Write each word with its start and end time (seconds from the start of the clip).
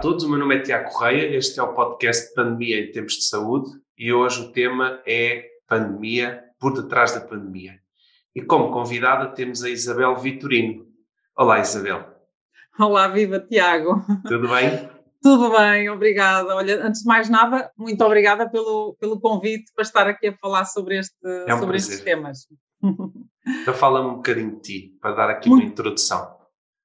a 0.00 0.02
todos, 0.02 0.24
o 0.24 0.30
meu 0.30 0.38
nome 0.38 0.56
é 0.56 0.60
Tiago 0.60 0.88
Correia, 0.88 1.36
este 1.36 1.60
é 1.60 1.62
o 1.62 1.74
podcast 1.74 2.32
Pandemia 2.34 2.80
em 2.80 2.90
Tempos 2.90 3.16
de 3.16 3.24
Saúde 3.24 3.70
e 3.98 4.10
hoje 4.10 4.40
o 4.40 4.50
tema 4.50 4.98
é 5.06 5.44
Pandemia 5.68 6.42
por 6.58 6.72
detrás 6.72 7.12
da 7.12 7.20
pandemia. 7.20 7.74
E 8.34 8.40
como 8.40 8.72
convidada 8.72 9.28
temos 9.34 9.62
a 9.62 9.68
Isabel 9.68 10.16
Vitorino. 10.16 10.86
Olá 11.36 11.60
Isabel. 11.60 12.02
Olá, 12.78 13.08
viva 13.08 13.40
Tiago. 13.40 14.02
Tudo 14.26 14.48
bem? 14.48 14.88
Tudo 15.22 15.50
bem, 15.50 15.90
obrigada. 15.90 16.56
Olha, 16.56 16.82
antes 16.82 17.02
de 17.02 17.06
mais 17.06 17.28
nada, 17.28 17.70
muito 17.76 18.02
obrigada 18.02 18.48
pelo, 18.48 18.96
pelo 18.98 19.20
convite 19.20 19.70
para 19.74 19.82
estar 19.82 20.06
aqui 20.06 20.28
a 20.28 20.36
falar 20.38 20.64
sobre, 20.64 20.96
este, 20.96 21.14
é 21.46 21.54
um 21.54 21.58
sobre 21.58 21.76
estes 21.76 22.00
temas. 22.00 22.46
Então 23.62 23.72
fala-me 23.74 24.10
um 24.10 24.16
bocadinho 24.16 24.56
de 24.56 24.60
ti, 24.60 24.98
para 25.00 25.14
dar 25.14 25.30
aqui 25.30 25.48
muito, 25.48 25.62
uma 25.62 25.70
introdução. 25.70 26.39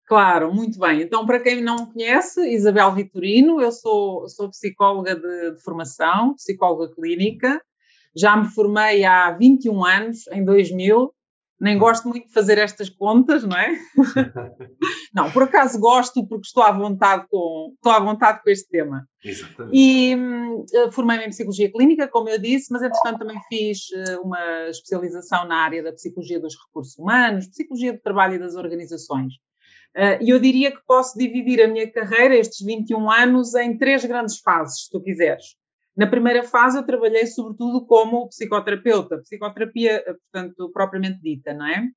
Claro, 0.07 0.53
muito 0.53 0.79
bem. 0.79 1.01
Então, 1.01 1.25
para 1.25 1.39
quem 1.39 1.61
não 1.63 1.77
me 1.77 1.93
conhece, 1.93 2.39
Isabel 2.53 2.93
Vitorino, 2.93 3.59
eu 3.59 3.71
sou, 3.71 4.29
sou 4.29 4.49
psicóloga 4.49 5.15
de, 5.15 5.55
de, 5.55 5.63
formação, 5.63 6.35
psicóloga 6.35 6.93
clínica. 6.93 7.59
Já 8.15 8.37
me 8.37 8.47
formei 8.47 9.03
há 9.03 9.31
21 9.31 9.83
anos, 9.83 10.27
em 10.27 10.45
2000. 10.45 11.11
Nem 11.59 11.77
gosto 11.77 12.07
muito 12.07 12.27
de 12.27 12.33
fazer 12.33 12.57
estas 12.59 12.89
contas, 12.89 13.43
não 13.43 13.57
é? 13.57 13.79
não, 15.15 15.31
por 15.31 15.43
acaso 15.43 15.79
gosto 15.79 16.27
porque 16.27 16.45
estou 16.45 16.61
à 16.61 16.71
vontade 16.71 17.25
com, 17.29 17.71
estou 17.73 17.91
à 17.91 17.99
vontade 17.99 18.43
com 18.43 18.49
este 18.49 18.69
tema. 18.69 19.07
Exatamente. 19.23 19.75
E 19.75 20.15
uh, 20.15 20.91
formei-me 20.91 21.25
em 21.25 21.29
Psicologia 21.29 21.71
Clínica, 21.71 22.07
como 22.09 22.29
eu 22.29 22.37
disse, 22.37 22.71
mas 22.71 22.83
entretanto 22.83 23.19
também 23.19 23.39
fiz 23.47 23.87
uh, 23.89 24.21
uma 24.21 24.69
especialização 24.69 25.47
na 25.47 25.55
área 25.63 25.81
da 25.81 25.93
Psicologia 25.93 26.40
dos 26.40 26.55
Recursos 26.67 26.95
Humanos, 26.97 27.47
Psicologia 27.47 27.93
do 27.93 28.01
Trabalho 28.01 28.35
e 28.35 28.40
das 28.40 28.55
Organizações. 28.55 29.34
Uh, 29.96 30.21
e 30.21 30.29
eu 30.29 30.40
diria 30.40 30.71
que 30.71 30.85
posso 30.85 31.18
dividir 31.18 31.62
a 31.62 31.68
minha 31.70 31.90
carreira, 31.90 32.35
estes 32.35 32.65
21 32.65 33.10
anos, 33.10 33.55
em 33.55 33.77
três 33.77 34.04
grandes 34.04 34.40
fases, 34.40 34.84
se 34.84 34.90
tu 34.91 35.02
quiseres. 35.02 35.55
Na 35.96 36.05
primeira 36.05 36.43
fase, 36.43 36.77
eu 36.77 36.85
trabalhei 36.85 37.26
sobretudo 37.26 37.85
como 37.85 38.27
psicoterapeuta, 38.27 39.20
psicoterapia, 39.20 40.04
eh, 40.05 40.13
portanto, 40.13 40.70
propriamente 40.74 41.21
dita, 41.21 41.54
não 41.54 41.65
é? 41.65 41.87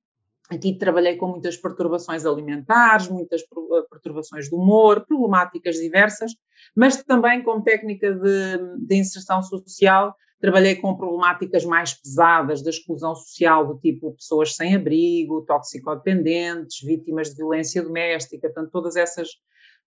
Aqui 0.48 0.78
trabalhei 0.78 1.16
com 1.16 1.26
muitas 1.26 1.56
perturbações 1.56 2.24
alimentares, 2.24 3.08
muitas 3.08 3.42
eh, 3.42 3.82
perturbações 3.90 4.48
do 4.48 4.56
humor, 4.56 5.04
problemáticas 5.04 5.76
diversas, 5.76 6.32
mas 6.76 7.02
também 7.02 7.42
com 7.42 7.60
técnica 7.60 8.14
de, 8.14 8.86
de 8.86 8.94
inserção 8.94 9.42
social 9.42 10.14
Trabalhei 10.40 10.76
com 10.76 10.96
problemáticas 10.96 11.64
mais 11.64 11.94
pesadas 11.94 12.62
da 12.62 12.70
exclusão 12.70 13.14
social, 13.14 13.66
do 13.66 13.78
tipo 13.78 14.14
pessoas 14.14 14.54
sem 14.54 14.74
abrigo, 14.74 15.44
toxicodependentes, 15.44 16.80
vítimas 16.84 17.30
de 17.30 17.36
violência 17.36 17.82
doméstica, 17.82 18.48
portanto, 18.48 18.70
todas 18.70 18.94
essas, 18.94 19.28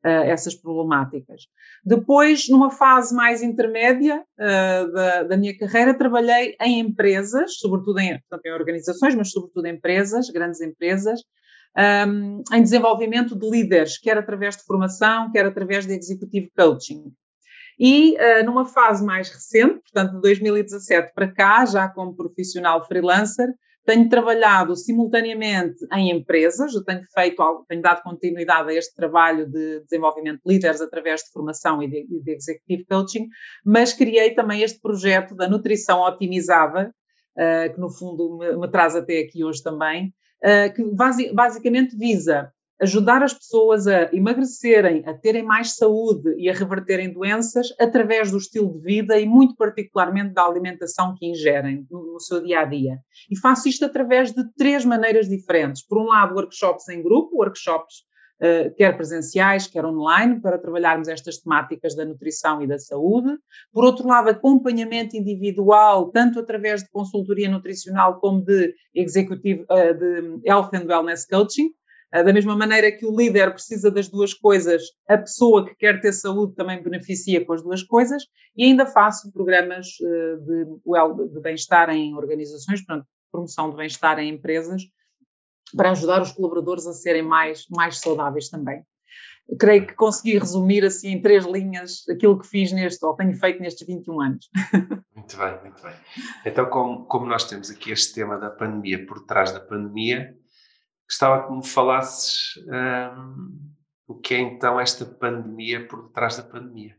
uh, 0.04 0.26
essas 0.26 0.54
problemáticas. 0.54 1.44
Depois, 1.86 2.50
numa 2.50 2.70
fase 2.70 3.16
mais 3.16 3.42
intermédia 3.42 4.20
uh, 4.20 4.92
da, 4.92 5.24
da, 5.24 5.38
minha 5.38 5.58
carreira, 5.58 5.98
trabalhei 5.98 6.56
em 6.62 6.80
empresas, 6.80 7.58
sobretudo 7.58 8.00
em, 8.00 8.20
portanto, 8.20 8.46
em 8.46 8.54
organizações, 8.54 9.16
mas 9.16 9.32
sobretudo 9.32 9.66
em 9.68 9.76
empresas, 9.76 10.30
grandes 10.30 10.60
empresas, 10.60 11.22
um, 11.78 12.44
em 12.54 12.62
desenvolvimento 12.62 13.38
de 13.38 13.50
líderes, 13.50 13.98
quer 13.98 14.18
através 14.18 14.58
de 14.58 14.64
formação, 14.64 15.32
quer 15.32 15.46
através 15.46 15.86
de 15.86 15.94
executive 15.94 16.52
coaching. 16.56 17.14
E 17.84 18.16
uh, 18.16 18.46
numa 18.46 18.64
fase 18.64 19.04
mais 19.04 19.28
recente, 19.32 19.82
portanto 19.82 20.14
de 20.14 20.22
2017 20.22 21.14
para 21.16 21.34
cá, 21.34 21.66
já 21.66 21.90
como 21.90 22.16
profissional 22.16 22.86
freelancer, 22.86 23.48
tenho 23.84 24.08
trabalhado 24.08 24.76
simultaneamente 24.76 25.80
em 25.92 26.12
empresas, 26.12 26.76
eu 26.76 26.84
tenho 26.84 27.02
feito, 27.12 27.66
tenho 27.68 27.82
dado 27.82 28.04
continuidade 28.04 28.70
a 28.70 28.76
este 28.76 28.94
trabalho 28.94 29.50
de 29.50 29.80
desenvolvimento 29.80 30.42
de 30.46 30.54
líderes 30.54 30.80
através 30.80 31.22
de 31.22 31.32
formação 31.32 31.82
e 31.82 31.90
de, 31.90 32.06
de 32.22 32.32
executive 32.32 32.86
coaching, 32.86 33.28
mas 33.66 33.94
criei 33.94 34.36
também 34.36 34.62
este 34.62 34.80
projeto 34.80 35.34
da 35.34 35.50
nutrição 35.50 36.02
otimizada, 36.02 36.94
uh, 37.36 37.74
que 37.74 37.80
no 37.80 37.90
fundo 37.90 38.38
me, 38.38 38.58
me, 38.58 38.70
traz 38.70 38.96
até 38.96 39.22
aqui 39.22 39.44
hoje 39.44 39.64
também, 39.64 40.14
uh, 40.44 40.72
que 40.72 40.84
basi 40.94 41.34
basicamente 41.34 41.98
visa 41.98 42.54
ajudar 42.82 43.22
as 43.22 43.34
pessoas 43.34 43.86
a 43.86 44.10
emagrecerem, 44.12 45.04
a 45.06 45.14
terem 45.14 45.44
mais 45.44 45.76
saúde 45.76 46.34
e 46.38 46.50
a 46.50 46.54
reverterem 46.54 47.14
doenças 47.14 47.68
através 47.80 48.32
do 48.32 48.38
estilo 48.38 48.74
de 48.74 48.82
vida 48.82 49.20
e, 49.20 49.26
muito 49.26 49.56
particularmente, 49.56 50.34
da 50.34 50.44
alimentação 50.44 51.16
que 51.16 51.28
ingerem 51.28 51.86
no, 51.92 52.14
no, 52.14 52.20
seu 52.20 52.42
dia 52.44 52.62
a 52.62 52.66
dia. 52.66 52.98
E 53.30 53.38
faço 53.38 53.70
isto 53.70 53.86
através 53.86 54.32
de 54.32 54.44
três 54.58 54.84
maneiras 54.84 55.30
diferentes. 55.30 55.86
Por 55.86 56.00
um 56.00 56.06
lado, 56.06 56.34
workshops 56.34 56.90
em 56.90 57.04
grupo, 57.04 57.38
workshops 57.38 57.98
uh, 58.42 58.74
quer 58.76 58.98
presenciais, 58.98 59.68
quer 59.68 59.86
online, 59.86 60.42
para 60.42 60.58
trabalharmos 60.58 61.08
estas 61.08 61.38
temáticas 61.38 61.96
da 61.96 62.04
nutrição 62.04 62.64
e 62.64 62.68
da 62.68 62.80
saúde. 62.80 63.38
Por 63.72 63.86
outro 63.86 64.08
lado, 64.08 64.30
acompanhamento 64.30 65.16
individual, 65.16 66.10
tanto 66.10 66.40
através 66.40 66.82
de 66.82 66.90
consultoria 66.90 67.48
nutricional 67.48 68.20
como 68.20 68.44
de 68.44 68.74
executive, 68.96 69.66
uh, 69.70 69.94
de 69.94 70.50
health 70.50 70.74
and 70.74 70.88
wellness 70.88 71.28
coaching 71.28 71.70
da 72.12 72.34
mesma 72.34 72.56
maneira 72.58 72.92
que 72.92 73.06
o 73.06 73.16
líder 73.16 73.54
precisa 73.54 73.90
das 73.90 74.10
duas 74.10 74.34
coisas, 74.34 74.84
a 75.08 75.18
pessoa 75.18 75.66
que 75.66 75.76
quer 75.76 76.02
ter 76.02 76.12
saúde 76.12 76.56
também 76.56 76.84
beneficia 76.84 77.44
com 77.46 77.54
as 77.54 77.64
duas 77.64 77.84
coisas, 77.84 78.24
e 78.56 78.66
ainda 78.66 78.86
faço 78.86 79.32
programas 79.32 79.88
ah, 80.02 80.38
de, 80.46 81.34
de 81.34 81.40
bem-estar 81.40 81.90
em 81.90 82.14
organizações, 82.14 82.86
portanto, 82.86 83.08
promoção 83.32 83.70
de 83.70 83.78
bem-estar 83.78 84.20
em 84.20 84.30
empresas, 84.30 84.84
para 85.76 85.92
ajudar 85.92 86.22
os 86.22 86.34
colaboradores 86.34 86.86
a 86.86 86.94
serem 86.94 87.24
mais, 87.24 87.66
mais 87.70 88.00
saudáveis 88.00 88.50
também. 88.50 88.84
creio 89.58 89.88
que 89.88 89.96
consegui 89.96 90.38
resumir 90.38 90.84
assim 90.84 91.12
em 91.12 91.22
três 91.22 91.46
linhas 91.46 92.04
aquilo 92.10 92.38
que 92.38 92.48
fiz 92.48 92.74
neste, 92.74 93.06
ou 93.06 93.16
tenho 93.16 93.34
feito 93.34 93.62
nestes 93.62 93.88
21 93.88 94.22
anos. 94.22 94.50
Muito 95.16 95.38
bem, 95.38 95.62
muito 95.62 95.82
bem. 95.84 95.94
Então, 96.46 96.66
como, 96.66 97.06
como 97.06 97.28
nós 97.28 97.44
temos 97.44 97.70
aqui 97.70 97.92
este 97.92 98.16
tema 98.16 98.40
da 98.40 98.50
pandemia 98.50 99.06
por 99.06 99.24
trás 99.26 99.52
da 99.52 99.60
pandemia, 99.60 100.36
Gostava 101.12 101.46
que 101.46 101.54
me 101.54 101.68
falasses 101.68 102.56
um, 102.66 103.60
o 104.08 104.16
que 104.16 104.34
é 104.34 104.40
então 104.40 104.80
esta 104.80 105.04
pandemia 105.04 105.86
por 105.86 106.08
detrás 106.08 106.38
da 106.38 106.44
pandemia. 106.44 106.96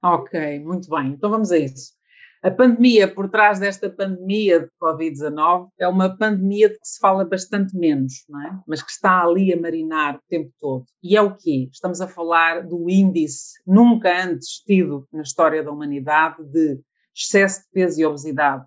Ok, 0.00 0.60
muito 0.60 0.88
bem. 0.88 1.08
Então 1.08 1.28
vamos 1.28 1.50
a 1.50 1.58
isso. 1.58 1.96
A 2.44 2.48
pandemia 2.48 3.12
por 3.12 3.28
trás 3.28 3.58
desta 3.58 3.90
pandemia 3.90 4.60
de 4.60 4.70
Covid-19 4.80 5.66
é 5.80 5.88
uma 5.88 6.16
pandemia 6.16 6.68
de 6.68 6.78
que 6.78 6.86
se 6.86 7.00
fala 7.00 7.24
bastante 7.24 7.76
menos, 7.76 8.24
é? 8.46 8.56
mas 8.68 8.84
que 8.84 8.90
está 8.92 9.24
ali 9.24 9.52
a 9.52 9.60
marinar 9.60 10.14
o 10.14 10.20
tempo 10.28 10.52
todo. 10.60 10.84
E 11.02 11.16
é 11.16 11.20
o 11.20 11.34
quê? 11.34 11.68
Estamos 11.72 12.00
a 12.00 12.06
falar 12.06 12.64
do 12.64 12.88
índice 12.88 13.60
nunca 13.66 14.26
antes 14.26 14.60
tido 14.60 15.08
na 15.12 15.22
história 15.22 15.64
da 15.64 15.72
humanidade 15.72 16.36
de 16.44 16.80
excesso 17.12 17.62
de 17.62 17.66
peso 17.72 18.00
e 18.00 18.06
obesidade. 18.06 18.64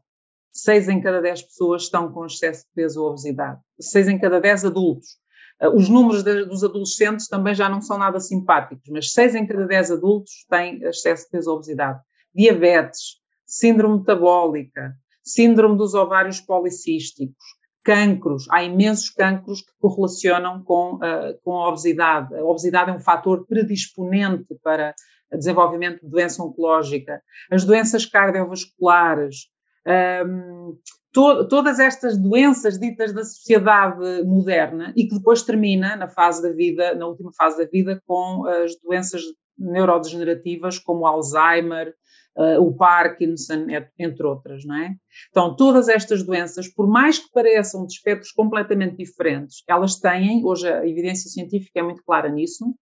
6 0.63 0.89
em 0.89 1.01
cada 1.01 1.21
10 1.21 1.43
pessoas 1.43 1.83
estão 1.83 2.11
com 2.11 2.25
excesso 2.25 2.65
de 2.65 2.73
peso 2.73 3.01
ou 3.01 3.09
obesidade. 3.09 3.59
6 3.79 4.07
em 4.07 4.19
cada 4.19 4.39
10 4.39 4.65
adultos. 4.65 5.17
Uh, 5.61 5.75
os 5.75 5.89
números 5.89 6.23
de, 6.23 6.45
dos 6.45 6.63
adolescentes 6.63 7.27
também 7.27 7.53
já 7.53 7.69
não 7.69 7.81
são 7.81 7.97
nada 7.97 8.19
simpáticos, 8.19 8.89
mas 8.89 9.11
6 9.11 9.35
em 9.35 9.45
cada 9.45 9.65
10 9.65 9.91
adultos 9.91 10.45
têm 10.49 10.81
excesso 10.83 11.25
de 11.25 11.31
peso 11.31 11.49
ou 11.49 11.57
obesidade. 11.57 11.99
Diabetes, 12.33 13.19
síndrome 13.45 13.99
metabólica, 13.99 14.93
síndrome 15.23 15.77
dos 15.77 15.93
ovários 15.93 16.39
policísticos, 16.39 17.43
cancros. 17.83 18.45
Há 18.49 18.63
imensos 18.63 19.09
cancros 19.09 19.61
que 19.61 19.71
correlacionam 19.79 20.63
com, 20.63 20.95
uh, 20.95 21.39
com 21.43 21.57
a 21.57 21.69
obesidade. 21.69 22.35
A 22.35 22.43
obesidade 22.43 22.91
é 22.91 22.93
um 22.93 22.99
fator 22.99 23.45
predisponente 23.45 24.55
para 24.63 24.93
desenvolvimento 25.37 26.01
de 26.01 26.09
doença 26.09 26.43
oncológica. 26.43 27.21
As 27.51 27.63
doenças 27.63 28.05
cardiovasculares, 28.05 29.47
um, 29.87 30.77
to, 31.13 31.47
todas 31.47 31.79
estas 31.79 32.17
doenças 32.17 32.79
ditas 32.79 33.13
da 33.13 33.23
sociedade 33.23 34.23
moderna 34.23 34.93
e 34.95 35.07
que 35.07 35.15
depois 35.15 35.43
termina 35.43 35.95
na 35.95 36.07
fase 36.07 36.41
da 36.41 36.51
vida, 36.51 36.95
na 36.95 37.07
última 37.07 37.31
fase 37.33 37.57
da 37.57 37.69
vida, 37.69 38.01
com 38.05 38.45
as 38.45 38.71
doenças 38.81 39.21
neurodegenerativas 39.57 40.79
como 40.79 41.05
Alzheimer, 41.05 41.93
uh, 42.37 42.61
o 42.61 42.75
Parkinson, 42.75 43.67
entre 43.97 44.25
outras, 44.25 44.65
não 44.65 44.75
é? 44.75 44.95
Então, 45.29 45.55
todas 45.55 45.89
estas 45.89 46.23
doenças, 46.23 46.67
por 46.67 46.87
mais 46.87 47.19
que 47.19 47.29
pareçam 47.31 47.85
de 47.85 47.93
espectros 47.93 48.31
completamente 48.31 48.95
diferentes, 48.95 49.63
elas 49.67 49.95
têm, 49.99 50.45
hoje 50.45 50.71
a 50.71 50.87
evidência 50.87 51.29
científica 51.29 51.79
é 51.79 51.83
muito 51.83 52.03
clara 52.03 52.29
nisso, 52.29 52.73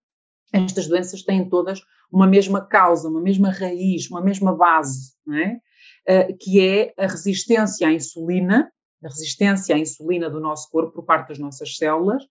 estas 0.53 0.88
doenças 0.88 1.23
têm 1.23 1.49
todas 1.49 1.81
uma 2.11 2.27
mesma 2.27 2.65
causa, 2.65 3.09
uma 3.09 3.21
mesma 3.21 3.51
raiz, 3.51 4.09
uma 4.09 4.21
mesma 4.21 4.55
base, 4.55 5.13
não 5.25 5.35
é? 5.35 5.57
Eh, 6.09 6.31
que 6.39 6.65
é 6.65 6.94
a 6.98 7.06
resistência 7.06 7.86
à 7.86 7.92
insulina, 7.92 8.71
a 9.04 9.09
resistência 9.09 9.75
à 9.75 9.77
insulina 9.77 10.30
do 10.30 10.39
nosso 10.39 10.71
corpo 10.71 10.94
por 10.94 11.04
parte 11.04 11.27
das 11.27 11.38
nossas 11.38 11.75
células 11.75 12.24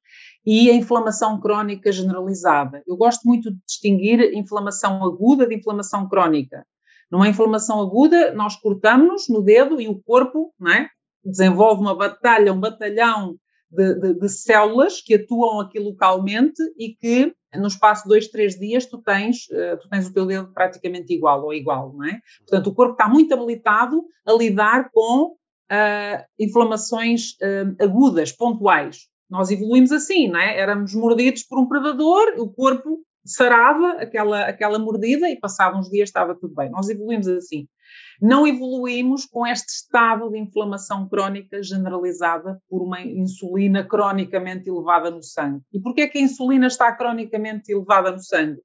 e 0.46 0.70
a 0.70 0.74
inflamação 0.74 1.38
crónica 1.38 1.92
generalizada. 1.92 2.82
Eu 2.86 2.96
gosto 2.96 3.24
muito 3.24 3.52
de 3.52 3.58
distinguir 3.66 4.32
inflamação 4.32 5.04
aguda 5.04 5.46
de 5.46 5.54
inflamação 5.54 6.08
crónica. 6.08 6.66
Numa 7.10 7.28
inflamação 7.28 7.78
aguda, 7.78 8.32
nós 8.32 8.56
cortamos 8.56 9.28
no 9.28 9.42
dedo 9.42 9.78
e 9.78 9.88
o 9.88 10.00
corpo 10.02 10.54
é? 10.66 10.88
desenvolve 11.22 11.82
uma 11.82 11.94
batalha, 11.94 12.54
um 12.54 12.60
batalhão 12.60 13.36
de, 13.70 13.94
de, 13.94 14.14
de, 14.14 14.28
células 14.28 15.00
que 15.00 15.14
atuam 15.14 15.60
aqui 15.60 15.78
localmente 15.78 16.62
e 16.78 16.94
que 16.94 17.34
no 17.54 17.66
espaço 17.66 18.04
de 18.04 18.10
dois, 18.10 18.28
três 18.28 18.58
dias 18.58 18.86
tu 18.86 18.98
tens, 18.98 19.46
uh, 19.50 19.78
tu 19.80 19.88
tens 19.88 20.06
o 20.06 20.12
teu 20.12 20.26
dedo 20.26 20.52
praticamente 20.52 21.12
igual 21.12 21.42
ou 21.44 21.54
igual, 21.54 21.92
não 21.92 22.04
é? 22.04 22.20
Portanto, 22.40 22.68
o 22.68 22.74
corpo 22.74 22.92
está 22.92 23.08
muito 23.08 23.32
habilitado 23.32 24.04
a 24.26 24.32
lidar 24.32 24.90
com 24.92 25.32
uh, 25.32 26.24
inflamações 26.38 27.32
uh, 27.42 27.82
agudas, 27.82 28.32
pontuais. 28.32 29.08
Nós 29.28 29.50
evoluímos 29.50 29.90
assim, 29.90 30.28
não 30.28 30.38
é? 30.38 30.58
Éramos 30.58 30.94
mordidos 30.94 31.42
por 31.42 31.58
um 31.58 31.66
predador, 31.66 32.34
o 32.38 32.48
corpo 32.48 33.00
sarava 33.24 33.96
aquela, 33.98 34.42
aquela 34.42 34.78
mordida 34.78 35.28
e 35.28 35.38
passava 35.38 35.76
uns 35.76 35.90
dias 35.90 36.08
estava 36.08 36.34
tudo 36.34 36.54
bem. 36.54 36.70
Nós 36.70 36.88
evoluímos 36.88 37.26
assim. 37.26 37.66
Não 38.20 38.46
evoluímos 38.46 39.26
com 39.26 39.46
este 39.46 39.68
estado 39.68 40.30
de 40.30 40.38
inflamação 40.38 41.08
crónica 41.08 41.62
generalizada 41.62 42.60
por 42.68 42.82
uma 42.82 43.00
insulina 43.00 43.84
cronicamente 43.84 44.68
elevada 44.68 45.10
no 45.10 45.22
sangue. 45.22 45.62
E 45.72 45.80
porquê 45.80 46.08
que 46.08 46.18
a 46.18 46.22
insulina 46.22 46.66
está 46.66 46.92
cronicamente 46.94 47.70
elevada 47.70 48.10
no 48.10 48.22
sangue? 48.22 48.60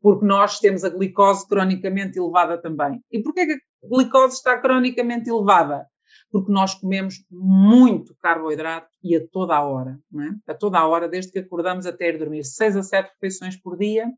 Porque 0.00 0.26
nós 0.26 0.58
temos 0.58 0.84
a 0.84 0.88
glicose 0.88 1.46
cronicamente 1.48 2.18
elevada 2.18 2.60
também. 2.60 3.00
E 3.10 3.22
porquê 3.22 3.46
que 3.46 3.52
a 3.52 3.88
glicose 3.88 4.36
está 4.36 4.58
cronicamente 4.58 5.30
elevada? 5.30 5.86
Porque 6.30 6.50
nós 6.50 6.74
comemos 6.74 7.24
muito 7.30 8.14
carboidrato 8.20 8.88
e 9.02 9.16
a 9.16 9.26
toda 9.28 9.54
a 9.54 9.64
hora, 9.64 9.98
é? 10.14 10.52
a 10.52 10.54
toda 10.54 10.78
a 10.78 10.86
hora, 10.86 11.08
desde 11.08 11.30
que 11.30 11.38
acordamos 11.38 11.86
até 11.86 12.08
ir 12.08 12.18
dormir, 12.18 12.44
seis 12.44 12.76
a 12.76 12.82
sete 12.82 13.12
refeições 13.12 13.56
por 13.56 13.78
dia, 13.78 14.10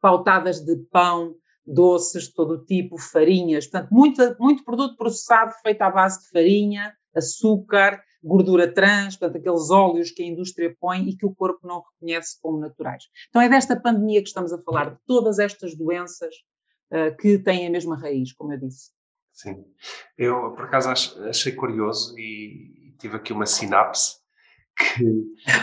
pautadas 0.00 0.60
de 0.60 0.76
pão, 0.90 1.36
doces 1.66 2.24
de 2.24 2.34
todo 2.34 2.64
tipo, 2.64 2.96
farinhas, 2.98 3.66
portanto, 3.66 3.90
muito, 3.90 4.36
muito 4.38 4.64
produto 4.64 4.96
processado 4.96 5.52
feito 5.62 5.82
à 5.82 5.90
base 5.90 6.20
de 6.20 6.30
farinha, 6.30 6.94
açúcar, 7.14 8.02
gordura 8.22 8.72
trans, 8.72 9.16
portanto, 9.16 9.40
aqueles 9.40 9.70
óleos 9.70 10.10
que 10.10 10.22
a 10.22 10.26
indústria 10.26 10.74
põe 10.78 11.08
e 11.08 11.16
que 11.16 11.26
o 11.26 11.34
corpo 11.34 11.66
não 11.66 11.82
reconhece 11.82 12.38
como 12.40 12.58
naturais. 12.58 13.04
Então, 13.28 13.42
é 13.42 13.48
desta 13.48 13.78
pandemia 13.78 14.22
que 14.22 14.28
estamos 14.28 14.52
a 14.52 14.62
falar, 14.62 14.90
de 14.90 14.98
todas 15.06 15.38
estas 15.38 15.76
doenças 15.76 16.34
uh, 16.92 17.16
que 17.16 17.38
têm 17.38 17.66
a 17.66 17.70
mesma 17.70 17.96
raiz, 17.96 18.32
como 18.32 18.52
eu 18.52 18.58
disse. 18.58 18.90
Sim. 19.32 19.64
Eu, 20.16 20.52
por 20.52 20.64
acaso, 20.64 20.88
achei 21.28 21.52
curioso 21.52 22.18
e 22.18 22.94
tive 22.98 23.16
aqui 23.16 23.32
uma 23.32 23.46
sinapse 23.46 24.16
que, 24.76 25.04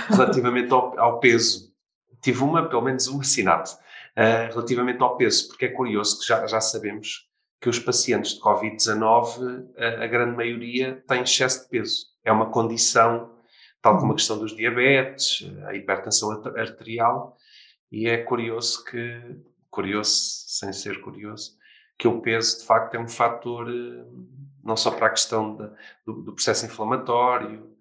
relativamente 0.10 0.72
ao, 0.72 0.98
ao 1.00 1.20
peso, 1.20 1.74
tive 2.22 2.44
uma, 2.44 2.68
pelo 2.70 2.84
menos 2.84 3.08
uma 3.08 3.24
sinapse 3.24 3.78
uh, 4.18 4.54
relativamente 4.54 5.02
ao 5.02 5.18
peso, 5.18 5.48
porque 5.48 5.66
é 5.66 5.70
curioso 5.70 6.20
que 6.20 6.28
já, 6.28 6.46
já 6.48 6.62
sabemos 6.62 7.28
que 7.60 7.70
os 7.70 7.80
pacientes 7.80 8.34
de 8.34 8.42
Covid-19, 8.42 9.68
a, 9.78 10.04
a 10.04 10.08
grande 10.08 10.36
maioria, 10.36 11.02
têm 11.08 11.24
excesso 11.24 11.64
de 11.64 11.70
peso. 11.70 12.08
É 12.24 12.32
uma 12.32 12.50
condição, 12.50 13.38
tal 13.82 13.98
como 13.98 14.12
a 14.12 14.16
questão 14.16 14.38
dos 14.38 14.56
diabetes, 14.56 15.50
a 15.66 15.74
hipertensão 15.74 16.32
arterial, 16.58 17.38
e 17.92 18.08
é 18.08 18.18
curioso 18.18 18.84
que, 18.84 19.38
curioso 19.70 20.12
sem 20.48 20.74
ser 20.74 21.00
curioso, 21.02 21.58
que 21.98 22.08
o 22.08 22.22
peso 22.22 22.60
de 22.60 22.66
facto 22.66 22.96
é 22.96 23.00
um 23.00 23.08
fator 23.08 23.70
eh, 23.70 24.06
não 24.64 24.76
só 24.76 24.92
para 24.92 25.08
a 25.08 25.12
questão 25.12 25.56
do, 26.06 26.22
do, 26.24 26.34
processo 26.34 26.66
inflamatório, 26.66 27.72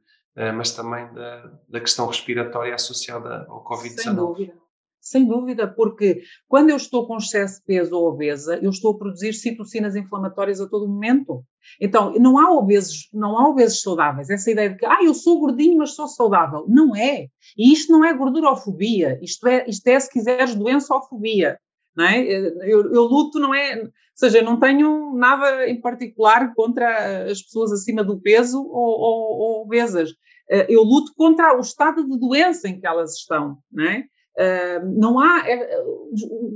mas 0.55 0.71
também 0.73 1.13
da, 1.13 1.53
da 1.69 1.81
questão 1.81 2.07
respiratória 2.07 2.75
associada 2.75 3.47
ao 3.49 3.65
Covid-19. 3.65 4.01
Sem 4.01 4.15
dúvida. 4.15 4.62
Sem 5.03 5.27
dúvida, 5.27 5.67
porque 5.67 6.23
quando 6.47 6.71
eu 6.71 6.77
estou 6.77 7.09
com 7.09 7.17
excesso 7.17 7.59
de 7.59 7.65
peso 7.67 7.97
ou 7.97 8.09
obesa, 8.09 8.57
eu 8.63 8.71
estou 8.71 8.93
a 8.93 8.99
produzir 8.99 9.33
citocinas 9.33 9.97
inflamatórias 9.97 10.61
a 10.61 10.69
todo 10.69 10.89
momento. 10.89 11.45
Então, 11.81 12.13
não 12.21 12.39
há 12.39 12.53
obesos, 12.53 13.09
não 13.13 13.37
há 13.37 13.49
obesos 13.49 13.83
saudáveis. 13.83 14.31
Essa 14.31 14.53
ideia 14.53 14.71
de 14.71 14.77
que, 14.77 14.87
ah, 14.87 15.03
eu 15.03 15.13
sou 15.13 15.41
gordinho, 15.41 15.79
mas 15.79 15.97
sou 15.97 16.07
saudável. 16.07 16.65
Não 16.69 16.95
é. 16.95 17.27
E 17.59 17.73
isto 17.73 17.93
não 17.93 18.05
é 18.05 18.15
gordurofobia. 18.15 19.19
Isto 19.21 19.49
é, 19.49 19.65
isto 19.69 19.89
é 19.89 19.99
se 19.99 20.09
quiseres, 20.09 20.55
doençofobia. 20.55 21.59
Não 21.97 22.05
é? 22.07 22.23
eu, 22.23 22.93
eu 22.93 23.03
luto, 23.03 23.41
não 23.41 23.53
é. 23.53 23.83
Ou 23.83 23.91
seja, 24.15 24.41
não 24.41 24.61
tenho 24.61 25.17
nada 25.17 25.69
em 25.69 25.81
particular 25.81 26.55
contra 26.55 27.25
as 27.25 27.43
pessoas 27.43 27.73
acima 27.73 28.05
do 28.05 28.21
peso 28.21 28.63
ou, 28.63 29.01
ou, 29.01 29.39
ou 29.41 29.63
obesas. 29.63 30.11
Eh, 30.49 30.67
eu 30.69 30.83
luto 30.83 31.13
contra 31.17 31.57
o 31.57 31.61
estado 31.61 32.07
de 32.09 32.19
doença 32.19 32.69
em 32.69 32.79
que 32.79 32.87
elas 32.87 33.15
estão, 33.17 33.59
não 33.71 33.85
é? 33.85 34.05
Uh, 34.39 34.99
não 34.99 35.19
há 35.19 35.47
é, 35.47 35.77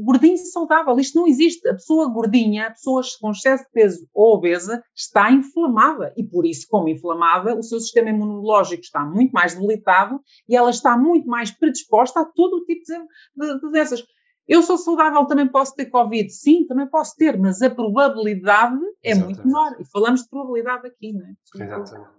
gordinho 0.02 0.38
saudável, 0.38 0.98
isto 0.98 1.18
não 1.18 1.26
existe. 1.26 1.68
A 1.68 1.74
pessoa 1.74 2.08
gordinha, 2.08 2.68
a 2.68 2.70
pessoa 2.70 3.02
com 3.20 3.30
excesso 3.30 3.64
de 3.64 3.70
peso 3.70 4.08
ou 4.14 4.34
obesa, 4.34 4.82
está 4.94 5.30
inflamada 5.30 6.12
e 6.16 6.24
por 6.24 6.46
isso, 6.46 6.66
como 6.70 6.88
inflamada, 6.88 7.54
o 7.54 7.62
seu 7.62 7.78
sistema 7.78 8.10
imunológico 8.10 8.82
está 8.82 9.04
muito 9.04 9.32
mais 9.32 9.54
debilitado 9.54 10.20
e 10.48 10.56
ela 10.56 10.70
está 10.70 10.96
muito 10.96 11.28
mais 11.28 11.50
predisposta 11.50 12.20
a 12.20 12.24
todo 12.24 12.58
o 12.58 12.64
tipo 12.64 12.82
de, 12.84 12.98
de, 13.46 13.54
de 13.54 13.60
doenças. 13.60 14.02
Eu 14.48 14.62
sou 14.62 14.78
saudável, 14.78 15.26
também 15.26 15.48
posso 15.48 15.74
ter 15.74 15.86
Covid? 15.86 16.30
Sim, 16.30 16.66
também 16.66 16.86
posso 16.86 17.16
ter, 17.16 17.36
mas 17.36 17.60
a 17.62 17.68
probabilidade 17.68 18.78
é 19.02 19.10
Exatamente. 19.10 19.36
muito 19.36 19.46
menor. 19.46 19.76
E 19.80 19.84
falamos 19.84 20.22
de 20.22 20.28
probabilidade 20.28 20.86
aqui, 20.86 21.12
não 21.12 21.26
é? 21.26 21.34
Exatamente. 21.54 22.15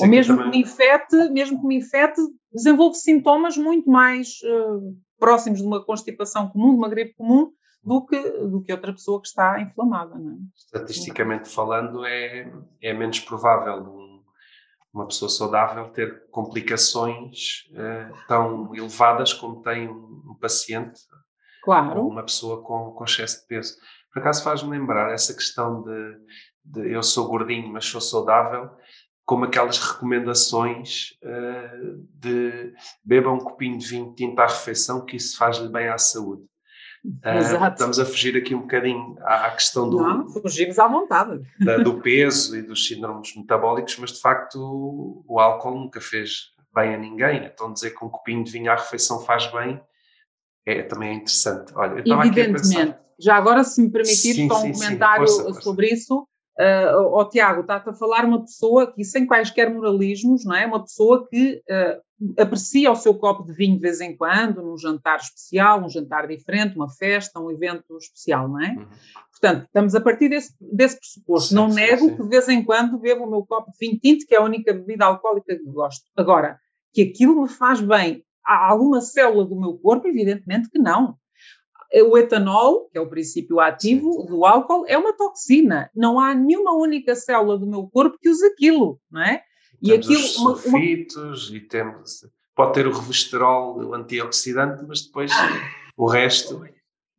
Ou 0.00 0.08
mesmo 0.08 0.36
também... 0.36 0.50
que 0.50 0.56
me 0.58 0.62
infete, 0.64 1.16
mesmo 1.30 1.60
que 1.60 1.66
me 1.66 1.76
infete, 1.76 2.20
desenvolve 2.52 2.96
sintomas 2.96 3.56
muito 3.56 3.90
mais 3.90 4.38
uh, 4.44 4.96
próximos 5.18 5.60
de 5.60 5.66
uma 5.66 5.84
constipação 5.84 6.48
comum, 6.48 6.70
de 6.70 6.78
uma 6.78 6.88
gripe 6.88 7.14
comum, 7.14 7.52
do 7.82 8.04
que, 8.06 8.20
do 8.20 8.62
que 8.62 8.72
outra 8.72 8.92
pessoa 8.92 9.20
que 9.20 9.28
está 9.28 9.60
inflamada. 9.60 10.16
Não 10.16 10.32
é? 10.32 10.36
Estatisticamente 10.56 11.48
falando, 11.48 12.04
é, 12.06 12.50
é 12.80 12.92
menos 12.92 13.20
provável 13.20 13.82
um, 13.82 14.22
uma 14.92 15.06
pessoa 15.06 15.28
saudável 15.28 15.90
ter 15.90 16.26
complicações 16.30 17.64
uh, 17.72 18.14
tão 18.28 18.74
elevadas 18.74 19.32
como 19.32 19.62
tem 19.62 19.88
um, 19.88 20.22
um 20.30 20.36
paciente 20.40 21.00
claro. 21.62 22.00
ou 22.00 22.10
uma 22.10 22.22
pessoa 22.22 22.62
com, 22.62 22.92
com 22.92 23.04
excesso 23.04 23.40
de 23.40 23.46
peso. 23.46 23.76
Por 24.12 24.20
acaso 24.20 24.44
faz-me 24.44 24.70
lembrar 24.70 25.12
essa 25.12 25.34
questão 25.34 25.82
de, 25.82 26.16
de 26.64 26.92
eu 26.92 27.02
sou 27.02 27.28
gordinho, 27.28 27.72
mas 27.72 27.86
sou 27.86 28.00
saudável 28.00 28.70
como 29.24 29.44
aquelas 29.44 29.78
recomendações 29.78 31.12
uh, 31.22 32.06
de 32.14 32.72
beba 33.04 33.30
um 33.30 33.38
copinho 33.38 33.78
de 33.78 33.86
vinho 33.86 34.14
tinto 34.14 34.38
à 34.40 34.46
refeição, 34.46 35.04
que 35.04 35.16
isso 35.16 35.36
faz-lhe 35.36 35.68
bem 35.68 35.88
à 35.88 35.98
saúde. 35.98 36.42
Uh, 37.04 37.68
estamos 37.68 37.98
a 37.98 38.04
fugir 38.04 38.36
aqui 38.36 38.54
um 38.54 38.60
bocadinho 38.60 39.16
à, 39.22 39.46
à 39.46 39.50
questão 39.50 39.90
do. 39.90 40.00
Não, 40.00 40.28
fugimos 40.28 40.78
à 40.78 40.86
vontade. 40.86 41.42
Da, 41.58 41.78
do 41.78 42.00
peso 42.00 42.56
e 42.56 42.62
dos 42.62 42.86
síndromes 42.86 43.34
metabólicos, 43.36 43.96
mas 43.98 44.12
de 44.12 44.20
facto 44.20 44.56
o, 44.56 45.24
o 45.26 45.40
álcool 45.40 45.80
nunca 45.80 46.00
fez 46.00 46.52
bem 46.72 46.94
a 46.94 46.98
ninguém. 46.98 47.44
Então 47.44 47.72
dizer 47.72 47.90
que 47.90 48.04
um 48.04 48.08
copinho 48.08 48.44
de 48.44 48.52
vinho 48.52 48.70
à 48.70 48.76
refeição 48.76 49.20
faz 49.20 49.50
bem 49.50 49.80
é 50.64 50.82
também 50.82 51.10
é 51.10 51.14
interessante. 51.14 51.72
Olha, 51.74 52.02
Evidentemente. 52.06 53.02
Já 53.18 53.36
agora, 53.36 53.62
se 53.62 53.80
me 53.80 53.90
permitir, 53.90 54.34
sim, 54.34 54.48
só 54.48 54.58
um 54.58 54.60
sim, 54.60 54.72
comentário 54.72 55.28
sim, 55.28 55.42
força, 55.42 55.60
sobre 55.60 55.88
força. 55.88 56.02
isso 56.02 56.28
uh, 56.58 57.00
oh, 57.12 57.24
Tiago, 57.28 57.62
está-te 57.62 57.90
a 57.90 57.94
falar 57.94 58.24
uma 58.24 58.40
pessoa 58.40 58.92
que, 58.92 59.04
sem 59.04 59.26
quaisquer 59.26 59.72
moralismos, 59.72 60.44
não 60.44 60.54
é? 60.54 60.66
Uma 60.66 60.82
pessoa 60.82 61.26
que 61.28 61.62
uh, 61.70 62.40
aprecia 62.40 62.90
o 62.90 62.96
seu 62.96 63.14
copo 63.14 63.44
de 63.44 63.52
vinho 63.52 63.76
de 63.76 63.80
vez 63.80 64.00
em 64.00 64.16
quando, 64.16 64.62
num 64.62 64.76
jantar 64.76 65.18
especial, 65.18 65.82
um 65.82 65.88
jantar 65.88 66.26
diferente, 66.28 66.76
uma 66.76 66.88
festa, 66.88 67.40
um 67.40 67.50
evento 67.50 67.96
especial, 67.96 68.48
não 68.48 68.60
é? 68.60 68.70
Uhum. 68.70 68.86
Portanto, 69.30 69.64
estamos 69.64 69.94
a 69.94 70.00
partir 70.00 70.28
desse, 70.28 70.54
desse 70.60 70.98
pressuposto. 70.98 71.48
Sim, 71.48 71.54
não 71.54 71.70
sim, 71.70 71.76
nego 71.76 72.08
sim. 72.08 72.16
que 72.16 72.22
de 72.22 72.28
vez 72.28 72.48
em 72.48 72.64
quando 72.64 72.98
bebo 72.98 73.24
o 73.24 73.30
meu 73.30 73.44
copo 73.44 73.72
de 73.72 73.78
vinho 73.78 73.98
tinto, 73.98 74.26
que 74.26 74.34
é 74.34 74.38
a 74.38 74.44
única 74.44 74.72
bebida 74.72 75.04
alcoólica 75.06 75.56
que 75.56 75.64
gosto. 75.64 76.04
Agora, 76.16 76.58
que 76.92 77.02
aquilo 77.02 77.42
me 77.42 77.48
faz 77.48 77.80
bem 77.80 78.24
a 78.44 78.70
alguma 78.70 79.00
célula 79.00 79.44
do 79.44 79.58
meu 79.58 79.74
corpo, 79.78 80.06
evidentemente 80.06 80.68
que 80.68 80.78
não 80.78 81.16
o 82.00 82.16
etanol, 82.16 82.88
que 82.90 82.96
é 82.96 83.00
o 83.00 83.08
princípio 83.08 83.58
ativo 83.58 84.24
do 84.28 84.46
álcool, 84.46 84.84
é 84.86 84.96
uma 84.96 85.12
toxina. 85.12 85.90
Não 85.94 86.20
há 86.20 86.32
nenhuma 86.32 86.72
única 86.76 87.16
célula 87.16 87.58
do 87.58 87.66
meu 87.66 87.88
corpo 87.88 88.16
que 88.20 88.30
use 88.30 88.46
aquilo, 88.46 89.00
não 89.10 89.20
é? 89.20 89.42
E 89.82 89.88
temos 89.88 90.06
aquilo, 90.06 90.20
os 90.20 90.30
sulfitos 90.30 91.50
uma... 91.50 91.56
e 91.56 91.60
temos 91.60 92.24
pode 92.54 92.74
ter 92.74 92.86
o 92.86 92.92
revesterol, 92.92 93.78
o 93.78 93.94
antioxidante, 93.94 94.84
mas 94.86 95.02
depois 95.02 95.32
o 95.96 96.06
resto. 96.06 96.64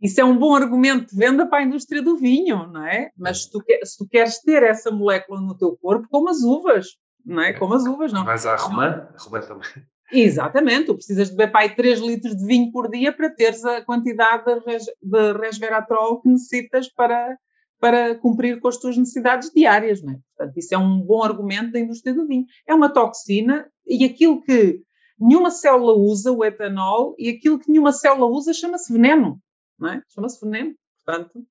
Isso 0.01 0.19
é 0.19 0.23
um 0.23 0.37
bom 0.37 0.55
argumento 0.55 1.11
de 1.11 1.15
venda 1.15 1.45
para 1.45 1.59
a 1.59 1.63
indústria 1.63 2.01
do 2.01 2.17
vinho, 2.17 2.67
não 2.67 2.85
é? 2.85 3.09
Mas 3.17 3.43
se 3.43 3.51
tu, 3.51 3.63
quer, 3.63 3.85
se 3.85 3.97
tu 3.97 4.07
queres 4.07 4.39
ter 4.41 4.61
essa 4.63 4.91
molécula 4.91 5.39
no 5.39 5.57
teu 5.57 5.77
corpo, 5.77 6.07
como 6.09 6.29
as 6.29 6.41
uvas, 6.41 6.87
não 7.25 7.41
é? 7.41 7.53
Como 7.53 7.73
as 7.73 7.85
uvas, 7.85 8.11
não. 8.11 8.25
Mas 8.25 8.45
a 8.45 8.55
romã, 8.55 9.07
a 9.15 9.21
romã 9.21 9.39
também. 9.39 9.69
Exatamente, 10.13 10.85
tu 10.85 10.95
precisas 10.95 11.29
de 11.29 11.35
beber 11.35 11.51
pai 11.51 11.75
3 11.75 11.99
litros 11.99 12.35
de 12.35 12.45
vinho 12.45 12.71
por 12.71 12.89
dia 12.89 13.11
para 13.11 13.29
teres 13.29 13.65
a 13.65 13.81
quantidade 13.81 14.43
de, 14.45 14.77
de 15.01 15.33
resveratrol 15.33 16.21
que 16.21 16.29
necessitas 16.29 16.87
para, 16.87 17.35
para 17.79 18.15
cumprir 18.19 18.59
com 18.59 18.67
as 18.67 18.77
tuas 18.77 18.95
necessidades 18.95 19.51
diárias, 19.51 20.03
não 20.03 20.13
é? 20.13 20.19
Portanto, 20.37 20.57
isso 20.57 20.75
é 20.75 20.77
um 20.77 21.01
bom 21.01 21.23
argumento 21.23 21.71
da 21.71 21.79
indústria 21.79 22.13
do 22.13 22.27
vinho. 22.27 22.45
É 22.67 22.75
uma 22.75 22.89
toxina 22.89 23.67
e 23.87 24.05
aquilo 24.05 24.41
que 24.43 24.81
nenhuma 25.19 25.49
célula 25.49 25.93
usa, 25.93 26.31
o 26.31 26.45
etanol, 26.45 27.15
e 27.17 27.29
aquilo 27.29 27.57
que 27.57 27.71
nenhuma 27.71 27.91
célula 27.91 28.27
usa 28.27 28.53
chama-se 28.53 28.93
veneno, 28.93 29.41
não 29.79 29.89
é? 29.89 30.03
Chama-se 30.09 30.39
veneno. 30.43 30.75
Portanto, 31.03 31.43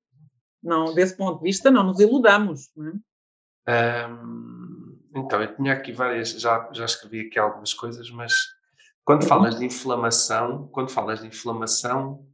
não, 0.62 0.94
desse 0.94 1.16
ponto 1.16 1.38
de 1.38 1.44
vista, 1.44 1.70
não 1.70 1.82
nos 1.82 1.98
iludamos, 1.98 2.70
não 2.76 2.88
é? 2.88 4.06
Um 4.06 4.91
Então, 5.14 5.42
eu 5.42 5.54
tinha 5.54 5.72
aqui 5.74 5.92
várias, 5.92 6.30
já, 6.30 6.70
já 6.72 6.84
escrevi 6.84 7.26
aqui 7.26 7.38
algumas 7.38 7.74
coisas, 7.74 8.10
mas 8.10 8.32
quando 9.04 9.26
falas 9.26 9.58
de 9.58 9.64
inflamação, 9.64 10.68
quando 10.68 10.90
falas 10.90 11.20
de 11.20 11.26
inflamação 11.26 12.26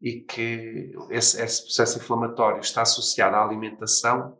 e 0.00 0.20
que 0.20 0.92
esse, 1.10 1.40
esse 1.40 1.62
processo 1.62 1.98
inflamatório 1.98 2.60
está 2.60 2.82
associado 2.82 3.36
à 3.36 3.44
alimentação, 3.44 4.38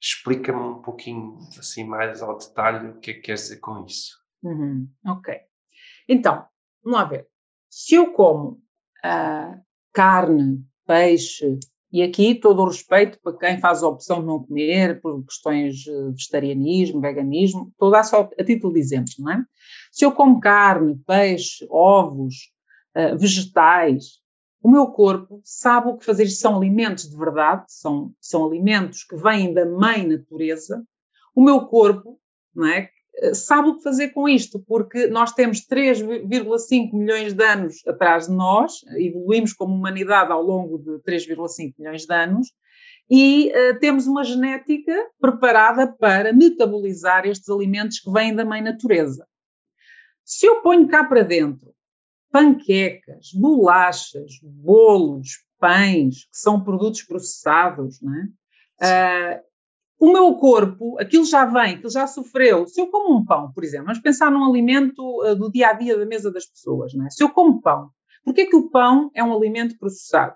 explica-me 0.00 0.58
um 0.58 0.82
pouquinho 0.82 1.38
assim 1.58 1.84
mais 1.84 2.22
ao 2.22 2.38
detalhe 2.38 2.88
o 2.88 3.00
que 3.00 3.10
é 3.10 3.14
que 3.14 3.20
queres 3.20 3.42
dizer 3.42 3.58
com 3.58 3.84
isso. 3.84 4.18
Uhum, 4.42 4.88
ok. 5.06 5.40
Então, 6.08 6.46
vamos 6.82 6.98
lá 6.98 7.04
ver. 7.04 7.28
Se 7.68 7.94
eu 7.94 8.12
como 8.12 8.62
uh, 9.04 9.64
carne, 9.92 10.64
peixe, 10.86 11.58
e 11.96 12.02
aqui 12.02 12.34
todo 12.34 12.60
o 12.60 12.66
respeito 12.66 13.18
para 13.22 13.38
quem 13.38 13.58
faz 13.58 13.82
a 13.82 13.88
opção 13.88 14.20
de 14.20 14.26
não 14.26 14.44
comer 14.44 15.00
por 15.00 15.24
questões 15.24 15.76
de 15.76 16.10
vegetarianismo, 16.10 17.00
veganismo, 17.00 17.72
toda 17.78 18.02
só 18.02 18.28
a 18.38 18.44
título 18.44 18.74
de 18.74 18.80
exemplo, 18.80 19.14
não 19.18 19.32
é? 19.32 19.42
Se 19.90 20.04
eu 20.04 20.12
como 20.12 20.38
carne, 20.38 21.00
peixe, 21.06 21.66
ovos, 21.70 22.52
uh, 22.94 23.16
vegetais, 23.16 24.20
o 24.62 24.70
meu 24.70 24.88
corpo 24.88 25.40
sabe 25.42 25.88
o 25.88 25.96
que 25.96 26.04
fazer. 26.04 26.28
São 26.28 26.58
alimentos 26.58 27.08
de 27.08 27.16
verdade, 27.16 27.64
são, 27.68 28.12
são 28.20 28.44
alimentos 28.44 29.02
que 29.02 29.16
vêm 29.16 29.54
da 29.54 29.64
mãe 29.64 30.06
natureza. 30.06 30.84
O 31.34 31.42
meu 31.42 31.62
corpo, 31.62 32.20
não 32.54 32.66
é? 32.66 32.90
Eh, 33.18 33.34
sabe 33.34 33.68
o 33.68 33.76
que 33.76 33.82
fazer 33.82 34.08
com 34.10 34.28
isto, 34.28 34.58
porque 34.60 35.06
nós 35.06 35.32
temos 35.32 35.60
3,5 35.66 36.92
milhões 36.92 37.32
de 37.32 37.44
anos 37.44 37.86
atrás 37.86 38.26
de 38.26 38.34
nós, 38.34 38.84
evoluímos 38.96 39.52
como 39.52 39.74
humanidade 39.74 40.32
ao 40.32 40.42
longo 40.42 40.78
de 40.78 40.98
3,5 41.02 41.74
milhões 41.78 42.04
de 42.04 42.14
anos, 42.14 42.48
e 43.08 43.52
uh, 43.52 43.78
temos 43.78 44.06
uma 44.06 44.24
genética 44.24 44.92
preparada 45.20 45.86
para 45.86 46.32
metabolizar 46.32 47.24
estes 47.24 47.48
alimentos 47.48 48.00
que 48.00 48.10
vêm 48.10 48.34
da 48.34 48.44
mãe 48.44 48.60
natureza. 48.60 49.26
Se 50.24 50.44
eu 50.44 50.60
ponho 50.60 50.88
cá 50.88 51.04
para 51.04 51.22
dentro 51.22 51.72
panquecas, 52.32 53.30
bolachas, 53.32 54.32
bolos, 54.42 55.44
pães, 55.58 56.24
que 56.24 56.36
são 56.36 56.62
produtos 56.62 57.02
processados, 57.02 58.00
não 58.02 58.14
é? 58.14 59.38
Uh, 59.38 59.46
o 59.98 60.12
meu 60.12 60.34
corpo, 60.34 60.98
aquilo 60.98 61.24
já 61.24 61.44
vem, 61.44 61.74
aquilo 61.74 61.90
já 61.90 62.06
sofreu. 62.06 62.66
Se 62.66 62.80
eu 62.80 62.88
como 62.88 63.16
um 63.16 63.24
pão, 63.24 63.50
por 63.52 63.64
exemplo, 63.64 63.86
vamos 63.86 64.00
pensar 64.00 64.30
num 64.30 64.44
alimento 64.44 65.02
uh, 65.22 65.34
do 65.34 65.50
dia 65.50 65.68
a 65.68 65.72
dia 65.72 65.96
da 65.96 66.04
mesa 66.04 66.30
das 66.30 66.46
pessoas, 66.46 66.92
não 66.94 67.06
é? 67.06 67.10
Se 67.10 67.22
eu 67.22 67.30
como 67.30 67.60
pão, 67.60 67.90
porquê 68.24 68.46
que 68.46 68.56
o 68.56 68.70
pão 68.70 69.10
é 69.14 69.24
um 69.24 69.34
alimento 69.34 69.78
processado? 69.78 70.34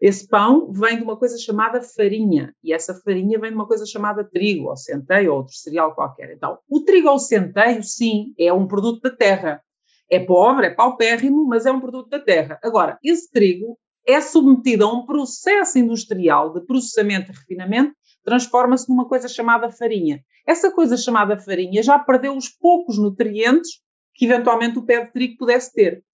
Esse 0.00 0.26
pão 0.26 0.72
vem 0.72 0.96
de 0.96 1.02
uma 1.02 1.16
coisa 1.16 1.38
chamada 1.38 1.82
farinha, 1.82 2.54
e 2.64 2.72
essa 2.72 2.94
farinha 2.94 3.38
vem 3.38 3.50
de 3.50 3.56
uma 3.56 3.66
coisa 3.66 3.84
chamada 3.84 4.24
trigo, 4.24 4.68
ou 4.68 4.76
centeio, 4.76 5.30
ou 5.30 5.38
outro 5.38 5.54
cereal 5.54 5.94
qualquer. 5.94 6.32
Então, 6.32 6.58
o 6.68 6.80
trigo 6.80 7.08
ou 7.08 7.18
centeio, 7.18 7.82
sim, 7.82 8.34
é 8.38 8.52
um 8.52 8.66
produto 8.66 9.00
da 9.02 9.10
terra. 9.10 9.62
É 10.10 10.18
pobre, 10.18 10.66
é 10.66 10.70
paupérrimo, 10.70 11.46
mas 11.46 11.66
é 11.66 11.72
um 11.72 11.80
produto 11.80 12.08
da 12.08 12.18
terra. 12.18 12.58
Agora, 12.62 12.98
esse 13.04 13.30
trigo 13.30 13.78
é 14.06 14.20
submetido 14.20 14.84
a 14.84 14.92
um 14.92 15.04
processo 15.04 15.78
industrial 15.78 16.52
de 16.52 16.62
processamento 16.62 17.30
e 17.30 17.34
refinamento 17.34 17.94
transforma-se 18.24 18.88
numa 18.88 19.08
coisa 19.08 19.28
chamada 19.28 19.70
farinha. 19.70 20.22
Essa 20.46 20.70
coisa 20.70 20.96
chamada 20.96 21.36
farinha 21.38 21.82
já 21.82 21.98
perdeu 21.98 22.36
os 22.36 22.48
poucos 22.48 22.98
nutrientes 22.98 23.80
que 24.14 24.26
eventualmente 24.26 24.78
o 24.78 24.84
pé 24.84 25.04
de 25.04 25.12
trigo 25.12 25.38
pudesse 25.38 25.72
ter. 25.72 26.04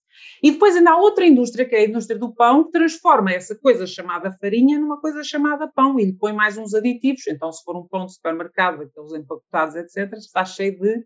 E 0.43 0.51
depois 0.51 0.77
ainda 0.77 0.93
há 0.93 0.97
outra 0.97 1.27
indústria, 1.27 1.67
que 1.67 1.75
é 1.75 1.81
a 1.81 1.85
indústria 1.85 2.19
do 2.19 2.33
pão, 2.33 2.65
que 2.65 2.71
transforma 2.71 3.33
essa 3.33 3.55
coisa 3.55 3.87
chamada 3.87 4.33
farinha 4.33 4.79
numa 4.79 5.01
coisa 5.01 5.23
chamada 5.23 5.69
pão 5.69 5.99
e 5.99 6.05
lhe 6.05 6.13
põe 6.13 6.33
mais 6.33 6.57
uns 6.57 6.75
aditivos. 6.75 7.27
Então, 7.27 7.51
se 7.53 7.63
for 7.65 7.77
um 7.77 7.87
pão 7.87 8.07
de 8.07 8.15
supermercado, 8.15 8.83
aqueles 8.83 9.13
empacotados, 9.13 9.77
etc., 9.77 10.13
está 10.15 10.45
cheio 10.45 10.79
de 10.79 11.05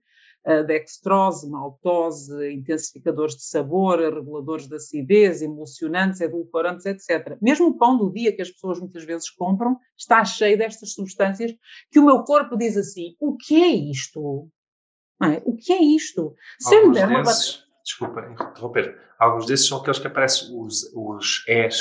dextrose, 0.67 1.49
maltose, 1.49 2.53
intensificadores 2.53 3.37
de 3.37 3.45
sabor, 3.45 3.99
reguladores 3.99 4.67
de 4.67 4.77
acidez, 4.77 5.43
emulsionantes, 5.43 6.21
edulcorantes, 6.21 6.87
etc. 6.87 7.37
Mesmo 7.41 7.69
o 7.69 7.79
pão 7.79 7.99
do 7.99 8.11
dia 8.11 8.35
que 8.35 8.43
as 8.43 8.51
pessoas 8.51 8.81
muitas 8.81 9.05
vezes 9.05 9.31
compram 9.31 9.77
está 9.97 10.25
cheio 10.25 10.57
destas 10.57 10.93
substâncias 10.93 11.53
que 11.91 11.99
o 11.99 12.07
meu 12.07 12.23
corpo 12.25 12.57
diz 12.57 12.77
assim: 12.77 13.15
o 13.21 13.37
que 13.37 13.63
é 13.63 13.69
isto? 13.69 14.49
É? 15.23 15.43
O 15.45 15.55
que 15.55 15.73
é 15.73 15.83
isto? 15.83 16.35
Se 16.59 16.75
Alguns 16.75 16.97
eu 16.97 17.07
der 17.07 17.23
desses, 17.23 17.57
uma... 17.57 17.65
Desculpa 17.85 18.21
interromper. 18.31 18.99
Alguns 19.19 19.47
desses 19.47 19.67
são 19.67 19.79
aqueles 19.79 19.99
que 19.99 20.07
aparecem 20.07 20.49
os, 20.59 20.91
os 20.95 21.45
ES, 21.47 21.79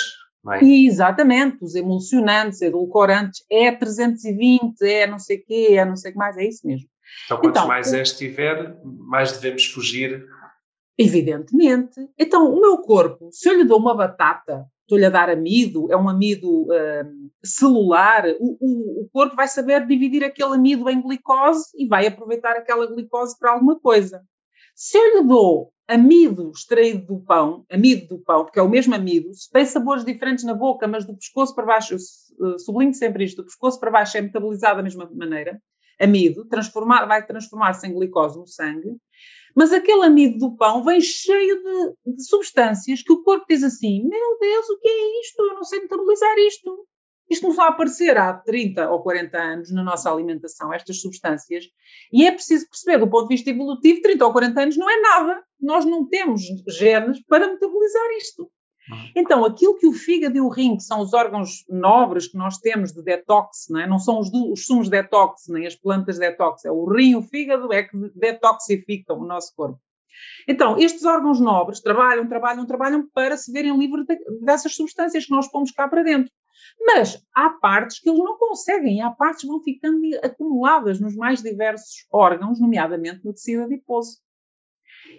é? 0.47 0.63
Exatamente, 0.63 1.57
os 1.61 1.75
emulsionantes, 1.75 2.61
edulcorantes, 2.61 3.43
é 3.51 3.71
320, 3.71 4.81
é 4.83 5.05
não 5.05 5.19
sei 5.19 5.37
o 5.37 5.45
quê, 5.45 5.67
é 5.71 5.83
não 5.83 5.97
sei 5.97 6.11
o 6.11 6.13
que 6.13 6.17
mais, 6.17 6.37
é 6.37 6.45
isso 6.45 6.65
mesmo. 6.65 6.87
Então, 7.25 7.37
quanto 7.37 7.57
então, 7.57 7.67
mais 7.67 7.93
este 7.93 8.17
tiver, 8.17 8.77
mais 8.83 9.31
devemos 9.33 9.65
fugir. 9.65 10.25
Evidentemente. 10.97 11.99
Então, 12.17 12.53
o 12.53 12.59
meu 12.59 12.79
corpo, 12.79 13.29
se 13.31 13.47
eu 13.49 13.55
lhe 13.55 13.63
dou 13.63 13.79
uma 13.79 13.95
batata, 13.95 14.65
estou-lhe 14.81 15.05
a 15.05 15.09
dar 15.09 15.29
amido, 15.29 15.91
é 15.91 15.95
um 15.95 16.09
amido 16.09 16.63
uh, 16.63 17.29
celular, 17.43 18.25
o, 18.39 18.57
o, 18.59 19.03
o, 19.03 19.09
corpo 19.13 19.35
vai 19.35 19.47
saber 19.47 19.85
dividir 19.85 20.23
aquele 20.23 20.55
amido 20.55 20.89
em 20.89 21.01
glicose 21.01 21.69
e 21.77 21.87
vai 21.87 22.07
aproveitar 22.07 22.53
aquela 22.53 22.87
glicose 22.87 23.37
para 23.37 23.51
alguma 23.51 23.79
coisa. 23.79 24.21
Se 24.75 24.97
eu 24.97 25.17
lhe 25.17 25.27
dou 25.27 25.71
amido 25.87 26.51
extraído 26.51 27.05
do 27.05 27.19
pão, 27.19 27.65
amido 27.69 28.07
do 28.07 28.19
pão, 28.23 28.45
porque 28.45 28.59
é 28.59 28.61
o 28.61 28.69
mesmo 28.69 28.93
amido, 28.93 29.29
tem 29.51 29.65
sabores 29.65 30.05
diferentes 30.05 30.43
na 30.43 30.53
boca, 30.53 30.87
mas 30.87 31.05
do 31.05 31.15
pescoço 31.15 31.53
para 31.53 31.65
baixo, 31.65 31.95
eu 32.39 32.59
sublinho 32.59 32.93
sempre 32.93 33.23
isto, 33.23 33.37
do 33.37 33.45
pescoço 33.45 33.79
para 33.79 33.91
baixo 33.91 34.17
é 34.17 34.21
metabolizado 34.21 34.77
da 34.77 34.83
mesma 34.83 35.09
maneira, 35.13 35.59
amido, 35.99 36.45
transformar, 36.45 37.05
vai 37.05 37.25
transformar-se 37.25 37.87
em 37.87 37.93
glicose 37.93 38.37
no 38.37 38.47
sangue, 38.47 38.95
mas 39.55 39.73
aquele 39.73 40.05
amido 40.05 40.37
do 40.37 40.55
pão 40.55 40.83
vem 40.83 41.01
cheio 41.01 41.61
de, 41.61 42.13
de, 42.15 42.23
substâncias 42.23 43.01
que 43.01 43.11
o 43.11 43.23
corpo 43.23 43.45
diz 43.49 43.63
assim: 43.63 44.07
Meu 44.07 44.37
Deus, 44.39 44.69
o 44.69 44.79
que 44.79 44.87
é 44.87 45.21
isto? 45.21 45.41
Eu 45.41 45.55
não 45.55 45.63
sei 45.63 45.81
metabolizar 45.81 46.37
isto. 46.39 46.87
Isto 47.29 47.43
começou 47.43 47.63
a 47.63 47.67
aparecer 47.67 48.17
há 48.17 48.33
30 48.33 48.89
ou 48.89 49.03
40 49.03 49.37
anos 49.37 49.71
na 49.71 49.83
nossa 49.83 50.11
alimentação, 50.11 50.73
estas 50.73 50.99
substâncias, 50.99 51.65
e 52.11 52.25
é 52.25 52.31
preciso 52.31 52.67
perceber, 52.67 52.97
do 52.97 53.09
ponto 53.09 53.27
de 53.27 53.35
vista 53.35 53.51
evolutivo, 53.51 54.01
30 54.01 54.25
ou 54.25 54.31
40 54.31 54.61
anos 54.61 54.77
não 54.77 54.89
é 54.89 54.99
nada. 54.99 55.43
Nós 55.61 55.85
não 55.85 56.07
temos 56.07 56.41
genes 56.67 57.21
para 57.25 57.47
metabolizar 57.47 58.11
isto. 58.17 58.49
Uhum. 58.89 59.11
Então, 59.15 59.45
aquilo 59.45 59.77
que 59.77 59.87
o 59.87 59.93
fígado 59.93 60.35
e 60.35 60.41
o 60.41 60.49
rim, 60.49 60.77
que 60.77 60.83
são 60.83 60.99
os 61.01 61.13
órgãos 61.13 61.63
nobres 61.69 62.27
que 62.27 62.37
nós 62.37 62.57
temos 62.57 62.91
de 62.91 63.03
detox, 63.03 63.67
não, 63.69 63.79
é? 63.79 63.87
não 63.87 63.99
são 63.99 64.19
os, 64.19 64.29
os 64.33 64.65
sumos 64.65 64.89
detox, 64.89 65.47
nem 65.47 65.67
as 65.67 65.75
plantas 65.75 66.17
detox, 66.17 66.65
é 66.65 66.71
o 66.71 66.85
rim 66.85 67.15
o 67.15 67.21
fígado 67.21 67.71
é 67.71 67.83
que 67.83 67.95
detoxificam 68.15 69.19
o 69.19 69.25
nosso 69.25 69.55
corpo. 69.55 69.79
Então, 70.47 70.77
estes 70.77 71.05
órgãos 71.05 71.39
nobres 71.39 71.79
trabalham, 71.79 72.27
trabalham, 72.27 72.65
trabalham 72.65 73.07
para 73.13 73.37
se 73.37 73.51
verem 73.51 73.77
livres 73.77 74.05
de, 74.05 74.17
dessas 74.41 74.75
substâncias 74.75 75.25
que 75.25 75.31
nós 75.31 75.47
pomos 75.49 75.71
cá 75.71 75.87
para 75.87 76.03
dentro. 76.03 76.31
Mas 76.81 77.23
há 77.33 77.49
partes 77.49 77.99
que 77.99 78.09
eles 78.09 78.19
não 78.19 78.37
conseguem, 78.37 79.01
há 79.01 79.11
partes 79.11 79.41
que 79.41 79.47
vão 79.47 79.61
ficando 79.61 80.01
acumuladas 80.23 80.99
nos 80.99 81.15
mais 81.15 81.41
diversos 81.41 82.05
órgãos, 82.11 82.59
nomeadamente 82.59 83.23
no 83.23 83.33
tecido 83.33 83.63
adiposo. 83.63 84.17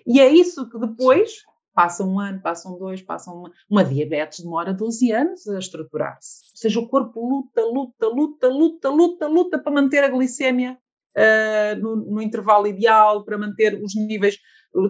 E 0.07 0.21
é 0.21 0.29
isso 0.29 0.69
que 0.69 0.79
depois 0.79 1.45
Passa 1.75 2.05
um 2.05 2.19
ano, 2.19 2.41
passam 2.41 2.79
dois, 2.79 3.01
passam 3.01 3.35
uma, 3.35 3.53
uma 3.69 3.85
diabetes 3.85 4.41
demora 4.41 4.75
12 4.75 5.13
anos 5.13 5.47
a 5.49 5.59
estruturar-se. 5.59 6.43
Ou 6.53 6.57
seja, 6.57 6.81
o 6.81 6.89
corpo 6.89 7.21
luta, 7.21 7.65
luta, 7.65 8.09
luta, 8.09 8.49
luta, 8.49 8.89
luta, 8.89 9.27
luta 9.29 9.59
para 9.59 9.73
manter 9.73 10.03
a 10.03 10.09
glicémia 10.09 10.77
uh, 11.17 11.81
no, 11.81 11.97
no, 11.97 12.23
intervalo 12.23 12.67
ideal, 12.67 13.25
para 13.25 13.39
manter 13.39 13.81
os 13.83 13.95
níveis 13.95 14.37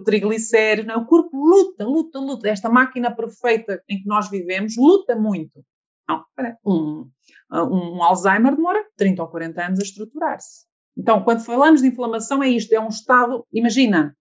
triglicéridos. 0.05 0.87
Não, 0.87 0.95
é? 0.95 0.97
o 0.97 1.05
corpo 1.05 1.37
luta, 1.37 1.85
luta, 1.85 2.19
luta. 2.19 2.49
Esta 2.49 2.69
máquina 2.69 3.15
perfeita 3.15 3.83
em 3.87 4.01
que 4.01 4.07
nós 4.07 4.29
vivemos 4.29 4.75
luta 4.77 5.15
muito. 5.15 5.63
Não, 6.09 6.25
um, 6.65 7.09
um 7.51 8.03
Alzheimer 8.03 8.55
demora 8.55 8.83
30 8.97 9.21
ou 9.21 9.29
40 9.29 9.65
anos 9.65 9.79
a 9.79 9.83
estruturar-se. 9.83 10.65
Então, 10.97 11.23
quando 11.23 11.45
falamos 11.45 11.81
de 11.81 11.87
inflamação, 11.87 12.43
é 12.43 12.49
isto: 12.49 12.73
é 12.73 12.79
um 12.79 12.89
estado. 12.89 13.45
Imagina, 13.51 14.15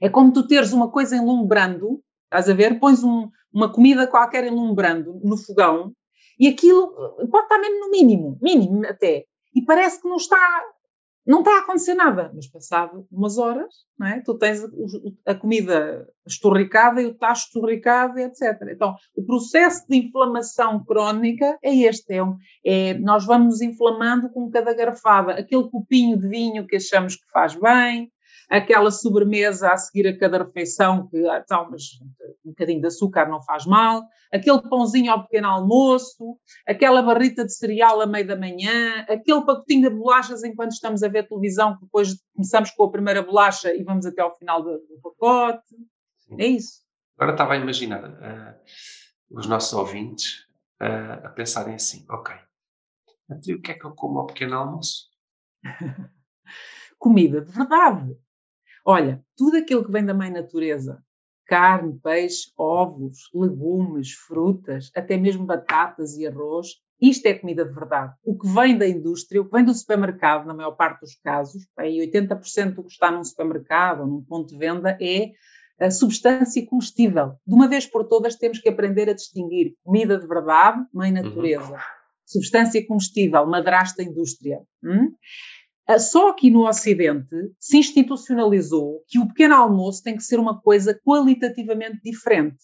é 0.00 0.08
como 0.08 0.32
tu 0.32 0.46
teres 0.46 0.72
uma 0.72 0.90
coisa 0.90 1.16
enlumbrando, 1.16 2.00
estás 2.24 2.48
a 2.48 2.54
ver? 2.54 2.78
Pões 2.78 3.02
um, 3.02 3.28
uma 3.52 3.72
comida 3.72 4.06
qualquer 4.06 4.44
enlumbrando 4.44 5.20
no 5.24 5.36
fogão 5.36 5.92
e 6.38 6.46
aquilo 6.48 6.88
pode 7.30 7.44
estar 7.44 7.58
mesmo 7.58 7.80
no 7.80 7.90
mínimo, 7.90 8.38
mínimo 8.42 8.86
até, 8.86 9.24
e 9.54 9.62
parece 9.62 10.02
que 10.02 10.08
não 10.08 10.16
está, 10.16 10.62
não 11.26 11.38
está 11.38 11.56
a 11.56 11.60
acontecer 11.60 11.94
nada, 11.94 12.30
mas 12.34 12.46
passado 12.46 13.06
umas 13.10 13.38
horas, 13.38 13.74
não 13.98 14.06
é? 14.06 14.20
tu 14.20 14.36
tens 14.36 14.60
a 15.24 15.34
comida 15.34 16.06
esturricada 16.26 17.00
e 17.00 17.06
o 17.06 17.14
tacho 17.14 17.46
esturricado, 17.46 18.18
etc. 18.18 18.60
Então, 18.70 18.94
o 19.16 19.24
processo 19.24 19.86
de 19.88 19.96
inflamação 19.96 20.84
crónica 20.84 21.58
é 21.62 21.74
este, 21.74 22.12
é, 22.14 22.22
um, 22.22 22.36
é 22.64 22.94
nós 22.98 23.24
vamos 23.24 23.46
nos 23.46 23.60
inflamando 23.62 24.28
com 24.28 24.50
cada 24.50 24.74
garfada, 24.74 25.32
aquele 25.32 25.70
copinho 25.70 26.18
de 26.18 26.28
vinho 26.28 26.66
que 26.66 26.76
achamos 26.76 27.16
que 27.16 27.30
faz 27.32 27.54
bem, 27.54 28.12
aquela 28.48 28.90
sobremesa 28.90 29.70
a 29.70 29.76
seguir 29.76 30.06
a 30.06 30.18
cada 30.18 30.38
refeição, 30.38 31.08
que 31.08 31.18
então, 31.18 31.68
mas 31.70 31.82
um 32.44 32.50
bocadinho 32.50 32.80
de 32.80 32.86
açúcar 32.86 33.28
não 33.28 33.42
faz 33.42 33.66
mal, 33.66 34.04
aquele 34.32 34.62
pãozinho 34.62 35.12
ao 35.12 35.22
pequeno 35.24 35.48
almoço, 35.48 36.38
aquela 36.66 37.02
barrita 37.02 37.44
de 37.44 37.52
cereal 37.52 38.00
à 38.00 38.06
meia 38.06 38.24
da 38.24 38.36
manhã, 38.36 39.00
aquele 39.08 39.44
pacotinho 39.44 39.88
de 39.88 39.96
bolachas 39.96 40.44
enquanto 40.44 40.72
estamos 40.72 41.02
a 41.02 41.08
ver 41.08 41.28
televisão, 41.28 41.74
que 41.74 41.84
depois 41.84 42.16
começamos 42.34 42.70
com 42.70 42.84
a 42.84 42.90
primeira 42.90 43.22
bolacha 43.22 43.74
e 43.74 43.82
vamos 43.82 44.06
até 44.06 44.22
ao 44.22 44.36
final 44.36 44.62
do, 44.62 44.78
do 44.78 45.00
pacote. 45.02 45.76
Sim. 46.18 46.36
É 46.38 46.46
isso. 46.46 46.82
Agora 47.16 47.32
estava 47.32 47.54
a 47.54 47.56
imaginar 47.56 48.04
uh, 48.04 48.54
os 49.30 49.46
nossos 49.46 49.72
ouvintes 49.72 50.46
uh, 50.80 51.26
a 51.26 51.28
pensarem 51.30 51.74
assim, 51.74 52.04
ok, 52.10 52.34
e 53.46 53.54
o 53.54 53.60
que 53.60 53.72
é 53.72 53.74
que 53.74 53.84
eu 53.84 53.94
como 53.94 54.20
ao 54.20 54.26
pequeno 54.26 54.56
almoço? 54.56 55.08
Comida 56.98 57.40
de 57.40 57.52
verdade. 57.52 58.16
Olha, 58.88 59.20
tudo 59.36 59.56
aquilo 59.56 59.84
que 59.84 59.90
vem 59.90 60.04
da 60.04 60.14
mãe 60.14 60.30
natureza, 60.30 61.02
carne, 61.44 61.98
peixe, 62.00 62.52
ovos, 62.56 63.28
legumes, 63.34 64.12
frutas, 64.12 64.92
até 64.94 65.16
mesmo 65.16 65.44
batatas 65.44 66.16
e 66.16 66.24
arroz, 66.24 66.68
isto 67.00 67.26
é 67.26 67.34
comida 67.34 67.64
de 67.64 67.74
verdade. 67.74 68.14
O 68.24 68.38
que 68.38 68.46
vem 68.48 68.78
da 68.78 68.86
indústria, 68.86 69.40
o 69.42 69.44
que 69.44 69.50
vem 69.50 69.64
do 69.64 69.74
supermercado, 69.74 70.46
na 70.46 70.54
maior 70.54 70.70
parte 70.76 71.00
dos 71.00 71.16
casos, 71.16 71.66
bem, 71.76 71.98
80% 71.98 72.74
do 72.74 72.84
que 72.84 72.92
está 72.92 73.10
num 73.10 73.24
supermercado 73.24 74.02
ou 74.02 74.06
num 74.06 74.22
ponto 74.22 74.50
de 74.50 74.56
venda 74.56 74.96
é 75.00 75.32
a 75.80 75.90
substância 75.90 76.64
comestível. 76.64 77.34
De 77.44 77.54
uma 77.54 77.66
vez 77.66 77.86
por 77.86 78.04
todas 78.04 78.36
temos 78.36 78.60
que 78.60 78.68
aprender 78.68 79.10
a 79.10 79.14
distinguir 79.14 79.74
comida 79.82 80.16
de 80.16 80.28
verdade, 80.28 80.86
mãe 80.94 81.10
uhum. 81.10 81.24
natureza. 81.24 81.72
Uhum 81.72 81.96
substância 82.26 82.84
comestível, 82.86 83.46
madrasta 83.46 84.02
indústria. 84.02 84.60
Hum? 84.82 85.12
Ah, 85.86 86.00
só 86.00 86.30
aqui 86.30 86.50
no 86.50 86.66
Ocidente 86.66 87.52
se 87.60 87.78
institucionalizou 87.78 89.04
que 89.06 89.20
o 89.20 89.28
pequeno 89.28 89.54
almoço 89.54 90.02
tem 90.02 90.16
que 90.16 90.22
ser 90.22 90.40
uma 90.40 90.60
coisa 90.60 90.98
qualitativamente 91.04 92.00
diferente 92.02 92.58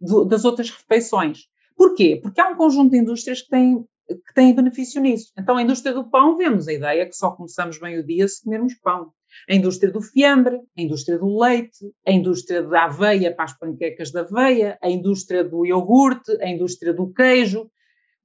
do, 0.00 0.24
das 0.24 0.44
outras 0.44 0.68
refeições. 0.70 1.46
Porquê? 1.74 2.20
Porque 2.22 2.38
há 2.38 2.48
um 2.48 2.56
conjunto 2.56 2.90
de 2.90 2.98
indústrias 2.98 3.40
que 3.40 3.48
têm, 3.48 3.82
que 4.06 4.34
têm 4.34 4.54
benefício 4.54 5.00
nisso. 5.00 5.32
Então, 5.38 5.56
a 5.56 5.62
indústria 5.62 5.94
do 5.94 6.10
pão, 6.10 6.36
vemos 6.36 6.68
a 6.68 6.72
ideia 6.74 7.06
que 7.06 7.16
só 7.16 7.30
começamos 7.30 7.78
bem 7.78 7.98
o 7.98 8.06
dia 8.06 8.28
se 8.28 8.44
comermos 8.44 8.74
pão. 8.74 9.10
A 9.48 9.54
indústria 9.54 9.90
do 9.90 10.02
fiambre, 10.02 10.60
a 10.76 10.82
indústria 10.82 11.18
do 11.18 11.38
leite, 11.38 11.90
a 12.06 12.12
indústria 12.12 12.62
da 12.62 12.84
aveia 12.84 13.34
para 13.34 13.46
as 13.46 13.58
panquecas 13.58 14.10
da 14.10 14.20
aveia, 14.20 14.78
a 14.82 14.90
indústria 14.90 15.42
do 15.42 15.64
iogurte, 15.64 16.32
a 16.42 16.48
indústria 16.48 16.92
do 16.92 17.10
queijo, 17.10 17.70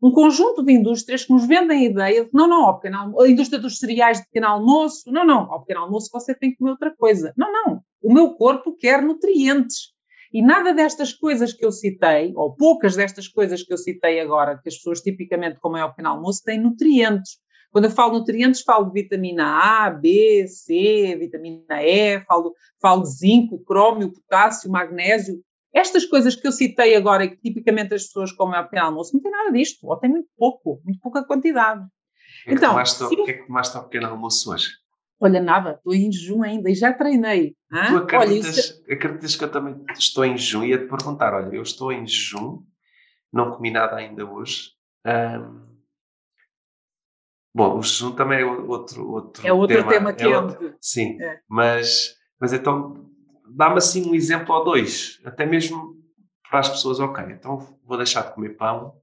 um 0.06 0.12
conjunto 0.12 0.64
de 0.64 0.72
indústrias 0.72 1.26
que 1.26 1.34
nos 1.34 1.48
vendem 1.48 1.80
a 1.80 1.90
ideia 1.90 2.26
de 2.26 2.30
não, 2.32 2.48
não, 2.48 2.66
ao 2.66 2.80
pequeno, 2.80 3.20
a 3.20 3.28
indústria 3.28 3.60
dos 3.60 3.80
cereais 3.80 4.20
de 4.20 4.26
pequeno 4.26 4.46
almoço, 4.46 5.12
não, 5.12 5.26
não, 5.26 5.52
ao 5.52 5.62
pequeno 5.62 5.82
almoço 5.82 6.12
você 6.14 6.36
tem 6.36 6.52
que 6.52 6.58
comer 6.58 6.72
outra 6.72 6.96
coisa. 6.96 7.34
Não, 7.36 7.52
não, 7.52 7.82
o 8.04 8.14
meu 8.14 8.36
corpo 8.36 8.78
quer 8.78 9.02
nutrientes. 9.02 9.96
E 10.32 10.44
nada 10.44 10.76
destas 10.76 11.12
coisas 11.12 11.54
que 11.54 11.66
eu 11.66 11.72
citei, 11.72 12.34
ou 12.36 12.56
poucas 12.56 12.96
destas 12.96 13.28
coisas 13.28 13.64
que 13.64 13.74
eu 13.74 13.80
citei 13.80 14.20
agora, 14.20 14.60
que 14.62 14.70
as 14.70 14.76
pessoas 14.76 15.02
tipicamente 15.02 15.60
comem 15.60 15.82
ao 15.82 15.90
pequeno 15.90 16.10
almoço, 16.10 16.44
têm 16.44 16.62
nutrientes. 16.62 17.40
Quando 17.72 17.86
eu 17.86 17.92
falo 17.92 18.20
nutrientes, 18.20 18.62
falo 18.62 18.86
de 18.86 19.02
vitamina 19.02 19.86
A, 19.86 19.90
B, 19.90 20.46
C, 20.48 21.16
vitamina 21.20 21.82
E, 21.84 22.22
falo, 22.26 22.54
falo 22.80 23.02
de 23.02 23.10
zinco, 23.10 23.58
crômio, 23.66 24.14
potássio, 24.14 24.70
magnésio. 24.70 25.42
Estas 25.76 26.06
coisas 26.06 26.36
que 26.38 26.48
eu 26.48 26.54
citei 26.54 26.96
agora 26.96 27.28
que 27.28 27.36
tipicamente 27.36 27.94
as 27.94 28.06
pessoas 28.06 28.32
comem 28.32 28.58
ao 28.58 28.64
pequeno 28.64 28.86
almoço, 28.86 29.14
não 29.14 29.22
tem 29.22 29.30
nada 29.30 29.52
disto, 29.52 29.86
ou 29.86 29.98
tem 29.98 30.10
muito 30.10 30.30
pouco, 30.38 30.82
muito 30.86 31.02
pouca 31.02 31.22
quantidade. 31.26 31.82
O 31.82 32.48
que, 32.48 32.54
então, 32.54 32.80
é 32.80 32.84
que, 32.84 33.32
é 33.32 33.34
que 33.34 33.46
tomaste 33.46 33.76
ao 33.76 33.84
pequeno 33.84 34.08
almoço 34.08 34.54
hoje? 34.54 34.70
Olha, 35.20 35.42
nada, 35.42 35.72
estou 35.72 35.94
em 35.94 36.10
jejum 36.10 36.44
ainda 36.44 36.70
e 36.70 36.76
já 36.76 36.94
treinei. 36.94 37.58
Hã? 37.70 37.88
Tu 37.88 37.98
acreditas, 37.98 38.52
olha, 38.52 38.60
isso... 38.60 38.84
acreditas 38.90 39.36
que 39.36 39.44
eu 39.44 39.52
também 39.52 39.86
estou 39.98 40.24
em 40.24 40.38
jejum? 40.38 40.64
Ia-te 40.64 40.88
perguntar, 40.88 41.34
olha, 41.34 41.54
eu 41.54 41.62
estou 41.62 41.92
em 41.92 42.08
jejum, 42.08 42.64
não 43.34 43.52
comi 43.52 43.70
nada 43.70 43.98
ainda 43.98 44.26
hoje. 44.26 44.72
Um... 45.06 45.66
Bom, 47.54 47.80
o 47.80 47.82
jejum 47.82 48.14
também 48.14 48.40
é 48.40 48.46
outro, 48.46 49.12
outro 49.12 49.46
é 49.46 49.52
outro 49.52 49.76
tema, 49.76 49.90
tema 49.90 50.14
que 50.14 50.24
é 50.24 50.38
outro, 50.38 50.76
Sim, 50.80 51.22
é. 51.22 51.42
Mas, 51.50 52.16
mas 52.40 52.54
então 52.54 53.14
dá-me 53.56 53.78
assim 53.78 54.10
um 54.10 54.14
exemplo 54.14 54.54
ou 54.54 54.64
dois, 54.64 55.20
até 55.24 55.46
mesmo 55.46 55.96
para 56.50 56.60
as 56.60 56.70
pessoas, 56.70 57.00
ok, 57.00 57.24
então 57.30 57.58
vou 57.84 57.98
deixar 57.98 58.24
de 58.24 58.34
comer 58.34 58.56
pão, 58.58 58.94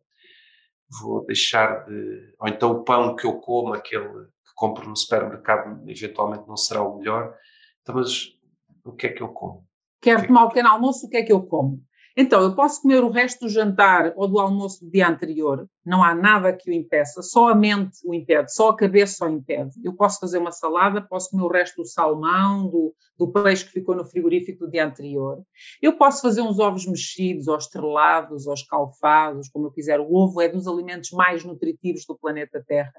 vou 1.00 1.24
deixar 1.24 1.84
de. 1.86 2.34
Ou 2.38 2.48
então 2.48 2.70
o 2.70 2.84
pão 2.84 3.16
que 3.16 3.26
eu 3.26 3.40
como, 3.40 3.72
aquele 3.72 4.08
que 4.08 4.54
compro 4.54 4.88
no 4.88 4.96
supermercado, 4.96 5.82
eventualmente 5.88 6.46
não 6.46 6.56
será 6.56 6.82
o 6.82 6.98
melhor. 6.98 7.34
Então, 7.80 7.94
mas 7.94 8.26
o 8.84 8.92
que 8.92 9.06
é 9.06 9.12
que 9.12 9.22
eu 9.22 9.28
como? 9.28 9.66
Quero 10.00 10.20
que 10.20 10.24
é 10.24 10.28
tomar 10.28 10.44
o 10.44 10.48
pequeno 10.48 10.68
almoço, 10.68 11.06
o 11.06 11.08
que 11.08 11.16
é 11.16 11.22
que 11.22 11.32
eu 11.32 11.42
como? 11.46 11.80
Então, 12.16 12.42
eu 12.42 12.54
posso 12.54 12.82
comer 12.82 13.02
o 13.02 13.10
resto 13.10 13.46
do 13.46 13.48
jantar 13.48 14.12
ou 14.16 14.28
do 14.28 14.38
almoço 14.38 14.84
do 14.84 14.90
dia 14.90 15.08
anterior, 15.08 15.66
não 15.84 16.04
há 16.04 16.14
nada 16.14 16.52
que 16.52 16.70
o 16.70 16.72
impeça, 16.72 17.22
só 17.22 17.48
a 17.48 17.54
mente 17.54 17.98
o 18.04 18.12
impede, 18.12 18.52
só 18.52 18.68
a 18.68 18.76
cabeça 18.76 19.24
o 19.24 19.30
impede. 19.30 19.72
Eu 19.82 19.94
posso 19.94 20.20
fazer 20.20 20.38
uma 20.38 20.52
salada, 20.52 21.00
posso 21.00 21.30
comer 21.30 21.44
o 21.44 21.48
resto 21.48 21.82
do 21.82 21.88
salmão, 21.88 22.68
do, 22.68 22.94
do 23.18 23.32
peixe 23.32 23.64
que 23.64 23.72
ficou 23.72 23.96
no 23.96 24.04
frigorífico 24.04 24.66
do 24.66 24.70
dia 24.70 24.86
anterior. 24.86 25.42
Eu 25.80 25.96
posso 25.96 26.20
fazer 26.20 26.42
uns 26.42 26.58
ovos 26.58 26.86
mexidos, 26.86 27.48
ou 27.48 27.56
estrelados, 27.56 28.46
ou 28.46 28.52
escalfados, 28.52 29.48
como 29.48 29.68
eu 29.68 29.72
quiser. 29.72 29.98
O 29.98 30.14
ovo 30.14 30.40
é 30.42 30.48
dos 30.48 30.68
alimentos 30.68 31.10
mais 31.12 31.44
nutritivos 31.44 32.04
do 32.06 32.18
planeta 32.18 32.62
Terra. 32.66 32.92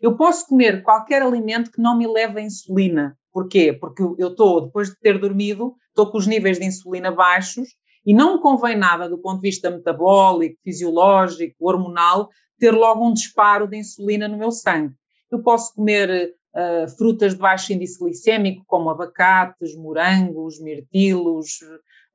Eu 0.00 0.16
posso 0.16 0.48
comer 0.48 0.82
qualquer 0.82 1.22
alimento 1.22 1.70
que 1.70 1.80
não 1.80 1.96
me 1.96 2.08
leve 2.08 2.40
a 2.40 2.42
insulina. 2.42 3.16
Porquê? 3.32 3.72
Porque 3.72 4.02
eu 4.02 4.28
estou, 4.28 4.62
depois 4.62 4.88
de 4.88 4.98
ter 4.98 5.20
dormido, 5.20 5.76
estou 5.90 6.10
com 6.10 6.18
os 6.18 6.26
níveis 6.26 6.58
de 6.58 6.64
insulina 6.64 7.12
baixos 7.12 7.68
e 8.08 8.14
não 8.14 8.36
me 8.36 8.40
convém 8.40 8.74
nada, 8.74 9.06
do 9.06 9.18
ponto 9.18 9.42
de 9.42 9.48
vista 9.50 9.70
metabólico, 9.70 10.58
fisiológico, 10.64 11.54
hormonal, 11.60 12.30
ter 12.58 12.70
logo 12.70 13.06
um 13.06 13.12
disparo 13.12 13.68
de 13.68 13.76
insulina 13.76 14.26
no 14.26 14.38
meu 14.38 14.50
sangue. 14.50 14.94
Eu 15.30 15.42
posso 15.42 15.74
comer 15.74 16.34
uh, 16.54 16.88
frutas 16.96 17.34
de 17.34 17.38
baixo 17.38 17.70
índice 17.70 17.98
glicêmico, 18.02 18.64
como 18.66 18.88
abacates, 18.88 19.76
morangos, 19.76 20.58
mirtilos, 20.58 21.58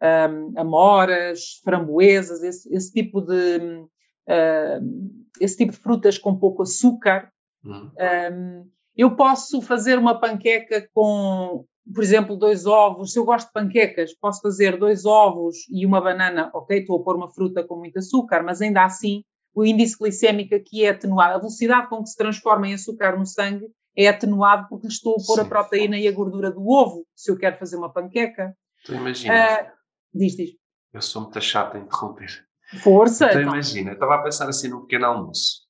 um, 0.02 0.60
amoras, 0.60 1.62
framboesas, 1.64 2.42
esse, 2.42 2.74
esse 2.74 2.92
tipo 2.92 3.22
de, 3.22 3.58
uh, 3.60 5.30
esse 5.40 5.58
tipo 5.58 5.74
de 5.74 5.78
frutas 5.78 6.18
com 6.18 6.40
pouco 6.40 6.64
açúcar. 6.64 7.32
Uhum. 7.64 7.92
Um, 8.34 8.70
eu 8.98 9.16
posso 9.16 9.62
fazer 9.62 10.00
uma 10.00 10.20
panqueca 10.20 10.90
com 10.92 11.66
por 11.92 12.04
exemplo, 12.04 12.38
dois 12.38 12.66
ovos, 12.66 13.12
se 13.12 13.20
eu 13.20 13.26
gosto 13.26 13.48
de 13.48 13.54
panquecas, 13.54 14.14
posso 14.14 14.42
fazer 14.42 14.78
dois 14.78 15.06
ovos 15.06 15.68
e 15.70 15.86
uma 15.86 16.00
banana, 16.00 16.50
ok, 16.54 16.80
estou 16.80 17.00
a 17.00 17.04
pôr 17.04 17.16
uma 17.16 17.30
fruta 17.30 17.64
com 17.64 17.76
muito 17.76 18.00
açúcar, 18.00 18.42
mas 18.42 18.62
ainda 18.62 18.86
assim 18.86 19.24
o 19.54 19.66
índice 19.66 19.98
glicémico 19.98 20.56
aqui 20.56 20.86
é 20.86 20.90
atenuado. 20.90 21.36
A 21.36 21.38
velocidade 21.40 21.90
com 21.90 22.02
que 22.02 22.10
se 22.10 22.18
transforma 22.18 22.68
em 22.68 22.74
açúcar 22.74 23.18
no 23.18 23.26
sangue 23.26 23.70
é 23.96 24.08
atenuado 24.08 24.68
porque 24.70 24.88
estou 24.88 25.14
a 25.14 25.26
pôr 25.26 25.36
Sim. 25.36 25.42
a 25.42 25.46
proteína 25.46 25.98
e 25.98 26.08
a 26.08 26.12
gordura 26.12 26.50
do 26.50 26.68
ovo, 26.68 27.06
se 27.16 27.30
eu 27.30 27.38
quero 27.38 27.58
fazer 27.58 27.76
uma 27.76 27.92
panqueca. 27.92 28.56
Tu 28.86 28.94
imagina. 28.94 29.34
Uh, 29.34 30.18
diz, 30.18 30.36
diz. 30.36 30.52
Eu 30.92 31.02
sou 31.02 31.24
muito 31.24 31.40
chata 31.42 31.78
a 31.78 31.82
interromper. 31.82 32.46
Força! 32.82 33.26
Então, 33.26 33.42
então. 33.42 33.54
imagina, 33.54 33.92
eu 33.92 33.96
estava 33.96 34.16
a 34.16 34.24
pensar 34.24 34.50
assim 34.50 34.70
num 34.70 34.82
pequeno 34.82 35.06
almoço. 35.06 35.64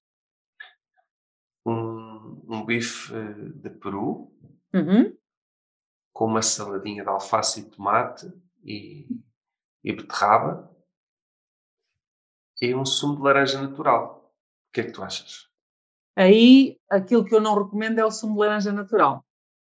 Um, 1.65 2.41
um 2.47 2.65
bife 2.65 3.13
de 3.55 3.69
peru, 3.71 4.31
uhum 4.73 5.13
com 6.13 6.25
uma 6.25 6.41
saladinha 6.41 7.03
de 7.03 7.09
alface 7.09 7.61
e 7.61 7.63
tomate 7.63 8.31
e, 8.63 9.07
e 9.83 9.91
beterraba 9.91 10.71
e 12.61 12.73
um 12.73 12.85
sumo 12.85 13.17
de 13.17 13.23
laranja 13.23 13.61
natural. 13.61 14.31
O 14.69 14.73
que 14.73 14.81
é 14.81 14.83
que 14.85 14.91
tu 14.91 15.03
achas? 15.03 15.49
Aí, 16.15 16.77
aquilo 16.89 17.25
que 17.25 17.33
eu 17.33 17.41
não 17.41 17.61
recomendo 17.61 17.99
é 17.99 18.05
o 18.05 18.11
sumo 18.11 18.35
de 18.35 18.39
laranja 18.39 18.71
natural. 18.71 19.25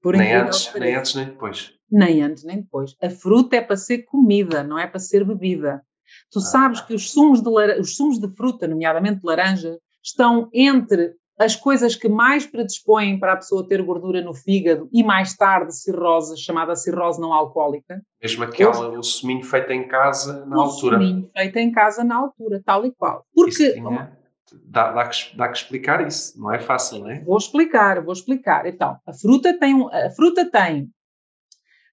Por 0.02 0.16
nem, 0.16 0.34
antes, 0.34 0.72
nem 0.76 0.96
antes, 0.96 1.16
nem 1.16 1.26
depois. 1.26 1.74
Nem 1.92 2.22
antes, 2.22 2.44
nem 2.44 2.62
depois. 2.62 2.96
A 3.02 3.10
fruta 3.10 3.56
é 3.56 3.62
para 3.62 3.76
ser 3.76 4.04
comida, 4.04 4.64
não 4.64 4.78
é 4.78 4.86
para 4.86 5.00
ser 5.00 5.26
bebida. 5.26 5.84
Tu 6.32 6.40
ah. 6.40 6.42
sabes 6.42 6.82
que 6.82 6.94
os 6.94 7.12
sumos, 7.12 7.42
de, 7.42 7.50
os 7.80 7.96
sumos 7.96 8.20
de 8.20 8.30
fruta, 8.36 8.68
nomeadamente 8.68 9.22
de 9.22 9.26
laranja, 9.26 9.80
estão 10.04 10.50
entre 10.54 11.16
as 11.38 11.56
coisas 11.56 11.96
que 11.96 12.10
mais 12.10 12.46
predispõem 12.46 13.20
para 13.20 13.34
a 13.34 13.38
pessoa 13.38 13.68
ter 13.68 13.82
gordura 13.84 14.22
no 14.22 14.34
fígado 14.34 14.90
e 14.92 15.04
mais 15.04 15.36
tarde 15.36 15.76
cirrose, 15.76 16.38
chamada 16.38 16.76
cirrose 16.76 17.22
não 17.22 17.32
alcoólica. 17.32 18.02
Mesmo 18.22 18.44
aquela, 18.44 18.98
o 18.98 19.04
suminho 19.04 19.44
feito 19.44 19.72
em 19.72 19.88
casa 19.88 20.46
na 20.46 20.58
o 20.58 20.62
altura. 20.62 20.98
O 20.98 21.02
suminho 21.02 21.30
feito 21.36 21.58
em 21.58 21.72
casa 21.72 22.04
na 22.04 22.18
altura, 22.18 22.62
tal 22.66 22.86
e 22.86 22.92
qual. 22.92 23.26
Porque... 23.34 23.74
Tinha, 23.74 24.18
dá, 24.66 24.92
dá, 24.92 25.08
que, 25.08 25.38
dá 25.38 25.48
que 25.50 25.58
explicar 25.58 26.08
isso, 26.08 26.40
não 26.40 26.52
é 26.52 26.60
fácil, 26.60 27.00
não 27.00 27.10
é? 27.10 27.20
Vou 27.24 27.38
explicar, 27.38 28.02
vou 28.04 28.14
explicar. 28.14 28.66
Então, 28.66 28.98
a 29.06 29.14
fruta 29.14 29.58
tem, 29.60 29.88
a 29.92 30.10
fruta 30.10 30.50
tem 30.50 30.90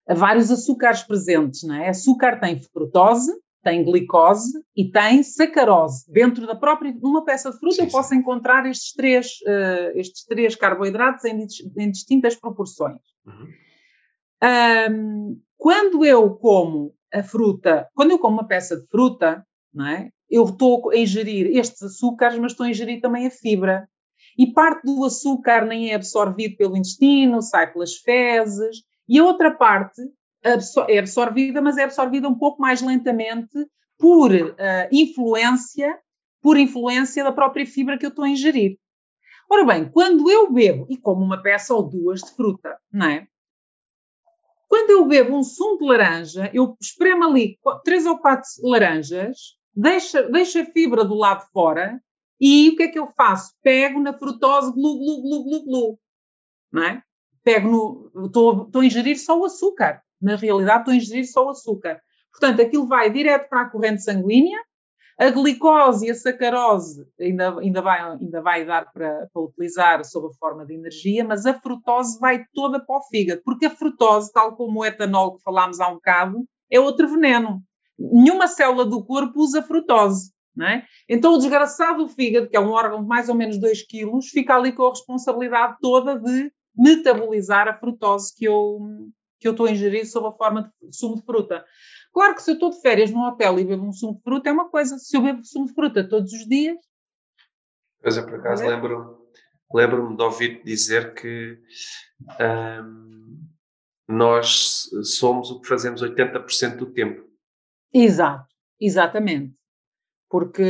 vários 0.09 0.51
açúcares 0.51 1.03
presentes, 1.03 1.63
não 1.65 1.75
é? 1.75 1.91
Açúcar 1.91 2.41
tem 2.41 2.59
frutose, 2.59 3.33
tem 3.65 3.83
glicose 3.83 4.53
e 4.77 4.91
tem 4.91 5.23
sacarose. 5.23 6.05
Dentro 6.13 6.47
da 6.47 6.55
própria, 6.55 6.95
numa 7.01 7.25
peça 7.25 7.51
de 7.51 7.59
fruta 7.59 7.77
sim, 7.77 7.83
eu 7.83 7.91
posso 7.91 8.11
sim. 8.11 8.17
encontrar 8.17 8.67
estes 8.67 8.93
três, 8.93 9.27
uh, 9.43 9.99
estes 9.99 10.25
três 10.25 10.55
carboidratos 10.55 11.25
em, 11.25 11.47
em 11.79 11.91
distintas 11.91 12.37
proporções. 12.37 13.01
Uhum. 13.27 13.49
Um, 14.93 15.41
quando 15.57 16.05
eu 16.05 16.35
como 16.37 16.95
a 17.13 17.23
fruta, 17.23 17.89
quando 17.95 18.11
eu 18.11 18.19
como 18.19 18.35
uma 18.37 18.47
peça 18.47 18.79
de 18.79 18.87
fruta, 18.87 19.45
não 19.73 19.87
é? 19.87 20.11
eu 20.31 20.45
estou 20.45 20.91
a 20.91 20.97
ingerir 20.97 21.57
estes 21.57 21.83
açúcares, 21.83 22.39
mas 22.39 22.53
estou 22.53 22.67
a 22.67 22.71
ingerir 22.71 23.01
também 23.01 23.27
a 23.27 23.31
fibra. 23.31 23.89
E 24.37 24.53
parte 24.53 24.85
do 24.85 25.05
açúcar 25.05 25.65
nem 25.65 25.91
é 25.91 25.95
absorvido 25.95 26.57
pelo 26.57 26.77
intestino, 26.77 27.41
sai 27.41 27.73
pelas 27.73 27.95
fezes, 27.97 28.83
e 29.09 29.19
a 29.19 29.25
outra 29.25 29.53
parte 29.53 30.03
é 30.89 30.99
absorvida, 30.99 31.63
mas 31.63 31.79
é 31.79 31.85
absorvida 31.85 32.29
um 32.29 32.37
pouco 32.37 32.61
mais 32.61 32.83
lentamente 32.83 33.67
por 33.99 34.31
uh, 34.31 34.55
influência, 34.93 35.99
por 36.43 36.59
influência 36.59 37.25
da 37.25 37.33
própria 37.33 37.67
fibra 37.67 37.97
que 37.97 38.05
eu 38.05 38.11
estou 38.11 38.25
a 38.25 38.29
ingerir. 38.29 38.79
Ora 39.51 39.65
bem, 39.65 39.91
quando 39.91 40.31
eu 40.31 40.53
bebo, 40.53 40.87
e 40.89 40.97
como 40.97 41.25
uma 41.25 41.43
peça 41.43 41.75
ou 41.75 41.83
duas 41.83 42.21
de 42.21 42.31
fruta, 42.35 42.79
não 42.93 43.07
é? 43.07 43.27
Quando 44.69 44.91
eu 44.91 45.07
bebo 45.07 45.37
um 45.37 45.43
sumo 45.43 45.79
de 45.79 45.87
laranja, 45.87 46.51
eu 46.53 46.77
espremo 46.81 47.25
ali 47.25 47.59
três 47.85 48.07
ou 48.07 48.19
quatro 48.19 48.49
laranjas, 48.63 49.57
deixo, 49.75 50.31
deixo 50.31 50.61
a 50.61 50.65
fibra 50.65 51.05
do 51.05 51.15
lado 51.15 51.45
de 51.45 51.51
fora 51.53 52.01
e 52.41 52.71
o 52.71 52.77
que 52.77 52.83
é 52.83 52.89
que 52.89 52.99
eu 52.99 53.07
faço? 53.17 53.55
Pego 53.63 54.01
na 54.01 54.13
frutose 54.13 54.73
glu, 54.73 54.99
glu, 54.99 55.23
glu, 55.23 55.45
glu, 55.45 55.65
glu. 55.65 55.99
Não 56.73 56.83
é? 56.83 57.03
Pego 57.43 58.11
no. 58.13 58.27
Estou 58.27 58.69
a 58.75 58.85
ingerir 58.85 59.19
só 59.19 59.39
o 59.39 59.45
açúcar. 59.45 60.03
Na 60.25 60.37
realidade, 60.37 60.79
estou 60.79 60.93
a 60.93 60.97
ingerir 60.97 61.31
só 61.31 61.45
o 61.45 61.51
açúcar. 61.51 62.01
Portanto, 62.33 62.63
aquilo 62.63 62.87
vai 62.87 63.11
direto 63.11 63.47
para 63.49 63.61
a 63.61 63.69
corrente 63.69 64.03
sanguínea, 64.03 64.59
a 65.19 65.31
glicose 65.31 66.07
e 66.07 66.11
a 66.11 66.15
sacarose 66.15 67.07
ainda, 67.21 67.61
ainda, 67.61 67.83
vai, 67.83 68.01
ainda 68.01 68.43
vai 68.43 68.65
dar 68.65 68.91
para, 68.91 69.29
para 69.33 69.43
utilizar 69.43 70.05
sob 70.05 70.29
a 70.29 70.39
forma 70.39 70.65
de 70.65 70.75
energia, 70.75 71.23
mas 71.23 71.45
a 71.45 71.55
frutose 71.55 72.19
vai 72.19 72.45
toda 72.55 72.85
para 72.85 72.97
o 72.97 73.03
fígado, 73.03 73.43
porque 73.45 73.67
a 73.67 73.71
frutose, 73.71 74.33
tal 74.33 74.57
como 74.57 74.81
o 74.81 74.85
etanol 74.85 75.37
que 75.37 75.43
falámos 75.43 75.79
há 75.79 75.89
um 75.89 75.95
bocado, 75.95 76.45
é 76.71 76.81
outro 76.81 77.07
veneno. 77.07 77.63
Nenhuma 77.99 78.49
célula 78.49 78.85
do 78.85 79.05
corpo 79.05 79.41
usa 79.41 79.63
frutose. 79.63 80.33
Não 80.57 80.67
é? 80.67 80.85
Então, 81.09 81.35
o 81.35 81.39
desgraçado 81.39 82.05
do 82.05 82.09
fígado, 82.09 82.49
que 82.49 82.57
é 82.57 82.61
um 82.61 82.71
órgão 82.71 83.03
de 83.03 83.09
mais 83.09 83.29
ou 83.29 83.35
menos 83.35 83.59
2 83.59 83.87
quilos, 83.87 84.29
fica 84.29 84.55
ali 84.55 84.73
com 84.73 84.87
a 84.87 84.91
responsabilidade 84.91 85.77
toda 85.81 86.19
de 86.19 86.53
metabolizar 86.77 87.69
a 87.69 87.75
frutose 87.75 88.35
que 88.37 88.45
eu, 88.45 88.79
que 89.45 89.49
eu 89.49 89.53
estou 89.53 89.67
a 89.67 89.71
ingerir 89.71 90.11
sob 90.11 90.27
a 90.27 90.33
forma 90.33 90.73
de 90.83 90.97
sumo 90.97 91.17
de 91.17 91.23
fruta. 91.23 91.63
Claro 92.15 92.35
que 92.35 92.43
se 92.43 92.51
eu 92.51 92.55
estou 92.55 92.71
de 92.71 92.81
férias 92.81 93.11
num 93.11 93.27
hotel 93.27 93.59
e 93.59 93.65
bebo 93.65 93.85
um 93.85 93.93
sumo 93.93 94.15
de 94.15 94.23
fruta 94.23 94.49
é 94.49 94.53
uma 94.53 94.71
coisa, 94.71 94.97
se 94.97 95.15
eu 95.15 95.21
bebo 95.21 95.45
sumo 95.45 95.67
de 95.67 95.75
fruta 95.75 96.09
todos 96.09 96.33
os 96.33 96.49
dias. 96.49 96.79
Pois 98.01 98.17
é, 98.17 98.23
por 98.23 98.37
acaso 98.37 98.65
é? 98.65 98.69
lembro-me 98.69 99.23
lembro 99.75 100.17
de 100.17 100.23
ouvir 100.23 100.63
dizer 100.65 101.13
que 101.13 101.59
hum, 102.83 103.39
nós 104.09 104.89
somos 105.03 105.51
o 105.51 105.61
que 105.61 105.69
fazemos 105.69 106.03
80% 106.03 106.77
do 106.77 106.87
tempo. 106.87 107.23
Exato, 107.93 108.49
exatamente. 108.81 109.55
Porque 110.31 110.63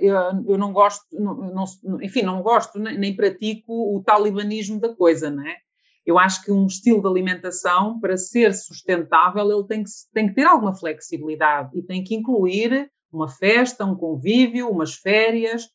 eu, 0.00 0.16
eu 0.48 0.56
não 0.56 0.72
gosto, 0.72 1.04
não, 1.12 1.34
não, 1.34 2.02
enfim, 2.02 2.22
não 2.22 2.40
gosto 2.40 2.78
nem, 2.78 2.96
nem 2.96 3.14
pratico 3.14 3.94
o 3.94 4.02
talibanismo 4.02 4.80
da 4.80 4.94
coisa, 4.94 5.30
não 5.30 5.46
é? 5.46 5.65
Eu 6.06 6.20
acho 6.20 6.44
que 6.44 6.52
um 6.52 6.66
estilo 6.66 7.02
de 7.02 7.08
alimentação, 7.08 7.98
para 7.98 8.16
ser 8.16 8.54
sustentável, 8.54 9.50
ele 9.50 9.66
tem 9.66 9.82
que, 9.82 9.90
tem 10.14 10.28
que 10.28 10.34
ter 10.34 10.44
alguma 10.44 10.72
flexibilidade 10.72 11.76
e 11.76 11.82
tem 11.82 12.04
que 12.04 12.14
incluir 12.14 12.88
uma 13.12 13.28
festa, 13.28 13.84
um 13.84 13.96
convívio, 13.96 14.70
umas 14.70 14.94
férias, 14.94 15.68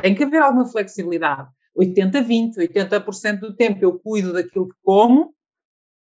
tem 0.00 0.14
que 0.14 0.24
haver 0.24 0.40
alguma 0.40 0.66
flexibilidade. 0.66 1.50
80-20, 1.78 2.56
80%, 2.56 3.40
do 3.40 3.54
tempo 3.54 3.84
eu 3.84 3.98
cuido 3.98 4.32
daquilo 4.32 4.68
que 4.68 4.76
como, 4.82 5.34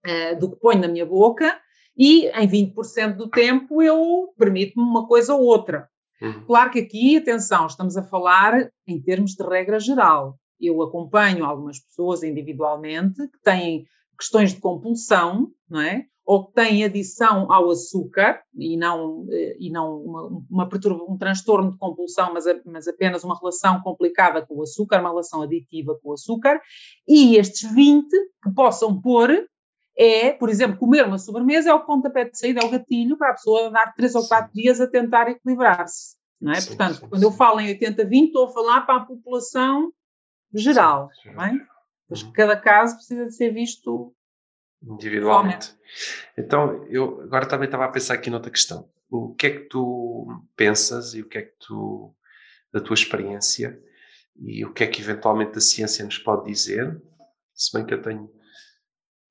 uh, 0.07 0.39
do 0.41 0.51
que 0.51 0.59
ponho 0.59 0.81
na 0.81 0.89
minha 0.89 1.07
boca, 1.07 1.57
e 1.97 2.27
em 2.27 2.49
20% 2.49 3.17
do 3.17 3.31
tempo 3.31 3.81
eu 3.81 4.35
permito-me 4.37 4.85
uma 4.85 5.07
coisa 5.07 5.35
ou 5.35 5.43
outra. 5.43 5.89
Uhum. 6.21 6.45
Claro 6.47 6.71
que 6.71 6.81
aqui, 6.81 7.17
atenção, 7.17 7.67
estamos 7.67 7.97
a 7.97 8.03
falar 8.03 8.71
em 8.87 9.01
termos 9.01 9.33
de 9.33 9.45
regra 9.45 9.79
geral 9.79 10.37
eu 10.63 10.81
acompanho 10.83 11.45
algumas 11.45 11.79
pessoas 11.81 12.23
individualmente 12.23 13.29
que 13.29 13.43
têm 13.43 13.85
questões 14.19 14.55
de 14.55 14.61
compulsão, 14.61 15.51
não 15.69 15.81
é? 15.81 16.07
Ou 16.25 16.47
que 16.47 16.55
têm 16.55 16.85
adição 16.85 17.53
ao 17.53 17.69
açúcar 17.69 18.41
e 18.55 18.77
não, 18.77 19.27
eh, 19.31 19.57
e 19.59 19.71
não 19.71 19.97
uma, 19.97 20.45
uma 20.49 20.71
um 21.09 21.19
transtorno 21.19 21.73
de 21.73 21.79
compulsão, 21.79 22.33
mas, 22.33 22.45
mas 22.65 22.87
apenas 22.87 23.25
uma 23.25 23.37
relação 23.37 23.81
complicada 23.81 24.47
com 24.47 24.55
o 24.55 24.63
açúcar, 24.63 25.01
uma 25.01 25.11
relação 25.11 25.43
aditiva 25.43 25.99
com 26.01 26.11
o 26.11 26.13
açúcar, 26.13 26.61
e 27.09 27.37
estes 27.37 27.69
20 27.73 28.09
que 28.43 28.55
possam 28.55 29.01
pôr 29.01 29.47
é, 29.97 30.33
por 30.33 30.49
exemplo, 30.49 30.79
comer 30.79 31.05
uma 31.05 31.19
sobremesa 31.19 31.71
é 31.71 31.75
o 31.75 31.85
pontapé 31.85 32.25
de 32.25 32.39
saída, 32.39 32.61
é 32.63 32.65
o 32.65 32.71
gatilho 32.71 33.17
para 33.17 33.31
a 33.31 33.35
pessoa 33.35 33.71
dar 33.71 33.93
3 33.95 34.15
ou 34.15 34.27
4 34.27 34.51
dias 34.55 34.81
a 34.81 34.87
tentar 34.87 35.29
equilibrar-se. 35.29 36.17
Não 36.41 36.53
é? 36.53 36.61
Portanto, 36.61 36.95
sim, 36.95 37.09
quando 37.09 37.21
sim. 37.21 37.27
eu 37.27 37.33
falo 37.33 37.61
em 37.61 37.79
80-20, 37.79 38.27
estou 38.27 38.47
a 38.47 38.53
falar 38.53 38.81
para 38.83 38.97
a 38.97 39.05
população 39.05 39.93
geral, 40.53 41.11
sim, 41.23 41.33
não 41.33 41.45
é? 41.45 41.67
Mas 42.09 42.23
uhum. 42.23 42.33
cada 42.33 42.57
caso 42.57 42.97
precisa 42.97 43.27
de 43.27 43.35
ser 43.35 43.53
visto 43.53 44.15
individualmente. 44.83 45.75
Então, 46.37 46.85
eu 46.89 47.21
agora 47.23 47.47
também 47.47 47.67
estava 47.67 47.85
a 47.85 47.89
pensar 47.89 48.15
aqui 48.15 48.31
noutra 48.31 48.51
questão. 48.51 48.91
O 49.09 49.35
que 49.35 49.47
é 49.47 49.51
que 49.51 49.69
tu 49.69 50.27
pensas 50.57 51.15
e 51.15 51.21
o 51.21 51.29
que 51.29 51.39
é 51.39 51.43
que 51.43 51.55
tu, 51.61 52.15
da 52.73 52.81
tua 52.81 52.95
experiência, 52.95 53.81
e 54.37 54.65
o 54.65 54.73
que 54.73 54.85
é 54.85 54.87
que 54.87 55.01
eventualmente 55.01 55.59
a 55.59 55.61
ciência 55.61 56.05
nos 56.05 56.19
pode 56.19 56.51
dizer, 56.51 57.01
se 57.55 57.77
bem 57.77 57.85
que 57.85 57.95
eu 57.95 58.03
tenho, 58.03 58.31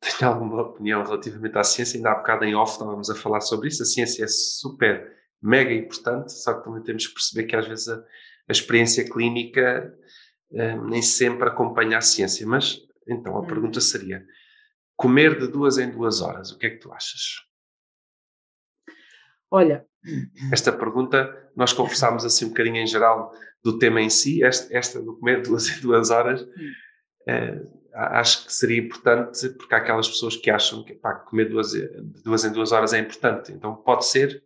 tenho 0.19 0.31
alguma 0.31 0.61
opinião 0.61 1.03
relativamente 1.03 1.57
à 1.57 1.63
ciência, 1.63 1.97
ainda 1.97 2.11
há 2.11 2.15
bocado 2.15 2.45
em 2.45 2.55
off 2.55 2.73
estávamos 2.73 3.09
a 3.09 3.15
falar 3.15 3.41
sobre 3.41 3.67
isso, 3.67 3.81
a 3.81 3.85
ciência 3.85 4.23
é 4.23 4.27
super, 4.27 5.11
mega 5.41 5.73
importante, 5.73 6.31
só 6.31 6.53
que 6.53 6.63
também 6.63 6.83
temos 6.83 7.07
que 7.07 7.13
perceber 7.13 7.47
que 7.47 7.55
às 7.55 7.67
vezes 7.67 7.87
a, 7.89 7.97
a 7.97 8.51
experiência 8.51 9.09
clínica 9.09 9.91
eh, 10.53 10.75
nem 10.77 11.01
sempre 11.01 11.47
acompanha 11.47 11.97
a 11.97 12.01
ciência. 12.01 12.45
Mas 12.45 12.81
então 13.07 13.35
a 13.35 13.39
hum. 13.39 13.47
pergunta 13.47 13.79
seria: 13.81 14.25
comer 14.95 15.39
de 15.39 15.47
duas 15.47 15.77
em 15.77 15.89
duas 15.89 16.21
horas, 16.21 16.51
o 16.51 16.57
que 16.57 16.65
é 16.65 16.69
que 16.69 16.77
tu 16.77 16.91
achas? 16.91 17.41
Olha. 19.49 19.85
Esta 20.51 20.71
pergunta, 20.71 21.51
nós 21.55 21.73
conversámos 21.73 22.25
assim 22.25 22.45
um 22.45 22.49
bocadinho 22.49 22.77
em 22.77 22.87
geral 22.87 23.31
do 23.63 23.77
tema 23.77 24.01
em 24.01 24.09
si, 24.09 24.43
esta, 24.43 24.75
esta 24.75 25.01
do 25.01 25.17
comer 25.17 25.41
de 25.41 25.49
duas 25.49 25.69
em 25.69 25.81
duas 25.81 26.09
horas. 26.09 26.47
Eh, 27.27 27.61
acho 27.93 28.45
que 28.45 28.53
seria 28.53 28.79
importante, 28.79 29.49
porque 29.49 29.75
há 29.75 29.77
aquelas 29.77 30.07
pessoas 30.07 30.35
que 30.35 30.49
acham 30.49 30.83
que 30.83 30.95
pá, 30.95 31.13
comer 31.15 31.49
duas, 31.49 31.71
de 31.71 32.23
duas 32.23 32.43
em 32.43 32.51
duas 32.51 32.71
horas 32.71 32.93
é 32.93 32.99
importante. 32.99 33.51
Então 33.51 33.75
pode 33.75 34.05
ser 34.05 34.43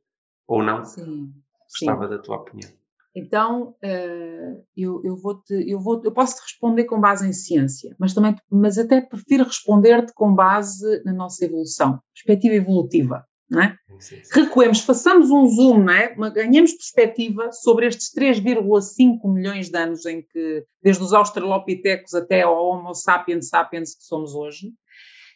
ou 0.47 0.61
não. 0.63 0.83
Sim. 0.83 1.33
Gostava 1.69 2.05
sim. 2.05 2.09
da 2.09 2.17
tua 2.19 2.37
opinião. 2.37 2.71
Então, 3.15 3.69
uh, 3.69 4.63
eu, 4.75 5.01
eu, 5.05 5.15
vou 5.15 5.41
-te, 5.41 5.53
eu, 5.65 5.79
vou 5.79 6.01
eu 6.03 6.11
posso 6.11 6.35
te 6.35 6.41
responder 6.41 6.83
com 6.83 6.99
base 6.99 7.25
em 7.25 7.31
ciência, 7.31 7.95
mas, 7.97 8.13
também, 8.13 8.35
mas 8.51 8.77
até 8.77 8.99
prefiro 8.99 9.45
responder-te 9.45 10.11
com 10.13 10.35
base 10.35 11.01
na 11.05 11.13
nossa 11.13 11.45
evolução, 11.45 11.99
perspectiva 12.13 12.55
evolutiva. 12.55 13.23
Não 13.49 13.61
é? 13.61 13.77
Sim, 13.99 14.23
sim. 14.23 14.41
Recuemos, 14.41 14.79
façamos 14.79 15.29
um 15.29 15.47
zoom, 15.47 15.83
não 15.83 15.93
é? 15.93 16.15
ganhemos 16.31 16.73
perspectiva 16.73 17.51
sobre 17.51 17.85
estes 17.85 18.11
3,5 18.11 19.31
milhões 19.31 19.69
de 19.69 19.77
anos 19.77 20.03
em 20.07 20.23
que, 20.23 20.65
desde 20.81 21.03
os 21.03 21.13
australopitecos 21.13 22.15
até 22.15 22.41
ao 22.41 22.57
Homo 22.57 22.95
sapiens 22.95 23.47
sapiens 23.47 23.95
que 23.95 24.03
somos 24.03 24.33
hoje, 24.33 24.73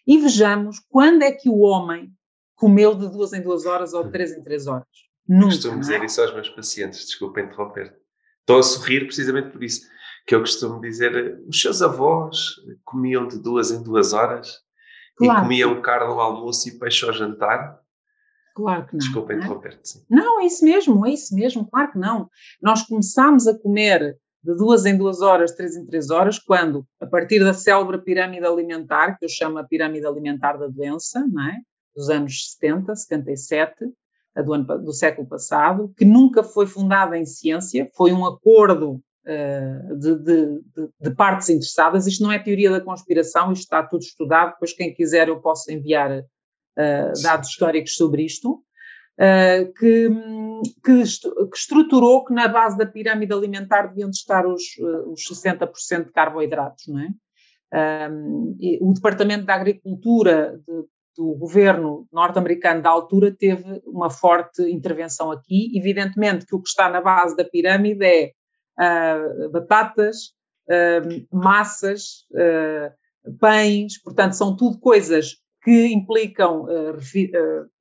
e 0.07 0.17
vejamos 0.17 0.79
quando 0.89 1.21
é 1.21 1.31
que 1.31 1.49
o 1.49 1.59
homem 1.59 2.09
comeu 2.55 2.95
de 2.95 3.07
duas 3.07 3.31
em 3.31 3.41
duas 3.41 3.67
horas 3.67 3.93
ou 3.93 4.03
de 4.03 4.11
três 4.11 4.31
em 4.31 4.43
três 4.43 4.65
horas. 4.65 5.08
Nunca, 5.29 5.45
costumo 5.45 5.79
dizer 5.79 6.03
isso 6.03 6.19
aos 6.21 6.33
meus 6.33 6.49
pacientes, 6.49 7.05
desculpa 7.05 7.39
interromper. 7.39 7.95
Estou 8.39 8.57
a 8.57 8.63
sorrir 8.63 9.05
precisamente 9.05 9.51
por 9.51 9.63
isso, 9.63 9.87
que 10.25 10.33
eu 10.33 10.39
costumo 10.39 10.81
dizer, 10.81 11.39
os 11.47 11.61
seus 11.61 11.83
avós 11.83 12.55
comiam 12.83 13.27
de 13.27 13.37
duas 13.37 13.69
em 13.69 13.83
duas 13.83 14.11
horas 14.11 14.57
claro. 15.15 15.39
e 15.39 15.41
comiam 15.43 15.81
carne 15.83 16.07
ao 16.07 16.19
almoço 16.19 16.67
e 16.67 16.79
peixe 16.79 17.05
ao 17.05 17.13
jantar. 17.13 17.79
Claro 18.55 18.87
que 18.87 18.93
não. 18.93 18.99
Desculpa 18.99 19.33
é? 19.33 19.35
interromper-te. 19.35 20.03
Não, 20.09 20.41
é 20.41 20.45
isso 20.45 20.65
mesmo, 20.65 21.05
é 21.05 21.11
isso 21.11 21.35
mesmo, 21.35 21.69
claro 21.69 21.91
que 21.91 21.99
não. 21.99 22.27
Nós 22.59 22.81
começámos 22.87 23.47
a 23.47 23.55
comer 23.55 24.17
de 24.43 24.55
duas 24.55 24.85
em 24.85 24.97
duas 24.97 25.21
horas, 25.21 25.51
três 25.51 25.75
em 25.75 25.85
três 25.85 26.09
horas, 26.09 26.39
quando, 26.39 26.87
a 26.99 27.05
partir 27.05 27.39
da 27.39 27.53
célebre 27.53 27.99
pirâmide 27.99 28.45
alimentar, 28.45 29.17
que 29.17 29.25
eu 29.25 29.29
chamo 29.29 29.59
a 29.59 29.63
pirâmide 29.63 30.07
alimentar 30.07 30.57
da 30.57 30.67
doença, 30.67 31.23
não 31.31 31.43
é? 31.43 31.57
dos 31.95 32.09
anos 32.09 32.53
70, 32.53 32.95
77, 32.95 33.85
a 33.85 33.87
do, 34.35 34.53
ano, 34.53 34.65
do 34.79 34.93
século 34.93 35.27
passado, 35.27 35.93
que 35.97 36.05
nunca 36.05 36.43
foi 36.43 36.67
fundada 36.67 37.17
em 37.17 37.25
ciência, 37.25 37.89
foi 37.95 38.11
um 38.11 38.25
acordo 38.25 39.01
uh, 39.25 39.97
de, 39.97 40.15
de, 40.19 40.61
de, 40.99 41.15
partes 41.15 41.49
interessadas. 41.49 42.07
Isto 42.07 42.23
não 42.23 42.31
é 42.31 42.39
teoria 42.39 42.71
da 42.71 42.81
conspiração, 42.81 43.51
isto 43.51 43.63
está 43.63 43.83
tudo 43.83 44.01
estudado, 44.01 44.53
depois 44.53 44.73
quem 44.73 44.93
quiser 44.93 45.27
eu 45.27 45.39
posso 45.39 45.71
enviar 45.71 46.19
uh, 46.19 47.21
dados 47.21 47.49
históricos 47.49 47.95
sobre 47.95 48.23
isto, 48.23 48.53
uh, 48.53 49.73
que, 49.77 50.09
que, 50.83 51.03
que, 51.03 51.57
estruturou 51.57 52.25
que 52.25 52.33
na 52.33 52.47
base 52.47 52.77
da 52.77 52.85
pirâmide 52.85 53.33
alimentar 53.33 53.87
deviam 53.87 54.09
estar 54.09 54.45
os, 54.45 54.63
os 55.07 55.21
60% 55.29 56.05
de 56.05 56.11
carboidratos, 56.11 56.87
não 56.87 56.99
é? 56.99 57.09
Um, 57.71 58.57
o 58.81 58.93
Departamento 58.93 59.45
da 59.45 59.53
Agricultura 59.53 60.59
de, 60.67 60.85
o 61.19 61.35
governo 61.35 62.07
norte-americano 62.11 62.81
da 62.81 62.89
altura 62.89 63.35
teve 63.37 63.81
uma 63.85 64.09
forte 64.09 64.61
intervenção 64.63 65.31
aqui. 65.31 65.77
Evidentemente 65.77 66.45
que 66.45 66.55
o 66.55 66.61
que 66.61 66.69
está 66.69 66.89
na 66.89 67.01
base 67.01 67.35
da 67.35 67.43
pirâmide 67.43 68.05
é 68.05 68.31
uh, 68.79 69.49
batatas, 69.51 70.33
uh, 70.69 71.37
massas, 71.37 72.25
uh, 72.31 73.37
pães, 73.37 74.01
portanto, 74.01 74.33
são 74.33 74.55
tudo 74.55 74.79
coisas 74.79 75.35
que 75.61 75.87
implicam 75.87 76.65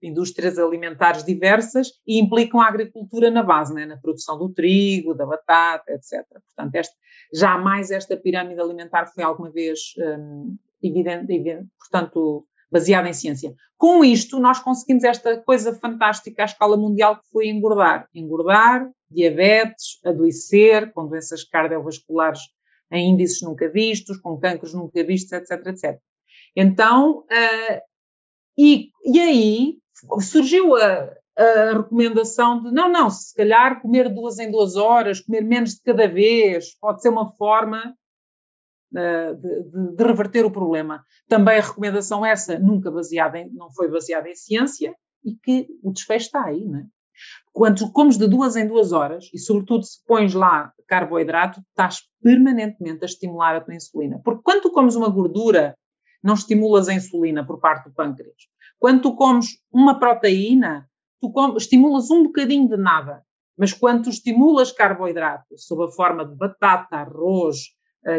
indústrias 0.02 0.58
alimentares 0.58 1.24
diversas 1.24 1.92
e 2.04 2.20
implicam 2.20 2.60
a 2.60 2.66
agricultura 2.66 3.30
na 3.30 3.44
base, 3.44 3.72
né? 3.72 3.86
na 3.86 3.96
produção 3.96 4.36
do 4.36 4.52
trigo, 4.52 5.14
da 5.14 5.24
batata, 5.24 5.92
etc. 5.92 6.26
Portanto, 6.28 6.74
este, 6.74 6.96
jamais 7.32 7.92
esta 7.92 8.16
pirâmide 8.16 8.60
alimentar 8.60 9.06
foi 9.06 9.22
alguma 9.22 9.48
vez 9.48 9.94
um, 9.96 10.56
evidente, 10.82 11.32
evidente, 11.32 11.68
portanto, 11.78 12.44
baseada 12.70 13.08
em 13.08 13.12
ciência. 13.12 13.54
Com 13.76 14.04
isto, 14.04 14.38
nós 14.38 14.58
conseguimos 14.58 15.04
esta 15.04 15.38
coisa 15.38 15.74
fantástica 15.74 16.42
à 16.42 16.44
escala 16.44 16.76
mundial 16.76 17.16
que 17.16 17.28
foi 17.30 17.48
engordar. 17.48 18.08
Engordar, 18.14 18.90
diabetes, 19.10 19.98
adoecer, 20.04 20.92
com 20.92 21.06
doenças 21.06 21.44
cardiovasculares 21.44 22.40
em 22.90 23.10
índices 23.10 23.42
nunca 23.42 23.68
vistos, 23.68 24.18
com 24.18 24.38
cancros 24.38 24.74
nunca 24.74 25.04
vistos, 25.04 25.32
etc, 25.32 25.66
etc. 25.66 25.98
Então, 26.56 27.20
uh, 27.20 27.80
e, 28.56 28.90
e 29.04 29.20
aí 29.20 29.78
surgiu 30.20 30.74
a, 30.76 31.14
a 31.36 31.72
recomendação 31.76 32.62
de 32.62 32.72
não, 32.72 32.90
não, 32.90 33.10
se 33.10 33.34
calhar 33.34 33.80
comer 33.80 34.08
duas 34.08 34.38
em 34.38 34.50
duas 34.50 34.76
horas, 34.76 35.20
comer 35.20 35.42
menos 35.42 35.74
de 35.74 35.82
cada 35.82 36.08
vez, 36.08 36.74
pode 36.80 37.00
ser 37.02 37.10
uma 37.10 37.30
forma 37.32 37.94
de, 38.90 39.34
de, 39.34 39.96
de, 39.96 40.04
reverter 40.04 40.44
o 40.44 40.50
problema. 40.50 41.04
Também 41.28 41.58
a 41.58 41.62
recomendação 41.62 42.24
essa, 42.24 42.58
nunca 42.58 42.90
baseada 42.90 43.38
em, 43.38 43.50
não 43.52 43.70
foi 43.72 43.90
baseada 43.90 44.28
em 44.28 44.34
ciência 44.34 44.94
e 45.24 45.34
que 45.34 45.66
o 45.82 45.92
desfecho 45.92 46.26
está 46.26 46.44
aí, 46.44 46.64
não 46.64 46.80
é? 46.80 46.84
Quando 47.52 47.90
comes 47.90 48.16
de 48.16 48.28
duas 48.28 48.54
em 48.54 48.66
duas 48.66 48.92
horas 48.92 49.28
e 49.34 49.38
sobretudo 49.38 49.84
se 49.84 50.04
pões 50.06 50.34
lá 50.34 50.72
carboidrato, 50.86 51.60
estás 51.68 52.02
permanentemente 52.22 53.02
a 53.02 53.06
estimular 53.06 53.56
a 53.56 53.60
tua 53.60 53.74
insulina. 53.74 54.20
Porque 54.24 54.42
quando 54.42 54.62
tu 54.62 54.70
comes 54.70 54.94
uma 54.94 55.08
gordura, 55.08 55.76
não 56.22 56.34
estimulas 56.34 56.88
a 56.88 56.94
insulina 56.94 57.44
por 57.44 57.58
parte 57.58 57.88
do 57.88 57.94
pâncreas. 57.94 58.36
Quando 58.78 59.02
tu 59.02 59.16
comes 59.16 59.58
uma 59.72 59.98
proteína, 59.98 60.88
tu 61.20 61.32
comes, 61.32 61.64
estimulas 61.64 62.10
um 62.10 62.24
bocadinho 62.24 62.68
de 62.68 62.76
nada. 62.76 63.22
Mas 63.56 63.72
quando 63.72 64.04
tu 64.04 64.10
estimulas 64.10 64.70
carboidrato 64.70 65.58
sob 65.58 65.84
a 65.84 65.90
forma 65.90 66.24
de 66.24 66.36
batata, 66.36 66.96
arroz, 66.96 67.58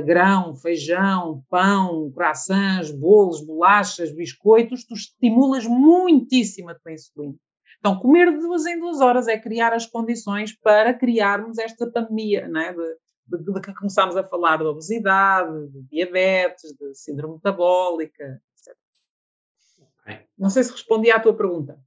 grão, 0.01 0.55
feijão, 0.55 1.43
pão, 1.49 2.11
croissants, 2.11 2.91
bolos, 2.91 3.43
bolachas, 3.45 4.11
biscoitos, 4.11 4.85
tu 4.85 4.93
estimulas 4.93 5.65
muitíssimo 5.65 6.69
a 6.69 6.75
tua 6.75 6.93
insulina. 6.93 7.35
Então, 7.79 7.97
comer 7.97 8.31
de 8.31 8.39
duas 8.39 8.65
em 8.65 8.79
duas 8.79 8.99
horas 8.99 9.27
é 9.27 9.37
criar 9.37 9.73
as 9.73 9.85
condições 9.85 10.53
para 10.53 10.93
criarmos 10.93 11.57
esta 11.57 11.89
pandemia, 11.89 12.47
não 12.47 12.59
é? 12.59 12.73
de, 12.73 13.37
de, 13.37 13.53
de 13.53 13.61
que 13.61 13.73
começámos 13.73 14.17
a 14.17 14.23
falar 14.23 14.57
de 14.57 14.65
obesidade, 14.65 15.67
de 15.69 15.81
diabetes, 15.83 16.73
de 16.77 16.93
síndrome 16.93 17.35
metabólica, 17.35 18.41
etc. 18.53 18.77
Não 20.37 20.49
sei 20.49 20.63
se 20.63 20.71
respondi 20.71 21.09
à 21.09 21.19
tua 21.19 21.33
pergunta. 21.33 21.79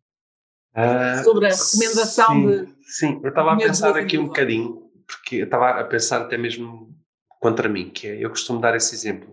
Uh, 0.75 1.23
sobre 1.23 1.47
a 1.47 1.51
recomendação 1.51 2.35
sim, 2.35 2.47
de. 2.47 2.75
Sim, 2.85 3.21
eu 3.23 3.29
estava 3.29 3.53
a 3.53 3.57
pensar 3.57 3.95
aqui 3.95 4.17
um 4.17 4.27
bocadinho, 4.27 4.91
porque 5.07 5.37
eu 5.37 5.45
estava 5.45 5.69
a 5.69 5.85
pensar 5.85 6.23
até 6.23 6.39
mesmo 6.39 6.97
contra 7.43 7.69
mim, 7.69 7.91
que 7.91 8.07
é, 8.07 8.25
eu 8.25 8.31
costumo 8.31 8.61
dar 8.61 8.77
esse 8.77 8.95
exemplo. 8.95 9.33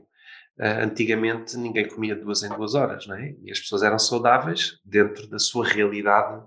Uh, 0.60 0.84
antigamente 0.84 1.56
ninguém 1.56 1.88
comia 1.88 2.16
duas 2.16 2.42
em 2.42 2.50
duas 2.50 2.74
horas, 2.74 3.06
não 3.06 3.16
é? 3.16 3.36
E 3.44 3.52
as 3.52 3.60
pessoas 3.60 3.84
eram 3.84 4.00
saudáveis 4.00 4.80
dentro 4.84 5.28
da 5.28 5.38
sua 5.38 5.66
realidade 5.66 6.44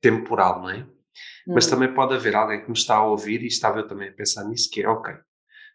temporal, 0.00 0.60
não 0.60 0.70
é? 0.70 0.78
Hum. 0.78 1.54
Mas 1.54 1.68
também 1.68 1.94
pode 1.94 2.14
haver 2.14 2.34
alguém 2.34 2.60
que 2.60 2.66
me 2.68 2.76
está 2.76 2.96
a 2.96 3.06
ouvir 3.06 3.42
e 3.42 3.46
estava 3.46 3.78
eu 3.78 3.86
também 3.86 4.08
a 4.08 4.12
pensar 4.12 4.44
nisso, 4.44 4.68
que 4.70 4.82
é, 4.82 4.88
ok, 4.88 5.14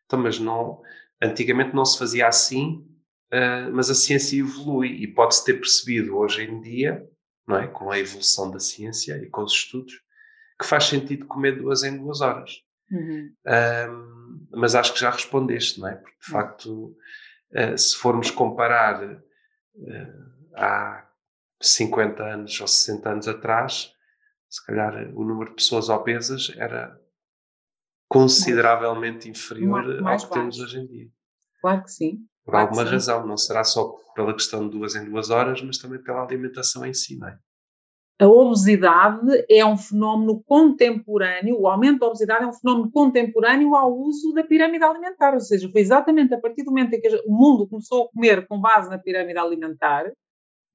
então 0.05 0.19
mas 0.19 0.37
não, 0.39 0.81
antigamente 1.23 1.73
não 1.73 1.85
se 1.85 1.97
fazia 1.97 2.27
assim, 2.27 2.85
uh, 3.33 3.71
mas 3.71 3.89
a 3.89 3.95
ciência 3.95 4.37
evolui 4.37 4.89
e 4.89 5.07
pode-se 5.07 5.45
ter 5.45 5.53
percebido 5.53 6.17
hoje 6.17 6.43
em 6.43 6.59
dia, 6.59 7.01
não 7.47 7.55
é? 7.55 7.65
Com 7.65 7.89
a 7.89 7.97
evolução 7.97 8.51
da 8.51 8.59
ciência 8.59 9.17
e 9.17 9.29
com 9.29 9.43
os 9.43 9.53
estudos, 9.53 9.93
que 10.59 10.67
faz 10.67 10.83
sentido 10.83 11.25
comer 11.25 11.53
duas 11.53 11.81
em 11.83 11.97
duas 11.97 12.19
horas. 12.19 12.61
Uhum. 12.91 13.33
Um, 13.45 14.47
mas 14.51 14.75
acho 14.75 14.93
que 14.93 14.99
já 14.99 15.09
respondeste, 15.09 15.79
não 15.79 15.87
é? 15.87 15.95
Porque 15.95 16.17
de 16.19 16.31
facto, 16.31 16.95
uh, 17.53 17.77
se 17.77 17.95
formos 17.95 18.31
comparar 18.31 19.03
uh, 19.03 20.53
há 20.55 21.07
50 21.61 22.23
anos 22.23 22.59
ou 22.59 22.67
60 22.67 23.09
anos 23.09 23.27
atrás, 23.27 23.93
se 24.49 24.65
calhar 24.65 25.11
o 25.13 25.23
número 25.23 25.51
de 25.51 25.55
pessoas 25.55 25.89
obesas 25.89 26.51
era 26.57 26.99
consideravelmente 28.07 29.29
inferior 29.29 29.83
mais, 29.85 30.01
mais 30.01 30.23
ao 30.23 30.29
que 30.29 30.33
temos 30.33 30.59
hoje 30.59 30.79
em 30.79 30.87
dia. 30.87 31.07
Claro 31.61 31.83
que 31.83 31.91
sim. 31.91 32.25
Por 32.43 32.51
claro 32.51 32.67
alguma 32.67 32.83
razão, 32.83 33.27
não 33.27 33.37
será 33.37 33.63
só 33.63 33.93
pela 34.15 34.33
questão 34.33 34.67
de 34.67 34.77
duas 34.77 34.95
em 34.95 35.05
duas 35.05 35.29
horas, 35.29 35.61
mas 35.61 35.77
também 35.77 36.01
pela 36.01 36.23
alimentação 36.23 36.83
em 36.85 36.93
si, 36.93 37.17
não 37.17 37.27
é? 37.27 37.37
A 38.19 38.27
obesidade 38.27 39.45
é 39.49 39.65
um 39.65 39.77
fenómeno 39.77 40.43
contemporâneo, 40.45 41.57
o 41.57 41.67
aumento 41.67 41.99
da 41.99 42.07
obesidade 42.07 42.43
é 42.43 42.47
um 42.47 42.53
fenómeno 42.53 42.91
contemporâneo 42.91 43.73
ao 43.75 43.97
uso 43.97 44.33
da 44.33 44.43
pirâmide 44.43 44.83
alimentar, 44.83 45.33
ou 45.33 45.39
seja, 45.39 45.71
foi 45.71 45.79
exatamente 45.79 46.33
a 46.33 46.39
partir 46.39 46.63
do 46.63 46.71
momento 46.71 46.93
em 46.93 46.99
que 46.99 47.07
o 47.25 47.31
mundo 47.31 47.65
começou 47.65 48.03
a 48.03 48.09
comer 48.09 48.45
com 48.45 48.59
base 48.59 48.89
na 48.89 48.97
pirâmide 48.97 49.39
alimentar, 49.39 50.11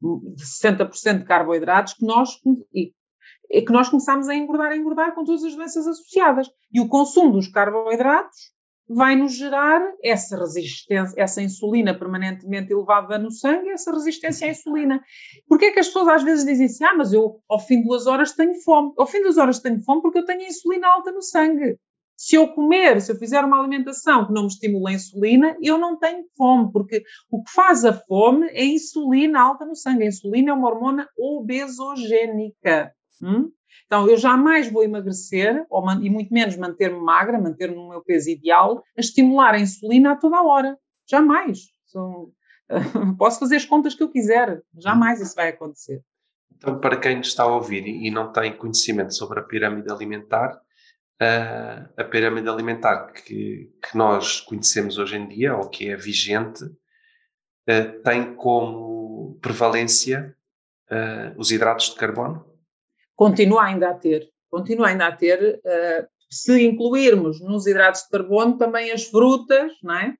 de 0.00 0.42
60% 0.42 1.18
de 1.18 1.24
carboidratos, 1.24 1.92
que 1.92 2.06
nós, 2.06 2.30
que 2.40 3.72
nós 3.72 3.90
começámos 3.90 4.28
a 4.28 4.34
engordar, 4.34 4.72
a 4.72 4.76
engordar 4.76 5.14
com 5.14 5.22
todas 5.22 5.44
as 5.44 5.54
doenças 5.54 5.86
associadas. 5.86 6.50
E 6.72 6.80
o 6.80 6.88
consumo 6.88 7.32
dos 7.32 7.48
carboidratos 7.48 8.54
vai 8.88 9.16
nos 9.16 9.34
gerar 9.34 9.80
essa 10.02 10.36
resistência, 10.38 11.14
essa 11.16 11.42
insulina 11.42 11.96
permanentemente 11.96 12.72
elevada 12.72 13.18
no 13.18 13.30
sangue, 13.30 13.70
essa 13.70 13.92
resistência 13.92 14.46
à 14.46 14.50
insulina. 14.50 15.02
Porquê 15.48 15.66
é 15.66 15.72
que 15.72 15.80
as 15.80 15.86
pessoas 15.86 16.08
às 16.08 16.22
vezes 16.22 16.44
dizem 16.44 16.66
assim, 16.66 16.84
ah, 16.84 16.94
mas 16.94 17.12
eu 17.12 17.40
ao 17.48 17.58
fim 17.58 17.78
de 17.78 17.84
duas 17.84 18.06
horas 18.06 18.32
tenho 18.32 18.54
fome. 18.62 18.92
Ao 18.98 19.06
fim 19.06 19.18
de 19.18 19.24
duas 19.24 19.38
horas 19.38 19.60
tenho 19.60 19.82
fome 19.82 20.02
porque 20.02 20.18
eu 20.18 20.24
tenho 20.24 20.40
a 20.40 20.46
insulina 20.46 20.88
alta 20.88 21.10
no 21.12 21.22
sangue. 21.22 21.78
Se 22.16 22.36
eu 22.36 22.48
comer, 22.48 23.00
se 23.00 23.10
eu 23.10 23.16
fizer 23.16 23.44
uma 23.44 23.58
alimentação 23.58 24.26
que 24.26 24.32
não 24.32 24.42
me 24.42 24.48
estimula 24.48 24.90
a 24.90 24.92
insulina, 24.92 25.56
eu 25.60 25.76
não 25.76 25.98
tenho 25.98 26.24
fome, 26.36 26.70
porque 26.72 27.02
o 27.28 27.42
que 27.42 27.50
faz 27.50 27.84
a 27.84 27.92
fome 27.92 28.46
é 28.50 28.60
a 28.60 28.64
insulina 28.64 29.40
alta 29.40 29.64
no 29.64 29.74
sangue. 29.74 30.04
A 30.04 30.08
insulina 30.08 30.50
é 30.50 30.54
uma 30.54 30.68
hormona 30.68 31.08
obesogénica. 31.18 32.92
Hum? 33.20 33.50
Então, 33.86 34.08
eu 34.08 34.16
jamais 34.16 34.70
vou 34.70 34.82
emagrecer, 34.82 35.64
ou, 35.68 35.88
e 36.00 36.10
muito 36.10 36.32
menos 36.32 36.56
manter-me 36.56 37.00
magra, 37.00 37.40
manter-me 37.40 37.76
no 37.76 37.88
meu 37.88 38.02
peso 38.02 38.30
ideal, 38.30 38.82
a 38.96 39.00
estimular 39.00 39.54
a 39.54 39.60
insulina 39.60 40.12
a 40.12 40.16
toda 40.16 40.36
a 40.36 40.42
hora. 40.42 40.78
Jamais. 41.08 41.68
Sou, 41.86 42.32
posso 43.18 43.38
fazer 43.38 43.56
as 43.56 43.64
contas 43.64 43.94
que 43.94 44.02
eu 44.02 44.10
quiser, 44.10 44.62
jamais 44.78 45.20
isso 45.20 45.34
vai 45.34 45.48
acontecer. 45.48 46.02
Então, 46.56 46.78
para 46.78 46.96
quem 46.96 47.20
está 47.20 47.42
a 47.42 47.54
ouvir 47.54 47.86
e 47.86 48.10
não 48.10 48.32
tem 48.32 48.56
conhecimento 48.56 49.14
sobre 49.14 49.40
a 49.40 49.42
pirâmide 49.42 49.90
alimentar, 49.92 50.58
a 51.96 52.04
pirâmide 52.04 52.48
alimentar 52.48 53.12
que, 53.12 53.70
que 53.82 53.96
nós 53.96 54.40
conhecemos 54.40 54.98
hoje 54.98 55.16
em 55.16 55.28
dia, 55.28 55.54
ou 55.54 55.68
que 55.68 55.88
é 55.88 55.96
vigente, 55.96 56.64
tem 58.02 58.34
como 58.34 59.38
prevalência 59.40 60.34
os 61.36 61.50
hidratos 61.50 61.90
de 61.90 61.96
carbono? 61.96 62.44
Continua 63.16 63.64
ainda 63.64 63.90
a 63.90 63.94
ter, 63.94 64.28
continua 64.50 64.88
ainda 64.88 65.06
a 65.06 65.12
ter, 65.12 65.60
uh, 65.64 66.06
se 66.30 66.64
incluirmos 66.64 67.40
nos 67.40 67.66
hidratos 67.66 68.02
de 68.02 68.08
carbono 68.10 68.58
também 68.58 68.90
as 68.90 69.04
frutas, 69.04 69.72
não 69.82 69.94
é? 69.94 70.14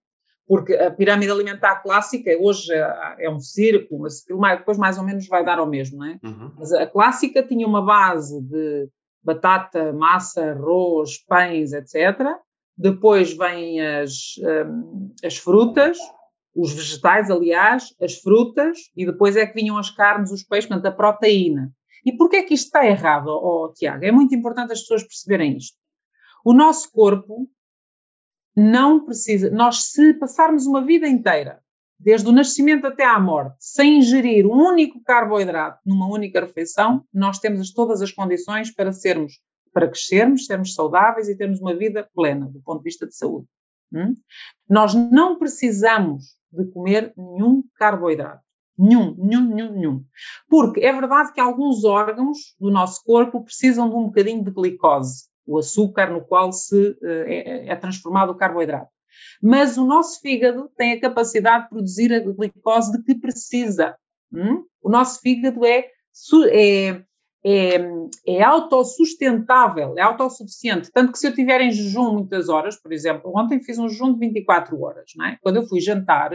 Porque 0.47 0.75
a 0.75 0.91
pirâmide 0.91 1.33
alimentar 1.33 1.77
clássica, 1.83 2.31
hoje 2.39 2.73
é, 2.73 3.17
é 3.21 3.31
um 3.31 3.41
círculo, 3.41 4.03
mas 4.03 4.59
depois 4.59 4.77
mais 4.77 4.99
ou 4.99 5.05
menos 5.05 5.27
vai 5.27 5.45
dar 5.45 5.59
ao 5.59 5.67
mesmo, 5.67 5.99
não 5.99 6.07
é? 6.07 6.19
Uhum. 6.23 6.53
Mas 6.59 6.73
a 6.73 6.87
clássica 6.87 7.43
tinha 7.43 7.67
uma 7.67 7.83
base 7.83 8.41
de 8.43 8.89
batata, 9.23 9.93
massa, 9.93 10.51
arroz, 10.51 11.19
pães, 11.27 11.73
etc. 11.73 12.37
Depois 12.77 13.33
vêm 13.33 13.81
as, 13.81 14.35
um, 14.67 15.15
as 15.25 15.37
frutas, 15.37 15.97
os 16.55 16.73
vegetais, 16.73 17.31
aliás, 17.31 17.95
as 18.01 18.19
frutas, 18.19 18.79
e 18.95 19.07
depois 19.07 19.37
é 19.37 19.47
que 19.47 19.55
vinham 19.55 19.79
as 19.79 19.91
carnes, 19.91 20.31
os 20.31 20.45
peixes, 20.45 20.69
portanto, 20.69 20.87
a 20.87 20.93
proteína. 20.93 21.73
E 22.05 22.13
porquê 22.17 22.37
é 22.37 22.43
que 22.43 22.55
isto 22.55 22.67
está 22.67 22.87
errado, 22.87 23.29
oh, 23.29 23.73
Tiago? 23.73 24.05
É 24.05 24.13
muito 24.13 24.35
importante 24.35 24.73
as 24.73 24.81
pessoas 24.81 25.03
perceberem 25.03 25.57
isto. 25.57 25.77
O 26.45 26.53
nosso 26.53 26.91
corpo 26.93 27.49
não 28.55 29.05
precisa, 29.05 29.51
nós 29.51 29.91
se 29.91 30.15
passarmos 30.15 30.67
uma 30.67 30.85
vida 30.85 31.09
inteira, 31.09 31.61
desde 31.99 32.29
o 32.29 32.33
nascimento 32.33 32.87
até 32.87 33.05
à 33.05 33.19
morte, 33.19 33.57
sem 33.59 33.99
ingerir 33.99 34.47
um 34.47 34.53
único 34.53 35.03
carboidrato 35.03 35.81
numa 35.87 36.07
única 36.07 36.41
refeição, 36.41 37.05
nós 37.13 37.39
temos 37.39 37.73
todas 37.73 38.03
as 38.03 38.13
condições 38.13 38.71
para 38.71 38.93
sermos, 38.93 39.41
para 39.73 39.89
crescermos, 39.89 40.47
sermos 40.47 40.75
saudáveis 40.75 41.29
e 41.29 41.37
termos 41.37 41.61
uma 41.61 41.75
vida 41.75 42.09
plena, 42.15 42.47
do 42.47 42.61
ponto 42.61 42.79
de 42.79 42.85
vista 42.85 43.07
de 43.07 43.17
saúde. 43.17 43.47
Hum? 43.93 44.15
Nós 44.69 44.95
não 44.95 45.39
precisamos 45.39 46.37
de 46.53 46.65
comer 46.67 47.13
nenhum 47.17 47.65
carboidrato. 47.77 48.44
Nenhum, 48.79 49.15
nenhum, 49.17 49.55
nenhum, 49.55 49.73
nenhum. 49.73 50.05
Porque 50.49 50.81
é 50.81 50.93
verdade 50.93 51.33
que 51.33 51.41
alguns 51.41 51.85
órgãos 51.85 52.55
do 52.59 52.71
nosso 52.71 53.03
corpo 53.05 53.45
precisam 53.45 53.89
de 53.89 53.95
um 53.95 54.05
bocadinho 54.07 54.45
de 54.45 54.51
glicose, 54.51 55.25
o 55.47 55.59
açúcar 55.59 56.11
no 56.11 56.25
qual 56.25 56.53
se 56.53 56.75
uh, 56.75 56.99
é, 57.03 57.69
é, 57.69 57.77
transformado 57.77 58.31
o 58.31 58.37
carboidrato. 58.37 58.91
Mas 59.41 59.79
o 59.79 59.85
nosso 59.85 60.21
fígado 60.21 60.69
tem 60.77 60.93
a 60.93 61.01
capacidade 61.01 61.65
de 61.65 61.71
produzir 61.71 62.13
a 62.13 62.21
glicose 62.21 62.93
de 62.93 63.03
que 63.05 63.15
precisa. 63.15 63.97
Hum? 64.33 64.65
O 64.83 64.91
nosso 64.91 65.21
fígado 65.21 65.65
é, 65.65 65.87
é, 66.51 67.03
é, 67.45 67.77
é 68.27 68.43
autossustentável, 68.43 69.95
é 69.97 70.03
autossuficiente. 70.03 70.91
Tanto 70.91 71.13
que 71.13 71.19
se 71.19 71.27
eu 71.27 71.31
estiver 71.31 71.61
em 71.61 71.71
jejum 71.71 72.13
muitas 72.13 72.49
horas, 72.49 72.77
por 72.77 72.93
exemplo, 72.93 73.31
ontem 73.37 73.63
fiz 73.63 73.79
um 73.79 73.89
jejum 73.89 74.15
de 74.15 74.19
24 74.19 74.81
horas, 74.83 75.13
não 75.17 75.27
é? 75.27 75.39
Quando 75.41 75.57
eu 75.57 75.67
fui 75.69 75.81
jantar, 75.81 76.33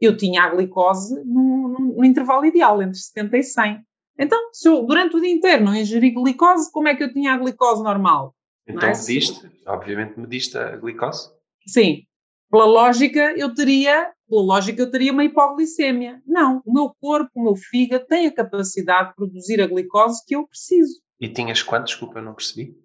eu 0.00 0.16
tinha 0.16 0.42
a 0.42 0.50
glicose 0.50 1.14
no, 1.24 2.04
intervalo 2.04 2.44
ideal, 2.44 2.82
entre 2.82 2.98
70 2.98 3.36
e 3.36 3.42
100. 3.42 3.86
Então, 4.18 4.50
se 4.52 4.68
eu 4.68 4.82
durante 4.84 5.16
o 5.16 5.20
dia 5.20 5.30
inteiro 5.30 5.64
não 5.64 5.74
ingeri 5.74 6.10
glicose, 6.10 6.70
como 6.72 6.88
é 6.88 6.94
que 6.94 7.04
eu 7.04 7.12
tinha 7.12 7.34
a 7.34 7.38
glicose 7.38 7.82
normal? 7.82 8.34
Então, 8.66 8.88
é? 8.88 8.92
mediste, 8.92 9.50
obviamente 9.66 10.18
mediste 10.18 10.56
a 10.56 10.76
glicose? 10.76 11.30
Sim. 11.66 12.02
Pela 12.50 12.64
lógica, 12.64 13.34
eu 13.36 13.52
teria, 13.54 14.10
pela 14.28 14.42
lógica, 14.42 14.80
eu 14.80 14.90
teria 14.90 15.12
uma 15.12 15.24
hipoglicemia. 15.24 16.22
Não, 16.26 16.62
o 16.64 16.72
meu 16.72 16.94
corpo, 17.00 17.30
o 17.34 17.42
meu 17.42 17.56
fígado 17.56 18.06
tem 18.06 18.26
a 18.26 18.34
capacidade 18.34 19.10
de 19.10 19.16
produzir 19.16 19.60
a 19.60 19.66
glicose 19.66 20.24
que 20.26 20.36
eu 20.36 20.46
preciso. 20.46 21.00
E 21.20 21.28
tinhas 21.28 21.62
quanto? 21.62 21.86
Desculpa, 21.86 22.18
eu 22.18 22.22
não 22.22 22.34
percebi. 22.34 22.76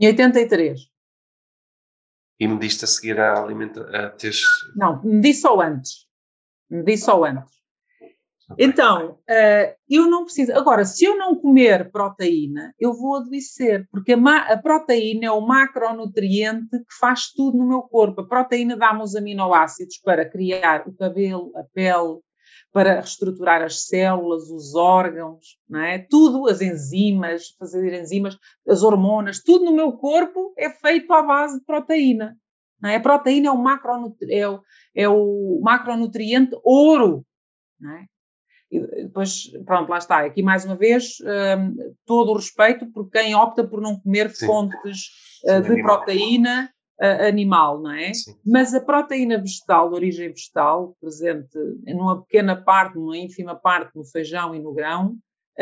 Em 0.00 0.08
83. 0.08 0.80
E 2.40 2.48
mediste 2.48 2.84
a 2.84 2.88
seguir 2.88 3.20
a 3.20 3.40
alimentação, 3.40 3.94
a 3.94 4.10
teres... 4.10 4.42
Não, 4.74 5.00
medi 5.04 5.32
só 5.32 5.60
antes. 5.60 6.06
Medi 6.70 6.96
só 6.96 7.24
antes. 7.24 7.64
Então, 8.58 9.12
uh, 9.12 9.74
eu 9.88 10.06
não 10.08 10.24
preciso. 10.24 10.52
Agora, 10.52 10.84
se 10.84 11.04
eu 11.04 11.16
não 11.16 11.34
comer 11.34 11.90
proteína, 11.90 12.74
eu 12.78 12.92
vou 12.92 13.16
adoecer, 13.16 13.88
porque 13.90 14.12
a, 14.12 14.36
a, 14.52 14.58
proteína 14.58 15.26
é 15.26 15.30
o 15.30 15.40
macronutriente 15.40 16.78
que 16.78 16.94
faz 17.00 17.32
tudo 17.32 17.56
no 17.56 17.66
meu 17.66 17.82
corpo. 17.82 18.20
A 18.20 18.28
proteína 18.28 18.76
dá-me 18.76 19.02
os 19.02 19.16
aminoácidos 19.16 19.98
para 19.98 20.28
criar 20.28 20.86
o 20.86 20.94
cabelo, 20.94 21.52
a 21.56 21.62
pele, 21.72 22.20
para 22.70 22.94
reestruturar 22.94 23.62
as 23.62 23.86
células, 23.86 24.50
os 24.50 24.74
órgãos, 24.74 25.56
não 25.68 25.80
é? 25.80 25.98
Tudo, 25.98 26.48
as 26.48 26.60
enzimas, 26.60 27.54
fazer 27.58 27.98
enzimas, 27.98 28.36
as 28.68 28.82
hormonas, 28.82 29.40
tudo 29.42 29.64
no 29.64 29.72
meu 29.72 29.92
corpo 29.92 30.52
é 30.58 30.68
feito 30.68 31.12
à 31.12 31.22
base 31.22 31.60
de 31.60 31.64
proteína. 31.64 32.36
É? 32.84 32.96
A 32.96 33.00
proteína 33.00 33.48
é 33.48 33.50
o, 33.50 33.56
macronutri 33.56 34.34
é 34.34 34.48
o, 34.48 34.60
é 34.94 35.08
o 35.08 35.60
macronutriente 35.62 36.56
ouro. 36.62 37.24
É? 37.82 38.04
E 38.70 38.80
depois, 39.04 39.50
pronto, 39.64 39.88
lá 39.88 39.98
está. 39.98 40.24
Aqui 40.24 40.42
mais 40.42 40.64
uma 40.64 40.74
vez, 40.74 41.18
um, 41.20 41.94
todo 42.04 42.32
o 42.32 42.34
respeito 42.34 42.90
por 42.90 43.08
quem 43.08 43.34
opta 43.34 43.62
por 43.62 43.80
não 43.80 44.00
comer 44.00 44.30
Sim. 44.30 44.46
fontes 44.46 45.08
uh, 45.44 45.60
de 45.62 45.72
animal. 45.72 45.98
proteína 45.98 46.70
uh, 47.00 47.28
animal, 47.28 47.80
não 47.80 47.92
é? 47.92 48.12
Sim. 48.12 48.34
Mas 48.44 48.74
a 48.74 48.80
proteína 48.80 49.38
vegetal, 49.38 49.88
de 49.88 49.94
origem 49.94 50.28
vegetal, 50.28 50.96
presente 51.00 51.56
numa 51.86 52.22
pequena 52.22 52.56
parte, 52.56 52.96
numa 52.96 53.16
ínfima 53.16 53.54
parte 53.54 53.94
no 53.94 54.04
feijão 54.04 54.54
e 54.54 54.60
no 54.60 54.74
grão, 54.74 55.16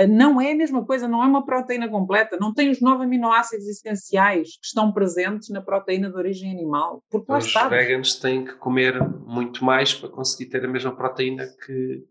não 0.09 0.41
é 0.41 0.53
a 0.53 0.57
mesma 0.57 0.85
coisa, 0.85 1.07
não 1.07 1.23
é 1.23 1.27
uma 1.27 1.45
proteína 1.45 1.89
completa, 1.89 2.39
não 2.41 2.53
tem 2.53 2.71
os 2.71 2.81
nove 2.81 3.05
aminoácidos 3.05 3.67
essenciais 3.67 4.57
que 4.59 4.67
estão 4.67 4.93
presentes 4.93 5.51
na 5.51 5.61
proteína 5.61 6.11
de 6.11 6.17
origem 6.17 6.51
animal. 6.51 7.03
Porque 7.11 7.31
lá 7.31 7.39
os 7.39 7.47
está. 7.47 7.69
veganos 7.69 8.19
têm 8.19 8.45
que 8.45 8.55
comer 8.55 9.01
muito 9.27 9.65
mais 9.65 9.95
para 9.95 10.09
conseguir 10.09 10.51
ter 10.51 10.65
a 10.65 10.69
mesma 10.69 10.95
proteína 10.95 11.47
que 11.67 12.05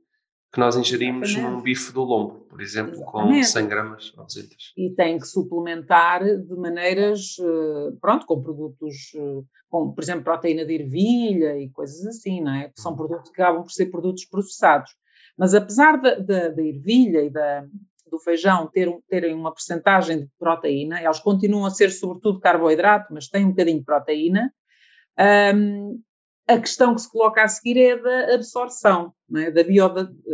que 0.54 0.60
nós 0.60 0.76
ingerimos 0.76 1.30
Exatamente. 1.30 1.56
num 1.56 1.62
bife 1.62 1.94
do 1.94 2.04
lombo, 2.04 2.42
por 2.50 2.62
exemplo, 2.62 2.96
Exatamente. 2.96 3.38
com 3.38 3.44
100 3.44 3.68
gramas 3.68 4.14
ou 4.18 4.26
200. 4.26 4.74
E 4.76 4.90
tem 4.90 5.18
que 5.18 5.26
suplementar 5.26 6.24
de 6.26 6.56
maneiras, 6.56 7.38
eh, 7.40 7.96
pronto, 8.02 8.26
com 8.26 8.42
produtos, 8.42 9.14
eh, 9.16 9.42
com, 9.70 9.94
por 9.94 10.04
exemplo, 10.04 10.26
proteína 10.26 10.66
de 10.66 10.74
ervilha 10.74 11.58
e 11.58 11.70
coisas 11.70 12.06
assim, 12.06 12.42
não 12.42 12.54
é? 12.54 12.68
Que 12.68 12.82
são 12.82 12.96
produtos 12.96 13.32
que 13.32 13.42
acabam 13.42 13.64
por 13.64 13.72
ser 13.72 13.86
produtos 13.86 14.26
processados. 14.26 14.92
Mas 15.38 15.54
apesar 15.54 15.98
da, 15.98 16.16
da, 16.16 16.50
da 16.50 16.62
ervilha 16.62 17.24
e 17.24 17.30
da, 17.30 17.66
do 18.10 18.20
feijão 18.20 18.68
ter, 18.68 18.90
terem 19.08 19.34
uma 19.34 19.52
porcentagem 19.52 20.20
de 20.20 20.30
proteína, 20.38 21.00
elas 21.00 21.20
continuam 21.20 21.66
a 21.66 21.70
ser 21.72 21.90
sobretudo 21.90 22.40
carboidrato, 22.40 23.14
mas 23.14 23.28
têm 23.28 23.46
um 23.46 23.50
bocadinho 23.50 23.80
de 23.80 23.86
proteína, 23.86 24.54
um, 25.56 26.02
a 26.48 26.58
questão 26.60 26.94
que 26.94 27.02
se 27.02 27.10
coloca 27.10 27.42
a 27.42 27.48
seguir 27.48 27.80
é 27.80 27.98
da 27.98 28.36
absorção, 28.36 29.14
é? 29.36 29.52
da 29.52 29.64
bio, 29.64 29.90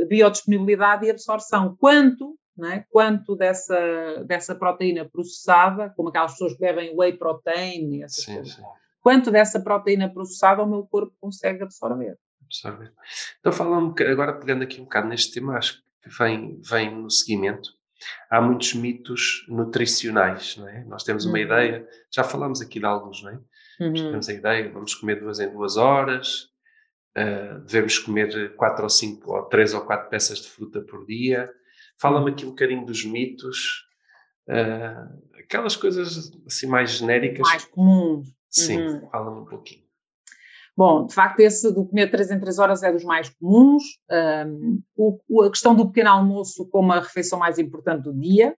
biodisponibilidade 0.08 1.06
e 1.06 1.12
absorção. 1.12 1.76
Quanto, 1.80 2.38
é? 2.64 2.84
quanto 2.90 3.36
dessa, 3.36 4.24
dessa 4.26 4.56
proteína 4.56 5.06
processada, 5.06 5.94
como 5.96 6.10
aquelas 6.10 6.32
pessoas 6.32 6.54
que 6.54 6.60
bebem 6.60 6.96
whey 6.98 7.14
protein, 7.18 8.04
essas 8.04 8.24
sim, 8.24 8.36
coisas, 8.36 8.56
sim. 8.56 8.64
quanto 9.02 9.30
dessa 9.30 9.60
proteína 9.60 10.12
processada 10.12 10.64
o 10.64 10.68
meu 10.68 10.88
corpo 10.88 11.14
consegue 11.20 11.64
absorver. 11.64 12.18
Então, 13.40 13.52
falando 13.52 13.94
agora 14.04 14.34
pegando 14.34 14.64
aqui 14.64 14.80
um 14.80 14.86
bocado 14.86 15.08
neste 15.08 15.34
tema, 15.34 15.58
acho 15.58 15.82
que 16.02 16.10
vem, 16.18 16.60
vem 16.62 16.96
no 16.96 17.10
seguimento. 17.10 17.70
Há 18.30 18.40
muitos 18.42 18.74
mitos 18.74 19.46
nutricionais, 19.48 20.56
não 20.58 20.68
é? 20.68 20.84
Nós 20.86 21.04
temos 21.04 21.26
uma 21.26 21.38
uhum. 21.38 21.44
ideia, 21.44 21.88
já 22.12 22.24
falamos 22.24 22.62
aqui 22.62 22.80
de 22.80 22.86
alguns, 22.86 23.24
não 23.24 23.32
é? 23.32 23.40
Uhum. 23.80 23.94
Temos 23.94 24.30
a 24.30 24.34
ideia, 24.34 24.72
vamos 24.72 24.94
comer 24.96 25.20
duas 25.20 25.40
em 25.40 25.50
duas 25.52 25.78
horas, 25.78 26.50
uh, 27.18 27.60
devemos 27.66 27.98
comer 28.00 28.56
quatro 28.56 28.84
ou 28.84 28.90
cinco, 28.90 29.34
ou 29.34 29.44
três 29.44 29.74
ou 29.74 29.82
quatro 29.82 30.10
peças 30.10 30.40
de 30.40 30.48
fruta 30.48 30.82
por 30.82 31.06
dia. 31.06 31.52
Fala-me 32.00 32.32
aqui 32.32 32.46
um 32.46 32.50
bocadinho 32.50 32.86
dos 32.86 33.04
mitos, 33.04 33.88
uh, 34.48 35.40
aquelas 35.40 35.76
coisas 35.76 36.32
assim 36.46 36.68
mais 36.68 36.92
genéricas. 36.92 37.48
Mais 37.48 37.66
comuns. 37.66 38.28
Sim, 38.50 38.80
uhum. 38.80 39.10
fala-me 39.10 39.42
um 39.42 39.46
pouquinho. 39.46 39.87
Bom, 40.78 41.08
de 41.08 41.14
facto, 41.16 41.40
esse 41.40 41.74
do 41.74 41.88
comer 41.88 42.12
3 42.12 42.30
em 42.32 42.40
3 42.40 42.60
horas 42.60 42.84
é 42.84 42.92
dos 42.92 43.04
mais 43.04 43.30
comuns. 43.30 43.84
Um, 44.46 44.80
o, 44.96 45.42
a 45.42 45.50
questão 45.50 45.74
do 45.74 45.88
pequeno 45.88 46.12
almoço 46.12 46.70
como 46.70 46.94
a 46.94 47.00
refeição 47.00 47.40
mais 47.40 47.58
importante 47.58 48.04
do 48.04 48.14
dia. 48.14 48.56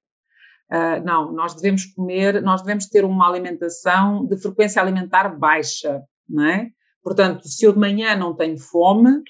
Uh, 0.70 1.02
não, 1.06 1.32
nós 1.32 1.56
devemos 1.56 1.86
comer, 1.86 2.42
nós 2.42 2.62
devemos 2.62 2.88
ter 2.88 3.06
uma 3.06 3.28
alimentação 3.28 4.26
de 4.26 4.38
frequência 4.38 4.82
alimentar 4.82 5.30
baixa, 5.30 6.04
não 6.28 6.44
é? 6.44 6.70
Portanto, 7.02 7.48
se 7.48 7.66
eu 7.66 7.72
de 7.72 7.80
manhã 7.80 8.16
não 8.18 8.36
tenho 8.36 8.58
fome, 8.60 9.24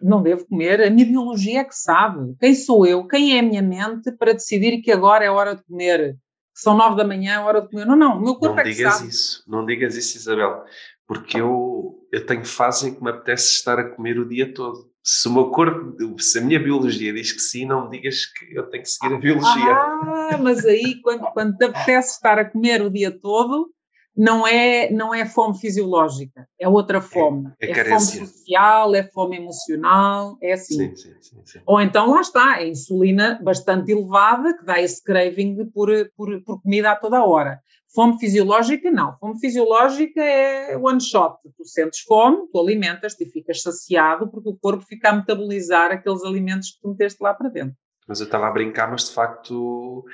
não 0.00 0.22
devo 0.22 0.46
comer. 0.46 0.80
A 0.80 0.88
minha 0.88 1.04
biologia 1.04 1.60
é 1.60 1.64
que 1.64 1.74
sabe. 1.74 2.36
Quem 2.38 2.54
sou 2.54 2.86
eu? 2.86 3.06
Quem 3.08 3.36
é 3.36 3.40
a 3.40 3.42
minha 3.42 3.60
mente 3.60 4.12
para 4.12 4.32
decidir 4.32 4.80
que 4.80 4.92
agora 4.92 5.24
é 5.24 5.30
hora 5.30 5.56
de 5.56 5.64
comer? 5.64 6.16
São 6.54 6.74
nove 6.74 6.96
da 6.96 7.04
manhã, 7.04 7.34
é 7.34 7.38
hora 7.40 7.60
de 7.60 7.68
comer. 7.68 7.84
Não, 7.84 7.96
não, 7.96 8.16
o 8.16 8.22
meu 8.22 8.36
corpo 8.36 8.54
não 8.54 8.60
é 8.60 8.62
que 8.62 8.70
digas 8.70 8.94
sabe. 8.94 9.08
isso, 9.08 9.44
não 9.46 9.66
digas 9.66 9.96
isso, 9.96 10.16
Isabel, 10.16 10.64
porque 11.06 11.40
eu, 11.40 12.06
eu 12.12 12.26
tenho 12.26 12.44
fases 12.44 12.84
em 12.84 12.94
que 12.94 13.02
me 13.02 13.10
apetece 13.10 13.54
estar 13.54 13.78
a 13.78 13.88
comer 13.88 14.18
o 14.18 14.28
dia 14.28 14.52
todo 14.52 14.90
se 15.08 15.28
o 15.28 15.32
meu 15.32 15.50
corpo, 15.50 16.20
se 16.20 16.40
a 16.40 16.42
minha 16.42 16.58
biologia 16.58 17.12
diz 17.12 17.30
que 17.30 17.38
sim, 17.38 17.64
não 17.64 17.84
me 17.84 17.96
digas 17.96 18.26
que 18.26 18.56
eu 18.56 18.68
tenho 18.68 18.82
que 18.82 18.90
seguir 18.90 19.14
a 19.14 19.18
biologia. 19.18 19.72
Ah, 19.72 20.36
mas 20.42 20.66
aí 20.66 21.00
quando, 21.00 21.20
quando 21.32 21.56
te 21.56 21.64
apetece 21.64 22.14
estar 22.14 22.40
a 22.40 22.44
comer 22.44 22.82
o 22.82 22.90
dia 22.90 23.16
todo, 23.16 23.70
não 24.16 24.44
é, 24.44 24.90
não 24.90 25.14
é 25.14 25.24
fome 25.24 25.56
fisiológica, 25.60 26.48
é 26.60 26.68
outra 26.68 27.00
fome. 27.00 27.52
É, 27.60 27.66
é, 27.66 27.70
é 27.70 27.84
fome 27.84 28.00
social, 28.00 28.94
é 28.96 29.04
fome 29.04 29.36
emocional, 29.36 30.36
é 30.42 30.54
assim. 30.54 30.74
Sim, 30.74 30.96
sim, 31.20 31.40
sim, 31.44 31.60
Ou 31.64 31.80
então 31.80 32.10
lá 32.10 32.20
está, 32.20 32.54
a 32.54 32.66
insulina 32.66 33.38
bastante 33.40 33.92
elevada, 33.92 34.58
que 34.58 34.64
dá 34.64 34.82
esse 34.82 35.00
craving 35.04 35.70
por, 35.72 35.88
por, 36.16 36.42
por 36.42 36.60
comida 36.60 36.90
a 36.90 36.96
toda 36.96 37.24
hora. 37.24 37.60
Fome 37.94 38.18
fisiológica, 38.18 38.90
não. 38.90 39.16
Fome 39.18 39.38
fisiológica 39.40 40.22
é 40.22 40.76
one 40.76 41.00
shot. 41.00 41.36
Tu 41.56 41.64
sentes 41.64 42.00
fome, 42.00 42.48
tu 42.52 42.60
alimentas-te 42.60 43.24
e 43.24 43.30
ficas 43.30 43.62
saciado 43.62 44.30
porque 44.30 44.48
o 44.48 44.56
corpo 44.56 44.84
fica 44.84 45.10
a 45.10 45.12
metabolizar 45.14 45.92
aqueles 45.92 46.22
alimentos 46.24 46.72
que 46.72 46.80
tu 46.80 46.90
meteste 46.90 47.22
lá 47.22 47.32
para 47.32 47.48
dentro. 47.48 47.76
Mas 48.06 48.20
eu 48.20 48.26
estava 48.26 48.48
a 48.48 48.50
brincar, 48.50 48.90
mas 48.90 49.08
de 49.08 49.14
facto 49.14 50.04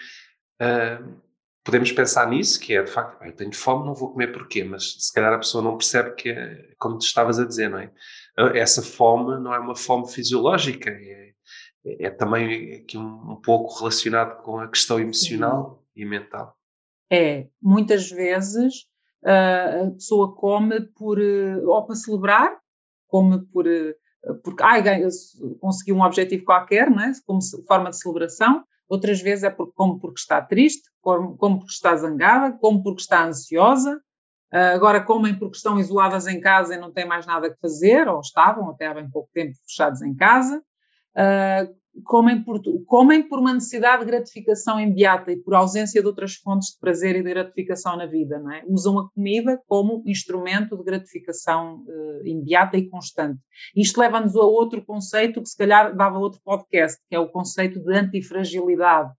uh, 0.63 1.21
podemos 1.65 1.91
pensar 1.93 2.29
nisso, 2.29 2.61
que 2.61 2.75
é 2.75 2.83
de 2.83 2.91
facto, 2.91 3.23
eu 3.25 3.35
tenho 3.35 3.55
fome, 3.55 3.87
não 3.87 3.95
vou 3.95 4.13
comer 4.13 4.33
porquê, 4.33 4.65
mas 4.65 4.95
se 4.99 5.13
calhar 5.13 5.33
a 5.33 5.39
pessoa 5.39 5.65
não 5.65 5.77
percebe 5.77 6.15
que 6.15 6.31
é 6.31 6.75
como 6.79 6.99
tu 6.99 7.05
estavas 7.05 7.39
a 7.39 7.45
dizer, 7.45 7.69
não 7.69 7.79
é? 7.79 7.93
Essa 8.55 8.83
fome 8.83 9.43
não 9.43 9.53
é 9.53 9.59
uma 9.59 9.77
fome 9.77 10.09
fisiológica, 10.11 10.91
é, 10.91 11.33
é 11.85 12.11
também 12.11 12.77
aqui 12.77 12.97
um, 12.97 13.33
um 13.33 13.41
pouco 13.43 13.79
relacionado 13.79 14.41
com 14.43 14.59
a 14.59 14.69
questão 14.69 14.99
emocional 15.01 15.71
uhum. 15.71 15.79
e 15.97 16.05
mental 16.05 16.57
é, 17.13 17.47
muitas 17.61 18.11
vezes, 18.11 18.87
a 19.23 19.91
pessoa 19.91 20.35
come 20.35 20.81
por, 20.81 21.19
uh, 21.19 21.69
ou 21.69 21.85
para 21.85 21.95
celebrar, 21.95 22.57
come 23.07 23.45
por, 23.53 23.67
uh, 23.67 24.35
porque 24.43 24.63
ai, 24.63 24.83
conseguiu 25.61 25.97
um 25.97 26.03
objetivo 26.03 26.45
qualquer, 26.45 26.91
não 26.91 27.03
é? 27.03 27.13
como 27.27 27.41
forma 27.69 27.91
de 27.91 27.99
celebração, 27.99 28.65
outras 28.89 29.21
vezes 29.21 29.45
é 29.45 29.51
porque, 29.51 29.73
como 29.77 29.99
porque 29.99 30.21
está 30.21 30.41
triste, 30.41 30.91
como, 31.03 31.37
como 31.37 31.59
porque 31.59 31.73
está 31.73 31.95
zangada, 31.95 32.57
como 32.59 32.83
porque 32.83 33.03
está 33.03 33.27
ansiosa, 33.27 34.01
uh, 34.53 34.75
agora 34.75 35.05
comem 35.05 35.39
porque 35.39 35.57
estão 35.57 35.79
isoladas 35.79 36.27
em 36.27 36.41
casa 36.41 36.75
e 36.75 36.79
não 36.79 36.91
têm 36.91 37.07
mais 37.07 37.27
nada 37.27 37.51
que 37.51 37.61
fazer, 37.61 38.09
ou 38.09 38.21
estavam 38.21 38.71
até 38.71 38.87
há 38.87 38.95
bem 38.95 39.11
pouco 39.11 39.29
tempo 39.35 39.55
fechados 39.67 40.01
em 40.01 40.15
casa, 40.15 40.59
uh, 40.59 41.82
comem 42.05 42.43
por, 42.43 42.61
comem 42.87 43.29
por 43.29 43.39
uma 43.39 43.53
necessidade 43.53 44.05
de 44.05 44.11
gratificação 44.11 44.81
imediata 44.81 45.33
e 45.33 45.37
por 45.37 45.55
ausência 45.55 46.01
de 46.01 46.07
outras 46.07 46.35
fontes 46.35 46.73
de 46.73 46.79
prazer 46.79 47.17
e 47.17 47.23
de 47.23 47.29
gratificação 47.29 47.97
na 47.97 48.07
vida, 48.07 48.39
não 48.39 48.51
é? 48.51 48.63
Usam 48.67 48.99
a 48.99 49.11
comida 49.11 49.61
como 49.67 50.03
instrumento 50.07 50.77
de 50.77 50.85
gratificação 50.85 51.85
uh, 51.87 52.27
imediata 52.27 52.77
e 52.77 52.89
constante. 52.89 53.41
Isto 53.77 54.01
leva-nos 54.01 54.35
a 54.37 54.41
outro 54.41 54.85
conceito 54.85 55.43
que 55.43 55.49
se 55.49 55.57
calhar 55.57 55.95
dava 55.95 56.19
outro 56.19 56.41
podcast, 56.43 56.99
que 57.09 57.15
é 57.15 57.19
o 57.19 57.29
conceito 57.29 57.81
de 57.81 57.95
antifragilidade. 57.95 59.13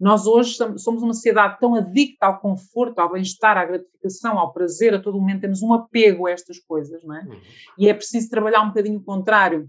Nós 0.00 0.26
hoje 0.26 0.54
somos 0.78 1.02
uma 1.02 1.14
sociedade 1.14 1.58
tão 1.60 1.74
adicta 1.74 2.26
ao 2.26 2.40
conforto, 2.40 2.98
ao 2.98 3.12
bem-estar, 3.12 3.56
à 3.56 3.64
gratificação, 3.64 4.38
ao 4.38 4.52
prazer, 4.52 4.94
a 4.94 5.00
todo 5.00 5.18
momento 5.18 5.42
temos 5.42 5.62
um 5.62 5.72
apego 5.72 6.26
a 6.26 6.32
estas 6.32 6.58
coisas, 6.58 7.02
não 7.04 7.14
é? 7.14 7.22
Uhum. 7.22 7.40
E 7.78 7.88
é 7.88 7.94
preciso 7.94 8.28
trabalhar 8.28 8.62
um 8.62 8.68
bocadinho 8.68 8.98
o 8.98 9.04
contrário, 9.04 9.68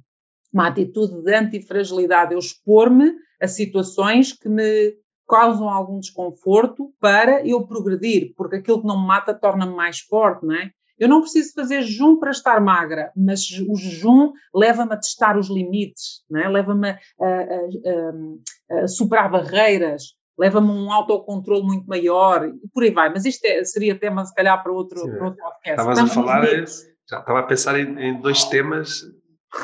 uma 0.54 0.68
atitude 0.68 1.22
de 1.24 1.34
antifragilidade, 1.34 2.34
eu 2.34 2.39
expor-me 2.39 3.14
a 3.41 3.47
situações 3.47 4.34
que 4.34 4.49
me 4.49 4.95
causam 5.28 5.70
algum 5.70 5.99
desconforto 5.99 6.93
para 6.99 7.45
eu 7.47 7.66
progredir, 7.66 8.34
porque 8.36 8.58
aquilo 8.58 8.82
que 8.82 8.88
não 8.88 9.02
me 9.02 9.08
mata 9.08 9.34
torna-me 9.34 9.74
mais 9.74 9.99
forte, 9.99 10.45
não 10.45 10.56
é? 10.56 10.72
Eu 10.99 11.10
não 11.10 11.22
preciso 11.22 11.54
fazer 11.56 11.82
jejum 11.82 12.20
para 12.20 12.30
estar 12.30 12.62
magra, 12.62 13.12
mas 13.16 13.49
o 13.68 13.76
jejum 13.76 14.34
leva-me 14.54 14.93
a 14.93 14.97
testar 14.97 15.36
os 15.36 15.49
limites, 15.49 16.22
é? 16.36 16.47
leva-me 16.47 16.89
a, 16.89 16.97
a, 17.26 18.78
a, 18.78 18.84
a, 18.84 18.88
superar 18.88 19.32
barreiras, 19.32 20.14
leva-me 20.38 20.70
a 20.70 20.74
um 20.74 20.91
autocontrole 20.91 21.64
muito 21.64 21.88
maior 21.88 22.47
e 22.47 22.68
por 22.72 22.84
aí 22.84 22.91
vai. 22.91 23.10
Mas 23.10 23.26
isto 23.26 23.43
é, 23.45 23.64
seria 23.64 23.97
tema, 23.97 24.24
se 24.26 24.36
calhar, 24.36 24.62
para 24.62 24.72
outro, 24.72 25.02
para 25.02 25.26
outro 25.26 25.41
podcast. 25.41 25.70
Estavas 25.70 25.97
a 25.97 26.08
falar, 26.08 26.45
já 26.45 27.20
estava 27.20 27.39
a 27.39 27.43
pensar 27.43 27.80
em, 27.80 27.99
em 27.99 28.22
dois 28.22 28.43
temas 28.43 29.02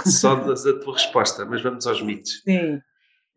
só 0.06 0.36
da, 0.36 0.56
tua 0.80 0.94
resposta, 0.94 1.46
mas 1.46 1.62
vamos 1.62 1.88
aos 1.88 2.02
mitos. 2.02 2.42
Sim. 2.44 2.80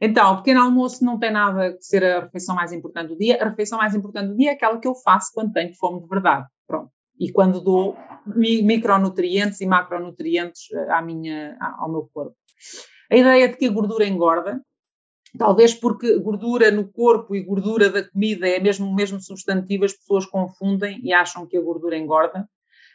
Então, 0.00 0.32
o 0.32 0.36
pequeno 0.38 0.62
almoço 0.62 1.04
não 1.04 1.18
tem 1.18 1.30
nada 1.30 1.74
que 1.74 1.84
ser 1.84 2.02
a 2.04 2.20
refeição 2.20 2.54
mais 2.54 2.72
importante 2.72 3.08
do 3.08 3.18
dia. 3.18 3.42
A 3.42 3.48
refeição 3.48 3.78
mais 3.78 3.94
importante 3.94 4.28
do 4.28 4.36
dia 4.36 4.50
é 4.50 4.54
aquela 4.54 4.78
que 4.78 4.88
eu 4.88 4.94
faço 4.94 5.30
quando 5.34 5.52
tenho 5.52 5.74
fome 5.74 6.00
de 6.00 6.08
verdade. 6.08 6.46
Pronto 6.66 6.90
e 7.20 7.30
quando 7.30 7.60
dou 7.60 7.96
micronutrientes 8.34 9.60
e 9.60 9.66
macronutrientes 9.66 10.72
eh, 10.72 10.90
à 10.90 11.02
minha, 11.02 11.56
ao 11.78 11.90
meu 11.90 12.08
corpo. 12.12 12.34
A 13.12 13.16
ideia 13.16 13.48
de 13.48 13.58
que 13.58 13.66
a 13.66 13.70
gordura 13.70 14.06
engorda, 14.06 14.58
talvez 15.38 15.74
porque 15.74 16.18
gordura 16.18 16.70
no 16.70 16.90
corpo 16.90 17.36
e 17.36 17.42
gordura 17.42 17.90
da 17.90 18.02
comida 18.02 18.48
é 18.48 18.58
mesmo 18.58 18.86
o 18.86 18.94
mesmo 18.94 19.20
substantivo, 19.20 19.84
as 19.84 19.92
pessoas 19.92 20.24
confundem 20.24 20.98
e 21.04 21.12
acham 21.12 21.46
que 21.46 21.58
a 21.58 21.60
gordura 21.60 21.98
engorda. 21.98 22.48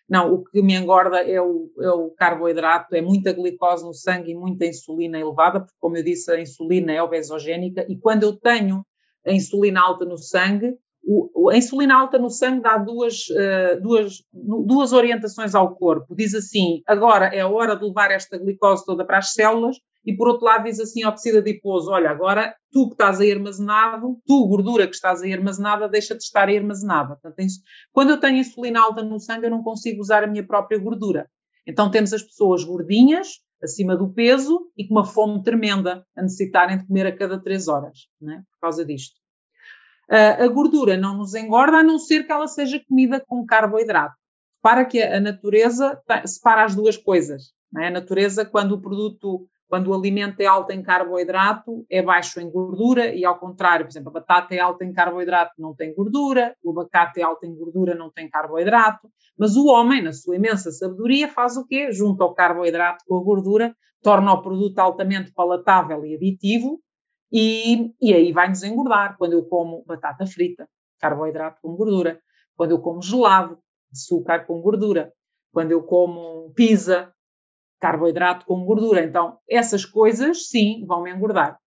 Não, 0.08 0.34
o 0.34 0.44
que 0.44 0.62
me 0.62 0.76
engorda 0.76 1.18
é 1.18 1.42
o, 1.42 1.72
é 1.80 1.90
o, 1.90 2.12
carboidrato, 2.12 2.96
é 2.96 3.02
muita 3.02 3.34
glicose 3.34 3.84
no 3.84 3.94
sangue 3.94 4.32
e 4.32 4.36
muita 4.36 4.66
insulina 4.66 5.20
elevada, 5.20 5.60
porque, 5.62 5.76
como 5.80 5.98
eu 5.98 6.04
disse, 6.04 6.32
a 6.32 6.40
insulina 6.40 6.92
é 6.92 7.02
obesogénica, 7.02 7.86
e 7.90 7.98
quando 7.98 8.24
eu 8.24 8.34
tenho 8.36 8.86
a 9.26 9.32
insulina 9.32 9.82
alta 9.82 10.06
no 10.06 10.18
sangue, 10.18 10.78
o, 11.04 11.50
a 11.50 11.58
insulina 11.58 11.96
alta 11.96 12.18
no 12.18 12.30
sangue 12.30 12.62
dá 12.62 12.78
duas, 12.78 13.28
uh, 13.30 13.82
duas, 13.82 14.24
duas 14.34 14.92
orientações 14.92 15.54
ao 15.54 15.76
corpo. 15.76 16.16
Diz 16.16 16.34
assim: 16.34 16.82
agora 16.88 17.28
é 17.28 17.42
a 17.42 17.48
hora 17.48 17.76
de 17.76 17.86
levar 17.86 18.12
esta 18.12 18.38
glicose 18.38 18.86
toda 18.86 19.06
para 19.06 19.20
as 19.20 19.34
células, 19.34 19.78
e 20.06 20.16
por 20.16 20.28
outro 20.28 20.46
lado 20.46 20.66
diz 20.66 20.80
assim 20.80 21.04
ao 21.04 21.12
tecido 21.12 21.40
adiposo: 21.40 21.92
olha, 21.92 22.10
agora 22.10 22.56
tu 22.72 22.88
que 22.88 22.94
estás 22.94 23.20
aí 23.20 23.32
armazenado, 23.32 24.20
tu, 24.26 24.48
gordura 24.48 24.88
que 24.88 24.96
estás 24.96 25.22
aí 25.22 25.34
armazenada, 25.34 25.90
deixa 25.90 26.16
de 26.16 26.24
estar 26.24 26.48
aí 26.48 26.58
armazenada. 26.58 27.18
Portanto, 27.22 27.48
quando 27.92 28.12
eu 28.12 28.20
tenho 28.20 28.38
insulina 28.38 28.82
alta 28.82 29.02
no 29.02 29.20
sangue, 29.20 29.48
eu 29.48 29.52
não 29.52 29.64
consigo 29.64 30.02
usar 30.02 30.24
a 30.24 30.28
minha 30.28 30.46
própria 30.46 30.78
gordura. 30.78 31.30
Então 31.66 31.90
temos 31.90 32.14
as 32.14 32.22
pessoas 32.22 32.64
gordinhas, 32.64 33.40
acima 33.64 33.98
do 33.98 34.14
peso 34.14 34.72
e 34.78 34.88
com 34.88 34.94
uma 34.94 35.06
fome 35.06 35.42
tremenda, 35.42 36.06
a 36.16 36.22
necessitarem 36.22 36.78
de 36.78 36.86
comer 36.86 37.08
a 37.08 37.16
cada 37.16 37.42
três 37.42 37.68
horas, 37.68 38.08
né, 38.22 38.44
por 38.52 38.60
causa 38.62 38.86
disto. 38.86 39.16
Uh, 40.10 40.44
a 40.44 40.48
gordura 40.48 40.96
não 40.96 41.18
nos 41.18 41.34
engorda 41.34 41.78
a 41.78 41.84
não 41.84 41.98
ser 41.98 42.26
que 42.26 42.32
ela 42.32 42.48
seja 42.48 42.80
comida 42.88 43.20
com 43.26 43.44
carboidrato. 43.44 44.14
Para 44.62 44.86
que 44.86 45.02
a 45.02 45.20
natureza 45.20 46.00
separa 46.26 46.64
as 46.64 46.76
duas 46.76 46.98
coisas. 46.98 47.54
É? 47.78 47.88
A 47.88 47.92
natureza, 47.92 48.46
quando 48.46 48.74
o 48.74 48.82
produto, 48.82 49.48
quando 49.68 49.88
o 49.88 49.94
alimento 49.94 50.40
é 50.40 50.46
alto 50.46 50.72
em 50.72 50.84
carboidrato, 50.84 51.86
é 51.90 52.02
baixo 52.02 52.40
em 52.40 52.50
gordura, 52.50 53.14
e 53.14 53.26
ao 53.26 53.40
contrário, 53.40 53.86
por 53.86 53.92
exemplo, 53.92 54.10
a 54.10 54.14
batata 54.14 54.54
é 54.54 54.60
alta 54.60 54.86
em 54.86 54.94
carboidrato, 54.94 55.54
não 55.58 55.76
tem 55.76 55.94
gordura, 55.94 56.56
o 56.64 56.72
abacate 56.72 57.20
é 57.20 57.24
alto 57.24 57.46
em 57.46 57.56
gordura, 57.56 57.96
não 57.96 58.12
tem 58.12 58.30
carboidrato, 58.30 59.10
mas 59.38 59.56
o 59.56 59.66
homem, 59.66 60.04
na 60.04 60.14
sua 60.14 60.36
imensa 60.36 60.72
sabedoria, 60.72 61.28
faz 61.28 61.58
o 61.58 61.66
quê? 61.66 61.92
Junta 61.92 62.24
o 62.24 62.34
carboidrato 62.34 63.04
com 63.08 63.18
a 63.18 63.24
gordura, 63.24 63.76
torna 64.02 64.34
o 64.34 64.42
produto 64.42 64.78
altamente 64.78 65.34
palatável 65.34 66.06
e 66.06 66.16
aditivo, 66.16 66.80
e, 67.32 67.92
e 68.00 68.14
aí 68.14 68.32
vai-nos 68.32 68.64
engordar. 68.64 69.18
Quando 69.18 69.34
eu 69.34 69.44
como 69.46 69.84
batata 69.86 70.28
frita, 70.28 70.70
carboidrato 71.00 71.60
com 71.62 71.76
gordura, 71.76 72.20
quando 72.56 72.72
eu 72.72 72.80
como 72.80 73.02
gelado, 73.02 73.58
açúcar 73.92 74.46
com 74.46 74.62
gordura, 74.62 75.12
quando 75.52 75.72
eu 75.72 75.82
como 75.84 76.52
pizza, 76.54 77.15
carboidrato 77.80 78.46
com 78.46 78.66
gordura. 78.66 79.04
Então, 79.04 79.38
essas 79.50 79.86
coisas, 79.86 80.50
sim, 80.50 80.86
vão 80.86 81.04
me 81.04 81.12
engordar. 81.12 81.60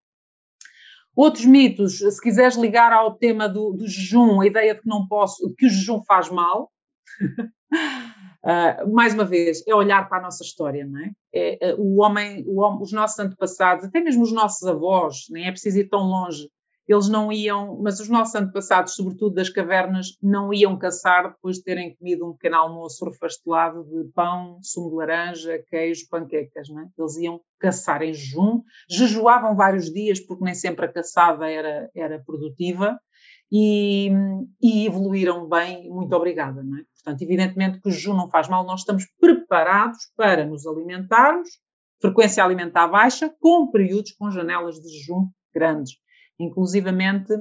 Outros 1.15 1.45
mitos, 1.45 1.99
se 1.99 2.21
quiseres 2.21 2.57
ligar 2.57 2.93
ao 2.93 3.15
tema 3.15 3.49
do, 3.49 3.73
do 3.73 3.89
jejum, 3.89 4.41
a 4.41 4.47
ideia 4.47 4.75
de 4.75 4.83
que 4.83 4.89
não 4.89 5.07
posso, 5.07 5.53
que 5.57 5.67
o 5.67 5.71
jejum 5.71 6.03
faz 6.05 6.31
mal, 6.31 6.71
Uh, 8.45 8.89
mais 8.93 9.15
uma 9.15 9.25
vez, 9.25 9.63
é 9.67 9.75
olhar 9.75 10.09
para 10.09 10.19
a 10.19 10.23
nossa 10.23 10.43
história, 10.43 10.87
não 10.87 11.01
é? 11.01 11.11
é 11.35 11.75
uh, 11.75 11.81
o, 11.81 12.01
homem, 12.01 12.45
o 12.47 12.61
homem, 12.61 12.83
os 12.83 12.93
nossos 12.93 13.19
antepassados, 13.19 13.85
até 13.85 14.01
mesmo 14.01 14.23
os 14.23 14.33
nossos 14.33 14.67
avós, 14.67 15.27
nem 15.31 15.47
é 15.47 15.51
preciso 15.51 15.81
ir 15.81 15.89
tão 15.89 16.01
longe, 16.01 16.49
eles 16.89 17.09
não 17.09 17.31
iam, 17.31 17.79
mas 17.83 18.01
os 18.01 18.09
nossos 18.09 18.35
antepassados, 18.35 18.95
sobretudo 18.95 19.35
das 19.35 19.51
cavernas, 19.51 20.17
não 20.23 20.55
iam 20.55 20.79
caçar 20.79 21.33
depois 21.33 21.57
de 21.57 21.65
terem 21.65 21.95
comido 21.95 22.27
um 22.27 22.33
pequeno 22.33 22.57
almoço 22.57 23.05
refastelado 23.05 23.85
de 23.85 24.11
pão, 24.15 24.59
sumo 24.63 24.89
de 24.89 24.97
laranja, 24.97 25.63
queijo, 25.69 26.09
panquecas, 26.09 26.69
não 26.71 26.81
é? 26.81 26.89
Eles 26.99 27.17
iam 27.19 27.41
caçar 27.61 28.03
em 28.03 28.15
jejum, 28.15 28.63
jejuavam 28.89 29.55
vários 29.55 29.93
dias, 29.93 30.19
porque 30.19 30.45
nem 30.45 30.55
sempre 30.55 30.87
a 30.87 30.93
caçada 30.93 31.51
era, 31.51 31.91
era 31.95 32.23
produtiva, 32.25 32.99
e, 33.53 34.11
e 34.63 34.87
evoluíram 34.87 35.49
bem, 35.49 35.91
muito 35.91 36.15
obrigada, 36.15 36.63
não 36.63 36.79
é? 36.79 36.83
Portanto, 36.95 37.23
evidentemente 37.23 37.81
que 37.81 37.89
o 37.89 37.93
jejum 37.93 38.15
não 38.15 38.31
faz 38.31 38.49
mal, 38.49 38.65
nós 38.65 38.81
estamos 38.81 39.05
preparados 39.21 40.11
para 40.17 40.45
nos 40.47 40.67
alimentarmos, 40.67 41.49
frequência 42.01 42.43
alimentar 42.43 42.89
baixa, 42.89 43.31
com 43.41 43.71
períodos 43.71 44.13
com 44.13 44.31
janelas 44.31 44.77
de 44.81 44.89
jejum 44.89 45.29
grandes. 45.55 45.93
Inclusivamente, 46.39 47.33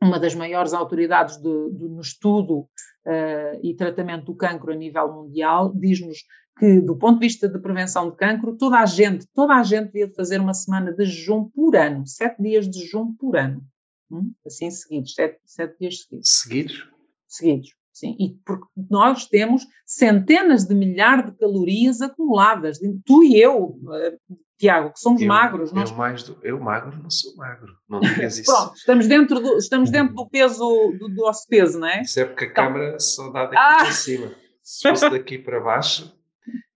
uma 0.00 0.18
das 0.18 0.34
maiores 0.34 0.72
autoridades 0.72 1.36
de, 1.36 1.70
de, 1.72 1.88
no 1.88 2.00
estudo 2.00 2.60
uh, 2.60 3.60
e 3.62 3.74
tratamento 3.74 4.26
do 4.26 4.36
cancro 4.36 4.72
a 4.72 4.76
nível 4.76 5.12
mundial 5.12 5.72
diz-nos 5.74 6.18
que, 6.58 6.80
do 6.80 6.96
ponto 6.96 7.20
de 7.20 7.26
vista 7.26 7.48
de 7.48 7.58
prevenção 7.58 8.10
de 8.10 8.16
cancro, 8.16 8.56
toda 8.56 8.78
a 8.78 8.86
gente, 8.86 9.26
toda 9.32 9.54
a 9.54 9.62
gente 9.62 9.92
devia 9.92 10.12
fazer 10.14 10.40
uma 10.40 10.54
semana 10.54 10.92
de 10.92 11.04
jejum 11.04 11.48
por 11.48 11.76
ano, 11.76 12.06
sete 12.06 12.42
dias 12.42 12.68
de 12.68 12.80
jejum 12.80 13.14
por 13.14 13.36
ano. 13.36 13.64
Hum? 14.10 14.32
Assim 14.44 14.70
seguidos, 14.70 15.14
sete, 15.14 15.38
sete 15.44 15.78
dias 15.78 16.02
seguidos. 16.02 16.28
Seguidos? 16.28 16.90
Seguidos. 17.26 17.77
Sim, 17.98 18.14
e 18.16 18.38
porque 18.46 18.66
nós 18.88 19.26
temos 19.26 19.66
centenas 19.84 20.64
de 20.64 20.72
milhares 20.72 21.26
de 21.26 21.36
calorias 21.36 22.00
acumuladas, 22.00 22.78
tu 23.04 23.24
e 23.24 23.40
eu, 23.40 23.76
eh, 23.92 24.16
Tiago, 24.56 24.92
que 24.92 25.00
somos 25.00 25.20
eu, 25.20 25.26
magros. 25.26 25.72
Nós... 25.72 25.90
Eu, 25.90 25.96
mais 25.96 26.22
do, 26.22 26.38
eu 26.44 26.60
magro 26.60 26.96
não 27.02 27.10
sou 27.10 27.34
magro, 27.34 27.74
não 27.88 27.98
digas 28.00 28.38
isso. 28.38 28.52
Pronto, 28.52 28.76
estamos 28.76 29.08
dentro 29.08 29.40
do, 29.40 29.56
estamos 29.56 29.90
dentro 29.90 30.14
do 30.14 30.28
peso, 30.28 30.60
do, 30.60 31.08
do 31.08 31.08
nosso 31.08 31.48
peso, 31.48 31.80
não 31.80 31.88
é? 31.88 32.02
Isso 32.02 32.20
é 32.20 32.24
porque 32.24 32.44
a 32.44 32.48
então... 32.48 32.66
câmara 32.66 33.00
só 33.00 33.30
dá 33.30 33.46
daqui 33.46 33.56
ah! 33.56 33.78
para 33.78 33.92
cima. 33.92 34.30
Se 34.62 34.88
fosse 34.88 35.10
daqui 35.10 35.36
para 35.36 35.58
baixo, 35.58 36.14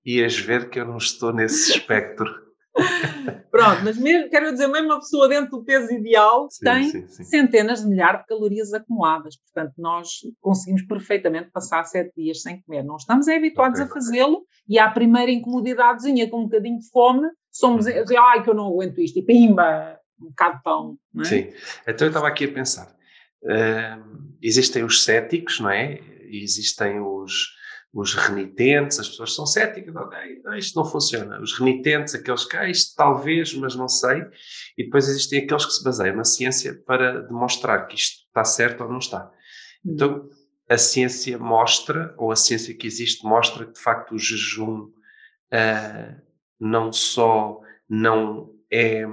ias 0.04 0.36
ver 0.36 0.70
que 0.70 0.80
eu 0.80 0.86
não 0.86 0.96
estou 0.96 1.32
nesse 1.32 1.70
espectro. 1.70 2.28
Pronto, 3.50 3.82
mas 3.84 3.98
mesmo, 3.98 4.30
quero 4.30 4.50
dizer, 4.52 4.66
mesmo 4.68 4.88
uma 4.88 4.98
pessoa 4.98 5.28
dentro 5.28 5.50
do 5.50 5.64
peso 5.64 5.92
ideal 5.92 6.48
sim, 6.50 6.64
tem 6.64 6.84
sim, 6.90 7.08
sim. 7.08 7.24
centenas 7.24 7.82
de 7.82 7.88
milhares 7.88 8.20
de 8.20 8.26
calorias 8.26 8.72
acumuladas. 8.72 9.36
Portanto, 9.36 9.74
nós 9.78 10.08
conseguimos 10.40 10.82
perfeitamente 10.82 11.50
passar 11.50 11.84
sete 11.84 12.12
dias 12.16 12.42
sem 12.42 12.60
comer. 12.62 12.82
Não 12.82 12.96
estamos 12.96 13.28
é 13.28 13.36
habituados 13.36 13.80
okay. 13.80 13.90
a 13.90 13.94
fazê-lo 13.94 14.44
e 14.68 14.78
à 14.78 14.90
primeira 14.90 15.30
incomodidadezinha 15.30 16.28
com 16.28 16.40
um 16.40 16.44
bocadinho 16.44 16.78
de 16.78 16.88
fome, 16.90 17.28
somos, 17.50 17.86
uhum. 17.86 18.18
ai 18.18 18.42
que 18.42 18.50
eu 18.50 18.54
não 18.54 18.68
aguento 18.68 19.00
isto, 19.00 19.18
e 19.18 19.22
pimba, 19.22 19.98
um 20.20 20.28
bocado 20.28 20.56
de 20.56 20.62
pão. 20.62 20.98
É? 21.20 21.24
Sim, 21.24 21.52
então 21.86 22.06
eu 22.06 22.10
estava 22.10 22.28
aqui 22.28 22.44
a 22.44 22.52
pensar. 22.52 22.94
Uh, 23.42 24.32
existem 24.40 24.84
os 24.84 25.04
céticos, 25.04 25.60
não 25.60 25.70
é? 25.70 26.00
E 26.28 26.42
existem 26.42 27.00
os 27.00 27.60
os 27.92 28.14
renitentes, 28.14 28.98
as 28.98 29.08
pessoas 29.08 29.34
são 29.34 29.44
céticas, 29.44 29.94
ok, 29.94 30.18
isto 30.56 30.76
não 30.76 30.84
funciona. 30.84 31.40
Os 31.40 31.58
renitentes, 31.58 32.14
aqueles 32.14 32.44
que, 32.44 32.56
ah, 32.56 32.68
isto 32.68 32.94
talvez, 32.96 33.54
mas 33.54 33.76
não 33.76 33.88
sei. 33.88 34.24
E 34.78 34.84
depois 34.84 35.08
existem 35.08 35.40
aqueles 35.44 35.66
que 35.66 35.72
se 35.72 35.84
baseiam 35.84 36.16
na 36.16 36.24
ciência 36.24 36.74
para 36.86 37.22
demonstrar 37.22 37.86
que 37.86 37.96
isto 37.96 38.26
está 38.26 38.44
certo 38.44 38.84
ou 38.84 38.90
não 38.90 38.98
está. 38.98 39.30
Uhum. 39.84 39.92
Então, 39.92 40.28
a 40.68 40.78
ciência 40.78 41.38
mostra, 41.38 42.14
ou 42.16 42.32
a 42.32 42.36
ciência 42.36 42.74
que 42.74 42.86
existe 42.86 43.26
mostra 43.26 43.66
que, 43.66 43.72
de 43.72 43.80
facto, 43.80 44.14
o 44.14 44.18
jejum 44.18 44.84
uh, 45.52 46.22
não 46.58 46.90
só 46.92 47.60
não 47.86 48.54
é 48.70 49.04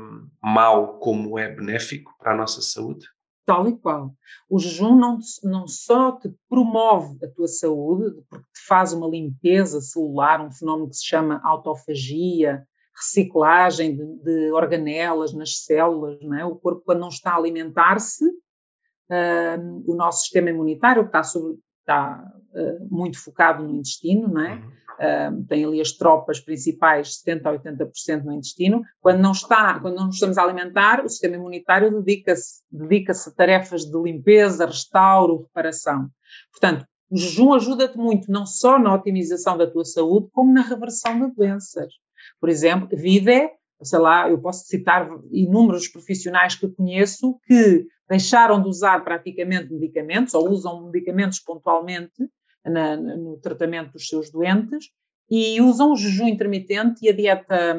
mau 0.42 1.00
como 1.00 1.38
é 1.38 1.54
benéfico 1.54 2.16
para 2.18 2.32
a 2.32 2.38
nossa 2.38 2.62
saúde? 2.62 3.06
Tal 3.50 3.68
e 3.68 3.76
qual. 3.76 4.14
O 4.48 4.60
jejum 4.60 4.96
não, 4.96 5.18
não 5.44 5.68
só 5.68 6.12
te 6.12 6.32
promove 6.48 7.18
a 7.26 7.28
tua 7.28 7.48
saúde, 7.48 8.22
porque 8.30 8.46
te 8.54 8.62
faz 8.68 8.94
uma 8.94 9.08
limpeza 9.08 9.82
celular, 9.82 10.40
um 10.40 10.52
fenómeno 10.52 10.88
que 10.88 10.98
se 10.98 11.08
chama 11.08 11.42
autofagia, 11.44 12.64
reciclagem 12.96 13.96
de, 13.96 14.06
de 14.24 14.52
organelas 14.52 15.34
nas 15.34 15.64
células, 15.64 16.22
não 16.22 16.38
é? 16.38 16.46
O 16.46 16.58
corpo, 16.58 16.84
quando 16.86 17.00
não 17.00 17.08
está 17.08 17.32
a 17.32 17.38
alimentar-se, 17.38 18.24
uh, 18.24 19.84
o 19.88 19.96
nosso 19.96 20.22
sistema 20.22 20.52
imunitário, 20.52 21.02
que 21.02 21.10
está, 21.10 21.24
sobre, 21.24 21.58
está 21.80 22.24
uh, 22.54 22.88
muito 22.96 23.20
focado 23.20 23.64
no 23.64 23.74
intestino, 23.78 24.28
não 24.28 24.42
é? 24.42 24.54
Uhum. 24.58 24.72
Uh, 25.00 25.46
tem 25.46 25.64
ali 25.64 25.80
as 25.80 25.94
tropas 25.94 26.42
principais, 26.42 27.22
70% 27.26 27.46
a 27.46 27.58
80% 27.58 28.24
no 28.26 28.34
intestino. 28.34 28.82
Quando 29.00 29.22
não 29.22 29.32
está, 29.32 29.80
quando 29.80 29.96
não 29.96 30.08
nos 30.08 30.16
estamos 30.16 30.38
a 30.38 30.44
alimentar, 30.44 31.06
o 31.06 31.08
sistema 31.08 31.38
imunitário 31.38 32.02
dedica-se 32.02 32.62
dedica 32.70 33.14
a 33.14 33.32
tarefas 33.32 33.86
de 33.86 33.98
limpeza, 33.98 34.66
restauro, 34.66 35.44
reparação. 35.44 36.10
Portanto, 36.52 36.86
o 37.10 37.18
jejum 37.18 37.54
ajuda-te 37.54 37.98
muito, 37.98 38.32
não 38.32 38.46
só 38.46 38.78
na 38.78 38.94
otimização 38.94 39.58
da 39.58 39.66
tua 39.66 39.86
saúde, 39.86 40.28
como 40.32 40.54
na 40.54 40.62
reversão 40.62 41.30
de 41.30 41.34
doenças. 41.34 41.94
Por 42.40 42.50
exemplo, 42.50 42.90
vida, 42.92 43.50
sei 43.82 44.00
lá, 44.00 44.30
eu 44.30 44.40
posso 44.40 44.66
citar 44.66 45.10
inúmeros 45.32 45.88
profissionais 45.88 46.56
que 46.56 46.68
conheço 46.68 47.40
que 47.48 47.88
deixaram 48.08 48.62
de 48.62 48.68
usar 48.68 49.04
praticamente 49.04 49.72
medicamentos 49.72 50.34
ou 50.34 50.50
usam 50.50 50.86
medicamentos 50.86 51.40
pontualmente 51.40 52.30
na, 52.66 52.96
no 52.96 53.38
tratamento 53.38 53.94
dos 53.94 54.08
seus 54.08 54.32
doentes 54.32 54.90
e 55.30 55.62
usam 55.62 55.92
o 55.92 55.96
jejum 55.96 56.28
intermitente 56.28 57.06
e 57.06 57.10
a 57.10 57.16
dieta, 57.16 57.78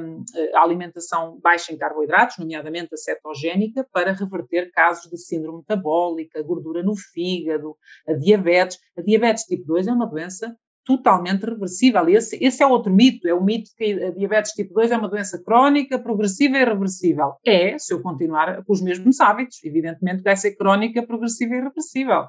a 0.55 0.63
alimentação 0.63 1.39
baixa 1.43 1.73
em 1.73 1.77
carboidratos, 1.77 2.39
nomeadamente 2.39 2.95
a 2.95 2.97
cetogénica, 2.97 3.85
para 3.93 4.13
reverter 4.13 4.71
casos 4.71 5.11
de 5.11 5.19
síndrome 5.19 5.59
metabólica, 5.59 6.43
gordura 6.43 6.83
no 6.83 6.95
fígado, 6.95 7.77
a 8.07 8.13
diabetes. 8.13 8.79
A 8.97 9.03
diabetes 9.03 9.45
tipo 9.45 9.65
2 9.67 9.89
é 9.89 9.93
uma 9.93 10.07
doença 10.07 10.57
totalmente 10.85 11.45
reversível. 11.45 12.09
Esse, 12.09 12.39
esse 12.41 12.63
é 12.63 12.67
outro 12.67 12.93
mito, 12.93 13.27
é 13.27 13.35
o 13.35 13.43
mito 13.43 13.71
que 13.77 13.93
a 13.93 14.11
diabetes 14.11 14.53
tipo 14.53 14.73
2 14.75 14.93
é 14.93 14.97
uma 14.97 15.09
doença 15.09 15.43
crónica, 15.43 15.99
progressiva 15.99 16.57
e 16.57 16.65
reversível. 16.65 17.33
É, 17.45 17.77
se 17.79 17.93
eu 17.93 18.01
continuar 18.01 18.65
com 18.65 18.73
os 18.73 18.81
mesmos 18.81 19.19
hábitos, 19.21 19.63
evidentemente 19.65 20.23
vai 20.23 20.37
ser 20.37 20.55
crónica, 20.55 21.05
progressiva 21.05 21.55
e 21.55 21.63
reversível. 21.63 22.27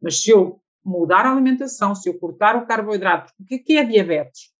Mas 0.00 0.20
se 0.20 0.30
eu 0.30 0.60
mudar 0.84 1.26
a 1.26 1.32
alimentação, 1.32 1.94
se 1.94 2.08
eu 2.08 2.18
cortar 2.18 2.56
o 2.56 2.66
carboidrato, 2.66 3.32
o 3.40 3.44
que 3.44 3.76
é, 3.76 3.84
diabetes? 3.84 4.52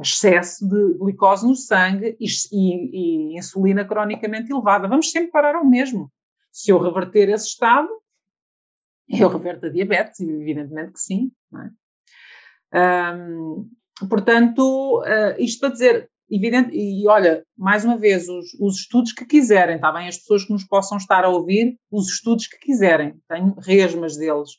Excesso 0.00 0.68
de 0.68 0.94
glicose 0.94 1.46
no 1.46 1.56
sangue 1.56 2.16
e, 2.20 2.26
e, 2.52 3.32
e 3.32 3.38
insulina 3.38 3.84
cronicamente 3.84 4.52
elevada. 4.52 4.86
Vamos 4.86 5.10
sempre 5.10 5.32
parar 5.32 5.56
ao 5.56 5.64
mesmo. 5.64 6.10
Se 6.52 6.70
eu 6.70 6.78
reverter 6.78 7.28
esse 7.28 7.48
estado, 7.48 7.88
eu 9.08 9.28
reverto 9.28 9.66
a 9.66 9.70
diabetes, 9.70 10.20
evidentemente 10.20 10.92
que 10.92 11.00
sim. 11.00 11.32
É? 12.72 14.06
Portanto, 14.06 15.00
uh, 15.00 15.40
isto 15.42 15.60
para 15.60 15.70
dizer, 15.70 16.10
evidente, 16.30 16.76
e 16.76 17.06
olha, 17.08 17.44
mais 17.56 17.84
uma 17.84 17.96
vez, 17.96 18.28
os, 18.28 18.54
os, 18.60 18.76
estudos 18.80 19.12
que 19.12 19.24
quiserem, 19.24 19.76
está 19.76 19.90
bem? 19.90 20.06
As 20.06 20.18
pessoas 20.18 20.44
que 20.44 20.52
nos 20.52 20.64
possam 20.64 20.98
estar 20.98 21.24
a 21.24 21.28
ouvir, 21.28 21.76
os 21.90 22.08
estudos 22.08 22.46
que 22.46 22.58
quiserem, 22.58 23.18
tenho 23.28 23.54
resmas 23.58 24.16
deles, 24.16 24.50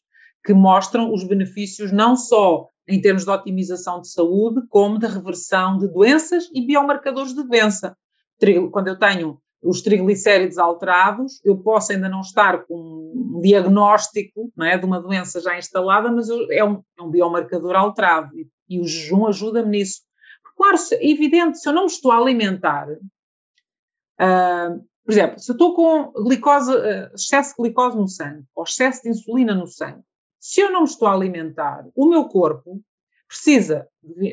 que 0.43 0.53
mostram 0.53 1.13
os 1.13 1.23
benefícios 1.23 1.91
não 1.91 2.15
só 2.15 2.67
em 2.87 2.99
termos 2.99 3.23
de 3.23 3.29
otimização 3.29 4.01
de 4.01 4.11
saúde, 4.11 4.61
como 4.67 4.97
de 4.97 5.05
reversão 5.05 5.77
de 5.77 5.87
doenças 5.87 6.49
e 6.53 6.65
biomarcadores 6.65 7.35
de 7.35 7.43
doença. 7.43 7.95
Quando 8.71 8.87
eu 8.87 8.97
tenho 8.97 9.39
os 9.61 9.81
triglicéridos 9.81 10.57
alterados, 10.57 11.39
eu 11.43 11.57
posso 11.57 11.91
ainda 11.91 12.09
não 12.09 12.21
estar 12.21 12.65
com 12.65 13.11
um 13.13 13.41
diagnóstico 13.41 14.51
não 14.55 14.65
é, 14.65 14.77
de 14.77 14.85
uma 14.85 15.01
doença 15.01 15.39
já 15.41 15.57
instalada, 15.57 16.11
mas 16.11 16.29
é 16.29 16.63
um, 16.63 16.81
é 16.97 17.01
um 17.03 17.11
biomarcador 17.11 17.75
alterado 17.75 18.35
e, 18.37 18.47
e 18.69 18.79
o 18.79 18.85
jejum 18.85 19.27
ajuda-me 19.27 19.77
nisso. 19.77 20.01
Claro, 20.55 20.77
é 20.93 21.09
evidente, 21.09 21.59
se 21.59 21.69
eu 21.69 21.73
não 21.73 21.83
me 21.83 21.87
estou 21.87 22.11
a 22.11 22.17
alimentar, 22.17 22.87
uh, 22.89 22.99
por 25.05 25.11
exemplo, 25.11 25.39
se 25.39 25.51
eu 25.51 25.53
estou 25.53 25.73
com 25.73 26.11
glicose, 26.23 26.71
uh, 26.71 27.13
excesso 27.13 27.51
de 27.51 27.55
glicose 27.63 27.97
no 27.97 28.07
sangue 28.07 28.43
ou 28.55 28.63
excesso 28.63 29.03
de 29.03 29.09
insulina 29.09 29.53
no 29.53 29.67
sangue, 29.67 30.03
se 30.39 30.61
eu 30.61 30.71
não 30.71 30.83
estou 30.83 31.07
a 31.07 31.13
alimentar, 31.13 31.85
o 31.95 32.07
meu 32.07 32.25
corpo 32.25 32.81
precisa, 33.27 33.87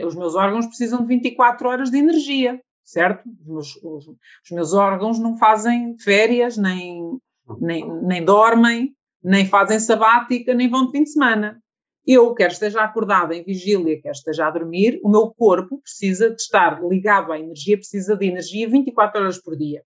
os 0.04 0.14
meus 0.14 0.34
órgãos 0.34 0.66
precisam 0.66 1.00
de 1.00 1.06
24 1.06 1.68
horas 1.68 1.90
de 1.90 1.98
energia 1.98 2.60
certo? 2.86 3.28
Os 3.40 3.46
meus, 3.46 3.76
os, 3.82 4.08
os 4.08 4.50
meus 4.50 4.72
órgãos 4.72 5.18
não 5.18 5.36
fazem 5.36 5.98
férias, 5.98 6.56
nem, 6.56 7.18
nem, 7.60 8.02
nem 8.02 8.24
dormem, 8.24 8.94
nem 9.22 9.44
fazem 9.44 9.80
sabática, 9.80 10.54
nem 10.54 10.70
vão 10.70 10.86
de 10.86 10.92
fim 10.92 11.02
de 11.02 11.10
semana. 11.10 11.60
Eu, 12.06 12.32
quer 12.32 12.52
esteja 12.52 12.82
acordada 12.82 13.34
em 13.34 13.42
vigília, 13.42 14.00
quer 14.00 14.12
esteja 14.12 14.46
a 14.46 14.50
dormir, 14.50 15.00
o 15.02 15.08
meu 15.08 15.34
corpo 15.36 15.80
precisa 15.80 16.30
de 16.30 16.40
estar 16.40 16.80
ligado 16.84 17.32
à 17.32 17.38
energia, 17.38 17.76
precisa 17.76 18.16
de 18.16 18.26
energia 18.26 18.68
24 18.68 19.20
horas 19.20 19.42
por 19.42 19.56
dia. 19.56 19.82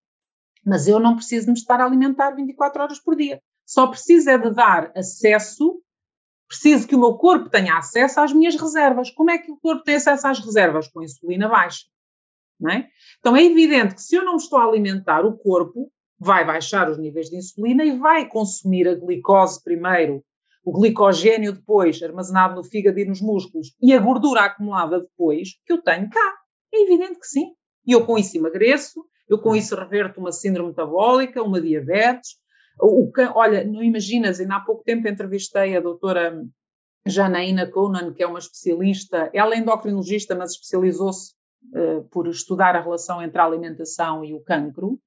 Mas 0.62 0.86
eu 0.86 1.00
não 1.00 1.16
preciso 1.16 1.46
me 1.46 1.54
estar 1.54 1.80
a 1.80 1.86
alimentar 1.86 2.32
24 2.32 2.82
horas 2.82 3.00
por 3.00 3.16
dia. 3.16 3.40
Só 3.64 3.86
preciso 3.86 4.28
é 4.28 4.36
de 4.36 4.50
dar 4.50 4.92
acesso, 4.94 5.80
preciso 6.50 6.88
que 6.88 6.96
o 6.96 7.00
meu 7.00 7.14
corpo 7.14 7.48
tenha 7.48 7.78
acesso 7.78 8.20
às 8.20 8.32
minhas 8.32 8.60
reservas. 8.60 9.08
Como 9.12 9.30
é 9.30 9.38
que 9.38 9.52
o 9.52 9.56
corpo 9.56 9.84
tem 9.84 9.94
acesso 9.94 10.26
às 10.26 10.40
reservas? 10.40 10.88
Com 10.88 11.00
insulina 11.00 11.48
baixa. 11.48 11.86
É? 12.68 12.88
Então 13.20 13.36
é 13.36 13.42
evidente 13.42 13.94
que 13.94 14.02
se 14.02 14.16
eu 14.16 14.24
não 14.24 14.32
me 14.32 14.38
estou 14.38 14.58
a 14.58 14.64
alimentar, 14.64 15.24
o 15.24 15.38
corpo 15.38 15.90
vai 16.18 16.44
baixar 16.44 16.90
os 16.90 16.98
níveis 16.98 17.30
de 17.30 17.36
insulina 17.36 17.84
e 17.84 17.96
vai 17.96 18.28
consumir 18.28 18.86
a 18.86 18.94
glicose 18.94 19.62
primeiro, 19.62 20.22
o 20.62 20.72
glicogênio 20.72 21.54
depois, 21.54 22.02
armazenado 22.02 22.56
no 22.56 22.64
fígado 22.64 22.98
e 22.98 23.06
nos 23.06 23.22
músculos, 23.22 23.74
e 23.80 23.94
a 23.94 23.98
gordura 23.98 24.42
acumulada 24.42 25.00
depois, 25.00 25.50
que 25.64 25.72
eu 25.72 25.80
tenho 25.80 26.10
cá. 26.10 26.34
É 26.74 26.82
evidente 26.82 27.18
que 27.18 27.26
sim. 27.26 27.54
E 27.86 27.92
eu 27.92 28.04
com 28.04 28.18
isso 28.18 28.36
emagreço, 28.36 29.02
eu 29.26 29.38
com 29.38 29.56
isso 29.56 29.74
reverto 29.74 30.20
uma 30.20 30.32
síndrome 30.32 30.70
metabólica, 30.70 31.42
uma 31.42 31.60
diabetes. 31.60 32.32
O, 32.78 33.10
olha, 33.34 33.64
não 33.64 33.82
imaginas, 33.82 34.40
ainda 34.40 34.56
há 34.56 34.60
pouco 34.60 34.82
tempo 34.84 35.08
entrevistei 35.08 35.76
a 35.76 35.80
doutora 35.80 36.44
Janaína 37.06 37.66
Conan, 37.66 38.12
que 38.12 38.22
é 38.22 38.26
uma 38.26 38.38
especialista, 38.38 39.30
ela 39.32 39.54
é 39.54 39.58
endocrinologista, 39.58 40.34
mas 40.34 40.52
especializou-se 40.52 41.34
uh, 41.74 42.04
por 42.10 42.28
estudar 42.28 42.76
a 42.76 42.80
relação 42.80 43.22
entre 43.22 43.40
a 43.40 43.44
alimentação 43.44 44.24
e 44.24 44.34
o 44.34 44.40
cancro, 44.40 45.00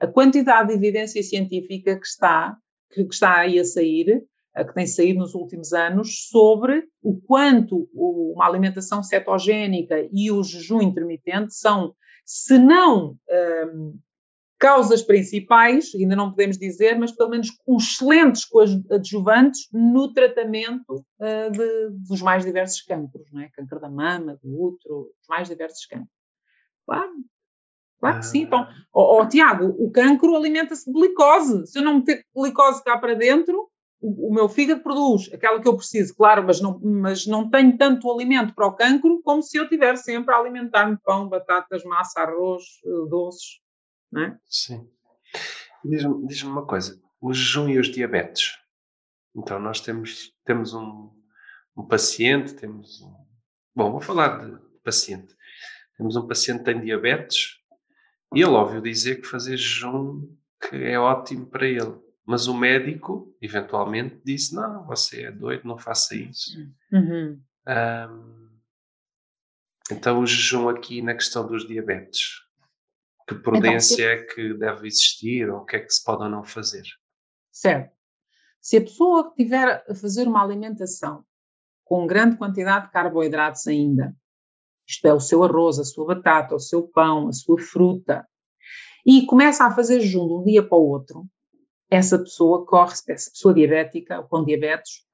a 0.00 0.06
quantidade 0.06 0.68
de 0.68 0.74
evidência 0.74 1.22
científica 1.22 1.98
que 1.98 2.06
está, 2.06 2.56
que, 2.90 3.04
que 3.04 3.14
está 3.14 3.38
aí 3.38 3.58
a 3.58 3.64
sair, 3.64 4.24
uh, 4.56 4.66
que 4.66 4.74
tem 4.74 4.86
saído 4.86 5.20
nos 5.20 5.34
últimos 5.34 5.72
anos, 5.72 6.28
sobre 6.28 6.84
o 7.02 7.18
quanto 7.20 7.88
uma 7.94 8.46
alimentação 8.46 9.02
cetogénica 9.02 10.06
e 10.12 10.30
o 10.30 10.42
jejum 10.42 10.82
intermitente 10.82 11.54
são, 11.54 11.94
se 12.24 12.58
não 12.58 13.16
um, 13.74 13.98
causas 14.58 15.02
principais, 15.02 15.92
ainda 15.94 16.16
não 16.16 16.30
podemos 16.30 16.58
dizer, 16.58 16.98
mas 16.98 17.12
pelo 17.12 17.30
menos 17.30 17.48
excelentes 17.68 18.44
coadjuvantes 18.44 19.68
no 19.72 20.12
tratamento 20.12 21.04
uh, 21.20 21.50
de, 21.50 21.90
dos 22.08 22.20
mais 22.20 22.44
diversos 22.44 22.82
cancros, 22.82 23.30
não 23.32 23.40
é? 23.40 23.48
Câncer 23.50 23.78
da 23.78 23.88
mama, 23.88 24.38
do 24.42 24.60
útero, 24.60 25.10
os 25.20 25.28
mais 25.28 25.48
diversos 25.48 25.86
cancros. 25.86 26.10
Claro, 26.84 27.12
claro 28.00 28.18
que 28.18 28.26
sim. 28.26 28.42
Então, 28.42 28.66
oh, 28.92 29.20
oh, 29.20 29.28
Tiago, 29.28 29.66
o 29.78 29.90
cancro 29.92 30.34
alimenta-se 30.34 30.86
de 30.86 30.92
glicose. 30.92 31.66
Se 31.66 31.78
eu 31.78 31.82
não 31.82 31.98
meter 31.98 32.24
glicose 32.34 32.82
cá 32.82 32.98
para 32.98 33.14
dentro, 33.14 33.68
o, 34.00 34.28
o, 34.28 34.34
meu 34.34 34.48
fígado 34.48 34.82
produz 34.82 35.32
aquela 35.32 35.60
que 35.60 35.68
eu 35.68 35.76
preciso, 35.76 36.14
claro, 36.16 36.44
mas 36.44 36.60
não, 36.60 36.80
mas 36.80 37.26
não 37.26 37.48
tenho 37.48 37.76
tanto 37.76 38.10
alimento 38.10 38.54
para 38.54 38.66
o 38.66 38.74
cancro 38.74 39.20
como 39.22 39.42
se 39.42 39.56
eu 39.56 39.68
tivesse 39.68 40.04
sempre 40.04 40.34
a 40.34 40.38
alimentar-me 40.38 40.96
pão, 41.04 41.28
batatas, 41.28 41.84
massa, 41.84 42.20
arroz, 42.20 42.62
eh, 42.84 43.08
doces 43.08 43.60
não 44.10 44.22
é? 44.22 44.38
Sim. 44.46 44.88
Diz-me 45.84 46.26
diz 46.26 46.42
uma 46.42 46.66
coisa, 46.66 47.00
o 47.20 47.32
jejum 47.32 47.68
e 47.68 47.78
os 47.78 47.88
diabetes. 47.88 48.58
Então 49.34 49.58
nós 49.58 49.80
temos, 49.80 50.32
temos 50.44 50.74
um, 50.74 51.10
um 51.76 51.86
paciente, 51.86 52.54
temos 52.54 53.00
um... 53.00 53.14
Bom, 53.74 53.92
vou 53.92 54.00
falar 54.00 54.44
de 54.44 54.58
paciente. 54.82 55.36
Temos 55.96 56.16
um 56.16 56.26
paciente 56.26 56.60
que 56.60 56.64
tem 56.64 56.80
diabetes 56.80 57.58
e 58.34 58.40
ele 58.40 58.50
ouviu 58.50 58.80
dizer 58.80 59.20
que 59.20 59.26
fazer 59.26 59.56
jejum 59.56 60.36
que 60.60 60.76
é 60.76 60.98
ótimo 60.98 61.46
para 61.46 61.66
ele. 61.66 61.96
Mas 62.26 62.46
o 62.46 62.54
médico, 62.54 63.34
eventualmente, 63.40 64.20
disse: 64.22 64.54
Não, 64.54 64.84
você 64.84 65.22
é 65.22 65.32
doido, 65.32 65.66
não 65.66 65.78
faça 65.78 66.14
isso. 66.14 66.58
Uhum. 66.92 67.40
Um, 67.66 68.48
então, 69.90 70.20
o 70.20 70.26
jejum 70.26 70.68
aqui 70.68 71.00
na 71.00 71.14
questão 71.14 71.46
dos 71.46 71.66
diabetes. 71.66 72.42
Que 73.28 73.34
prudência 73.34 74.14
então, 74.14 74.24
é 74.24 74.34
que 74.34 74.54
deve 74.54 74.86
existir 74.86 75.50
ou 75.50 75.58
o 75.58 75.64
que 75.66 75.76
é 75.76 75.80
que 75.80 75.92
se 75.92 76.02
pode 76.02 76.22
ou 76.22 76.30
não 76.30 76.42
fazer? 76.42 76.84
Certo. 77.52 77.92
Se 78.58 78.78
a 78.78 78.80
pessoa 78.80 79.32
tiver 79.36 79.84
a 79.86 79.94
fazer 79.94 80.26
uma 80.26 80.42
alimentação 80.42 81.22
com 81.84 82.06
grande 82.06 82.36
quantidade 82.36 82.86
de 82.86 82.92
carboidratos 82.92 83.66
ainda, 83.66 84.16
isto 84.86 85.06
é, 85.06 85.12
o 85.12 85.20
seu 85.20 85.44
arroz, 85.44 85.78
a 85.78 85.84
sua 85.84 86.06
batata, 86.06 86.54
o 86.54 86.60
seu 86.60 86.88
pão, 86.88 87.28
a 87.28 87.32
sua 87.32 87.58
fruta, 87.58 88.26
e 89.06 89.26
começa 89.26 89.64
a 89.64 89.74
fazer 89.74 90.00
jejum 90.00 90.26
de 90.26 90.32
um 90.32 90.44
dia 90.44 90.66
para 90.66 90.78
o 90.78 90.88
outro, 90.88 91.26
essa 91.90 92.18
pessoa 92.18 92.64
corre, 92.64 92.92
essa 93.08 93.30
pessoa 93.30 93.52
diabética 93.52 94.20
ou 94.20 94.24
com 94.24 94.44
diabetes, 94.44 95.06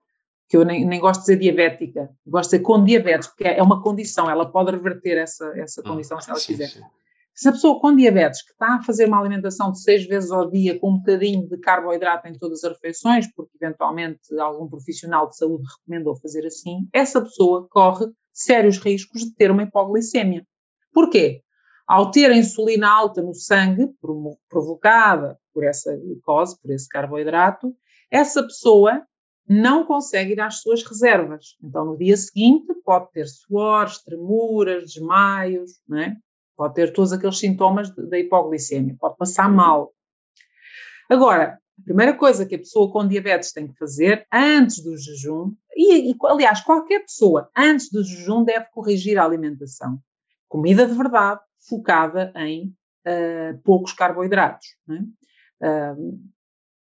que 0.48 0.56
eu 0.56 0.64
nem, 0.64 0.84
nem 0.84 1.00
gosto 1.00 1.20
de 1.20 1.26
dizer 1.26 1.38
diabética, 1.38 2.10
gosto 2.24 2.50
de 2.50 2.56
dizer 2.58 2.64
com 2.64 2.84
diabetes, 2.84 3.28
porque 3.28 3.44
é 3.44 3.62
uma 3.62 3.82
condição, 3.82 4.30
ela 4.30 4.50
pode 4.50 4.70
reverter 4.70 5.18
essa, 5.18 5.52
essa 5.56 5.80
hum, 5.80 5.84
condição 5.84 6.20
se 6.20 6.30
ela 6.30 6.38
sim, 6.38 6.52
quiser. 6.52 6.68
Sim. 6.68 6.82
Se 7.34 7.48
a 7.48 7.52
pessoa 7.52 7.80
com 7.80 7.96
diabetes 7.96 8.42
que 8.42 8.52
está 8.52 8.76
a 8.76 8.82
fazer 8.84 9.08
uma 9.08 9.18
alimentação 9.18 9.72
de 9.72 9.82
seis 9.82 10.06
vezes 10.06 10.30
ao 10.30 10.48
dia 10.48 10.78
com 10.78 10.90
um 10.90 10.98
bocadinho 10.98 11.48
de 11.48 11.58
carboidrato 11.58 12.28
em 12.28 12.38
todas 12.38 12.62
as 12.62 12.72
refeições, 12.74 13.26
porque 13.34 13.56
eventualmente 13.60 14.20
algum 14.38 14.68
profissional 14.68 15.28
de 15.28 15.36
saúde 15.36 15.64
recomendou 15.78 16.16
fazer 16.20 16.46
assim, 16.46 16.88
essa 16.92 17.20
pessoa 17.20 17.66
corre 17.68 18.06
sérios 18.32 18.78
riscos 18.78 19.22
de 19.22 19.34
ter 19.34 19.50
uma 19.50 19.64
hipoglicemia. 19.64 20.46
Porquê? 20.92 21.42
Ao 21.88 22.12
ter 22.12 22.30
a 22.30 22.36
insulina 22.36 22.88
alta 22.88 23.20
no 23.20 23.34
sangue, 23.34 23.88
provocada 24.48 25.36
por 25.52 25.64
essa 25.64 25.96
glicose, 25.96 26.56
por 26.62 26.70
esse 26.70 26.88
carboidrato, 26.88 27.74
essa 28.12 28.44
pessoa 28.44 29.02
não 29.46 29.84
consegue 29.84 30.34
ir 30.34 30.40
às 30.40 30.60
suas 30.60 30.84
reservas. 30.84 31.56
Então, 31.62 31.84
no 31.84 31.98
dia 31.98 32.16
seguinte, 32.16 32.72
pode 32.84 33.10
ter 33.10 33.26
suores, 33.26 33.98
tremuras, 34.02 34.84
desmaios, 34.84 35.72
não 35.86 35.98
é? 35.98 36.16
Pode 36.56 36.74
ter 36.74 36.92
todos 36.92 37.12
aqueles 37.12 37.38
sintomas 37.38 37.90
da 37.94 38.18
hipoglicemia, 38.18 38.96
pode 38.98 39.16
passar 39.16 39.50
mal. 39.50 39.92
Agora, 41.10 41.58
a 41.80 41.82
primeira 41.84 42.16
coisa 42.16 42.46
que 42.46 42.54
a 42.54 42.58
pessoa 42.58 42.90
com 42.92 43.06
diabetes 43.06 43.52
tem 43.52 43.66
que 43.66 43.76
fazer 43.76 44.26
antes 44.32 44.82
do 44.82 44.96
jejum, 44.96 45.52
e, 45.76 46.12
e 46.12 46.16
aliás, 46.24 46.60
qualquer 46.60 47.00
pessoa 47.00 47.50
antes 47.56 47.90
do 47.90 48.04
jejum 48.04 48.44
deve 48.44 48.66
corrigir 48.72 49.18
a 49.18 49.24
alimentação. 49.24 49.98
Comida 50.48 50.86
de 50.86 50.94
verdade, 50.94 51.40
focada 51.68 52.32
em 52.36 52.72
uh, 53.06 53.58
poucos 53.64 53.92
carboidratos. 53.92 54.68
Uh, 54.88 56.20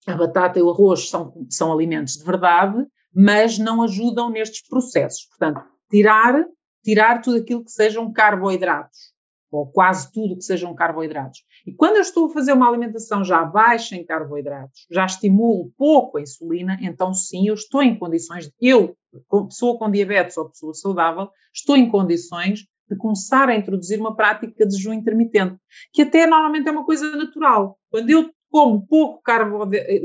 a 0.05 0.15
batata 0.15 0.59
e 0.59 0.61
o 0.61 0.69
arroz 0.69 1.09
são, 1.09 1.33
são 1.49 1.73
alimentos 1.73 2.13
de 2.13 2.23
verdade, 2.23 2.85
mas 3.13 3.57
não 3.57 3.81
ajudam 3.81 4.29
nestes 4.29 4.67
processos. 4.67 5.25
Portanto, 5.25 5.65
tirar, 5.89 6.45
tirar 6.83 7.21
tudo 7.21 7.37
aquilo 7.37 7.63
que 7.63 7.71
sejam 7.71 8.11
carboidratos 8.11 9.12
ou 9.57 9.67
quase 9.67 10.11
tudo 10.11 10.35
que 10.35 10.43
sejam 10.43 10.73
carboidratos. 10.73 11.43
E 11.65 11.73
quando 11.73 11.95
eu 11.95 12.01
estou 12.01 12.27
a 12.27 12.33
fazer 12.33 12.53
uma 12.53 12.67
alimentação 12.67 13.23
já 13.23 13.43
baixa 13.43 13.95
em 13.95 14.05
carboidratos, 14.05 14.85
já 14.91 15.05
estimulo 15.05 15.71
pouco 15.77 16.17
a 16.17 16.21
insulina, 16.21 16.77
então 16.81 17.13
sim, 17.13 17.47
eu 17.47 17.53
estou 17.53 17.81
em 17.83 17.97
condições, 17.97 18.51
eu, 18.59 18.95
pessoa 19.29 19.77
com 19.77 19.91
diabetes 19.91 20.37
ou 20.37 20.49
pessoa 20.49 20.73
saudável, 20.73 21.29
estou 21.53 21.75
em 21.75 21.89
condições 21.89 22.65
de 22.89 22.97
começar 22.97 23.49
a 23.49 23.55
introduzir 23.55 23.99
uma 23.99 24.15
prática 24.15 24.65
de 24.65 24.75
jejum 24.75 24.93
intermitente, 24.93 25.57
que 25.93 26.01
até 26.01 26.27
normalmente 26.27 26.67
é 26.67 26.71
uma 26.71 26.85
coisa 26.85 27.15
natural. 27.15 27.77
Quando 27.89 28.09
eu 28.09 28.29
como 28.53 28.85
pouco 28.85 29.19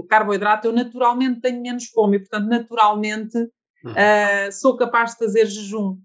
carboidrato, 0.08 0.68
eu 0.68 0.72
naturalmente 0.72 1.42
tenho 1.42 1.60
menos 1.60 1.84
fome 1.90 2.16
e, 2.16 2.20
portanto, 2.20 2.48
naturalmente 2.48 3.36
uhum. 3.36 3.92
uh, 3.92 4.50
sou 4.50 4.74
capaz 4.74 5.12
de 5.12 5.18
fazer 5.18 5.44
jejum. 5.44 5.98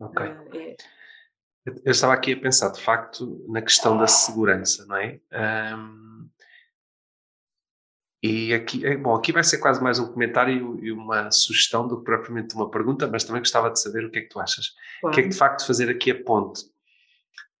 Ok. 0.00 0.24
Uh, 0.24 0.56
é, 0.56 0.76
eu 1.84 1.90
estava 1.90 2.12
aqui 2.12 2.32
a 2.32 2.40
pensar, 2.40 2.70
de 2.70 2.80
facto, 2.80 3.44
na 3.48 3.62
questão 3.62 3.96
da 3.96 4.06
segurança, 4.06 4.86
não 4.86 4.96
é? 4.96 5.20
Um, 5.76 6.28
e 8.22 8.52
aqui, 8.52 8.84
é, 8.84 8.96
bom, 8.96 9.14
aqui 9.14 9.32
vai 9.32 9.42
ser 9.42 9.58
quase 9.58 9.82
mais 9.82 9.98
um 9.98 10.12
comentário 10.12 10.78
e 10.84 10.92
uma 10.92 11.30
sugestão 11.30 11.88
do 11.88 11.98
que 11.98 12.04
propriamente 12.04 12.54
uma 12.54 12.70
pergunta, 12.70 13.06
mas 13.06 13.24
também 13.24 13.40
gostava 13.40 13.70
de 13.70 13.80
saber 13.80 14.04
o 14.04 14.10
que 14.10 14.18
é 14.18 14.22
que 14.22 14.28
tu 14.28 14.38
achas. 14.38 14.74
Claro. 15.00 15.12
O 15.12 15.14
que 15.14 15.20
é 15.20 15.22
que 15.22 15.30
de 15.30 15.36
facto 15.36 15.66
fazer 15.66 15.88
aqui 15.88 16.10
a 16.10 16.22
ponte 16.22 16.64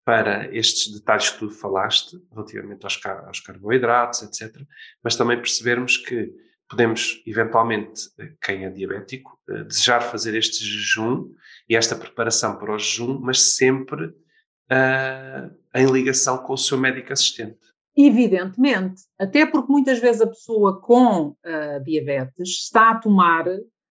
para 0.04 0.54
estes 0.54 0.92
detalhes 0.92 1.30
que 1.30 1.38
tu 1.38 1.50
falaste, 1.50 2.20
relativamente 2.32 2.84
aos, 2.84 2.96
car 2.96 3.26
aos 3.26 3.40
carboidratos, 3.40 4.22
etc., 4.22 4.54
mas 5.02 5.16
também 5.16 5.36
percebermos 5.38 5.96
que 5.96 6.30
podemos, 6.70 7.20
eventualmente, 7.26 8.02
quem 8.40 8.64
é 8.64 8.70
diabético, 8.70 9.36
eh, 9.48 9.64
desejar 9.64 10.00
fazer 10.02 10.36
este 10.36 10.64
jejum 10.64 11.28
e 11.68 11.74
esta 11.74 11.96
preparação 11.96 12.56
para 12.56 12.72
o 12.72 12.78
jejum, 12.78 13.18
mas 13.20 13.56
sempre 13.56 14.06
uh, 14.06 15.50
em 15.74 15.86
ligação 15.86 16.38
com 16.38 16.52
o 16.52 16.58
seu 16.58 16.78
médico 16.78 17.12
assistente. 17.12 17.58
Evidentemente, 17.96 19.02
até 19.18 19.44
porque 19.44 19.70
muitas 19.70 19.98
vezes 19.98 20.22
a 20.22 20.28
pessoa 20.28 20.80
com 20.80 21.30
uh, 21.30 21.84
diabetes 21.84 22.48
está 22.62 22.90
a 22.90 22.98
tomar, 23.00 23.46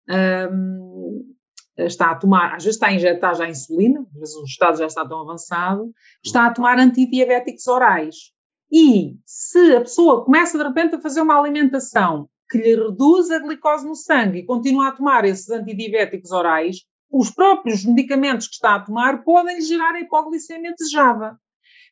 um, 0.09 1.35
está 1.77 2.13
a 2.13 2.15
tomar, 2.15 2.55
às 2.55 2.63
vezes 2.63 2.77
está 2.77 2.87
a 2.87 2.95
injetar 2.95 3.35
já 3.35 3.49
insulina, 3.49 4.07
às 4.15 4.21
vezes 4.21 4.37
o 4.37 4.45
estado 4.45 4.79
já 4.79 4.87
está 4.87 5.07
tão 5.07 5.21
avançado, 5.21 5.93
está 6.25 6.47
a 6.47 6.53
tomar 6.53 6.79
antidiabéticos 6.79 7.67
orais. 7.67 8.15
E 8.73 9.17
se 9.27 9.75
a 9.75 9.81
pessoa 9.81 10.25
começa 10.25 10.57
de 10.57 10.63
repente 10.63 10.95
a 10.95 11.01
fazer 11.01 11.21
uma 11.21 11.37
alimentação 11.37 12.31
que 12.51 12.59
lhe 12.59 12.75
reduz 12.75 13.31
a 13.31 13.39
glicose 13.39 13.87
no 13.87 13.95
sangue 13.95 14.41
e 14.41 14.45
continua 14.45 14.89
a 14.89 14.93
tomar 14.93 15.25
esses 15.25 15.49
antidiabéticos 15.51 16.33
orais, 16.33 16.79
os 17.11 17.31
próprios 17.31 17.85
medicamentos 17.85 18.49
que 18.49 18.55
está 18.55 18.75
a 18.75 18.81
tomar 18.81 19.23
podem 19.23 19.61
gerar 19.61 19.95
a 19.95 20.01
hipoglicemia 20.01 20.75
desejada. 20.77 21.39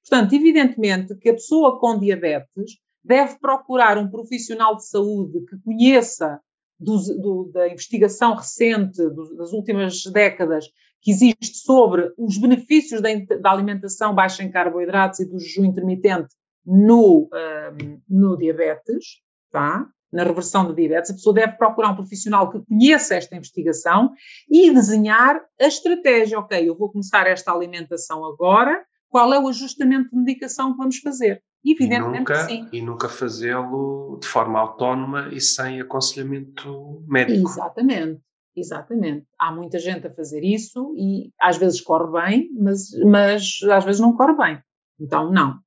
Portanto, 0.03 0.33
evidentemente 0.35 1.15
que 1.17 1.29
a 1.29 1.35
pessoa 1.35 1.79
com 1.79 1.99
diabetes 1.99 2.79
deve 3.05 3.39
procurar 3.39 3.99
um 3.99 4.11
profissional 4.11 4.77
de 4.77 4.89
saúde 4.89 5.45
que 5.47 5.59
conheça 5.65 6.41
do, 6.79 6.97
do, 7.21 7.51
da 7.53 7.69
investigação 7.69 8.35
recente 8.35 8.99
do, 8.99 9.37
das 9.37 9.53
últimas 9.53 10.05
décadas 10.05 10.67
que 11.01 11.11
existe 11.11 11.57
sobre 11.57 12.13
os 12.17 12.39
benefícios 12.39 13.01
da, 13.01 13.09
da, 13.41 13.51
alimentação 13.51 14.15
baixa 14.15 14.43
em 14.43 14.51
carboidratos 14.51 15.21
e 15.21 15.25
do 15.25 15.39
jejum 15.39 15.65
intermitente 15.65 16.29
no, 16.65 17.29
um, 17.33 18.01
no 18.09 18.37
diabetes, 18.37 19.21
tá? 19.51 19.89
Na 20.13 20.25
reversão 20.25 20.67
de 20.67 20.75
diabetes, 20.75 21.11
a 21.11 21.15
pessoa 21.15 21.35
deve 21.35 21.53
procurar 21.53 21.91
um 21.91 21.97
profissional 21.97 22.51
que 22.51 22.61
conheça 22.61 23.15
esta 23.15 23.37
investigação 23.37 24.13
e 24.51 24.73
desenhar 24.73 25.41
a 25.61 25.67
estratégia. 25.67 26.39
Ok, 26.39 26.69
eu 26.69 26.77
vou 26.77 26.91
começar 26.91 27.27
esta 27.27 27.53
alimentação 27.53 28.25
agora, 28.25 28.85
qual 29.09 29.33
é 29.33 29.39
o 29.39 29.49
ajustamento 29.49 30.11
de 30.11 30.17
medicação 30.17 30.73
que 30.73 30.79
vamos 30.79 30.99
fazer? 30.99 31.43
Evidentemente 31.65 32.17
e 32.17 32.19
nunca, 32.19 32.35
sim. 32.47 32.69
E 32.73 32.83
nunca 32.83 33.09
fazê-lo 33.09 34.19
de 34.21 34.29
forma 34.29 34.59
autónoma 34.59 35.29
e 35.33 35.41
sem 35.41 35.81
aconselhamento 35.81 37.03
médico. 37.07 37.49
Exatamente, 37.49 38.21
exatamente. 38.57 39.27
Há 39.39 39.53
muita 39.53 39.79
gente 39.79 40.07
a 40.07 40.15
fazer 40.15 40.45
isso 40.45 40.95
e 40.97 41.31
às 41.41 41.57
vezes 41.57 41.81
corre 41.81 42.13
bem, 42.13 42.51
mas, 42.59 42.91
mas 43.05 43.59
às 43.71 43.85
vezes 43.85 44.01
não 44.01 44.15
corre 44.15 44.37
bem. 44.37 44.63
Então, 45.01 45.31
não. 45.31 45.59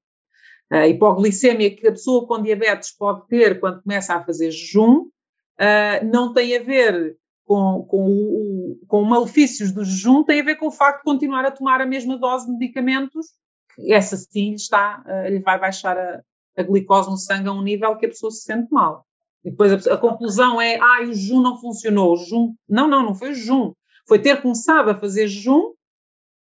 A 0.72 0.88
hipoglicemia 0.88 1.76
que 1.76 1.86
a 1.86 1.92
pessoa 1.92 2.26
com 2.26 2.42
diabetes 2.42 2.96
pode 2.96 3.28
ter 3.28 3.60
quando 3.60 3.84
começa 3.84 4.16
a 4.16 4.24
fazer 4.24 4.52
jejum 4.52 5.00
uh, 5.02 6.06
não 6.10 6.34
tem 6.34 6.56
a 6.56 6.64
ver 6.64 7.18
com, 7.44 7.86
com, 7.90 8.08
o, 8.08 8.80
com 8.88 9.04
malefícios 9.04 9.74
do 9.74 9.84
jejum, 9.84 10.24
tem 10.24 10.40
a 10.40 10.46
ver 10.46 10.56
com 10.56 10.68
o 10.68 10.72
facto 10.72 11.00
de 11.00 11.04
continuar 11.04 11.44
a 11.44 11.52
tomar 11.52 11.82
a 11.82 11.86
mesma 11.86 12.18
dose 12.18 12.46
de 12.46 12.54
medicamentos, 12.54 13.28
que 13.76 13.92
essa 13.92 14.16
sim 14.16 14.54
está, 14.54 15.04
uh, 15.06 15.30
lhe 15.30 15.40
vai 15.40 15.60
baixar 15.60 15.98
a, 15.98 16.22
a, 16.58 16.64
glicose 16.64 17.10
no 17.10 17.18
sangue 17.18 17.50
a 17.50 17.52
um 17.52 17.62
nível 17.62 17.98
que 17.98 18.06
a 18.06 18.10
pessoa 18.10 18.32
se 18.32 18.44
sente 18.44 18.72
mal. 18.72 19.06
E 19.44 19.52
depois 19.52 19.86
a, 19.86 19.94
a 19.94 19.98
conclusão 19.98 20.62
é, 20.62 20.80
ah, 20.80 21.02
o 21.02 21.14
jejum 21.14 21.42
não 21.42 21.60
funcionou, 21.60 22.14
o 22.14 22.16
jejum... 22.16 22.56
Não, 22.70 22.88
não, 22.88 23.04
não 23.04 23.14
foi 23.14 23.32
o 23.32 23.36
jejum. 23.36 23.74
Foi 24.08 24.20
ter 24.20 24.42
começado 24.42 24.90
a 24.90 24.98
fazer 24.98 25.28
jejum 25.28 25.74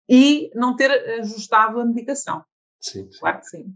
e 0.08 0.50
não 0.56 0.78
ter 0.78 0.92
ajustado 1.20 1.82
a 1.82 1.86
medicação. 1.86 2.42
Sim, 2.80 3.12
sim. 3.12 3.20
Claro 3.20 3.40
que 3.40 3.48
sim. 3.48 3.76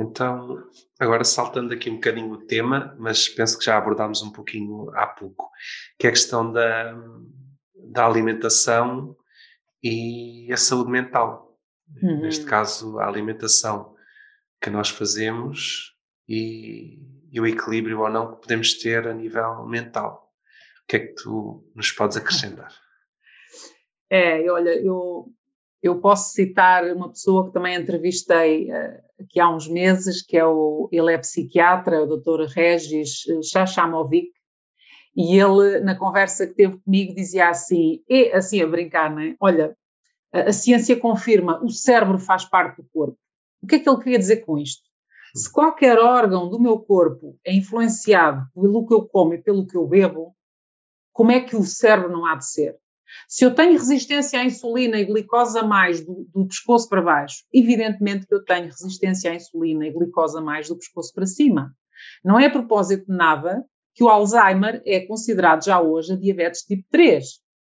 Então, 0.00 0.64
agora 0.98 1.22
saltando 1.24 1.74
aqui 1.74 1.90
um 1.90 1.96
bocadinho 1.96 2.32
o 2.32 2.46
tema, 2.46 2.96
mas 2.98 3.28
penso 3.28 3.58
que 3.58 3.66
já 3.66 3.76
abordámos 3.76 4.22
um 4.22 4.32
pouquinho 4.32 4.90
há 4.94 5.06
pouco, 5.06 5.50
que 5.98 6.06
é 6.06 6.10
a 6.10 6.12
questão 6.12 6.50
da, 6.50 6.96
da 7.74 8.06
alimentação 8.06 9.14
e 9.82 10.50
a 10.50 10.56
saúde 10.56 10.90
mental. 10.90 11.54
Uhum. 12.02 12.22
Neste 12.22 12.46
caso, 12.46 12.98
a 12.98 13.06
alimentação 13.06 13.94
que 14.58 14.70
nós 14.70 14.88
fazemos 14.88 15.94
e, 16.26 16.98
e, 17.30 17.38
o 17.38 17.46
equilíbrio 17.46 18.00
ou 18.00 18.08
não 18.08 18.34
que 18.34 18.40
podemos 18.40 18.74
ter 18.78 19.06
a 19.06 19.12
nível 19.12 19.66
mental. 19.66 20.32
O 20.82 20.86
que 20.88 20.96
é 20.96 21.00
que 21.00 21.14
tu 21.14 21.70
nos 21.74 21.92
podes 21.92 22.16
acrescentar? 22.16 22.72
É, 24.08 24.50
olha, 24.50 24.70
eu 24.82 25.30
eu 25.82 25.98
posso 25.98 26.34
citar 26.34 26.84
uma 26.94 27.08
pessoa 27.08 27.46
que 27.46 27.52
também 27.52 27.74
entrevistei 27.74 28.70
aqui 29.22 29.40
há 29.40 29.48
uns 29.48 29.68
meses, 29.68 30.22
que 30.22 30.36
é 30.36 30.44
o, 30.44 30.88
ele 30.90 31.12
é 31.12 31.18
psiquiatra, 31.18 32.02
o 32.02 32.16
Dr. 32.16 32.46
Regis 32.46 33.24
Chachamovic, 33.42 34.30
e 35.16 35.36
ele, 35.38 35.80
na 35.80 35.96
conversa 35.96 36.46
que 36.46 36.54
teve 36.54 36.78
comigo, 36.78 37.14
dizia 37.14 37.48
assim, 37.48 38.02
e 38.08 38.30
assim 38.32 38.62
a 38.62 38.66
brincar, 38.66 39.10
não 39.10 39.20
é? 39.20 39.34
Olha, 39.40 39.76
a, 40.32 40.42
a 40.42 40.52
ciência 40.52 40.96
confirma, 40.96 41.62
o 41.62 41.70
cérebro 41.70 42.18
faz 42.18 42.44
parte 42.44 42.76
do 42.82 42.88
corpo. 42.92 43.18
O 43.62 43.66
que 43.66 43.76
é 43.76 43.78
que 43.78 43.88
ele 43.88 43.98
queria 43.98 44.18
dizer 44.18 44.44
com 44.44 44.58
isto? 44.58 44.82
Se 45.34 45.50
qualquer 45.52 45.98
órgão 45.98 46.48
do 46.48 46.60
meu 46.60 46.78
corpo 46.78 47.38
é 47.44 47.54
influenciado 47.54 48.46
pelo 48.54 48.86
que 48.86 48.94
eu 48.94 49.06
como 49.06 49.34
e 49.34 49.42
pelo 49.42 49.66
que 49.66 49.76
eu 49.76 49.86
bebo, 49.86 50.34
como 51.12 51.30
é 51.30 51.40
que 51.40 51.54
o 51.54 51.64
cérebro 51.64 52.10
não 52.10 52.26
há 52.26 52.34
de 52.36 52.50
ser? 52.50 52.76
Se 53.28 53.44
eu 53.44 53.54
tenho 53.54 53.72
resistência 53.72 54.40
à 54.40 54.44
insulina 54.44 54.98
e 54.98 55.04
glicose 55.04 55.58
a 55.58 55.62
mais 55.62 56.04
do, 56.04 56.26
do, 56.34 56.46
pescoço 56.46 56.88
para 56.88 57.02
baixo, 57.02 57.44
evidentemente 57.52 58.26
que 58.26 58.34
eu 58.34 58.44
tenho 58.44 58.66
resistência 58.66 59.30
à 59.30 59.34
insulina 59.34 59.86
e 59.86 59.92
glicose 59.92 60.38
a 60.38 60.40
mais 60.40 60.68
do 60.68 60.76
pescoço 60.76 61.12
para 61.14 61.26
cima. 61.26 61.74
Não 62.24 62.38
é 62.38 62.46
a 62.46 62.50
propósito 62.50 63.06
de 63.06 63.16
nada 63.16 63.64
que 63.94 64.04
o 64.04 64.08
Alzheimer 64.08 64.82
é 64.86 65.00
considerado 65.00 65.64
já 65.64 65.80
hoje 65.80 66.12
a 66.12 66.16
diabetes 66.16 66.62
tipo 66.62 66.84
3, 66.90 67.24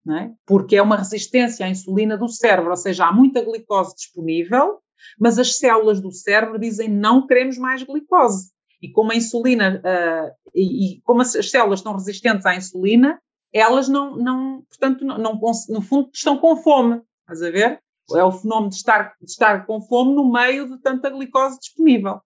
é? 0.08 0.30
porque 0.46 0.76
é 0.76 0.82
uma 0.82 0.96
resistência 0.96 1.64
à 1.64 1.68
insulina 1.68 2.16
do 2.16 2.28
cérebro, 2.28 2.70
ou 2.70 2.76
seja, 2.76 3.06
há 3.06 3.12
muita 3.12 3.44
glicose 3.44 3.94
disponível, 3.94 4.78
mas 5.18 5.38
as 5.38 5.56
células 5.56 6.00
do 6.00 6.12
cérebro 6.12 6.58
dizem 6.58 6.88
não 6.88 7.26
queremos 7.26 7.56
mais 7.58 7.82
glicose. 7.82 8.50
E 8.82 8.90
como 8.90 9.12
a 9.12 9.14
insulina, 9.14 9.80
uh, 9.84 10.50
e, 10.54 10.96
e, 10.96 11.00
como 11.02 11.20
as 11.20 11.32
células 11.50 11.80
estão 11.80 11.92
resistentes 11.92 12.46
à 12.46 12.54
insulina, 12.56 13.20
elas 13.52 13.88
não, 13.88 14.16
não 14.16 14.62
portanto, 14.62 15.04
não, 15.04 15.18
não, 15.18 15.40
no 15.68 15.82
fundo 15.82 16.10
estão 16.14 16.38
com 16.38 16.56
fome, 16.56 17.02
estás 17.20 17.42
a 17.42 17.50
ver? 17.50 17.82
É 18.16 18.24
o 18.24 18.32
fenómeno 18.32 18.70
de 18.70 18.76
estar, 18.76 19.14
de 19.20 19.30
estar 19.30 19.66
com 19.66 19.80
fome 19.80 20.14
no 20.14 20.30
meio 20.30 20.68
de 20.68 20.80
tanta 20.80 21.10
glicose 21.10 21.58
disponível. 21.60 22.20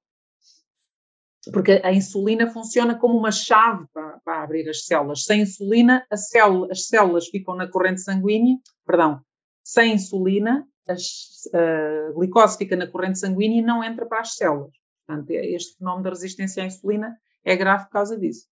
Porque 1.52 1.82
a 1.84 1.92
insulina 1.92 2.50
funciona 2.50 2.98
como 2.98 3.18
uma 3.18 3.30
chave 3.30 3.84
para, 3.92 4.18
para 4.24 4.42
abrir 4.42 4.66
as 4.68 4.86
células. 4.86 5.24
Sem 5.24 5.42
insulina, 5.42 6.06
célula, 6.14 6.68
as 6.70 6.86
células 6.86 7.26
ficam 7.28 7.54
na 7.54 7.68
corrente 7.68 8.00
sanguínea, 8.00 8.56
perdão, 8.86 9.20
sem 9.62 9.92
insulina, 9.92 10.66
a 10.88 12.12
glicose 12.14 12.56
fica 12.56 12.76
na 12.76 12.86
corrente 12.86 13.18
sanguínea 13.18 13.60
e 13.60 13.64
não 13.64 13.84
entra 13.84 14.06
para 14.06 14.20
as 14.20 14.34
células. 14.34 14.72
Portanto, 15.06 15.30
este 15.30 15.76
fenómeno 15.76 16.04
da 16.04 16.10
resistência 16.10 16.62
à 16.62 16.66
insulina 16.66 17.14
é 17.44 17.56
grave 17.56 17.84
por 17.84 17.90
causa 17.90 18.18
disso. 18.18 18.46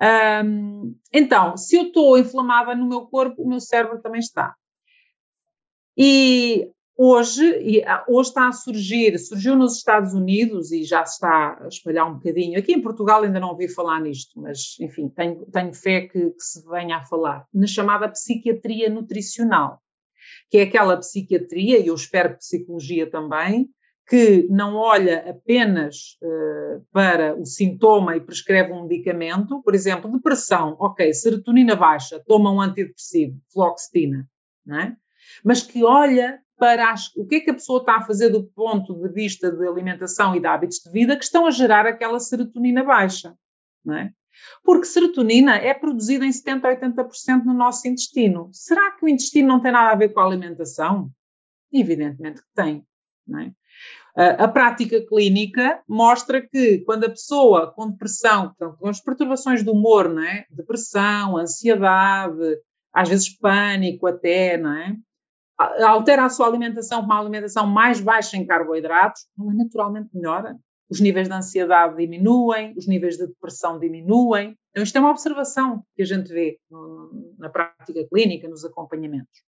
Um, 0.00 0.96
então, 1.12 1.56
se 1.56 1.76
eu 1.76 1.84
estou 1.84 2.18
inflamada 2.18 2.74
no 2.74 2.88
meu 2.88 3.02
corpo, 3.06 3.42
o 3.42 3.48
meu 3.48 3.60
cérebro 3.60 4.00
também 4.00 4.20
está. 4.20 4.54
E 5.96 6.70
hoje, 6.96 7.44
e 7.60 7.84
ah, 7.84 8.04
hoje 8.08 8.30
está 8.30 8.48
a 8.48 8.52
surgir, 8.52 9.18
surgiu 9.18 9.56
nos 9.56 9.76
Estados 9.76 10.14
Unidos 10.14 10.72
e 10.72 10.84
já 10.84 11.04
se 11.04 11.14
está 11.14 11.58
a 11.62 11.68
espalhar 11.68 12.10
um 12.10 12.14
bocadinho. 12.14 12.58
Aqui 12.58 12.72
em 12.72 12.82
Portugal 12.82 13.22
ainda 13.22 13.40
não 13.40 13.50
ouvi 13.50 13.68
falar 13.68 14.00
nisto, 14.00 14.40
mas 14.40 14.76
enfim, 14.80 15.08
tenho, 15.08 15.44
tenho 15.46 15.74
fé 15.74 16.02
que, 16.02 16.30
que 16.30 16.42
se 16.42 16.64
venha 16.68 16.96
a 16.96 17.04
falar, 17.04 17.46
na 17.52 17.66
chamada 17.66 18.08
psiquiatria 18.08 18.88
nutricional, 18.88 19.80
que 20.50 20.58
é 20.58 20.62
aquela 20.62 20.96
psiquiatria, 20.96 21.78
e 21.78 21.86
eu 21.86 21.94
espero 21.94 22.36
psicologia 22.36 23.10
também, 23.10 23.68
que 24.08 24.46
não 24.50 24.76
olha 24.76 25.30
apenas 25.30 26.18
uh, 26.22 26.84
para 26.92 27.34
o 27.34 27.46
sintoma 27.46 28.16
e 28.16 28.20
prescreve 28.20 28.72
um 28.72 28.82
medicamento, 28.86 29.62
por 29.62 29.74
exemplo, 29.74 30.10
depressão, 30.10 30.76
ok, 30.78 31.12
serotonina 31.14 31.76
baixa, 31.76 32.22
toma 32.26 32.50
um 32.50 32.60
antidepressivo, 32.60 33.38
fluoxetina, 33.52 34.28
não 34.66 34.80
é? 34.80 34.96
mas 35.44 35.62
que 35.62 35.84
olha 35.84 36.40
para 36.58 36.92
as, 36.92 37.14
o 37.16 37.26
que 37.26 37.36
é 37.36 37.40
que 37.40 37.50
a 37.50 37.54
pessoa 37.54 37.80
está 37.80 37.96
a 37.96 38.02
fazer 38.02 38.28
do 38.30 38.44
ponto 38.44 38.94
de 38.94 39.08
vista 39.12 39.50
de 39.50 39.66
alimentação 39.66 40.34
e 40.36 40.40
de 40.40 40.46
hábitos 40.46 40.78
de 40.78 40.90
vida 40.90 41.16
que 41.16 41.24
estão 41.24 41.46
a 41.46 41.50
gerar 41.50 41.86
aquela 41.86 42.20
serotonina 42.20 42.84
baixa, 42.84 43.34
não 43.84 43.96
é? 43.96 44.12
Porque 44.64 44.86
serotonina 44.86 45.56
é 45.56 45.74
produzida 45.74 46.24
em 46.24 46.30
70% 46.30 46.64
a 46.64 46.76
80% 46.76 47.44
no 47.44 47.52
nosso 47.52 47.86
intestino. 47.86 48.48
Será 48.52 48.92
que 48.92 49.04
o 49.04 49.08
intestino 49.08 49.48
não 49.48 49.60
tem 49.60 49.72
nada 49.72 49.90
a 49.90 49.96
ver 49.96 50.10
com 50.10 50.20
a 50.20 50.24
alimentação? 50.24 51.10
Evidentemente 51.72 52.40
que 52.40 52.48
tem. 52.54 52.86
Não 53.26 53.40
é? 53.40 53.52
A 54.14 54.46
prática 54.46 55.00
clínica 55.06 55.82
mostra 55.88 56.46
que 56.46 56.80
quando 56.80 57.04
a 57.04 57.10
pessoa 57.10 57.72
com 57.72 57.90
depressão, 57.90 58.48
portanto, 58.48 58.76
com 58.78 58.88
as 58.88 59.00
perturbações 59.00 59.62
do 59.64 59.72
humor, 59.72 60.10
não 60.10 60.22
é? 60.22 60.44
depressão, 60.50 61.38
ansiedade, 61.38 62.58
às 62.92 63.08
vezes 63.08 63.34
pânico 63.38 64.06
até, 64.06 64.58
não 64.58 64.76
é? 64.76 64.96
altera 65.84 66.24
a 66.24 66.28
sua 66.28 66.46
alimentação 66.46 67.00
com 67.00 67.06
uma 67.06 67.20
alimentação 67.20 67.66
mais 67.66 68.00
baixa 68.00 68.36
em 68.36 68.46
carboidratos, 68.46 69.26
ela 69.38 69.54
naturalmente 69.54 70.10
melhora. 70.12 70.58
Os 70.90 71.00
níveis 71.00 71.28
de 71.28 71.34
ansiedade 71.34 71.96
diminuem, 71.96 72.74
os 72.76 72.86
níveis 72.86 73.16
de 73.16 73.26
depressão 73.26 73.78
diminuem. 73.78 74.58
Então, 74.70 74.82
isto 74.82 74.96
é 74.96 75.00
uma 75.00 75.10
observação 75.10 75.82
que 75.96 76.02
a 76.02 76.04
gente 76.04 76.28
vê 76.30 76.58
na 77.38 77.48
prática 77.48 78.06
clínica, 78.12 78.46
nos 78.46 78.64
acompanhamentos. 78.64 79.40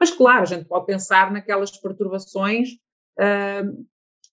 Mas, 0.00 0.10
claro, 0.10 0.42
a 0.42 0.46
gente 0.46 0.66
pode 0.66 0.86
pensar 0.86 1.30
naquelas 1.30 1.76
perturbações 1.76 2.70
uh, 3.18 3.86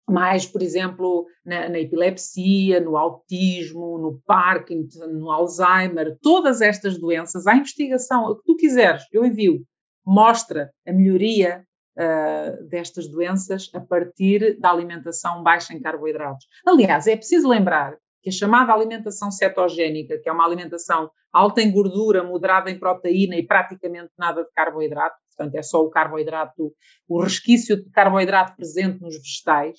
mais, 0.07 0.45
por 0.45 0.61
exemplo, 0.61 1.25
na, 1.45 1.69
na, 1.69 1.79
epilepsia, 1.79 2.79
no 2.79 2.97
autismo, 2.97 3.97
no 3.97 4.21
Parkinson, 4.25 5.07
no 5.07 5.31
Alzheimer, 5.31 6.17
todas 6.21 6.61
estas 6.61 6.97
doenças, 6.97 7.47
há 7.47 7.55
investigação, 7.55 8.25
o 8.25 8.35
que 8.35 8.43
tu 8.45 8.55
quiseres, 8.55 9.03
eu 9.11 9.23
envio, 9.25 9.61
mostra 10.05 10.71
a 10.85 10.91
melhoria 10.91 11.63
uh, 11.97 12.67
destas 12.67 13.07
doenças 13.07 13.69
a 13.73 13.79
partir 13.79 14.59
da 14.59 14.71
alimentação 14.71 15.41
baixa 15.41 15.73
em 15.73 15.81
carboidratos. 15.81 16.45
Aliás, 16.67 17.07
é 17.07 17.15
preciso 17.15 17.47
lembrar 17.47 17.95
que 18.21 18.29
a 18.29 18.33
chamada 18.33 18.73
alimentação 18.73 19.29
cetogénica, 19.29 20.17
que 20.17 20.29
é 20.29 20.31
uma 20.31 20.45
alimentação 20.45 21.09
alta 21.31 21.61
em 21.61 21.71
gordura, 21.71 22.23
moderada 22.23 22.71
em 22.71 22.79
proteína 22.79 23.35
e 23.35 23.45
praticamente 23.45 24.11
nada 24.17 24.43
de 24.43 24.51
carboidrato, 24.53 25.17
portanto 25.35 25.55
é 25.55 25.61
só 25.61 25.81
o 25.81 25.89
carboidrato, 25.89 26.71
o 27.07 27.21
resquício 27.21 27.75
de 27.75 27.89
carboidrato 27.89 28.55
presente 28.55 29.01
nos 29.01 29.17
vegetais, 29.17 29.77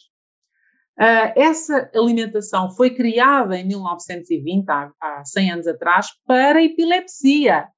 Uh, 0.99 1.33
essa 1.35 1.91
alimentação 1.95 2.71
foi 2.71 2.91
criada 2.91 3.59
em 3.59 3.67
1920, 3.67 4.69
há, 4.69 4.93
há 5.01 5.25
100 5.25 5.51
anos 5.53 5.67
atrás, 5.67 6.09
para 6.27 6.63
epilepsia. 6.63 7.69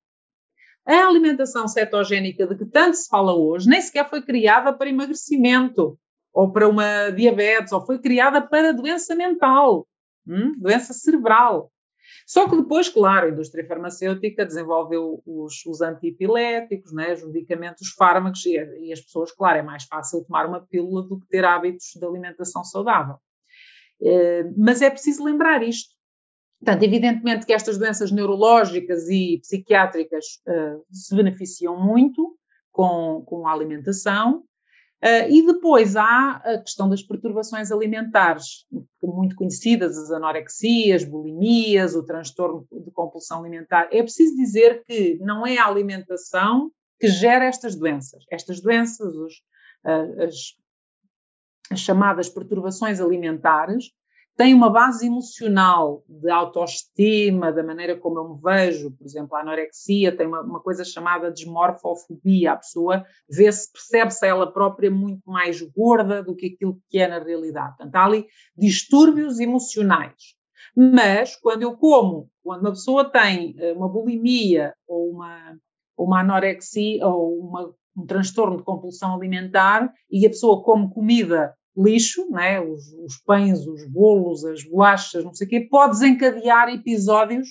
A 0.84 1.06
alimentação 1.06 1.66
cetogénica 1.66 2.46
de 2.46 2.56
que 2.56 2.66
tanto 2.66 2.96
se 2.96 3.08
fala 3.08 3.34
hoje 3.34 3.68
nem 3.68 3.80
sequer 3.80 4.08
foi 4.08 4.22
criada 4.22 4.72
para 4.72 4.88
emagrecimento 4.88 5.98
ou 6.32 6.52
para 6.52 6.68
uma 6.68 7.10
diabetes, 7.10 7.72
ou 7.72 7.84
foi 7.84 7.98
criada 7.98 8.42
para 8.42 8.74
doença 8.74 9.14
mental, 9.14 9.86
hum? 10.28 10.52
doença 10.58 10.92
cerebral. 10.92 11.72
Só 12.26 12.48
que 12.48 12.56
depois, 12.56 12.88
claro, 12.88 13.26
a 13.26 13.30
indústria 13.30 13.64
farmacêutica 13.64 14.44
desenvolveu 14.44 15.22
os, 15.24 15.64
os 15.64 15.80
antiepiléticos, 15.80 16.92
né, 16.92 17.12
os 17.12 17.24
medicamentos, 17.24 17.82
os 17.82 17.94
fármacos, 17.94 18.44
e, 18.44 18.56
e, 18.80 18.92
as 18.92 19.00
pessoas, 19.00 19.30
claro, 19.30 19.58
é 19.58 19.62
mais 19.62 19.84
fácil 19.84 20.24
tomar 20.24 20.44
uma 20.46 20.60
pílula 20.60 21.06
do 21.06 21.20
que 21.20 21.28
ter 21.28 21.44
hábitos 21.44 21.92
de 21.94 22.04
alimentação 22.04 22.64
saudável. 22.64 23.14
É, 24.02 24.42
mas 24.56 24.82
é 24.82 24.90
preciso 24.90 25.22
lembrar 25.22 25.62
isto. 25.62 25.94
Portanto, 26.58 26.82
evidentemente 26.82 27.46
que 27.46 27.52
estas 27.52 27.78
doenças 27.78 28.10
neurológicas 28.10 29.08
e 29.08 29.38
psiquiátricas 29.40 30.24
uh, 30.48 30.84
se 30.90 31.14
beneficiam 31.14 31.78
muito 31.78 32.36
com, 32.72 33.22
com 33.24 33.46
a 33.46 33.52
alimentação, 33.52 34.42
Uh, 35.02 35.28
e 35.30 35.44
depois 35.44 35.94
há 35.94 36.42
a 36.42 36.58
questão 36.58 36.88
das 36.88 37.02
perturbações 37.02 37.70
alimentares, 37.70 38.66
muito 39.02 39.36
conhecidas, 39.36 39.96
as 39.98 40.10
anorexias, 40.10 41.04
bulimias, 41.04 41.94
o 41.94 42.02
transtorno 42.02 42.66
de 42.72 42.90
compulsão 42.90 43.40
alimentar. 43.40 43.88
É 43.92 44.02
preciso 44.02 44.34
dizer 44.36 44.82
que 44.84 45.18
não 45.20 45.46
é 45.46 45.58
a 45.58 45.66
alimentação 45.66 46.70
que 46.98 47.08
gera 47.08 47.44
estas 47.44 47.76
doenças. 47.76 48.24
Estas 48.30 48.60
doenças, 48.60 49.14
os, 49.14 49.34
uh, 49.84 50.22
as, 50.24 50.34
as 51.70 51.80
chamadas 51.80 52.28
perturbações 52.30 52.98
alimentares, 52.98 53.90
tem 54.36 54.52
uma 54.52 54.68
base 54.68 55.06
emocional 55.06 56.04
de 56.06 56.30
autoestima, 56.30 57.50
da 57.50 57.62
maneira 57.62 57.96
como 57.96 58.18
eu 58.18 58.34
me 58.34 58.40
vejo, 58.40 58.90
por 58.90 59.04
exemplo, 59.04 59.34
a 59.34 59.40
anorexia 59.40 60.14
tem 60.14 60.26
uma, 60.26 60.42
uma 60.42 60.60
coisa 60.60 60.84
chamada 60.84 61.32
desmorfofobia, 61.32 62.52
a 62.52 62.56
pessoa 62.56 63.04
vê-se, 63.28 63.72
percebe-se 63.72 64.26
ela 64.26 64.52
própria 64.52 64.90
muito 64.90 65.22
mais 65.24 65.62
gorda 65.62 66.22
do 66.22 66.36
que 66.36 66.54
aquilo 66.54 66.78
que 66.90 66.98
é 66.98 67.08
na 67.08 67.18
realidade. 67.18 67.76
Portanto, 67.76 67.94
há 67.96 68.04
ali 68.04 68.26
distúrbios 68.56 69.40
emocionais. 69.40 70.36
Mas, 70.76 71.34
quando 71.36 71.62
eu 71.62 71.74
como, 71.74 72.28
quando 72.42 72.60
uma 72.60 72.72
pessoa 72.72 73.10
tem 73.10 73.54
eh, 73.58 73.72
uma 73.72 73.88
bulimia 73.88 74.74
ou 74.86 75.10
uma, 75.10 75.56
uma 75.96 76.20
anorexia 76.20 77.06
ou 77.06 77.38
uma, 77.38 77.74
um 77.96 78.04
transtorno 78.04 78.58
de 78.58 78.62
compulsão 78.62 79.14
alimentar 79.14 79.90
e 80.10 80.26
a 80.26 80.28
pessoa 80.28 80.62
come 80.62 80.92
comida 80.92 81.54
lixo, 81.76 82.28
né? 82.30 82.60
os, 82.60 82.92
os 83.04 83.18
pães, 83.18 83.66
os 83.66 83.86
bolos, 83.88 84.44
as 84.44 84.64
bolachas, 84.64 85.24
não 85.24 85.34
sei 85.34 85.46
o 85.46 85.50
quê, 85.50 85.60
pode 85.70 85.92
desencadear 85.92 86.68
episódios 86.68 87.48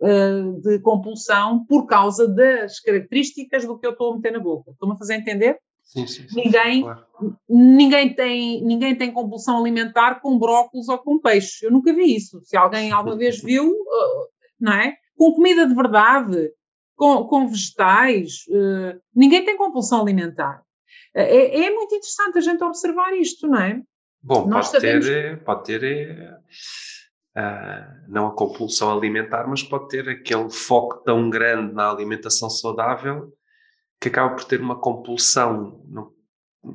uh, 0.00 0.60
de 0.60 0.78
compulsão 0.80 1.64
por 1.66 1.86
causa 1.86 2.28
das 2.28 2.80
características 2.80 3.64
do 3.64 3.78
que 3.78 3.86
eu 3.86 3.92
estou 3.92 4.12
a 4.12 4.16
meter 4.16 4.32
na 4.32 4.40
boca. 4.40 4.70
Estou-me 4.70 4.94
a 4.94 4.98
fazer 4.98 5.14
entender? 5.14 5.58
Sim, 5.82 6.06
sim, 6.06 6.26
sim, 6.28 6.42
ninguém, 6.42 6.82
claro. 6.82 7.04
ninguém, 7.48 8.14
tem, 8.14 8.62
ninguém 8.62 8.96
tem 8.96 9.12
compulsão 9.12 9.58
alimentar 9.58 10.20
com 10.20 10.38
brócolis 10.38 10.88
ou 10.88 10.98
com 10.98 11.18
peixe. 11.18 11.66
Eu 11.66 11.70
nunca 11.70 11.92
vi 11.92 12.14
isso. 12.16 12.40
Se 12.44 12.56
alguém 12.56 12.92
alguma 12.92 13.16
vez 13.16 13.42
viu, 13.42 13.68
uh, 13.70 14.28
não 14.60 14.72
é? 14.72 14.94
Com 15.16 15.32
comida 15.34 15.66
de 15.66 15.74
verdade, 15.74 16.50
com, 16.96 17.24
com 17.24 17.48
vegetais, 17.48 18.44
uh, 18.48 18.98
ninguém 19.14 19.44
tem 19.44 19.56
compulsão 19.56 20.00
alimentar. 20.00 20.62
É, 21.14 21.64
é, 21.66 21.70
muito 21.70 21.94
interessante 21.94 22.38
a 22.38 22.40
gente 22.40 22.64
observar 22.64 23.12
isto, 23.14 23.46
não 23.46 23.60
é? 23.60 23.82
Bom, 24.22 24.46
Nós 24.46 24.68
pode, 24.68 24.80
sabemos... 24.80 25.06
ter, 25.06 25.44
pode 25.44 25.64
ter 25.64 26.40
uh, 27.36 28.08
não 28.08 28.28
a 28.28 28.34
compulsão 28.34 28.96
alimentar, 28.96 29.46
mas 29.46 29.62
pode 29.62 29.88
ter 29.88 30.08
aquele 30.08 30.50
foco 30.50 31.02
tão 31.04 31.28
grande 31.28 31.74
na 31.74 31.90
alimentação 31.90 32.48
saudável 32.48 33.32
que 34.00 34.08
acaba 34.08 34.34
por 34.34 34.44
ter 34.44 34.60
uma 34.60 34.80
compulsão, 34.80 35.84
não, 35.88 36.12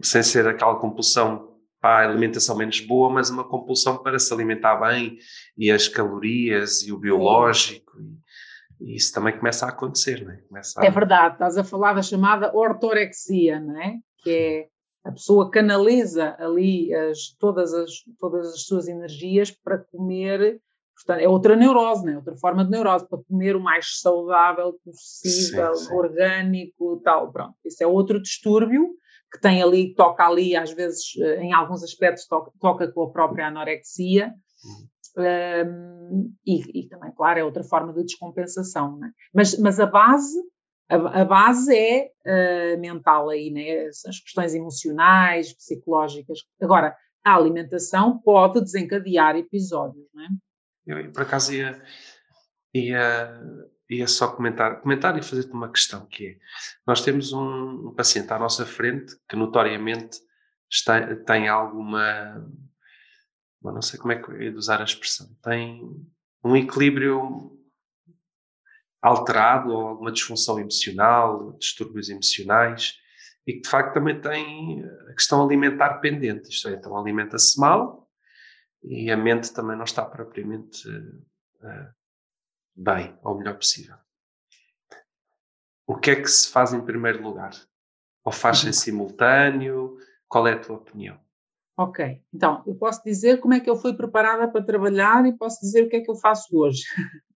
sem 0.01 0.23
ser 0.23 0.47
aquela 0.47 0.75
compulsão 0.75 1.57
para 1.79 2.05
a 2.05 2.09
alimentação 2.09 2.55
menos 2.57 2.79
boa, 2.79 3.09
mas 3.09 3.29
uma 3.29 3.43
compulsão 3.43 3.97
para 3.97 4.17
se 4.17 4.33
alimentar 4.33 4.77
bem 4.77 5.17
e 5.57 5.71
as 5.71 5.88
calorias 5.88 6.81
e 6.83 6.91
o 6.91 6.97
biológico. 6.97 7.91
E, 8.79 8.95
isso 8.95 9.13
também 9.13 9.35
começa 9.38 9.65
a 9.65 9.69
acontecer, 9.69 10.23
não 10.23 10.31
é? 10.31 10.61
A... 10.77 10.85
É 10.85 10.91
verdade, 10.91 11.33
estás 11.33 11.57
a 11.57 11.63
falar 11.63 11.93
da 11.93 12.01
chamada 12.01 12.55
ortorexia, 12.55 13.59
não 13.59 13.79
é? 13.81 13.97
Que 14.24 14.30
é 14.32 14.68
a 15.07 15.11
pessoa 15.11 15.49
canaliza 15.49 16.36
ali 16.38 16.93
as, 16.93 17.30
todas, 17.39 17.74
as, 17.74 17.91
todas 18.20 18.53
as 18.53 18.63
suas 18.63 18.88
energias 18.88 19.51
para 19.51 19.78
comer. 19.78 20.61
Portanto, 20.95 21.22
é 21.22 21.30
outra 21.30 21.55
neurose, 21.55 22.05
né? 22.05 22.18
outra 22.18 22.36
forma 22.36 22.65
de 22.65 22.72
neurose, 22.72 23.07
para 23.07 23.20
comer 23.24 23.55
o 23.55 23.61
mais 23.61 23.99
saudável 23.99 24.78
possível, 24.84 25.76
sim, 25.76 25.86
sim. 25.86 25.93
orgânico 25.93 26.99
tal. 27.03 27.32
Pronto, 27.32 27.55
isso 27.63 27.84
é 27.84 27.88
outro 27.88 28.22
distúrbio 28.22 28.89
que 29.32 29.39
tem 29.39 29.61
ali, 29.61 29.93
toca 29.93 30.26
ali, 30.26 30.55
às 30.55 30.72
vezes, 30.72 31.15
eh, 31.20 31.41
em 31.41 31.53
alguns 31.53 31.84
aspectos, 31.84 32.26
toca, 32.28 32.51
toca 32.59 32.91
com 32.91 33.03
a 33.03 33.11
própria 33.11 33.47
anorexia. 33.47 34.34
Um, 35.18 36.34
e, 36.45 36.82
e, 36.82 36.88
também, 36.88 37.11
claro, 37.11 37.39
é 37.39 37.43
outra 37.43 37.63
forma 37.63 37.91
de 37.93 38.03
descompensação. 38.03 38.97
Né? 38.97 39.11
Mas, 39.34 39.57
mas 39.59 39.80
a 39.80 39.86
base 39.86 40.39
a, 40.89 41.21
a 41.21 41.25
base 41.25 41.75
é 41.75 42.11
uh, 42.25 42.79
mental 42.79 43.29
aí, 43.29 43.49
né? 43.49 43.88
as 43.88 44.19
questões 44.19 44.53
emocionais, 44.53 45.53
psicológicas. 45.53 46.39
Agora, 46.61 46.95
a 47.23 47.35
alimentação 47.35 48.17
pode 48.19 48.61
desencadear 48.61 49.35
episódios, 49.35 50.07
não 50.13 50.23
é? 50.23 50.27
Eu, 50.88 51.11
por 51.11 51.23
acaso, 51.23 51.53
ia, 51.53 51.81
ia, 52.73 53.41
ia 53.89 54.07
só 54.07 54.29
comentar, 54.31 54.79
comentar 54.79 55.17
e 55.17 55.21
fazer-te 55.21 55.51
uma 55.51 55.69
questão, 55.69 56.05
que 56.05 56.27
é, 56.27 56.38
nós 56.85 57.01
temos 57.01 57.33
um, 57.33 57.89
um, 57.89 57.93
paciente 57.93 58.31
à 58.31 58.39
nossa 58.39 58.65
frente 58.65 59.13
que 59.27 59.35
notoriamente 59.35 60.19
está, 60.71 61.15
tem 61.17 61.49
alguma, 61.49 62.49
não 63.61 63.81
sei 63.81 63.99
como 63.99 64.13
é 64.13 64.15
que 64.15 64.29
eu 64.29 64.41
ia 64.41 64.55
usar 64.55 64.79
a 64.79 64.85
expressão, 64.85 65.27
tem 65.43 65.81
um 66.41 66.55
equilíbrio 66.55 67.56
alterado 69.07 69.71
ou 69.71 69.87
alguma 69.87 70.11
disfunção 70.11 70.59
emocional, 70.59 71.53
distúrbios 71.53 72.09
emocionais, 72.09 72.99
e 73.45 73.53
que 73.53 73.61
de 73.61 73.69
facto 73.69 73.93
também 73.93 74.19
tem 74.19 74.83
a 75.09 75.13
questão 75.13 75.41
alimentar 75.41 75.99
pendente, 75.99 76.49
isto 76.49 76.67
é, 76.67 76.73
então 76.73 76.97
alimenta-se 76.97 77.59
mal 77.59 78.09
e 78.83 79.09
a 79.09 79.17
mente 79.17 79.53
também 79.53 79.77
não 79.77 79.85
está 79.85 80.05
propriamente 80.05 80.87
uh, 80.89 81.93
bem, 82.75 83.17
ou 83.23 83.37
melhor 83.37 83.55
possível. 83.55 83.95
O 85.85 85.95
que 85.95 86.11
é 86.11 86.15
que 86.21 86.27
se 86.27 86.49
faz 86.49 86.73
em 86.73 86.81
primeiro 86.81 87.23
lugar? 87.23 87.51
Ou 88.25 88.31
faz 88.31 88.63
em 88.63 88.67
uhum. 88.67 88.73
simultâneo? 88.73 89.97
Qual 90.27 90.45
é 90.45 90.53
a 90.53 90.59
tua 90.59 90.75
opinião? 90.75 91.17
Ok, 91.77 92.21
então 92.33 92.63
eu 92.67 92.75
posso 92.75 93.01
dizer 93.03 93.39
como 93.39 93.53
é 93.53 93.59
que 93.59 93.69
eu 93.69 93.75
fui 93.77 93.93
preparada 93.93 94.47
para 94.49 94.65
trabalhar 94.65 95.25
e 95.25 95.37
posso 95.37 95.61
dizer 95.61 95.83
o 95.83 95.89
que 95.89 95.97
é 95.97 96.01
que 96.01 96.11
eu 96.11 96.15
faço 96.15 96.57
hoje. 96.57 96.83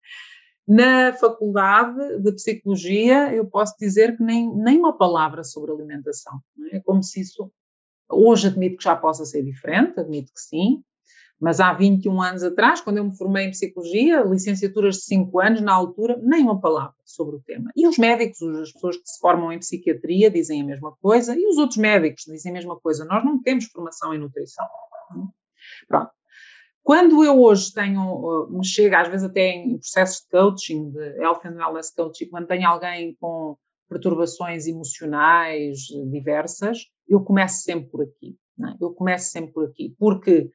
Na 0.73 1.11
faculdade 1.11 2.21
de 2.21 2.31
psicologia, 2.31 3.33
eu 3.33 3.45
posso 3.45 3.75
dizer 3.77 4.15
que 4.15 4.23
nem, 4.23 4.49
nem 4.55 4.79
uma 4.79 4.97
palavra 4.97 5.43
sobre 5.43 5.69
alimentação. 5.69 6.39
É? 6.71 6.77
é 6.77 6.79
como 6.79 7.03
se 7.03 7.19
isso. 7.19 7.51
Hoje 8.09 8.47
admito 8.47 8.77
que 8.77 8.83
já 8.85 8.95
possa 8.95 9.25
ser 9.25 9.43
diferente, 9.43 9.99
admito 9.99 10.31
que 10.33 10.39
sim, 10.39 10.81
mas 11.41 11.59
há 11.59 11.73
21 11.73 12.21
anos 12.21 12.43
atrás, 12.43 12.79
quando 12.79 12.99
eu 12.99 13.03
me 13.03 13.17
formei 13.17 13.47
em 13.47 13.51
psicologia, 13.51 14.21
licenciaturas 14.21 14.95
de 14.95 15.01
5 15.01 15.41
anos, 15.41 15.59
na 15.61 15.73
altura, 15.73 16.17
nem 16.23 16.41
uma 16.41 16.61
palavra 16.61 16.95
sobre 17.03 17.35
o 17.35 17.41
tema. 17.41 17.69
E 17.75 17.85
os 17.85 17.97
médicos, 17.97 18.41
as 18.41 18.71
pessoas 18.71 18.95
que 18.95 19.09
se 19.09 19.19
formam 19.19 19.51
em 19.51 19.59
psiquiatria, 19.59 20.31
dizem 20.31 20.61
a 20.61 20.65
mesma 20.65 20.95
coisa, 21.01 21.35
e 21.37 21.45
os 21.47 21.57
outros 21.57 21.79
médicos 21.79 22.23
dizem 22.25 22.51
a 22.51 22.55
mesma 22.55 22.79
coisa. 22.79 23.03
Nós 23.03 23.25
não 23.25 23.41
temos 23.41 23.65
formação 23.65 24.13
em 24.13 24.19
nutrição. 24.19 24.65
Pronto. 25.87 26.11
Quando 26.83 27.23
eu 27.23 27.39
hoje 27.39 27.73
tenho, 27.73 28.47
me 28.49 28.65
chega 28.65 29.01
às 29.01 29.07
vezes 29.07 29.23
até 29.23 29.49
em 29.51 29.77
processos 29.77 30.21
de 30.21 30.29
coaching, 30.29 30.89
de 30.89 31.21
Health 31.21 31.41
and 31.45 31.55
Wellness 31.55 31.93
Coaching, 31.95 32.29
quando 32.29 32.47
tenho 32.47 32.67
alguém 32.67 33.15
com 33.19 33.55
perturbações 33.87 34.67
emocionais 34.67 35.79
diversas, 36.09 36.87
eu 37.07 37.21
começo 37.21 37.61
sempre 37.61 37.89
por 37.89 38.01
aqui. 38.03 38.37
É? 38.59 38.75
Eu 38.83 38.93
começo 38.93 39.31
sempre 39.31 39.53
por 39.53 39.65
aqui, 39.65 39.95
porque 39.99 40.49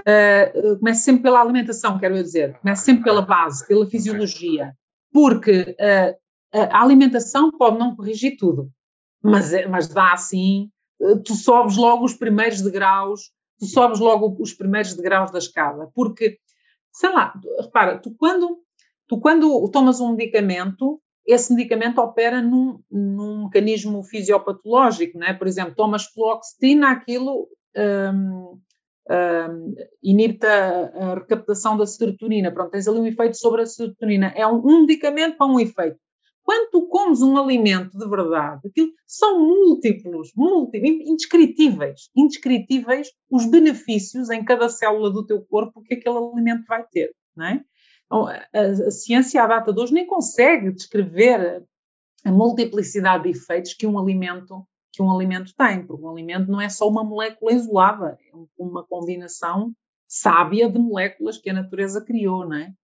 uh, 0.00 0.78
começo 0.78 1.04
sempre 1.04 1.22
pela 1.22 1.40
alimentação, 1.40 1.98
quero 1.98 2.14
dizer, 2.14 2.58
começo 2.58 2.84
sempre 2.84 3.04
pela 3.04 3.22
base, 3.22 3.66
pela 3.66 3.86
fisiologia, 3.86 4.74
porque 5.12 5.76
uh, 5.78 6.18
a 6.52 6.82
alimentação 6.82 7.50
pode 7.52 7.78
não 7.78 7.94
corrigir 7.94 8.36
tudo, 8.36 8.70
mas, 9.22 9.52
mas 9.68 9.88
dá 9.88 10.12
assim, 10.12 10.68
tu 11.24 11.34
sobes 11.34 11.76
logo 11.76 12.04
os 12.04 12.14
primeiros 12.14 12.60
degraus 12.60 13.30
tu 13.60 13.66
sobes 13.66 14.00
logo 14.00 14.34
os 14.40 14.54
primeiros 14.54 14.94
degraus 14.94 15.30
da 15.30 15.38
escada, 15.38 15.88
porque, 15.94 16.38
sei 16.90 17.12
lá, 17.12 17.32
repara, 17.60 17.98
tu 17.98 18.14
quando, 18.16 18.58
tu 19.06 19.20
quando 19.20 19.70
tomas 19.70 20.00
um 20.00 20.16
medicamento, 20.16 21.00
esse 21.26 21.54
medicamento 21.54 22.00
opera 22.00 22.40
num, 22.40 22.80
num 22.90 23.44
mecanismo 23.44 24.02
fisiopatológico, 24.02 25.18
não 25.18 25.26
é? 25.26 25.34
Por 25.34 25.46
exemplo, 25.46 25.74
tomas 25.74 26.06
fluoxetina, 26.06 26.90
aquilo 26.90 27.46
um, 27.76 28.58
um, 29.10 29.74
inibe 30.02 30.44
a, 30.46 30.86
a, 30.86 31.14
recaptação 31.14 31.76
da 31.76 31.86
serotonina. 31.86 32.50
Pronto, 32.50 32.70
tens 32.70 32.88
ali 32.88 32.98
um 32.98 33.06
efeito 33.06 33.36
sobre 33.36 33.62
a 33.62 33.66
serotonina. 33.66 34.32
É 34.34 34.46
um, 34.46 34.60
um 34.64 34.80
medicamento 34.80 35.36
para 35.36 35.46
um 35.46 35.60
efeito. 35.60 35.98
Quando 36.50 36.70
tu 36.72 36.88
comes 36.88 37.22
um 37.22 37.38
alimento 37.38 37.96
de 37.96 38.08
verdade, 38.08 38.66
aquilo 38.66 38.90
são 39.06 39.38
múltiplos, 39.38 40.32
múltiplos, 40.34 40.90
indescritíveis, 41.06 42.10
indescritíveis 42.16 43.12
os 43.30 43.46
benefícios 43.46 44.30
em 44.30 44.44
cada 44.44 44.68
célula 44.68 45.12
do 45.12 45.24
teu 45.24 45.42
corpo 45.42 45.80
que 45.80 45.94
aquele 45.94 46.16
alimento 46.16 46.64
vai 46.66 46.84
ter, 46.88 47.14
não 47.36 47.46
é? 47.46 47.64
Então, 48.04 48.26
a, 48.26 48.48
a 48.52 48.90
ciência 48.90 49.44
à 49.44 49.46
data 49.46 49.72
de 49.72 49.80
hoje 49.80 49.94
nem 49.94 50.04
consegue 50.04 50.72
descrever 50.72 51.64
a 52.24 52.32
multiplicidade 52.32 53.22
de 53.22 53.30
efeitos 53.30 53.72
que 53.72 53.86
um 53.86 53.96
alimento 53.96 54.66
que 54.92 55.00
um 55.00 55.12
alimento 55.12 55.54
tem, 55.56 55.86
porque 55.86 56.04
um 56.04 56.10
alimento 56.10 56.50
não 56.50 56.60
é 56.60 56.68
só 56.68 56.88
uma 56.88 57.04
molécula 57.04 57.52
isolada, 57.52 58.18
é 58.20 58.36
uma 58.58 58.84
combinação 58.84 59.72
sábia 60.08 60.68
de 60.68 60.80
moléculas 60.80 61.38
que 61.38 61.48
a 61.48 61.54
natureza 61.54 62.04
criou, 62.04 62.44
não 62.44 62.56
é? 62.56 62.74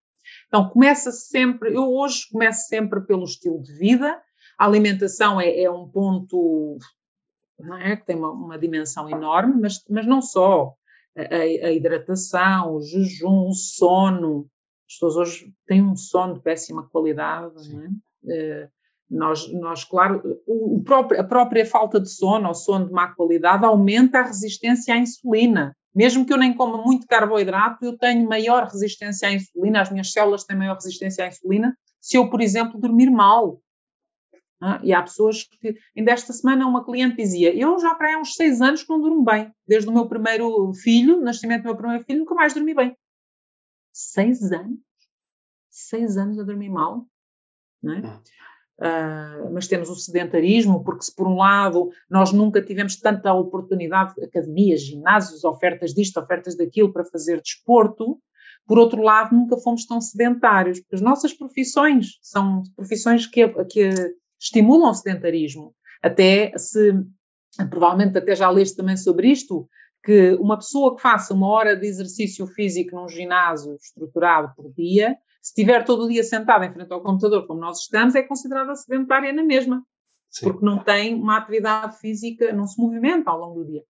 Então, 0.49 0.69
começa 0.69 1.11
sempre, 1.11 1.75
eu 1.75 1.93
hoje 1.93 2.29
começo 2.31 2.69
sempre 2.69 3.01
pelo 3.01 3.25
estilo 3.25 3.61
de 3.63 3.73
vida, 3.73 4.21
a 4.59 4.65
alimentação 4.65 5.41
é, 5.41 5.63
é 5.63 5.71
um 5.71 5.89
ponto 5.89 6.79
não 7.59 7.77
é? 7.77 7.97
que 7.97 8.07
tem 8.07 8.17
uma, 8.17 8.31
uma, 8.31 8.59
dimensão 8.59 9.09
enorme, 9.09 9.61
mas, 9.61 9.83
mas 9.89 10.07
não 10.07 10.21
só. 10.21 10.75
A, 11.17 11.37
a, 11.37 11.73
hidratação, 11.73 12.75
o 12.75 12.83
jejum, 12.83 13.49
o 13.49 13.55
sono. 13.55 14.47
As 14.87 14.95
pessoas 14.95 15.17
hoje 15.17 15.55
têm 15.67 15.83
um 15.83 15.97
sono 15.97 16.35
de 16.35 16.41
péssima 16.41 16.89
qualidade, 16.91 17.55
é? 17.75 18.65
Uh, 18.65 18.69
nós, 19.09 19.51
nós, 19.53 19.85
claro, 19.85 20.21
o, 20.47 20.77
o 20.77 20.83
próprio, 20.83 21.21
a 21.21 21.25
própria 21.25 21.65
falta 21.65 22.01
de 22.01 22.11
sono 22.11 22.49
ou 22.49 22.55
sono 22.55 22.87
de 22.87 22.93
má 22.93 23.15
qualidade 23.15 23.65
aumenta 23.65 24.19
a 24.19 24.25
resistência 24.25 24.95
à 24.95 24.99
insulina. 24.99 25.77
Mesmo 25.97 26.27
que 26.27 26.33
eu 26.33 26.37
nem 26.37 26.53
coma 26.53 26.77
muito 26.77 27.07
carboidrato, 27.07 27.83
eu 27.83 27.97
tenho 27.97 28.29
maior 28.29 28.65
resistência 28.65 29.29
à 29.29 29.33
insulina, 29.33 29.81
as 29.81 29.91
minhas 29.91 30.13
células 30.13 30.45
têm 30.45 30.55
maior 30.55 30.75
resistência 30.75 31.25
à 31.25 31.29
insulina, 31.29 31.75
se 31.99 32.19
eu, 32.19 32.29
por 32.29 32.43
exemplo, 32.43 32.79
dormir 32.79 33.11
mal. 33.11 33.63
Ah, 34.61 34.79
e 34.83 34.93
há 34.93 35.03
pessoas 35.03 35.45
que, 35.45 35.75
ainda 35.97 36.13
esta 36.13 36.35
semana, 36.35 36.67
uma 36.67 36.85
cliente 36.85 37.17
dizia: 37.17 37.55
Eu 37.57 37.79
já 37.79 37.95
para 37.95 38.15
há 38.15 38.19
uns 38.19 38.35
seis 38.35 38.61
anos 38.61 38.83
que 38.83 38.91
não 38.91 39.01
durmo 39.01 39.25
bem. 39.25 39.51
Desde 39.67 39.89
o 39.89 39.93
meu 39.93 40.07
primeiro 40.07 40.71
filho, 40.75 41.19
nascimento 41.23 41.63
do 41.63 41.69
meu 41.69 41.77
primeiro 41.77 42.05
filho, 42.05 42.19
nunca 42.19 42.35
mais 42.35 42.53
dormi 42.53 42.75
bem. 42.75 42.95
Seis 43.91 44.53
anos? 44.53 44.79
Seis 45.71 46.19
anos 46.19 46.39
a 46.39 46.43
dormir 46.43 46.69
mal? 46.69 47.07
Não 47.83 47.95
é? 47.95 48.21
Uh, 48.79 49.51
mas 49.55 49.67
temos 49.67 49.89
o 49.89 49.95
sedentarismo, 49.95 50.85
porque 50.85 51.05
se 51.05 51.15
por 51.15 51.27
um 51.27 51.37
lado 51.37 51.89
nós 52.11 52.31
nunca 52.31 52.61
tivemos 52.61 52.97
tanta 52.97 53.33
oportunidade, 53.33 54.23
academias, 54.23 54.83
ginásios, 54.83 55.45
ofertas 55.45 55.95
disto, 55.95 56.21
ofertas 56.21 56.55
daquilo 56.57 56.93
para 56.93 57.05
fazer 57.05 57.41
desporto, 57.41 58.21
por 58.67 58.79
outro 58.79 59.01
lado 59.01 59.35
nunca 59.35 59.57
fomos 59.57 59.87
tão 59.87 59.99
sedentários, 60.01 60.81
porque 60.81 60.97
as 60.97 61.01
nossas 61.01 61.33
profissões 61.33 62.19
são 62.21 62.65
profissões 62.77 63.27
que, 63.27 63.49
que 63.65 63.91
estimulam 64.39 64.91
o 64.91 64.95
sedentarismo. 64.95 65.75
Até 66.03 66.53
se, 66.59 66.93
provavelmente 67.71 68.19
até 68.19 68.35
já 68.35 68.51
leste 68.51 68.77
também 68.77 68.97
sobre 68.97 69.29
isto, 69.29 69.69
que 70.05 70.35
uma 70.35 70.57
pessoa 70.57 70.95
que 70.95 71.03
faça 71.03 71.35
uma 71.35 71.49
hora 71.49 71.77
de 71.77 71.87
exercício 71.87 72.47
físico 72.47 72.95
num 72.95 73.09
ginásio 73.09 73.75
estruturado 73.75 74.53
por 74.55 74.73
dia, 74.73 75.17
se 75.47 75.53
estiver 75.53 75.85
todo 75.85 76.05
o 76.05 76.09
dia 76.09 76.25
sentado 76.25 76.65
em 76.65 76.73
frente 76.73 76.93
ao 76.93 77.01
computador, 77.01 77.47
como 77.47 77.61
nós 77.61 77.83
estamos, 77.83 78.17
é 78.17 78.23
considerada 78.25 78.75
sedentária 78.75 79.33
na 79.33 79.45
mesma, 79.45 79.81
Sim. 80.29 80.47
porque 80.47 80.67
não 80.67 80.83
tem 80.83 81.15
uma 81.15 81.37
atividade 81.37 81.97
física, 82.01 82.53
não 82.53 82.67
se 82.67 82.81
movimenta 82.81 83.31
ao 83.31 83.39
longo 83.39 83.61
do 83.61 83.71
dia. 83.71 83.85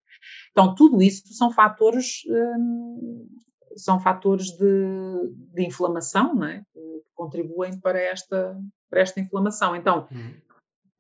Então, 0.51 0.75
tudo 0.75 1.01
isso 1.01 1.33
são 1.33 1.51
fatores, 1.51 2.25
hum, 2.29 3.27
são 3.75 3.99
fatores 3.99 4.49
de, 4.49 5.31
de 5.55 5.65
inflamação, 5.65 6.35
não 6.35 6.47
é? 6.47 6.63
que 6.75 7.03
contribuem 7.15 7.81
para 7.81 7.99
esta, 7.99 8.55
para 8.91 9.01
esta 9.01 9.19
inflamação. 9.19 9.75
Então, 9.75 10.07
uhum. 10.13 10.35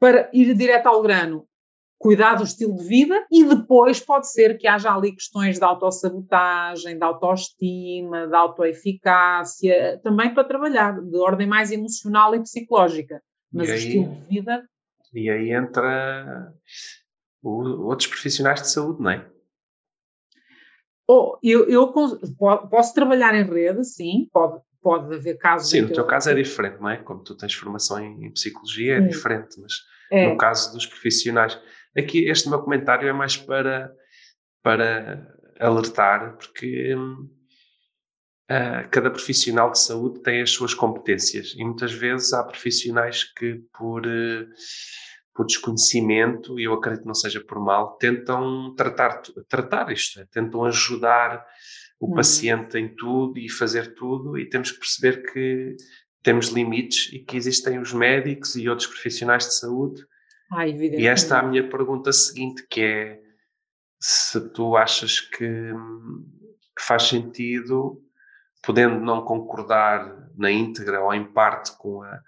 para 0.00 0.30
ir 0.32 0.54
direto 0.54 0.86
ao 0.86 1.02
grano, 1.02 1.46
cuidar 1.98 2.34
do 2.34 2.44
estilo 2.44 2.76
de 2.76 2.84
vida 2.84 3.26
e 3.30 3.44
depois 3.44 4.00
pode 4.00 4.30
ser 4.30 4.58
que 4.58 4.66
haja 4.66 4.94
ali 4.94 5.12
questões 5.12 5.58
de 5.58 5.64
autossabotagem, 5.64 6.98
de 6.98 7.04
autoestima, 7.04 8.26
de 8.26 8.34
autoeficácia, 8.34 10.00
também 10.02 10.32
para 10.32 10.44
trabalhar, 10.44 11.00
de 11.00 11.16
ordem 11.16 11.46
mais 11.46 11.70
emocional 11.72 12.34
e 12.34 12.40
psicológica. 12.40 13.22
Mas 13.52 13.68
e 13.68 13.72
aí, 13.72 13.76
o 13.76 13.80
estilo 13.80 14.14
de 14.14 14.28
vida. 14.28 14.68
E 15.14 15.30
aí 15.30 15.50
entra 15.52 16.52
o, 17.42 17.86
outros 17.86 18.08
profissionais 18.08 18.60
de 18.60 18.68
saúde, 18.68 19.02
não 19.02 19.10
é? 19.10 19.26
Oh, 21.08 21.38
eu, 21.42 21.68
eu 21.68 21.92
posso 22.68 22.92
trabalhar 22.92 23.32
em 23.34 23.44
rede, 23.44 23.84
sim, 23.84 24.28
pode, 24.32 24.60
pode 24.82 25.14
haver 25.14 25.38
casos. 25.38 25.70
Sim, 25.70 25.82
no 25.82 25.92
teu 25.92 26.04
caso 26.04 26.30
é 26.30 26.34
diferente, 26.34 26.80
não 26.80 26.90
é? 26.90 26.96
Como 26.96 27.22
tu 27.22 27.36
tens 27.36 27.54
formação 27.54 28.00
em, 28.00 28.26
em 28.26 28.32
psicologia, 28.32 28.96
é 28.96 29.00
diferente, 29.00 29.60
mas 29.60 29.72
é. 30.10 30.28
no 30.28 30.36
caso 30.36 30.72
dos 30.72 30.84
profissionais. 30.84 31.58
Aqui, 31.96 32.28
este 32.28 32.48
meu 32.48 32.60
comentário 32.60 33.08
é 33.08 33.12
mais 33.12 33.36
para, 33.36 33.92
para 34.62 35.34
alertar, 35.58 36.36
porque 36.36 36.94
uh, 36.94 38.88
cada 38.90 39.10
profissional 39.10 39.70
de 39.70 39.78
saúde 39.78 40.22
tem 40.22 40.42
as 40.42 40.50
suas 40.50 40.74
competências 40.74 41.54
e 41.56 41.64
muitas 41.64 41.92
vezes 41.92 42.32
há 42.32 42.44
profissionais 42.44 43.24
que, 43.24 43.62
por. 43.72 44.06
Uh, 44.06 44.46
por 45.36 45.44
desconhecimento, 45.44 46.58
e 46.58 46.64
eu 46.64 46.72
acredito 46.72 47.02
que 47.02 47.06
não 47.06 47.14
seja 47.14 47.44
por 47.44 47.60
mal, 47.60 47.98
tentam 47.98 48.74
tratar, 48.74 49.20
tratar 49.48 49.92
isto, 49.92 50.18
é, 50.18 50.26
tentam 50.32 50.64
ajudar 50.64 51.44
o 52.00 52.10
hum. 52.10 52.14
paciente 52.14 52.78
em 52.78 52.94
tudo 52.96 53.38
e 53.38 53.50
fazer 53.50 53.94
tudo, 53.94 54.38
e 54.38 54.48
temos 54.48 54.72
que 54.72 54.78
perceber 54.78 55.30
que 55.30 55.76
temos 56.22 56.48
limites 56.48 57.12
e 57.12 57.18
que 57.18 57.36
existem 57.36 57.78
os 57.78 57.92
médicos 57.92 58.56
e 58.56 58.68
outros 58.68 58.88
profissionais 58.88 59.44
de 59.44 59.54
saúde. 59.54 60.02
Ah, 60.50 60.66
e 60.66 61.06
esta 61.06 61.36
é 61.36 61.40
a 61.40 61.42
minha 61.42 61.68
pergunta 61.68 62.12
seguinte, 62.12 62.66
que 62.68 62.80
é 62.80 63.20
se 64.00 64.48
tu 64.50 64.76
achas 64.76 65.20
que, 65.20 65.72
que 66.76 66.82
faz 66.82 67.04
sentido, 67.04 68.02
podendo 68.62 69.00
não 69.00 69.24
concordar 69.24 70.30
na 70.36 70.50
íntegra 70.50 71.00
ou 71.00 71.12
em 71.14 71.24
parte 71.24 71.76
com 71.76 72.02
a, 72.02 72.20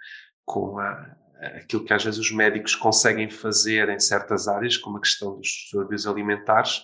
com 0.45 0.79
a, 0.79 1.17
aquilo 1.57 1.85
que 1.85 1.93
às 1.93 2.05
vezes 2.05 2.19
os 2.19 2.33
médicos 2.33 2.75
conseguem 2.75 3.31
fazer 3.31 3.89
em 3.89 4.01
certas 4.01 4.49
áreas, 4.49 4.77
como 4.77 4.97
a 4.97 5.01
questão 5.01 5.37
dos 5.37 5.47
distúrbios 5.47 6.07
alimentares, 6.07 6.83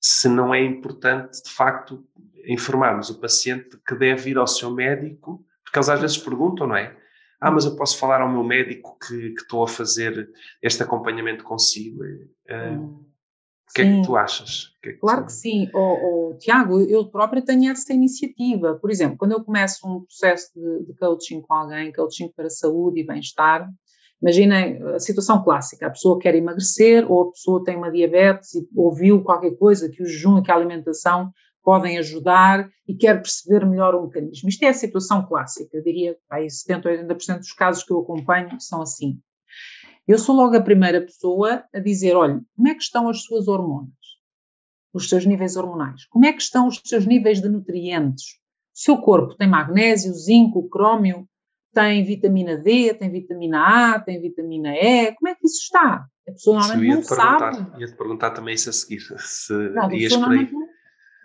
se 0.00 0.28
não 0.28 0.54
é 0.54 0.62
importante, 0.62 1.42
de 1.42 1.50
facto, 1.50 2.06
informarmos 2.46 3.10
o 3.10 3.20
paciente 3.20 3.78
que 3.86 3.94
deve 3.94 4.30
ir 4.30 4.36
ao 4.36 4.46
seu 4.46 4.70
médico, 4.70 5.44
porque 5.64 5.78
eles 5.78 5.88
às 5.88 6.00
vezes 6.00 6.18
perguntam, 6.18 6.66
não 6.66 6.76
é? 6.76 6.96
Ah, 7.44 7.50
mas 7.50 7.66
eu 7.66 7.76
posso 7.76 7.98
falar 7.98 8.22
ao 8.22 8.32
meu 8.32 8.42
médico 8.42 8.96
que, 8.98 9.34
que 9.34 9.42
estou 9.42 9.62
a 9.62 9.68
fazer 9.68 10.30
este 10.62 10.82
acompanhamento 10.82 11.44
consigo. 11.44 12.02
Uh, 12.02 12.84
o 12.86 13.74
que 13.74 13.82
sim. 13.82 13.98
é 13.98 14.00
que 14.00 14.06
tu 14.06 14.16
achas? 14.16 14.74
Que 14.82 14.88
é 14.88 14.92
que 14.94 14.98
claro 14.98 15.20
tu... 15.20 15.26
que 15.26 15.32
sim. 15.34 15.68
Oh, 15.74 16.30
oh, 16.30 16.38
Tiago, 16.38 16.80
eu 16.80 17.04
própria 17.04 17.44
tenho 17.44 17.70
essa 17.70 17.92
iniciativa. 17.92 18.76
Por 18.76 18.90
exemplo, 18.90 19.18
quando 19.18 19.32
eu 19.32 19.44
começo 19.44 19.86
um 19.86 20.00
processo 20.00 20.58
de, 20.58 20.86
de 20.86 20.94
coaching 20.94 21.42
com 21.42 21.52
alguém, 21.52 21.92
coaching 21.92 22.32
para 22.34 22.48
saúde 22.48 23.00
e 23.00 23.06
bem-estar, 23.06 23.68
imaginem 24.22 24.82
a 24.94 24.98
situação 24.98 25.44
clássica, 25.44 25.86
a 25.86 25.90
pessoa 25.90 26.18
quer 26.18 26.34
emagrecer 26.34 27.04
ou 27.12 27.28
a 27.28 27.30
pessoa 27.30 27.62
tem 27.62 27.76
uma 27.76 27.92
diabetes 27.92 28.54
e 28.54 28.66
ouviu 28.74 29.22
qualquer 29.22 29.54
coisa 29.58 29.90
que 29.90 30.02
o 30.02 30.06
jejum 30.06 30.38
e 30.38 30.42
que 30.42 30.50
a 30.50 30.54
alimentação 30.54 31.30
podem 31.64 31.98
ajudar 31.98 32.70
e 32.86 32.94
quer 32.94 33.14
perceber 33.14 33.66
melhor 33.66 33.94
o 33.94 34.02
mecanismo. 34.02 34.48
Isto 34.48 34.62
é 34.64 34.68
a 34.68 34.74
situação 34.74 35.26
clássica, 35.26 35.76
eu 35.76 35.82
diria 35.82 36.14
que 36.14 36.50
70 36.50 36.88
ou 36.88 36.96
80% 36.96 37.38
dos 37.38 37.52
casos 37.52 37.82
que 37.82 37.92
eu 37.92 38.00
acompanho 38.00 38.60
são 38.60 38.82
assim. 38.82 39.18
Eu 40.06 40.18
sou 40.18 40.36
logo 40.36 40.54
a 40.54 40.62
primeira 40.62 41.00
pessoa 41.00 41.64
a 41.74 41.80
dizer: 41.80 42.14
olha, 42.14 42.40
como 42.54 42.68
é 42.68 42.74
que 42.74 42.82
estão 42.82 43.08
as 43.08 43.22
suas 43.22 43.48
hormonas? 43.48 43.92
Os 44.92 45.08
seus 45.08 45.24
níveis 45.24 45.56
hormonais? 45.56 46.04
Como 46.06 46.26
é 46.26 46.32
que 46.32 46.42
estão 46.42 46.68
os 46.68 46.80
seus 46.84 47.06
níveis 47.06 47.40
de 47.40 47.48
nutrientes? 47.48 48.24
O 48.74 48.78
seu 48.78 48.98
corpo 48.98 49.34
tem 49.34 49.48
magnésio, 49.48 50.12
zinco, 50.12 50.68
crômio, 50.68 51.26
tem 51.72 52.04
vitamina 52.04 52.56
D, 52.56 52.94
tem 52.94 53.10
vitamina 53.10 53.94
A, 53.94 54.00
tem 54.00 54.20
vitamina 54.20 54.74
E. 54.76 55.12
Como 55.14 55.28
é 55.28 55.34
que 55.34 55.46
isso 55.46 55.62
está? 55.62 56.06
A 56.28 56.32
pessoa 56.32 56.58
normalmente 56.58 56.94
não 56.94 57.02
sabe. 57.02 57.80
Ia-te 57.80 57.96
perguntar 57.96 58.30
também 58.30 58.54
isso 58.54 58.70
a 58.70 58.72
seguir. 58.72 59.00
Se 59.18 59.52
não, 59.52 59.90
ias 59.92 60.16
por 60.16 60.30
aí. 60.30 60.52
Não, 60.52 60.66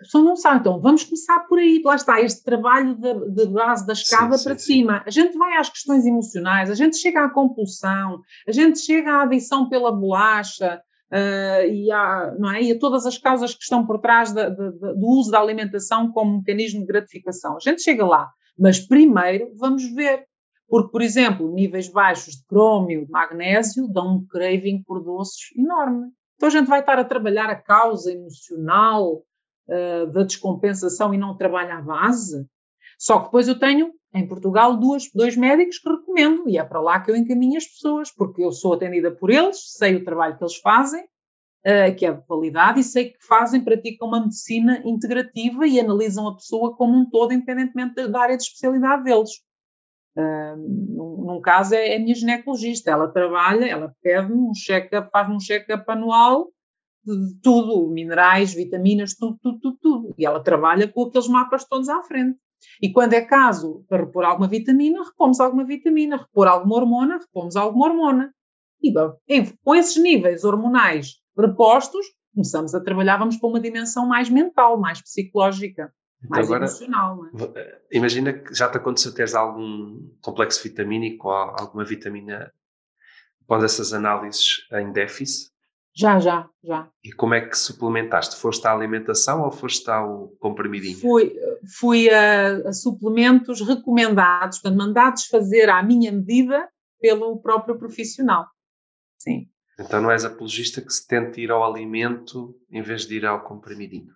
a 0.00 0.02
pessoa 0.02 0.24
não 0.24 0.34
sabe. 0.34 0.60
Então, 0.60 0.80
vamos 0.80 1.04
começar 1.04 1.40
por 1.40 1.58
aí. 1.58 1.82
Lá 1.84 1.94
está, 1.94 2.20
este 2.20 2.42
trabalho 2.42 2.94
de, 2.94 3.30
de 3.30 3.46
base 3.46 3.86
da 3.86 3.92
escada 3.92 4.38
sim, 4.38 4.44
para 4.44 4.58
sim, 4.58 4.64
cima. 4.64 4.98
Sim. 4.98 5.02
A 5.06 5.10
gente 5.10 5.36
vai 5.36 5.56
às 5.56 5.68
questões 5.68 6.06
emocionais, 6.06 6.70
a 6.70 6.74
gente 6.74 6.96
chega 6.96 7.24
à 7.24 7.28
compulsão, 7.28 8.22
a 8.48 8.52
gente 8.52 8.78
chega 8.78 9.12
à 9.12 9.22
adição 9.22 9.68
pela 9.68 9.92
bolacha, 9.92 10.80
uh, 11.12 11.66
e, 11.66 11.90
a, 11.92 12.34
não 12.38 12.50
é? 12.50 12.62
e 12.62 12.72
a 12.72 12.78
todas 12.78 13.04
as 13.04 13.18
causas 13.18 13.54
que 13.54 13.62
estão 13.62 13.86
por 13.86 13.98
trás 14.00 14.32
do 14.32 15.06
uso 15.06 15.30
da 15.30 15.38
alimentação 15.38 16.10
como 16.10 16.38
mecanismo 16.38 16.80
de 16.80 16.86
gratificação. 16.86 17.56
A 17.56 17.60
gente 17.60 17.82
chega 17.82 18.06
lá. 18.06 18.30
Mas 18.58 18.78
primeiro 18.78 19.52
vamos 19.56 19.84
ver. 19.94 20.24
Porque, 20.68 20.92
por 20.92 21.02
exemplo, 21.02 21.52
níveis 21.52 21.88
baixos 21.88 22.36
de 22.36 22.46
crômio, 22.46 23.04
de 23.04 23.10
magnésio, 23.10 23.88
dão 23.88 24.16
um 24.16 24.26
craving 24.26 24.82
por 24.84 25.02
doces 25.02 25.50
enorme. 25.58 26.12
Então 26.36 26.48
a 26.48 26.52
gente 26.52 26.68
vai 26.68 26.80
estar 26.80 26.98
a 26.98 27.04
trabalhar 27.04 27.50
a 27.50 27.56
causa 27.56 28.12
emocional, 28.12 29.22
uh, 29.68 30.06
da 30.12 30.22
descompensação 30.22 31.12
e 31.14 31.18
não 31.18 31.36
trabalha 31.36 31.76
à 31.76 31.82
base. 31.82 32.46
Só 32.98 33.18
que 33.18 33.24
depois 33.26 33.48
eu 33.48 33.58
tenho, 33.58 33.92
em 34.14 34.26
Portugal, 34.26 34.76
duas, 34.76 35.10
dois 35.14 35.36
médicos 35.36 35.78
que 35.78 35.88
recomendo, 35.88 36.48
e 36.48 36.58
é 36.58 36.64
para 36.64 36.80
lá 36.80 37.00
que 37.00 37.10
eu 37.10 37.16
encaminho 37.16 37.56
as 37.56 37.64
pessoas, 37.64 38.10
porque 38.10 38.44
eu 38.44 38.52
sou 38.52 38.74
atendida 38.74 39.10
por 39.10 39.30
eles, 39.30 39.58
sei 39.76 39.96
o 39.96 40.04
trabalho 40.04 40.36
que 40.36 40.44
eles 40.44 40.56
fazem, 40.56 41.02
uh, 41.02 41.94
que 41.96 42.04
é 42.04 42.12
de 42.12 42.22
qualidade, 42.26 42.80
e 42.80 42.84
sei 42.84 43.10
que 43.10 43.26
fazem, 43.26 43.64
praticam 43.64 44.08
uma 44.08 44.20
medicina 44.20 44.82
integrativa 44.84 45.66
e 45.66 45.80
analisam 45.80 46.28
a 46.28 46.34
pessoa 46.34 46.76
como 46.76 46.98
um 46.98 47.08
todo, 47.08 47.32
independentemente 47.32 47.94
da, 47.94 48.06
da 48.06 48.20
área 48.20 48.36
de 48.36 48.42
especialidade 48.42 49.04
deles. 49.04 49.30
Uh, 50.16 50.56
num, 50.56 51.24
num, 51.24 51.40
caso 51.40 51.74
é, 51.74 51.94
é 51.94 51.96
a 51.96 52.00
minha 52.00 52.14
ginecologista, 52.14 52.90
ela 52.90 53.08
trabalha, 53.08 53.64
ela 53.64 53.94
pede-me 54.02 54.34
um 54.34 54.52
check-up, 54.52 55.08
faz-me 55.10 55.36
um 55.36 55.40
check-up 55.40 55.84
anual 55.86 56.48
de 57.04 57.40
tudo, 57.42 57.88
minerais, 57.90 58.52
vitaminas, 58.54 59.14
tudo, 59.14 59.38
tudo, 59.42 59.58
tudo, 59.60 59.78
tudo. 59.80 60.14
E 60.18 60.26
ela 60.26 60.42
trabalha 60.42 60.88
com 60.88 61.04
aqueles 61.04 61.28
mapas 61.28 61.64
todos 61.64 61.88
à 61.88 62.02
frente. 62.02 62.38
E 62.80 62.92
quando 62.92 63.14
é 63.14 63.22
caso 63.22 63.84
para 63.88 64.04
repor 64.04 64.24
alguma 64.24 64.48
vitamina, 64.48 65.02
repomos 65.02 65.40
alguma 65.40 65.64
vitamina, 65.64 66.18
repor 66.18 66.46
alguma 66.46 66.76
hormona, 66.76 67.18
repomos 67.18 67.56
alguma 67.56 67.86
hormona. 67.86 68.34
E 68.82 68.92
com 69.62 69.74
esses 69.74 70.02
níveis 70.02 70.44
hormonais 70.44 71.20
repostos, 71.38 72.06
começamos 72.34 72.74
a 72.74 72.80
trabalhar, 72.82 73.18
vamos 73.18 73.36
para 73.36 73.48
uma 73.48 73.60
dimensão 73.60 74.06
mais 74.06 74.28
mental, 74.28 74.78
mais 74.78 75.00
psicológica, 75.00 75.92
então 76.18 76.30
mais 76.30 76.46
agora, 76.46 76.64
emocional. 76.64 77.24
É? 77.26 77.60
Eh, 77.60 77.82
imagina 77.92 78.32
que 78.32 78.54
já 78.54 78.68
te 78.68 78.76
aconteceu 78.76 79.14
teres 79.14 79.34
algum 79.34 79.98
complexo 80.20 80.62
vitamínico 80.62 81.28
ou 81.28 81.34
alguma 81.34 81.84
vitamina 81.84 82.52
após 83.42 83.64
essas 83.64 83.92
análises 83.92 84.66
em 84.72 84.92
déficit 84.92 85.50
já, 85.94 86.18
já, 86.18 86.48
já. 86.62 86.88
E 87.04 87.12
como 87.12 87.34
é 87.34 87.40
que 87.40 87.56
suplementaste? 87.56 88.36
Foste 88.36 88.66
à 88.66 88.72
alimentação 88.72 89.42
ou 89.42 89.50
foste 89.50 89.90
ao 89.90 90.28
comprimidinho? 90.38 90.96
Fui, 90.98 91.32
fui 91.78 92.08
a, 92.08 92.68
a 92.68 92.72
suplementos 92.72 93.60
recomendados, 93.60 94.58
portanto, 94.58 94.78
mandados 94.78 95.26
fazer 95.26 95.68
à 95.68 95.82
minha 95.82 96.12
medida 96.12 96.68
pelo 97.00 97.40
próprio 97.40 97.78
profissional. 97.78 98.46
Sim. 99.18 99.48
Então 99.78 100.00
não 100.00 100.10
és 100.10 100.24
apologista 100.24 100.80
que 100.82 100.92
se 100.92 101.06
tente 101.06 101.40
ir 101.40 101.50
ao 101.50 101.64
alimento 101.64 102.54
em 102.70 102.82
vez 102.82 103.06
de 103.06 103.16
ir 103.16 103.26
ao 103.26 103.42
comprimidinho? 103.42 104.12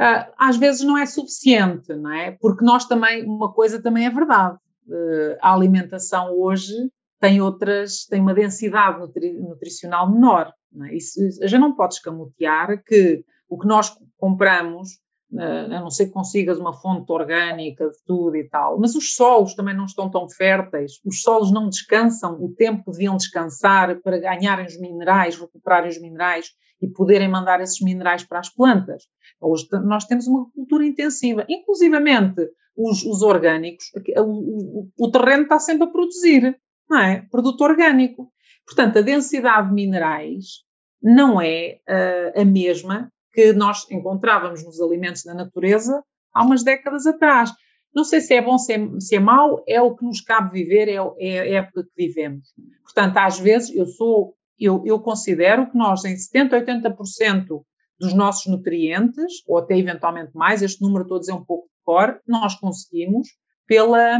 Uh, 0.00 0.32
às 0.38 0.56
vezes 0.56 0.82
não 0.82 0.96
é 0.96 1.04
suficiente, 1.04 1.94
não 1.94 2.10
é? 2.10 2.32
Porque 2.40 2.64
nós 2.64 2.86
também, 2.86 3.24
uma 3.24 3.52
coisa 3.52 3.82
também 3.82 4.06
é 4.06 4.10
verdade. 4.10 4.56
Uh, 4.86 5.36
a 5.40 5.52
alimentação 5.52 6.32
hoje 6.32 6.74
tem 7.20 7.40
outras, 7.40 8.06
tem 8.06 8.20
uma 8.20 8.34
densidade 8.34 8.98
nutri, 8.98 9.34
nutricional 9.34 10.10
menor. 10.10 10.52
Não 10.72 10.86
é? 10.86 10.94
Isso, 10.94 11.20
já 11.42 11.58
não 11.58 11.74
pode 11.74 11.94
escamotear 11.94 12.82
que 12.84 13.24
o 13.48 13.58
que 13.58 13.66
nós 13.66 13.94
compramos, 14.16 15.00
a 15.36 15.80
não 15.80 15.90
ser 15.90 16.06
que 16.06 16.12
consigas 16.12 16.58
uma 16.58 16.74
fonte 16.74 17.10
orgânica 17.10 17.88
de 17.88 17.96
tudo 18.06 18.36
e 18.36 18.48
tal, 18.48 18.78
mas 18.78 18.94
os 18.94 19.14
solos 19.14 19.54
também 19.54 19.76
não 19.76 19.84
estão 19.84 20.10
tão 20.10 20.28
férteis, 20.28 20.92
os 21.04 21.22
solos 21.22 21.50
não 21.50 21.68
descansam 21.68 22.42
o 22.42 22.54
tempo 22.54 22.84
que 22.84 22.92
deviam 22.92 23.16
descansar 23.16 24.00
para 24.00 24.18
ganharem 24.18 24.66
os 24.66 24.78
minerais, 24.78 25.38
recuperarem 25.38 25.90
os 25.90 26.00
minerais 26.00 26.46
e 26.80 26.88
poderem 26.88 27.28
mandar 27.28 27.60
esses 27.60 27.80
minerais 27.80 28.24
para 28.24 28.40
as 28.40 28.48
plantas. 28.48 29.04
Hoje 29.40 29.66
nós 29.84 30.04
temos 30.04 30.26
uma 30.26 30.50
cultura 30.50 30.84
intensiva, 30.84 31.46
inclusivamente 31.48 32.48
os, 32.76 33.04
os 33.04 33.22
orgânicos, 33.22 33.86
o, 34.16 34.22
o, 34.22 34.88
o 34.98 35.10
terreno 35.10 35.44
está 35.44 35.58
sempre 35.58 35.84
a 35.84 35.90
produzir, 35.90 36.58
não 36.88 36.98
é? 36.98 37.26
Produto 37.30 37.62
orgânico. 37.62 38.32
Portanto, 38.66 38.98
a 38.98 39.02
densidade 39.02 39.68
de 39.68 39.74
minerais 39.74 40.62
não 41.02 41.40
é 41.40 41.80
uh, 41.88 42.40
a 42.40 42.44
mesma 42.44 43.10
que 43.32 43.52
nós 43.52 43.90
encontrávamos 43.90 44.64
nos 44.64 44.80
alimentos 44.80 45.24
da 45.24 45.34
natureza 45.34 46.02
há 46.32 46.44
umas 46.44 46.62
décadas 46.62 47.06
atrás. 47.06 47.50
Não 47.94 48.04
sei 48.04 48.20
se 48.20 48.34
é 48.34 48.40
bom, 48.40 48.56
se 48.56 48.72
é, 48.72 49.00
se 49.00 49.16
é 49.16 49.20
mau, 49.20 49.62
é 49.66 49.80
o 49.80 49.94
que 49.94 50.04
nos 50.04 50.20
cabe 50.20 50.50
viver, 50.52 50.88
é, 50.88 50.94
é 50.94 51.40
a 51.40 51.62
época 51.62 51.84
que 51.84 52.06
vivemos. 52.06 52.48
Portanto, 52.82 53.18
às 53.18 53.38
vezes 53.38 53.74
eu 53.74 53.86
sou, 53.86 54.34
eu, 54.58 54.82
eu 54.86 54.98
considero 55.00 55.70
que 55.70 55.76
nós 55.76 56.04
em 56.04 56.14
70%, 56.14 56.64
80% 56.64 57.62
dos 57.98 58.14
nossos 58.14 58.50
nutrientes, 58.50 59.42
ou 59.46 59.58
até 59.58 59.78
eventualmente 59.78 60.32
mais, 60.34 60.62
este 60.62 60.80
número 60.80 61.14
a 61.14 61.18
dizer 61.18 61.32
um 61.32 61.44
pouco 61.44 61.66
de 61.66 61.84
cor, 61.84 62.20
nós 62.26 62.54
conseguimos 62.54 63.28
pela, 63.66 64.18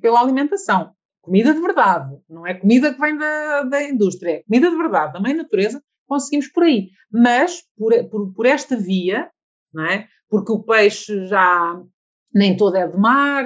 pela 0.00 0.20
alimentação. 0.20 0.92
Comida 1.22 1.54
de 1.54 1.60
verdade, 1.60 2.18
não 2.28 2.46
é 2.46 2.52
comida 2.52 2.92
que 2.92 3.00
vem 3.00 3.16
da, 3.16 3.62
da 3.62 3.82
indústria, 3.82 4.32
é 4.32 4.42
comida 4.42 4.68
de 4.68 4.76
verdade, 4.76 5.12
da 5.12 5.20
mãe 5.20 5.32
natureza, 5.32 5.80
conseguimos 6.06 6.48
por 6.48 6.64
aí. 6.64 6.90
Mas 7.10 7.62
por, 7.76 7.92
por, 8.10 8.34
por 8.34 8.44
esta 8.46 8.76
via, 8.76 9.30
não 9.72 9.86
é? 9.86 10.08
porque 10.32 10.50
o 10.50 10.62
peixe 10.62 11.26
já 11.26 11.78
nem 12.34 12.56
todo 12.56 12.74
é 12.76 12.88
de 12.88 12.96
mar, 12.96 13.44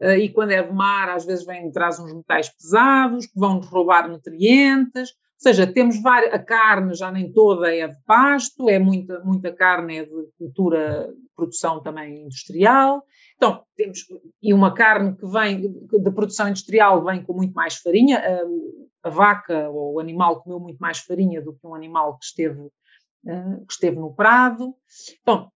eh, 0.00 0.18
e 0.18 0.28
quando 0.28 0.50
é 0.50 0.62
de 0.62 0.70
mar, 0.70 1.08
às 1.08 1.24
vezes 1.24 1.46
vem, 1.46 1.72
traz 1.72 1.98
uns 1.98 2.12
metais 2.12 2.50
pesados 2.50 3.24
que 3.24 3.40
vão 3.40 3.54
nos 3.54 3.66
roubar 3.66 4.06
nutrientes. 4.06 5.08
Ou 5.10 5.40
seja, 5.40 5.66
temos 5.66 6.00
várias, 6.02 6.34
a 6.34 6.38
carne 6.38 6.94
já 6.94 7.10
nem 7.10 7.32
toda 7.32 7.74
é 7.74 7.88
de 7.88 7.96
pasto, 8.04 8.68
é 8.68 8.78
muita, 8.78 9.18
muita 9.20 9.50
carne 9.50 9.98
é 9.98 10.04
de 10.04 10.28
cultura, 10.38 11.08
produção 11.34 11.82
também 11.82 12.24
industrial. 12.24 13.02
Então, 13.36 13.64
temos, 13.76 14.00
e 14.42 14.54
uma 14.54 14.72
carne 14.74 15.14
que 15.16 15.26
vem 15.26 15.60
de 15.60 16.10
produção 16.10 16.48
industrial 16.48 17.04
vem 17.04 17.22
com 17.22 17.34
muito 17.34 17.52
mais 17.52 17.76
farinha, 17.76 18.18
a, 18.18 19.08
a 19.08 19.10
vaca 19.10 19.68
ou 19.68 19.94
o 19.94 20.00
animal 20.00 20.42
comeu 20.42 20.58
muito 20.58 20.78
mais 20.78 20.98
farinha 20.98 21.42
do 21.42 21.52
que 21.52 21.66
um 21.66 21.74
animal 21.74 22.18
que 22.18 22.24
esteve, 22.24 22.60
uh, 22.60 23.66
que 23.66 23.72
esteve 23.72 23.96
no 23.96 24.14
prado. 24.14 24.74
Então, 25.20 25.50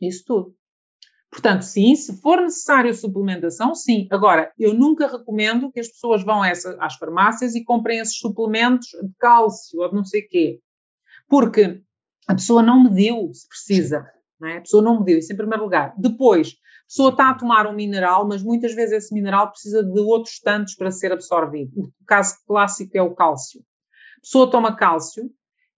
isso 0.00 0.22
tudo. 0.26 0.54
Portanto, 1.30 1.62
sim, 1.62 1.94
se 1.94 2.20
for 2.20 2.40
necessário 2.40 2.94
suplementação, 2.94 3.74
sim. 3.74 4.06
Agora, 4.10 4.52
eu 4.58 4.72
nunca 4.72 5.06
recomendo 5.06 5.70
que 5.70 5.80
as 5.80 5.88
pessoas 5.88 6.24
vão 6.24 6.44
essa, 6.44 6.76
às 6.80 6.94
farmácias 6.94 7.54
e 7.54 7.64
comprem 7.64 8.00
esses 8.00 8.18
suplementos 8.18 8.88
de 8.88 9.12
cálcio 9.18 9.80
ou 9.80 9.88
de 9.88 9.94
não 9.94 10.04
sei 10.04 10.22
quê. 10.22 10.60
Porque 11.28 11.82
a 12.26 12.34
pessoa 12.34 12.62
não 12.62 12.82
mediu 12.82 13.32
se 13.32 13.46
precisa. 13.46 14.06
Não 14.40 14.48
é? 14.48 14.58
A 14.58 14.60
pessoa 14.60 14.82
não 14.82 15.00
mediu, 15.00 15.18
isso 15.18 15.32
em 15.32 15.36
primeiro 15.36 15.64
lugar. 15.64 15.94
Depois, 15.98 16.56
pessoa 16.88 17.10
está 17.10 17.30
a 17.30 17.34
tomar 17.34 17.66
um 17.66 17.74
mineral, 17.74 18.26
mas 18.26 18.42
muitas 18.42 18.74
vezes 18.74 19.04
esse 19.04 19.14
mineral 19.14 19.50
precisa 19.50 19.84
de 19.84 20.00
outros 20.00 20.40
tantos 20.40 20.74
para 20.74 20.90
ser 20.90 21.12
absorvido. 21.12 21.92
O 22.00 22.04
caso 22.06 22.36
clássico 22.46 22.96
é 22.96 23.02
o 23.02 23.14
cálcio. 23.14 23.60
A 24.16 24.20
pessoa 24.22 24.50
toma 24.50 24.74
cálcio 24.74 25.30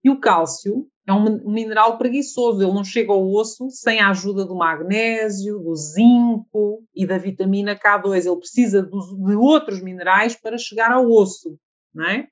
e 0.05 0.09
o 0.09 0.21
cálcio 0.21 0.87
é 1.07 1.13
um 1.13 1.51
mineral 1.51 1.99
preguiçoso, 1.99 2.63
ele 2.63 2.73
não 2.73 2.85
chega 2.85 3.13
ao 3.13 3.29
osso 3.29 3.69
sem 3.71 3.99
a 3.99 4.11
ajuda 4.11 4.45
do 4.45 4.55
magnésio, 4.55 5.59
do 5.59 5.75
zinco 5.75 6.85
e 6.95 7.05
da 7.05 7.19
vitamina 7.19 7.75
K2. 7.75 8.27
Ele 8.27 8.37
precisa 8.37 8.83
de 8.83 9.35
outros 9.35 9.83
minerais 9.83 10.37
para 10.37 10.57
chegar 10.57 10.93
ao 10.93 11.11
osso, 11.11 11.59
não 11.93 12.05
é? 12.05 12.29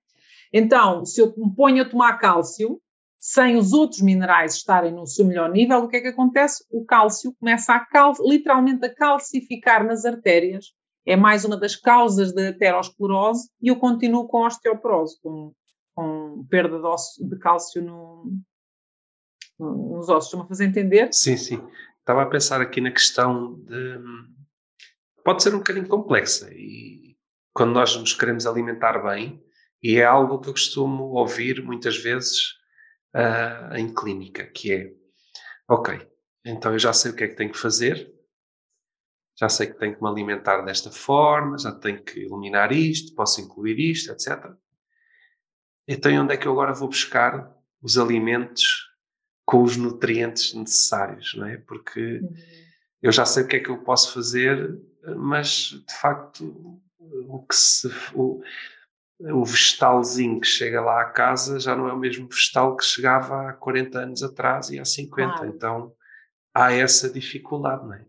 Então, 0.52 1.04
se 1.04 1.20
eu 1.20 1.34
me 1.36 1.52
ponho 1.54 1.82
a 1.82 1.88
tomar 1.88 2.18
cálcio, 2.18 2.80
sem 3.18 3.56
os 3.56 3.72
outros 3.72 4.00
minerais 4.00 4.54
estarem 4.54 4.92
no 4.92 5.06
seu 5.06 5.24
melhor 5.24 5.50
nível, 5.50 5.78
o 5.78 5.88
que 5.88 5.96
é 5.96 6.00
que 6.00 6.08
acontece? 6.08 6.64
O 6.70 6.84
cálcio 6.84 7.34
começa 7.38 7.72
a 7.74 7.80
cal 7.80 8.12
literalmente 8.20 8.86
a 8.86 8.94
calcificar 8.94 9.84
nas 9.84 10.04
artérias. 10.04 10.66
É 11.04 11.16
mais 11.16 11.44
uma 11.44 11.56
das 11.56 11.74
causas 11.74 12.34
da 12.34 12.50
aterosclerose 12.50 13.48
e 13.60 13.68
eu 13.68 13.76
continuo 13.76 14.28
com 14.28 14.44
osteoporose, 14.44 15.16
com 15.22 15.52
com 15.98 16.46
perda 16.48 16.78
de, 16.78 16.86
osso, 16.86 17.28
de 17.28 17.36
cálcio 17.40 17.82
no, 17.82 18.32
no, 19.58 19.96
nos 19.96 20.08
ossos. 20.08 20.26
Estão 20.26 20.42
a 20.42 20.46
fazer 20.46 20.66
entender? 20.66 21.12
Sim, 21.12 21.36
sim. 21.36 21.60
Estava 21.98 22.22
a 22.22 22.26
pensar 22.26 22.60
aqui 22.60 22.80
na 22.80 22.92
questão 22.92 23.54
de. 23.64 23.98
Pode 25.24 25.42
ser 25.42 25.52
um 25.52 25.58
bocadinho 25.58 25.88
complexa 25.88 26.48
e 26.52 27.16
quando 27.52 27.72
nós 27.72 27.96
nos 27.96 28.14
queremos 28.14 28.46
alimentar 28.46 29.02
bem, 29.02 29.42
e 29.82 29.96
é 29.96 30.04
algo 30.04 30.38
que 30.38 30.48
eu 30.48 30.52
costumo 30.52 31.02
ouvir 31.14 31.64
muitas 31.64 31.96
vezes 31.96 32.54
uh, 33.14 33.74
em 33.76 33.92
clínica, 33.94 34.46
que 34.46 34.72
é, 34.72 34.92
ok, 35.68 36.06
então 36.44 36.72
eu 36.72 36.78
já 36.78 36.92
sei 36.92 37.10
o 37.10 37.16
que 37.16 37.24
é 37.24 37.28
que 37.28 37.36
tenho 37.36 37.52
que 37.52 37.58
fazer, 37.58 38.12
já 39.38 39.48
sei 39.48 39.68
que 39.68 39.78
tenho 39.78 39.94
que 39.94 40.02
me 40.02 40.08
alimentar 40.08 40.62
desta 40.62 40.90
forma, 40.90 41.58
já 41.58 41.72
tenho 41.72 42.02
que 42.02 42.20
eliminar 42.20 42.72
isto, 42.72 43.14
posso 43.14 43.40
incluir 43.40 43.78
isto, 43.78 44.10
etc. 44.10 44.52
Então, 45.86 46.12
onde 46.20 46.34
é 46.34 46.36
que 46.36 46.46
eu 46.46 46.52
agora 46.52 46.74
vou 46.74 46.88
buscar 46.88 47.54
os 47.80 47.96
alimentos 47.96 48.88
com 49.44 49.62
os 49.62 49.76
nutrientes 49.76 50.52
necessários, 50.54 51.34
não 51.34 51.46
é? 51.46 51.56
Porque 51.56 52.18
uhum. 52.18 52.34
eu 53.00 53.12
já 53.12 53.24
sei 53.24 53.44
o 53.44 53.46
que 53.46 53.56
é 53.56 53.60
que 53.60 53.70
eu 53.70 53.78
posso 53.78 54.12
fazer, 54.12 54.76
mas 55.16 55.70
de 55.86 55.94
facto 56.00 56.82
o 56.98 57.46
que 57.46 57.54
se 57.54 57.88
o, 58.14 58.42
o 59.20 59.44
vegetalzinho 59.44 60.40
que 60.40 60.46
chega 60.46 60.80
lá 60.80 61.02
à 61.02 61.06
casa 61.06 61.58
já 61.58 61.74
não 61.74 61.88
é 61.88 61.92
o 61.92 61.98
mesmo 61.98 62.28
vegetal 62.28 62.76
que 62.76 62.84
chegava 62.84 63.48
há 63.48 63.52
40 63.52 63.98
anos 63.98 64.22
atrás 64.22 64.70
e 64.70 64.78
há 64.78 64.84
50. 64.84 65.32
Claro. 65.32 65.46
Então 65.48 65.92
há 66.54 66.72
essa 66.72 67.10
dificuldade, 67.10 67.84
não 67.84 67.94
é? 67.94 68.06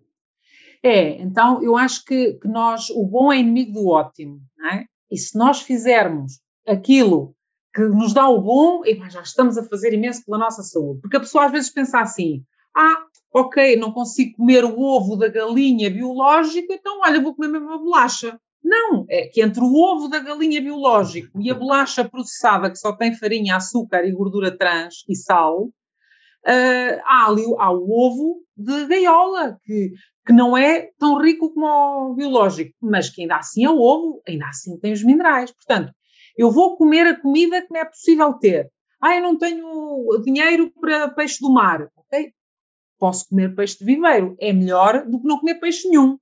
É, 0.81 1.21
então 1.21 1.61
eu 1.61 1.75
acho 1.75 2.05
que, 2.05 2.33
que 2.33 2.47
nós, 2.47 2.89
o 2.89 3.05
bom 3.05 3.33
é 3.33 3.39
inimigo 3.39 3.73
do 3.73 3.87
ótimo, 3.89 4.39
não 4.57 4.69
é? 4.69 4.85
E 5.11 5.17
se 5.17 5.37
nós 5.37 5.61
fizermos 5.61 6.39
aquilo 6.65 7.35
que 7.73 7.81
nos 7.81 8.13
dá 8.13 8.27
o 8.27 8.41
bom, 8.41 8.85
e 8.85 8.95
já 9.09 9.21
estamos 9.21 9.57
a 9.57 9.63
fazer 9.63 9.93
imenso 9.93 10.23
pela 10.25 10.37
nossa 10.37 10.63
saúde. 10.63 11.01
Porque 11.01 11.17
a 11.17 11.19
pessoa 11.19 11.45
às 11.45 11.51
vezes 11.51 11.69
pensa 11.69 11.99
assim: 11.99 12.43
ah, 12.75 13.03
ok, 13.33 13.75
não 13.75 13.91
consigo 13.91 14.37
comer 14.37 14.63
o 14.63 14.79
ovo 14.79 15.15
da 15.15 15.27
galinha 15.27 15.89
biológica, 15.89 16.73
então 16.73 17.01
olha, 17.01 17.21
vou 17.21 17.35
comer 17.35 17.49
mesmo 17.49 17.67
uma 17.67 17.77
bolacha. 17.77 18.39
Não, 18.63 19.05
é 19.09 19.27
que 19.27 19.41
entre 19.41 19.61
o 19.61 19.73
ovo 19.73 20.07
da 20.07 20.19
galinha 20.19 20.61
biológico 20.61 21.39
e 21.41 21.49
a 21.49 21.55
bolacha 21.55 22.07
processada, 22.07 22.69
que 22.69 22.77
só 22.77 22.95
tem 22.95 23.15
farinha, 23.15 23.55
açúcar 23.55 24.03
e 24.05 24.11
gordura 24.11 24.55
trans 24.55 25.03
e 25.07 25.15
sal, 25.15 25.63
uh, 25.63 27.01
há 27.05 27.27
ali 27.27 27.43
há 27.57 27.71
o 27.71 27.89
ovo 27.89 28.43
de 28.55 28.85
gaiola, 28.87 29.57
que, 29.63 29.91
que 30.25 30.33
não 30.33 30.57
é 30.57 30.89
tão 30.99 31.17
rico 31.21 31.53
como 31.53 32.11
o 32.11 32.15
biológico, 32.15 32.73
mas 32.81 33.09
que 33.09 33.21
ainda 33.21 33.37
assim 33.37 33.63
é 33.63 33.69
o 33.69 33.79
ovo, 33.79 34.21
ainda 34.27 34.47
assim 34.47 34.77
tem 34.79 34.91
os 34.91 35.03
minerais. 35.03 35.51
Portanto, 35.51 35.93
eu 36.37 36.51
vou 36.51 36.77
comer 36.77 37.07
a 37.07 37.19
comida 37.19 37.61
que 37.61 37.71
me 37.71 37.79
é 37.79 37.85
possível 37.85 38.33
ter. 38.33 38.69
Ah, 39.01 39.15
eu 39.15 39.21
não 39.21 39.37
tenho 39.37 40.21
dinheiro 40.23 40.71
para 40.79 41.09
peixe 41.09 41.39
do 41.39 41.51
mar. 41.51 41.89
Ok? 41.95 42.33
Posso 42.99 43.27
comer 43.29 43.55
peixe 43.55 43.77
de 43.77 43.85
viveiro. 43.85 44.35
É 44.39 44.51
melhor 44.51 45.05
do 45.05 45.21
que 45.21 45.27
não 45.27 45.39
comer 45.39 45.55
peixe 45.55 45.87
nenhum. 45.87 46.17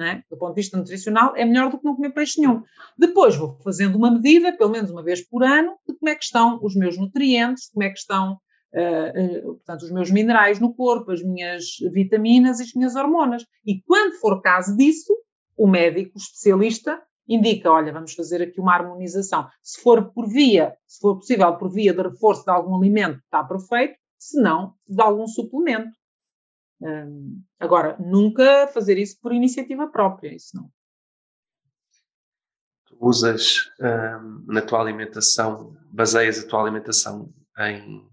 É? 0.00 0.22
Do 0.30 0.38
ponto 0.38 0.54
de 0.54 0.62
vista 0.62 0.78
nutricional, 0.78 1.36
é 1.36 1.44
melhor 1.44 1.70
do 1.70 1.78
que 1.78 1.84
não 1.84 1.94
comer 1.94 2.14
peixe 2.14 2.40
nenhum. 2.40 2.62
Depois 2.96 3.36
vou 3.36 3.58
fazendo 3.62 3.96
uma 3.96 4.10
medida, 4.10 4.56
pelo 4.56 4.70
menos 4.70 4.90
uma 4.90 5.02
vez 5.02 5.20
por 5.20 5.44
ano, 5.44 5.76
de 5.86 5.94
como 5.94 6.08
é 6.08 6.14
que 6.14 6.24
estão 6.24 6.58
os 6.62 6.74
meus 6.74 6.96
nutrientes, 6.96 7.68
como 7.70 7.84
é 7.84 7.90
que 7.90 7.98
estão 7.98 8.38
uh, 8.74 9.48
uh, 9.48 9.54
portanto, 9.56 9.82
os 9.82 9.90
meus 9.90 10.10
minerais 10.10 10.58
no 10.58 10.74
corpo, 10.74 11.12
as 11.12 11.22
minhas 11.22 11.64
vitaminas 11.92 12.58
e 12.58 12.62
as 12.62 12.72
minhas 12.72 12.96
hormonas. 12.96 13.44
E 13.66 13.82
quando 13.82 14.14
for 14.14 14.40
caso 14.40 14.74
disso, 14.76 15.12
o 15.56 15.66
médico 15.66 16.16
especialista 16.16 17.00
indica, 17.28 17.70
olha, 17.70 17.92
vamos 17.92 18.14
fazer 18.14 18.42
aqui 18.42 18.60
uma 18.60 18.74
harmonização. 18.74 19.46
Se 19.62 19.80
for 19.80 20.12
por 20.12 20.26
via, 20.28 20.74
se 20.86 21.00
for 21.00 21.16
possível 21.16 21.56
por 21.56 21.70
via 21.70 21.92
de 21.92 22.02
reforço 22.02 22.44
de 22.44 22.50
algum 22.50 22.76
alimento, 22.76 23.18
está 23.18 23.44
perfeito, 23.44 23.94
se 24.18 24.40
não, 24.40 24.74
de 24.88 25.00
algum 25.00 25.26
suplemento. 25.26 25.90
Agora, 27.58 27.96
nunca 27.98 28.66
fazer 28.68 28.98
isso 28.98 29.18
por 29.20 29.32
iniciativa 29.32 29.86
própria, 29.88 30.34
isso 30.34 30.56
não. 30.56 30.70
Tu 32.86 32.96
usas 33.00 33.70
hum, 33.80 34.44
na 34.48 34.62
tua 34.62 34.80
alimentação, 34.80 35.76
baseias 35.92 36.38
a 36.38 36.48
tua 36.48 36.62
alimentação 36.62 37.32
em, 37.58 38.06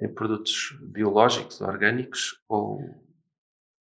em 0.00 0.14
produtos 0.14 0.76
biológicos, 0.80 1.60
orgânicos 1.60 2.40
ou 2.48 2.80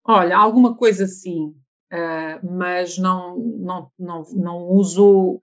Olha, 0.07 0.37
alguma 0.37 0.75
coisa 0.75 1.07
sim, 1.07 1.55
Uh, 1.93 2.41
mas 2.57 2.97
não, 2.97 3.37
não, 3.37 3.91
não, 3.97 4.23
não 4.33 4.67
uso. 4.69 5.39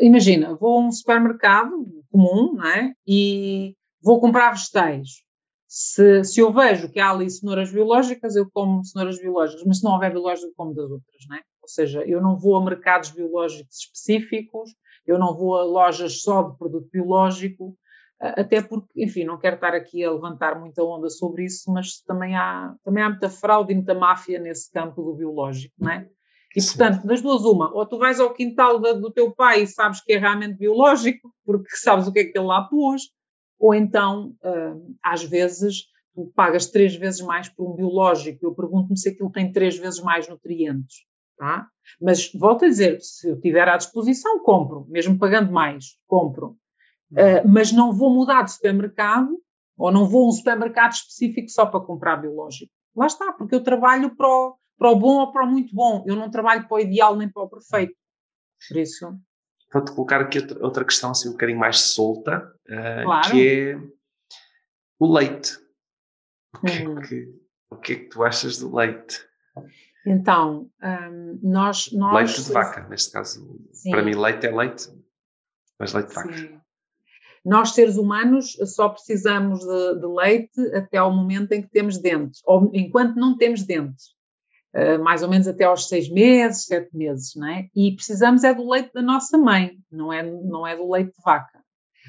Imagina, 0.00 0.54
vou 0.54 0.78
a 0.78 0.80
um 0.86 0.92
supermercado 0.92 1.72
comum 2.10 2.54
não 2.54 2.64
é? 2.64 2.94
e 3.06 3.74
vou 4.00 4.20
comprar 4.20 4.52
vegetais. 4.52 5.24
Se, 5.72 6.24
se 6.24 6.40
eu 6.40 6.52
vejo 6.52 6.90
que 6.90 6.98
há 6.98 7.10
ali 7.10 7.30
cenouras 7.30 7.70
biológicas, 7.70 8.34
eu 8.34 8.50
como 8.50 8.84
cenouras 8.84 9.20
biológicas, 9.20 9.62
mas 9.64 9.78
se 9.78 9.84
não 9.84 9.92
houver 9.92 10.10
biológicas, 10.10 10.50
eu 10.50 10.54
como 10.56 10.74
das 10.74 10.90
outras. 10.90 11.26
Não 11.28 11.36
é? 11.36 11.42
Ou 11.62 11.68
seja, 11.68 12.02
eu 12.04 12.20
não 12.20 12.36
vou 12.36 12.56
a 12.56 12.64
mercados 12.64 13.10
biológicos 13.10 13.76
específicos, 13.78 14.72
eu 15.06 15.16
não 15.16 15.32
vou 15.32 15.56
a 15.56 15.62
lojas 15.62 16.22
só 16.22 16.42
de 16.42 16.58
produto 16.58 16.88
biológico, 16.92 17.78
até 18.18 18.60
porque, 18.60 18.88
enfim, 18.96 19.22
não 19.22 19.38
quero 19.38 19.54
estar 19.54 19.72
aqui 19.72 20.04
a 20.04 20.10
levantar 20.10 20.58
muita 20.58 20.82
onda 20.82 21.08
sobre 21.08 21.44
isso, 21.44 21.72
mas 21.72 22.02
também 22.02 22.34
há, 22.34 22.74
também 22.84 23.04
há 23.04 23.08
muita 23.08 23.30
fraude 23.30 23.72
e 23.72 23.76
muita 23.76 23.94
máfia 23.94 24.40
nesse 24.40 24.72
campo 24.72 25.04
do 25.04 25.14
biológico, 25.14 25.74
não 25.78 25.92
é? 25.92 26.08
E, 26.56 26.60
portanto, 26.60 27.06
das 27.06 27.22
duas, 27.22 27.42
uma, 27.42 27.72
ou 27.72 27.86
tu 27.86 27.96
vais 27.96 28.18
ao 28.18 28.34
quintal 28.34 28.80
do 28.80 29.12
teu 29.12 29.32
pai 29.32 29.62
e 29.62 29.66
sabes 29.68 30.02
que 30.02 30.14
é 30.14 30.18
realmente 30.18 30.58
biológico, 30.58 31.32
porque 31.44 31.76
sabes 31.76 32.08
o 32.08 32.12
que 32.12 32.18
é 32.18 32.24
que 32.24 32.36
ele 32.36 32.48
lá 32.48 32.62
pôs, 32.64 33.02
ou 33.60 33.74
então, 33.74 34.34
uh, 34.42 34.96
às 35.02 35.22
vezes, 35.22 35.84
tu 36.14 36.32
pagas 36.34 36.66
três 36.66 36.96
vezes 36.96 37.20
mais 37.20 37.46
por 37.50 37.70
um 37.70 37.76
biológico. 37.76 38.46
Eu 38.46 38.54
pergunto-me 38.54 38.98
se 38.98 39.10
aquilo 39.10 39.30
tem 39.30 39.52
três 39.52 39.76
vezes 39.76 40.00
mais 40.00 40.26
nutrientes. 40.26 41.04
Tá? 41.36 41.66
Mas 42.00 42.32
volto 42.32 42.64
a 42.64 42.68
dizer, 42.68 43.00
se 43.00 43.28
eu 43.28 43.38
tiver 43.38 43.68
à 43.68 43.76
disposição, 43.76 44.42
compro, 44.42 44.86
mesmo 44.88 45.18
pagando 45.18 45.52
mais, 45.52 45.96
compro. 46.06 46.56
Uh, 47.12 47.46
mas 47.46 47.70
não 47.70 47.92
vou 47.92 48.10
mudar 48.10 48.42
de 48.42 48.52
supermercado 48.52 49.38
ou 49.76 49.90
não 49.90 50.06
vou 50.06 50.26
a 50.26 50.28
um 50.28 50.32
supermercado 50.32 50.92
específico 50.92 51.48
só 51.50 51.66
para 51.66 51.80
comprar 51.80 52.16
biológico. 52.16 52.72
Lá 52.96 53.06
está, 53.06 53.32
porque 53.32 53.54
eu 53.54 53.62
trabalho 53.62 54.14
para 54.16 54.26
o, 54.26 54.56
para 54.78 54.90
o 54.90 54.96
bom 54.96 55.20
ou 55.20 55.32
para 55.32 55.44
o 55.44 55.50
muito 55.50 55.74
bom. 55.74 56.04
Eu 56.06 56.16
não 56.16 56.30
trabalho 56.30 56.66
para 56.66 56.76
o 56.76 56.80
ideal 56.80 57.16
nem 57.16 57.28
para 57.28 57.42
o 57.42 57.48
perfeito. 57.48 57.94
Por 58.68 58.76
isso. 58.78 59.14
Vou-te 59.72 59.92
colocar 59.92 60.20
aqui 60.20 60.38
outra 60.60 60.84
questão 60.84 61.10
assim 61.10 61.28
um 61.28 61.32
bocadinho 61.32 61.58
mais 61.58 61.80
solta, 61.80 62.52
uh, 62.70 63.04
claro. 63.04 63.30
que 63.30 63.48
é 63.48 63.80
o 64.98 65.12
leite. 65.12 65.58
O 66.54 66.66
que, 66.66 66.72
é 66.72 66.88
uhum. 66.88 66.98
é 66.98 67.02
que, 67.06 67.34
o 67.70 67.76
que 67.76 67.92
é 67.92 67.96
que 67.96 68.04
tu 68.06 68.24
achas 68.24 68.58
do 68.58 68.74
leite? 68.74 69.24
Então, 70.06 70.70
um, 70.82 71.40
nós, 71.42 71.90
nós. 71.92 72.14
Leite 72.14 72.44
de 72.44 72.52
vaca, 72.52 72.88
neste 72.88 73.12
caso. 73.12 73.60
Sim. 73.72 73.90
Para 73.90 74.02
mim, 74.02 74.14
leite 74.14 74.46
é 74.46 74.50
leite, 74.50 74.88
mas 75.78 75.92
leite 75.92 76.08
de 76.08 76.14
vaca. 76.14 76.36
Sim. 76.36 76.60
Nós, 77.44 77.70
seres 77.70 77.96
humanos, 77.96 78.56
só 78.66 78.88
precisamos 78.90 79.60
de, 79.60 80.00
de, 80.00 80.06
leite 80.06 80.60
até 80.74 80.98
ao 80.98 81.10
momento 81.10 81.52
em 81.52 81.62
que 81.62 81.70
temos 81.70 81.98
dentes, 81.98 82.42
ou 82.44 82.70
enquanto 82.74 83.16
não 83.16 83.36
temos 83.36 83.62
dentes. 83.62 84.18
Uh, 84.74 85.02
mais 85.02 85.22
ou 85.22 85.28
menos 85.28 85.48
até 85.48 85.64
aos 85.64 85.88
seis 85.88 86.08
meses, 86.08 86.66
sete 86.66 86.96
meses, 86.96 87.34
não 87.34 87.48
é? 87.48 87.68
E 87.74 87.92
precisamos 87.94 88.44
é 88.44 88.54
do 88.54 88.68
leite 88.68 88.92
da 88.92 89.02
nossa 89.02 89.36
mãe, 89.36 89.78
não 89.90 90.12
é, 90.12 90.22
não 90.22 90.64
é 90.66 90.76
do 90.76 90.88
leite 90.88 91.12
de 91.12 91.22
vaca. 91.24 91.59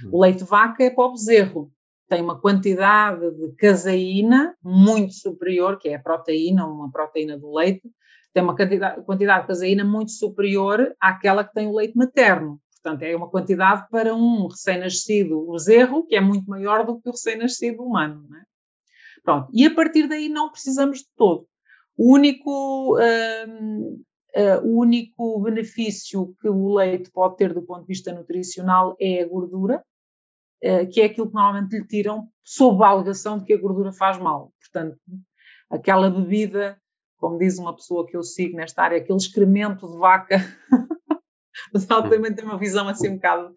Hum. 0.06 0.10
O 0.12 0.22
leite 0.22 0.40
de 0.40 0.46
vaca 0.46 0.84
é 0.84 0.90
para 0.90 1.06
o 1.06 1.12
bezerro, 1.12 1.72
tem 2.12 2.22
uma 2.22 2.40
quantidade 2.40 3.32
de 3.32 3.56
caseína 3.56 4.54
muito 4.62 5.14
superior, 5.14 5.78
que 5.78 5.88
é 5.88 5.96
a 5.96 6.00
proteína, 6.00 6.68
uma 6.68 6.92
proteína 6.92 7.38
do 7.38 7.54
leite, 7.54 7.90
tem 8.34 8.44
uma 8.44 8.56
quantidade, 8.56 9.02
quantidade 9.04 9.42
de 9.44 9.48
caseína 9.48 9.86
muito 9.86 10.12
superior 10.12 10.94
àquela 11.00 11.46
que 11.46 11.54
tem 11.54 11.68
o 11.68 11.76
leite 11.76 11.98
materno. 11.98 12.60
Portanto, 12.84 13.04
é 13.04 13.16
uma 13.16 13.30
quantidade 13.30 13.88
para 13.90 14.14
um 14.14 14.48
recém-nascido 14.48 15.52
bezerro 15.52 16.06
que 16.06 16.16
é 16.16 16.20
muito 16.20 16.50
maior 16.50 16.86
do 16.86 17.00
que 17.00 17.08
o 17.08 17.12
recém-nascido 17.12 17.82
humano. 17.82 18.28
É? 18.36 18.44
Pronto. 19.24 19.50
E 19.54 19.66
a 19.66 19.74
partir 19.74 20.08
daí 20.08 20.28
não 20.28 20.52
precisamos 20.52 21.00
de 21.00 21.06
todo. 21.16 21.48
O 21.96 22.14
único, 22.14 22.98
um, 22.98 24.02
uh, 24.36 24.68
o 24.68 24.80
único 24.80 25.40
benefício 25.42 26.36
que 26.42 26.50
o 26.50 26.74
leite 26.74 27.12
pode 27.12 27.38
ter 27.38 27.54
do 27.54 27.62
ponto 27.62 27.82
de 27.82 27.88
vista 27.88 28.12
nutricional 28.12 28.96
é 29.00 29.22
a 29.22 29.28
gordura, 29.28 29.82
que 30.92 31.02
é 31.02 31.06
aquilo 31.06 31.28
que 31.28 31.34
normalmente 31.34 31.78
lhe 31.78 31.88
tiram 31.88 32.28
sob 32.44 32.84
a 32.84 32.88
alegação 32.88 33.38
de 33.38 33.46
que 33.46 33.54
a 33.54 33.60
gordura 33.60 33.92
faz 33.92 34.18
mal. 34.18 34.54
Portanto, 34.60 34.98
aquela 35.70 36.10
bebida, 36.10 36.78
como 37.18 37.38
diz 37.38 37.58
uma 37.58 37.76
pessoa 37.76 38.06
que 38.06 38.16
eu 38.16 38.24
sigo 38.24 38.58
nesta 38.58 38.84
área, 38.84 38.98
aquele 38.98 39.18
excremento 39.18 39.92
de 39.92 39.98
vaca 39.98 40.38
Mas 41.74 41.90
ela 41.90 42.10
também 42.10 42.34
tem 42.34 42.46
uma 42.46 42.58
visão 42.58 42.88
assim 42.88 43.10
um 43.10 43.16
bocado, 43.16 43.56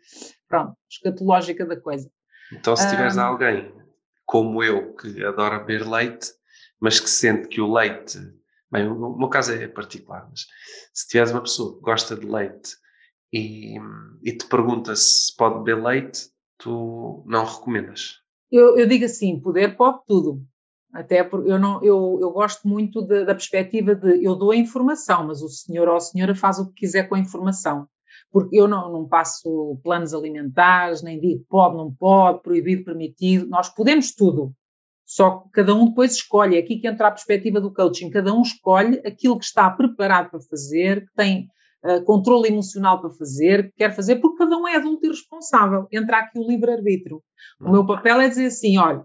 pronto, 0.48 0.76
escatológica 0.90 1.64
da 1.64 1.80
coisa. 1.80 2.10
Então, 2.52 2.76
se 2.76 2.88
tiveres 2.88 3.16
alguém 3.16 3.72
como 4.24 4.62
eu 4.62 4.94
que 4.94 5.24
adora 5.24 5.58
beber 5.58 5.86
leite, 5.86 6.28
mas 6.80 7.00
que 7.00 7.08
sente 7.08 7.48
que 7.48 7.60
o 7.60 7.72
leite, 7.72 8.18
bem, 8.70 8.88
o 8.88 9.16
meu 9.16 9.28
caso 9.28 9.52
é 9.52 9.66
particular, 9.68 10.26
mas 10.30 10.46
se 10.92 11.08
tiveres 11.08 11.32
uma 11.32 11.42
pessoa 11.42 11.76
que 11.76 11.82
gosta 11.82 12.16
de 12.16 12.26
leite 12.26 12.76
e, 13.32 13.76
e 14.22 14.36
te 14.36 14.46
pergunta 14.46 14.94
se 14.96 15.34
pode 15.36 15.58
beber 15.62 15.82
leite, 15.82 16.28
tu 16.58 17.22
não 17.26 17.44
recomendas? 17.44 18.20
Eu, 18.50 18.78
eu 18.78 18.86
digo 18.86 19.04
assim, 19.04 19.40
poder 19.40 19.76
pode 19.76 20.00
tudo. 20.06 20.42
Até 20.92 21.24
porque 21.24 21.50
eu, 21.50 21.58
não, 21.58 21.82
eu, 21.82 22.18
eu 22.20 22.30
gosto 22.30 22.68
muito 22.68 23.02
de, 23.02 23.24
da 23.24 23.34
perspectiva 23.34 23.96
de 23.96 24.24
eu 24.24 24.36
dou 24.36 24.52
a 24.52 24.56
informação, 24.56 25.26
mas 25.26 25.42
o 25.42 25.48
senhor 25.48 25.88
ou 25.88 25.96
a 25.96 26.00
senhora 26.00 26.36
faz 26.36 26.60
o 26.60 26.68
que 26.68 26.80
quiser 26.80 27.08
com 27.08 27.16
a 27.16 27.18
informação. 27.18 27.88
Porque 28.30 28.56
eu 28.56 28.68
não, 28.68 28.92
não 28.92 29.08
passo 29.08 29.78
planos 29.82 30.14
alimentares, 30.14 31.02
nem 31.02 31.20
digo 31.20 31.44
pode, 31.48 31.76
não 31.76 31.92
pode, 31.92 32.42
proibido, 32.42 32.84
permitido. 32.84 33.48
Nós 33.48 33.68
podemos 33.68 34.14
tudo. 34.14 34.54
Só 35.04 35.38
que 35.38 35.50
cada 35.50 35.74
um 35.74 35.88
depois 35.88 36.12
escolhe. 36.12 36.56
É 36.56 36.60
aqui 36.60 36.78
que 36.78 36.86
entra 36.86 37.08
a 37.08 37.12
perspectiva 37.12 37.60
do 37.60 37.72
coaching. 37.72 38.08
Cada 38.10 38.32
um 38.32 38.42
escolhe 38.42 39.00
aquilo 39.04 39.38
que 39.38 39.44
está 39.44 39.68
preparado 39.70 40.30
para 40.30 40.40
fazer, 40.40 41.06
que 41.06 41.14
tem 41.14 41.48
uh, 41.84 42.04
controle 42.04 42.48
emocional 42.48 43.00
para 43.00 43.10
fazer, 43.10 43.70
que 43.70 43.78
quer 43.78 43.94
fazer, 43.94 44.16
porque 44.16 44.38
cada 44.38 44.56
um 44.56 44.66
é 44.66 44.76
adulto 44.76 45.06
e 45.06 45.08
responsável. 45.08 45.86
Entra 45.92 46.18
aqui 46.18 46.38
o 46.38 46.46
livre-arbítrio. 46.46 47.22
O 47.60 47.70
meu 47.70 47.86
papel 47.86 48.20
é 48.20 48.28
dizer 48.28 48.46
assim: 48.46 48.78
olha, 48.78 49.04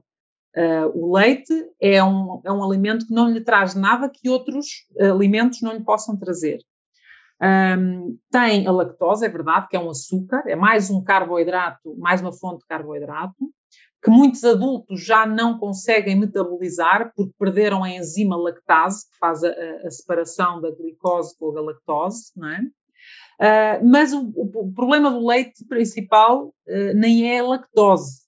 Uh, 0.57 0.89
o 0.95 1.15
leite 1.15 1.53
é 1.79 2.03
um, 2.03 2.41
é 2.43 2.51
um 2.51 2.63
alimento 2.63 3.05
que 3.05 3.13
não 3.13 3.29
lhe 3.29 3.39
traz 3.39 3.75
nada 3.75 4.09
que 4.09 4.27
outros 4.27 4.65
alimentos 4.99 5.61
não 5.61 5.73
lhe 5.73 5.83
possam 5.83 6.17
trazer. 6.17 6.57
Um, 7.41 8.17
tem 8.29 8.67
a 8.67 8.71
lactose, 8.71 9.25
é 9.25 9.29
verdade, 9.29 9.67
que 9.69 9.77
é 9.77 9.79
um 9.79 9.89
açúcar, 9.89 10.43
é 10.45 10.55
mais 10.55 10.89
um 10.89 11.01
carboidrato, 11.01 11.95
mais 11.97 12.19
uma 12.19 12.33
fonte 12.33 12.61
de 12.61 12.67
carboidrato, 12.67 13.35
que 14.01 14.09
muitos 14.09 14.43
adultos 14.43 15.03
já 15.03 15.25
não 15.25 15.57
conseguem 15.57 16.17
metabolizar 16.17 17.11
porque 17.15 17.33
perderam 17.37 17.83
a 17.83 17.89
enzima 17.89 18.37
lactase, 18.37 19.09
que 19.09 19.17
faz 19.17 19.43
a, 19.43 19.49
a 19.85 19.91
separação 19.91 20.61
da 20.61 20.71
glicose 20.71 21.37
com 21.37 21.49
a 21.49 21.55
galactose, 21.55 22.31
não 22.35 22.49
é? 22.49 22.61
Uh, 23.41 23.87
mas 23.87 24.13
o, 24.13 24.31
o, 24.35 24.73
problema 24.73 25.09
do 25.09 25.25
leite 25.25 25.65
principal 25.65 26.47
uh, 26.47 26.93
nem 26.93 27.31
é 27.31 27.39
a 27.39 27.47
lactose, 27.47 28.23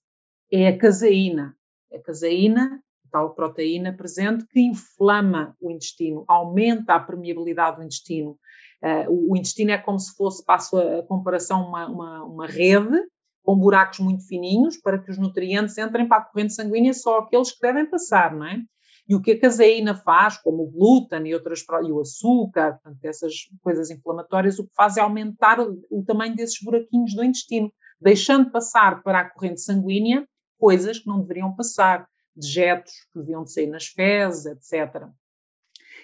é 0.50 0.70
a 0.70 0.78
caseína 0.78 1.56
a 1.94 2.00
caseína, 2.00 2.82
tal 3.12 3.36
proteína 3.36 3.94
presente, 3.94 4.46
que 4.48 4.62
inflama 4.62 5.56
o 5.60 5.70
intestino, 5.70 6.24
aumenta 6.28 6.96
a 6.96 7.00
permeabilidade 7.00 7.78
do 7.78 7.84
intestino. 7.84 8.40
Uh, 8.82 9.32
o, 9.32 9.38
intestino 9.38 9.72
é 9.72 9.78
como 9.78 10.00
se 10.00 10.16
fosse, 10.16 10.44
passo 10.44 10.78
a, 10.78 11.04
comparação, 11.04 11.68
uma, 11.68 11.88
uma, 11.88 12.24
uma 12.24 12.48
rede 12.48 13.00
com 13.44 13.58
buracos 13.58 14.00
muito 14.00 14.28
fininhos 14.28 14.78
para 14.78 15.00
que 15.00 15.12
os 15.12 15.18
nutrientes 15.18 15.78
entrem 15.78 16.08
para 16.08 16.18
a 16.18 16.26
corrente 16.26 16.54
sanguínea 16.54 16.94
só 16.94 17.20
aqueles 17.20 17.52
que 17.52 17.62
devem 17.62 17.90
passar, 17.90 18.36
não 18.36 18.46
é? 18.46 18.62
E 19.10 19.16
o 19.16 19.22
que 19.22 19.32
a 19.32 19.40
caseína 19.40 19.96
faz, 19.96 20.38
como 20.38 20.64
o 20.64 20.72
glúten 20.72 21.28
e, 21.28 21.34
outras, 21.34 21.66
e 21.86 21.92
o 21.92 22.00
açúcar, 22.00 22.74
portanto, 22.74 23.04
essas 23.04 23.34
coisas 23.62 23.90
inflamatórias, 23.90 24.60
o 24.60 24.66
que 24.66 24.74
faz 24.76 24.96
é 24.96 25.02
aumentar 25.02 25.60
o, 25.60 26.04
tamanho 26.06 26.36
desses 26.36 26.60
buraquinhos 26.62 27.14
do 27.14 27.24
intestino, 27.24 27.72
deixando 28.00 28.52
passar 28.52 29.02
para 29.04 29.20
a 29.20 29.30
corrente 29.30 29.62
sanguínea 29.62 30.26
coisas 30.58 31.00
que 31.00 31.08
não 31.08 31.20
deveriam 31.20 31.56
passar, 31.56 32.08
dejetos 32.36 32.94
que 33.12 33.20
deviam 33.20 33.44
de 33.44 33.52
sair 33.52 33.68
nas 33.68 33.88
fezes, 33.88 34.46
etc. 34.46 35.08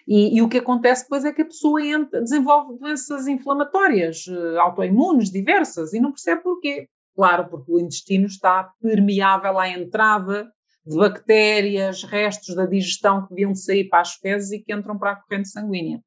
E, 0.07 0.37
e, 0.37 0.41
o 0.41 0.49
que 0.49 0.57
acontece 0.57 1.03
depois 1.03 1.25
é 1.25 1.33
que 1.33 1.41
a 1.41 1.45
pessoa 1.45 1.85
entra, 1.85 2.21
desenvolve 2.21 2.79
doenças 2.79 3.27
inflamatórias, 3.27 4.25
uh, 4.27 4.59
autoimunes, 4.59 5.29
diversas, 5.29 5.93
e 5.93 5.99
não 5.99 6.11
percebe 6.11 6.43
porquê. 6.43 6.89
Claro, 7.17 7.49
porque 7.49 7.71
o 7.71 7.79
intestino 7.79 8.27
está 8.27 8.71
permeável 8.79 9.57
à 9.57 9.67
entrada 9.67 10.47
de 10.85 10.95
bactérias, 10.95 12.03
restos 12.03 12.55
da 12.55 12.67
digestão 12.67 13.23
que 13.23 13.29
deviam 13.29 13.53
de 13.53 13.59
sair 13.59 13.89
para 13.89 14.01
as 14.01 14.13
fezes 14.13 14.51
e 14.51 14.59
que 14.59 14.71
entram 14.71 14.99
para 14.99 15.13
a 15.13 15.15
corrente 15.15 15.49
sanguínea. 15.49 15.99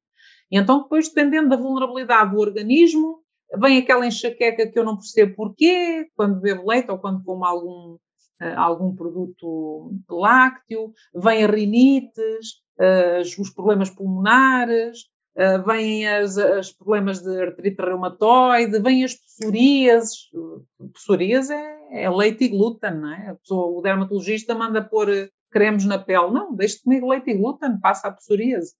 E 0.49 0.57
então, 0.57 0.83
depois, 0.83 1.09
dependendo 1.09 1.49
da 1.49 1.57
vulnerabilidade 1.57 2.31
do 2.31 2.39
organismo, 2.39 3.19
vem 3.59 3.77
aquela 3.77 4.07
enxaqueca 4.07 4.71
que 4.71 4.79
eu 4.79 4.85
não 4.85 4.95
percebo 4.95 5.35
porquê, 5.35 6.07
quando 6.15 6.39
bebo 6.39 6.69
leite 6.69 6.89
ou 6.89 6.97
quando 6.97 7.21
como 7.25 7.43
algum 7.43 7.95
uh, 7.95 8.57
algum 8.57 8.95
produto 8.95 9.91
lácteo, 10.09 10.93
vem 11.13 11.43
a 11.43 11.47
rinites, 11.47 12.61
uh, 12.79 13.41
os 13.41 13.49
problemas 13.49 13.89
pulmonares, 13.89 14.99
uh, 15.35 15.63
vêm 15.65 16.07
as, 16.07 16.37
os 16.37 16.71
problemas 16.71 17.21
de 17.21 17.41
artrite 17.41 17.81
reumatoide, 17.81 18.79
vêm 18.79 19.03
as 19.03 19.15
psoríases. 19.15 20.29
Psoríase 20.93 21.53
é, 21.53 22.03
é, 22.03 22.09
leite 22.09 22.45
e 22.45 22.49
glúten, 22.49 22.95
não 22.95 23.13
é? 23.13 23.29
A 23.29 23.35
pessoa, 23.35 23.77
o 23.77 23.81
dermatologista 23.81 24.55
manda 24.55 24.83
pôr 24.83 25.07
cremes 25.51 25.85
na 25.85 25.99
pele. 25.99 26.31
Não, 26.31 26.55
deixe 26.55 26.81
comigo 26.81 27.09
leite 27.09 27.31
e 27.31 27.37
glúten, 27.37 27.79
passa 27.79 28.07
a 28.07 28.11
psoríase. 28.11 28.73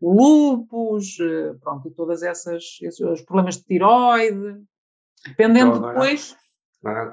O 0.00 0.12
lúpus, 0.12 1.16
pronto, 1.60 1.88
e 1.88 1.90
todas 1.90 2.22
essas, 2.22 2.62
esses, 2.82 3.00
os 3.00 3.22
problemas 3.22 3.56
de 3.56 3.64
tiroide. 3.64 4.62
Dependendo 5.26 5.76
então, 5.76 5.88
depois 5.88 6.36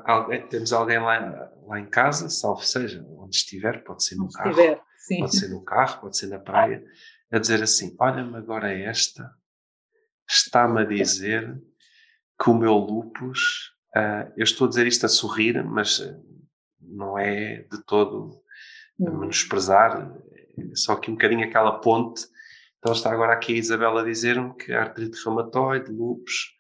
Alguém, 0.05 0.47
temos 0.47 0.72
alguém 0.72 0.99
lá, 0.99 1.51
lá 1.65 1.80
em 1.80 1.88
casa, 1.88 2.30
salvo 2.30 2.61
seja, 2.61 3.03
onde 3.17 3.35
estiver, 3.35 3.84
pode 3.84 4.03
ser 4.03 4.15
no 4.15 4.26
onde 4.26 4.34
carro, 4.34 4.49
estiver, 4.51 4.81
pode 5.19 5.35
ser 5.35 5.47
no 5.49 5.63
carro, 5.63 6.01
pode 6.01 6.17
ser 6.17 6.27
na 6.27 6.39
praia, 6.39 6.84
a 7.35 7.39
dizer 7.39 7.61
assim: 7.61 7.95
Olha-me 7.99 8.37
agora 8.37 8.71
esta, 8.71 9.29
está-me 10.27 10.81
a 10.81 10.85
dizer 10.85 11.61
que 12.41 12.49
o 12.49 12.53
meu 12.53 12.73
lupus, 12.75 13.73
uh, 13.95 14.31
eu 14.37 14.43
estou 14.43 14.67
a 14.67 14.69
dizer 14.69 14.87
isto 14.87 15.05
a 15.05 15.09
sorrir, 15.09 15.63
mas 15.63 16.01
ah, 16.01 16.17
não 16.79 17.17
é 17.17 17.63
de 17.63 17.83
todo 17.85 18.41
a 19.05 19.11
menosprezar, 19.11 20.11
é 20.57 20.75
só 20.75 20.95
que 20.95 21.11
um 21.11 21.15
bocadinho 21.15 21.45
aquela 21.45 21.79
ponte. 21.79 22.25
Então 22.79 22.93
está 22.93 23.11
agora 23.11 23.33
aqui 23.33 23.53
a 23.53 23.57
Isabela 23.57 24.01
a 24.01 24.05
dizer-me 24.05 24.53
que 24.55 24.71
a 24.71 24.81
artrite 24.81 25.17
reumatoide, 25.25 25.91
lupus, 25.91 26.53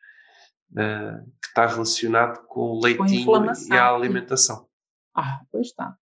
uh, 0.71 1.23
que 1.41 1.47
está 1.47 1.67
relacionado 1.67 2.45
com 2.47 2.61
o 2.61 2.81
leitinho 2.81 3.25
com 3.25 3.73
e 3.73 3.77
a 3.77 3.89
alimentação. 3.89 4.67
Ah, 5.15 5.39
pois 5.49 5.67
está. 5.67 5.97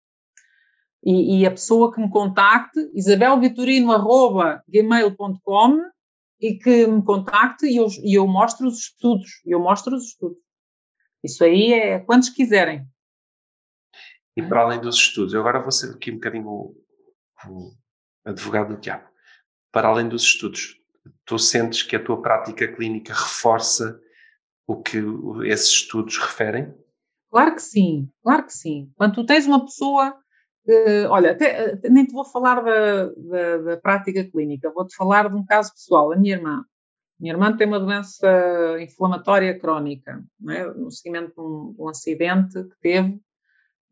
E, 1.03 1.39
e 1.39 1.45
a 1.45 1.51
pessoa 1.51 1.93
que 1.93 1.99
me 1.99 2.09
contacte, 2.09 2.79
isabelvitorino.gmail.com 2.93 5.77
e 6.39 6.57
que 6.57 6.87
me 6.87 7.03
contacte 7.03 7.65
e 7.65 7.75
eu, 7.77 7.87
e 8.03 8.17
eu 8.17 8.25
mostro 8.25 8.67
os 8.67 8.79
estudos. 8.79 9.41
Eu 9.45 9.59
mostro 9.59 9.95
os 9.95 10.05
estudos. 10.05 10.37
Isso 11.23 11.43
aí 11.43 11.73
é 11.73 11.99
quantos 11.99 12.29
quiserem. 12.29 12.87
E 14.35 14.41
para 14.41 14.61
além 14.61 14.81
dos 14.81 14.95
estudos, 14.95 15.33
eu 15.33 15.41
agora 15.41 15.61
vou 15.61 15.71
ser 15.71 15.93
aqui 15.93 16.11
um 16.11 16.15
bocadinho 16.15 16.47
o, 16.47 16.75
o 17.47 17.71
advogado 18.25 18.75
do 18.75 18.81
diabo. 18.81 19.07
Para 19.71 19.89
além 19.89 20.09
dos 20.09 20.23
estudos, 20.23 20.75
tu 21.25 21.37
sentes 21.37 21.83
que 21.83 21.95
a 21.95 22.03
tua 22.03 22.21
prática 22.21 22.67
clínica 22.67 23.13
reforça 23.13 23.99
o 24.67 24.81
que 24.81 24.97
esses 25.45 25.69
estudos 25.69 26.17
referem? 26.17 26.73
Claro 27.29 27.55
que 27.55 27.61
sim, 27.61 28.09
claro 28.21 28.45
que 28.45 28.53
sim. 28.53 28.91
Quando 28.95 29.15
tu 29.15 29.25
tens 29.25 29.45
uma 29.45 29.63
pessoa, 29.63 30.17
uh, 30.67 31.09
olha, 31.09 31.31
até, 31.31 31.79
nem 31.89 32.05
te 32.05 32.13
vou 32.13 32.25
falar 32.25 32.61
da, 32.61 33.05
da, 33.05 33.57
da 33.57 33.77
prática 33.77 34.23
clínica, 34.23 34.71
vou-te 34.71 34.95
falar 34.95 35.29
de 35.29 35.35
um 35.35 35.45
caso 35.45 35.71
pessoal. 35.73 36.11
A 36.11 36.15
minha 36.15 36.35
irmã, 36.35 36.63
minha 37.19 37.33
irmã 37.33 37.55
tem 37.55 37.67
uma 37.67 37.79
doença 37.79 38.27
inflamatória 38.81 39.57
crónica, 39.57 40.23
é? 40.49 40.65
no 40.73 40.91
seguimento 40.91 41.33
de 41.33 41.41
um, 41.41 41.75
um 41.79 41.89
acidente 41.89 42.63
que 42.63 42.79
teve, 42.81 43.19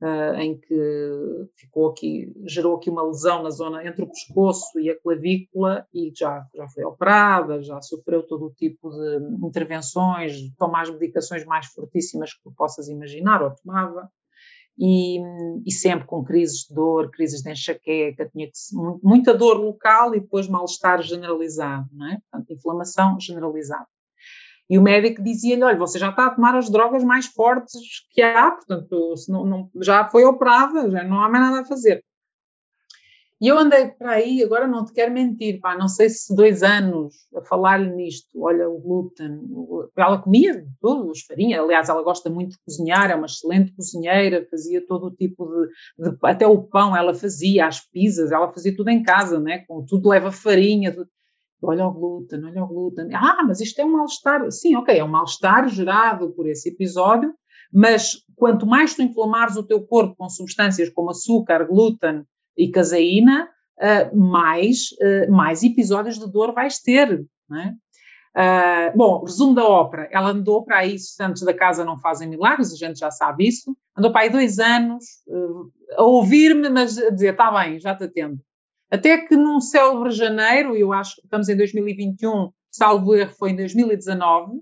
uh, 0.02 0.35
em 0.35 0.60
que 0.60 1.49
ficou 1.56 1.89
aqui, 1.89 2.34
gerou 2.45 2.76
aqui 2.76 2.89
uma 2.89 3.03
lesão 3.03 3.43
na 3.43 3.49
zona 3.49 3.85
entre 3.85 4.03
o 4.03 4.07
pescoço 4.10 4.80
e 4.80 4.89
a 4.89 4.99
clavícula 4.99 5.85
e 5.93 6.11
já, 6.15 6.45
já 6.53 6.68
foi 6.68 6.84
operada, 6.84 7.61
já 7.61 7.81
sofreu 7.81 8.23
todo 8.23 8.48
o 8.48 8.53
tipo 8.53 8.89
de 8.89 9.48
intervenções, 9.48 10.34
toma 10.57 10.81
as 10.81 10.89
medicações 10.89 11.45
mais 11.45 11.68
fortíssimas 11.68 12.34
que 12.34 12.41
tu 12.43 12.52
possas 12.52 12.88
imaginar, 12.88 13.41
ou 13.41 13.52
tomava. 13.52 14.10
E, 14.83 15.19
e, 15.63 15.71
sempre 15.71 16.07
com 16.07 16.23
crises 16.23 16.65
de 16.67 16.73
dor, 16.73 17.11
crises 17.11 17.43
de 17.43 17.51
enxaqueca, 17.51 18.27
tinha 18.29 18.49
muita 19.03 19.31
dor 19.31 19.57
local 19.57 20.15
e 20.15 20.19
depois 20.19 20.47
mal-estar 20.47 21.03
generalizado, 21.03 21.87
não 21.93 22.07
é? 22.07 22.17
Portanto, 22.31 22.51
inflamação 22.51 23.19
generalizada. 23.19 23.85
E 24.67 24.79
o 24.79 24.81
médico 24.81 25.21
dizia-lhe: 25.21 25.63
olha, 25.63 25.77
você 25.77 25.99
já 25.99 26.09
está 26.09 26.25
a 26.25 26.29
tomar 26.31 26.55
as 26.55 26.67
drogas 26.67 27.03
mais 27.03 27.27
fortes 27.27 27.79
que 28.09 28.21
há, 28.23 28.51
portanto, 28.51 29.13
não, 29.27 29.45
não, 29.45 29.69
já 29.81 30.09
foi 30.09 30.23
operada, 30.23 30.89
já 30.89 31.03
não 31.03 31.21
há 31.21 31.29
mais 31.29 31.43
nada 31.43 31.61
a 31.61 31.65
fazer. 31.65 32.03
E 33.41 33.47
eu 33.47 33.57
andei 33.57 33.88
para 33.88 34.11
aí, 34.11 34.43
agora 34.43 34.68
não 34.68 34.85
te 34.85 34.93
quero 34.93 35.11
mentir, 35.11 35.59
pá, 35.59 35.76
não 35.76 35.88
sei 35.88 36.11
se 36.11 36.35
dois 36.35 36.61
anos 36.61 37.15
a 37.35 37.41
falar-lhe 37.41 37.89
nisto, 37.89 38.39
olha, 38.39 38.69
o 38.69 38.80
glúten, 38.80 39.41
ela 39.97 40.22
comia 40.22 40.63
tudo, 40.80 41.09
as 41.09 41.22
farinhas, 41.22 41.59
aliás, 41.63 41.89
ela 41.89 42.03
gosta 42.03 42.30
muito 42.30 42.51
de 42.51 42.59
cozinhar, 42.63 43.09
é 43.09 43.15
uma 43.15 43.26
excelente 43.26 43.73
cozinheira, 43.73 44.47
fazia 44.47 44.85
todo 44.85 45.07
o 45.07 45.15
tipo 45.15 45.47
de, 45.97 46.11
de 46.11 46.18
até 46.22 46.45
o 46.45 46.61
pão 46.61 46.95
ela 46.95 47.15
fazia, 47.15 47.65
as 47.65 47.80
pizzas, 47.80 48.31
ela 48.31 48.53
fazia 48.53 48.76
tudo 48.76 48.91
em 48.91 49.01
casa, 49.01 49.39
né, 49.39 49.65
com 49.68 49.84
tudo 49.84 50.09
leva 50.09 50.31
farinha, 50.31 50.93
tudo 50.93 51.09
olha 51.63 51.88
o 51.88 51.91
glúten, 51.91 52.43
olha 52.45 52.63
o 52.63 52.68
glúten. 52.68 53.13
Ah, 53.13 53.43
mas 53.43 53.59
isto 53.59 53.80
é 53.80 53.85
um 53.85 53.91
mal-estar. 53.91 54.51
Sim, 54.51 54.76
ok, 54.76 54.97
é 54.97 55.03
um 55.03 55.07
mal-estar 55.07 55.68
gerado 55.69 56.31
por 56.31 56.47
esse 56.47 56.69
episódio, 56.69 57.31
mas 57.72 58.23
quanto 58.35 58.65
mais 58.65 58.95
tu 58.95 59.03
inflamares 59.03 59.55
o 59.55 59.63
teu 59.63 59.85
corpo 59.85 60.15
com 60.15 60.27
substâncias 60.27 60.89
como 60.89 61.11
açúcar, 61.11 61.65
glúten 61.65 62.26
e 62.57 62.69
caseína, 62.69 63.49
uh, 63.80 64.18
mais, 64.18 64.91
uh, 65.02 65.32
mais 65.32 65.64
episódios 65.64 66.19
de 66.19 66.32
dor 66.32 66.53
vais 66.53 66.80
ter, 66.80 67.26
não 67.49 67.60
é? 67.60 67.76
Uh, 68.34 68.98
bom, 68.98 69.23
resumo 69.23 69.53
da 69.53 69.65
ópera. 69.65 70.07
Ela 70.11 70.30
andou 70.30 70.64
para 70.64 70.78
aí, 70.78 70.95
antes 71.19 71.44
da 71.44 71.53
casa 71.53 71.84
não 71.84 71.99
fazem 71.99 72.30
milagres, 72.30 72.72
a 72.72 72.78
gente 72.78 72.98
já 72.98 73.11
sabe 73.11 73.48
isso. 73.48 73.76
Andou 73.98 74.11
para 74.11 74.22
aí 74.22 74.30
dois 74.30 74.57
anos 74.57 75.03
a 75.98 76.03
ouvir-me, 76.03 76.69
mas 76.69 76.98
a 76.98 77.10
dizer: 77.10 77.34
está 77.34 77.52
bem, 77.52 77.78
já 77.78 77.94
te 77.94 78.06
atendo. 78.06 78.40
Até 78.90 79.18
que 79.18 79.36
num 79.36 79.60
célebre 79.60 80.11
janeiro, 80.11 80.78
eu 80.78 80.94
acho 80.94 81.15
que 81.15 81.22
estamos 81.22 81.49
em 81.49 81.57
2021, 81.57 82.52
salvo 82.69 83.15
erro, 83.15 83.34
foi 83.38 83.52
em 83.52 83.56
2019, 83.57 84.61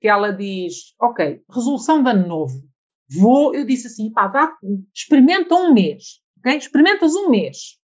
que 0.00 0.08
ela 0.08 0.32
diz: 0.32 0.94
Ok, 1.00 1.40
resolução 1.48 2.02
de 2.02 2.10
ano 2.10 2.26
novo. 2.26 2.62
Vou, 3.08 3.54
eu 3.54 3.64
disse 3.64 3.86
assim, 3.86 4.10
pá, 4.10 4.28
dá, 4.28 4.52
experimenta 4.94 5.54
um 5.54 5.72
mês, 5.72 6.20
ok? 6.44 6.56
Experimentas 6.56 7.14
um 7.14 7.30
mês. 7.30 7.78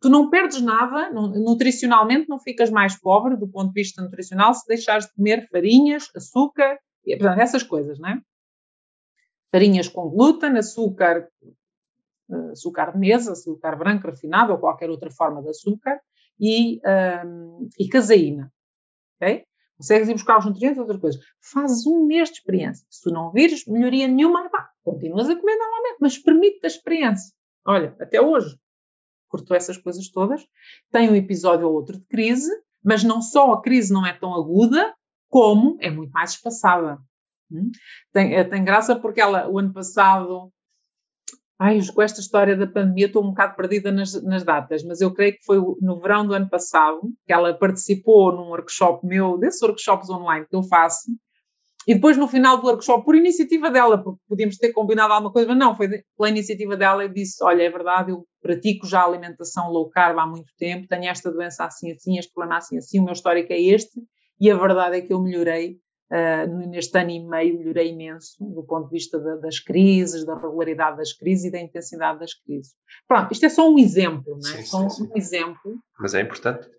Tu 0.00 0.08
não 0.08 0.28
perdes 0.28 0.60
nada, 0.60 1.10
nutricionalmente 1.10 2.28
não 2.28 2.38
ficas 2.38 2.70
mais 2.70 2.98
pobre 2.98 3.36
do 3.36 3.48
ponto 3.48 3.68
de 3.72 3.80
vista 3.80 4.02
nutricional 4.02 4.52
se 4.54 4.66
deixares 4.66 5.06
de 5.06 5.14
comer 5.14 5.48
farinhas, 5.48 6.10
açúcar, 6.14 6.78
e, 7.04 7.16
portanto, 7.16 7.40
essas 7.40 7.62
coisas, 7.62 7.98
não 7.98 8.10
é? 8.10 8.20
Farinhas 9.50 9.88
com 9.88 10.10
glúten, 10.10 10.56
açúcar 10.58 11.28
açúcar 12.50 12.92
de 12.92 12.98
mesa, 12.98 13.32
açúcar 13.32 13.76
branco 13.76 14.08
refinado 14.08 14.52
ou 14.52 14.58
qualquer 14.58 14.90
outra 14.90 15.10
forma 15.10 15.42
de 15.42 15.50
açúcar 15.50 16.00
e, 16.38 16.80
um, 17.24 17.68
e 17.78 17.88
caseína. 17.88 18.52
ok? 19.20 19.44
Consegues 19.76 20.08
ir 20.08 20.14
buscar 20.14 20.38
os 20.38 20.46
nutrientes, 20.46 20.78
outras 20.78 21.00
coisas. 21.00 21.20
Fazes 21.40 21.86
um 21.86 22.06
mês 22.06 22.30
de 22.30 22.36
experiência. 22.36 22.86
Se 22.90 23.02
tu 23.02 23.10
não 23.10 23.30
vires 23.30 23.66
melhoria 23.66 24.08
nenhuma, 24.08 24.48
pá, 24.48 24.70
continuas 24.82 25.28
a 25.28 25.36
comer 25.36 25.56
normalmente, 25.56 25.98
mas 26.00 26.18
permite 26.18 26.60
a 26.64 26.66
experiência. 26.66 27.34
Olha, 27.66 27.96
até 28.00 28.20
hoje, 28.20 28.56
cortou 29.28 29.56
essas 29.56 29.76
coisas 29.76 30.08
todas. 30.08 30.46
Tem 30.90 31.10
um 31.10 31.16
episódio 31.16 31.66
ou 31.66 31.74
outro 31.74 31.98
de 31.98 32.04
crise, 32.06 32.50
mas 32.82 33.02
não 33.02 33.20
só 33.20 33.52
a 33.52 33.62
crise 33.62 33.92
não 33.92 34.06
é 34.06 34.12
tão 34.12 34.34
aguda, 34.34 34.94
como 35.28 35.76
é 35.80 35.90
muito 35.90 36.12
mais 36.12 36.30
espaçada. 36.30 36.98
Hum? 37.50 37.70
Tem, 38.12 38.34
eh, 38.34 38.44
tem 38.44 38.64
graça 38.64 38.96
porque 38.96 39.20
ela, 39.20 39.48
o 39.48 39.58
ano 39.58 39.72
passado, 39.72 40.52
Ai, 41.58 41.80
com 41.94 42.02
esta 42.02 42.20
história 42.20 42.54
da 42.54 42.66
pandemia 42.66 43.06
estou 43.06 43.24
um 43.24 43.28
bocado 43.30 43.56
perdida 43.56 43.90
nas, 43.90 44.12
nas, 44.22 44.44
datas, 44.44 44.84
mas 44.84 45.00
eu 45.00 45.12
creio 45.14 45.32
que 45.32 45.44
foi 45.44 45.56
no 45.80 45.98
verão 45.98 46.26
do 46.26 46.34
ano 46.34 46.50
passado 46.50 47.00
que 47.26 47.32
ela 47.32 47.54
participou 47.54 48.30
num 48.30 48.50
workshop 48.50 49.06
meu, 49.06 49.38
desses 49.38 49.62
workshops 49.62 50.10
online 50.10 50.44
que 50.46 50.54
eu 50.54 50.62
faço, 50.62 51.10
e 51.86 51.94
depois 51.94 52.16
no 52.16 52.26
final 52.26 52.60
do 52.60 52.66
workshop, 52.66 53.04
por 53.04 53.14
iniciativa 53.14 53.70
dela, 53.70 54.02
porque 54.02 54.20
podíamos 54.28 54.56
ter 54.56 54.72
combinado 54.72 55.12
alguma 55.12 55.32
coisa, 55.32 55.48
mas 55.48 55.58
não, 55.58 55.76
foi 55.76 55.88
pela 56.16 56.28
iniciativa 56.28 56.76
dela, 56.76 57.04
eu 57.04 57.08
disse, 57.08 57.42
olha, 57.44 57.62
é 57.62 57.70
verdade, 57.70 58.10
eu 58.10 58.26
pratico 58.42 58.86
já 58.86 59.04
alimentação 59.04 59.70
low 59.70 59.88
carb 59.88 60.18
há 60.18 60.26
muito 60.26 60.52
tempo, 60.58 60.88
tenho 60.88 61.08
esta 61.08 61.30
doença 61.30 61.64
assim, 61.64 61.92
assim, 61.92 62.18
este 62.18 62.32
problema 62.32 62.58
assim, 62.58 62.76
assim, 62.78 62.98
o 62.98 63.04
meu 63.04 63.12
histórico 63.12 63.52
é 63.52 63.60
este, 63.60 64.00
e 64.40 64.50
a 64.50 64.56
verdade 64.56 64.96
é 64.96 65.00
que 65.00 65.12
eu 65.12 65.22
melhorei 65.22 65.78
Uh, 66.08 66.68
neste 66.68 66.96
ano 66.96 67.10
e 67.10 67.18
meio 67.18 67.58
melhorei 67.58 67.90
imenso 67.90 68.36
do 68.38 68.62
ponto 68.62 68.84
de 68.84 68.92
vista 68.92 69.18
da, 69.18 69.34
das 69.38 69.58
crises, 69.58 70.24
da 70.24 70.36
regularidade 70.36 70.98
das 70.98 71.12
crises 71.12 71.46
e 71.46 71.50
da 71.50 71.58
intensidade 71.58 72.20
das 72.20 72.32
crises. 72.32 72.74
Pronto, 73.08 73.32
isto 73.32 73.44
é 73.44 73.48
só 73.48 73.68
um 73.68 73.76
exemplo, 73.76 74.38
não 74.40 74.50
é? 74.50 74.58
Sim, 74.58 74.62
só 74.62 74.88
sim, 74.88 75.02
um 75.02 75.16
exemplo. 75.16 75.80
Mas 75.98 76.14
é 76.14 76.20
importante. 76.20 76.70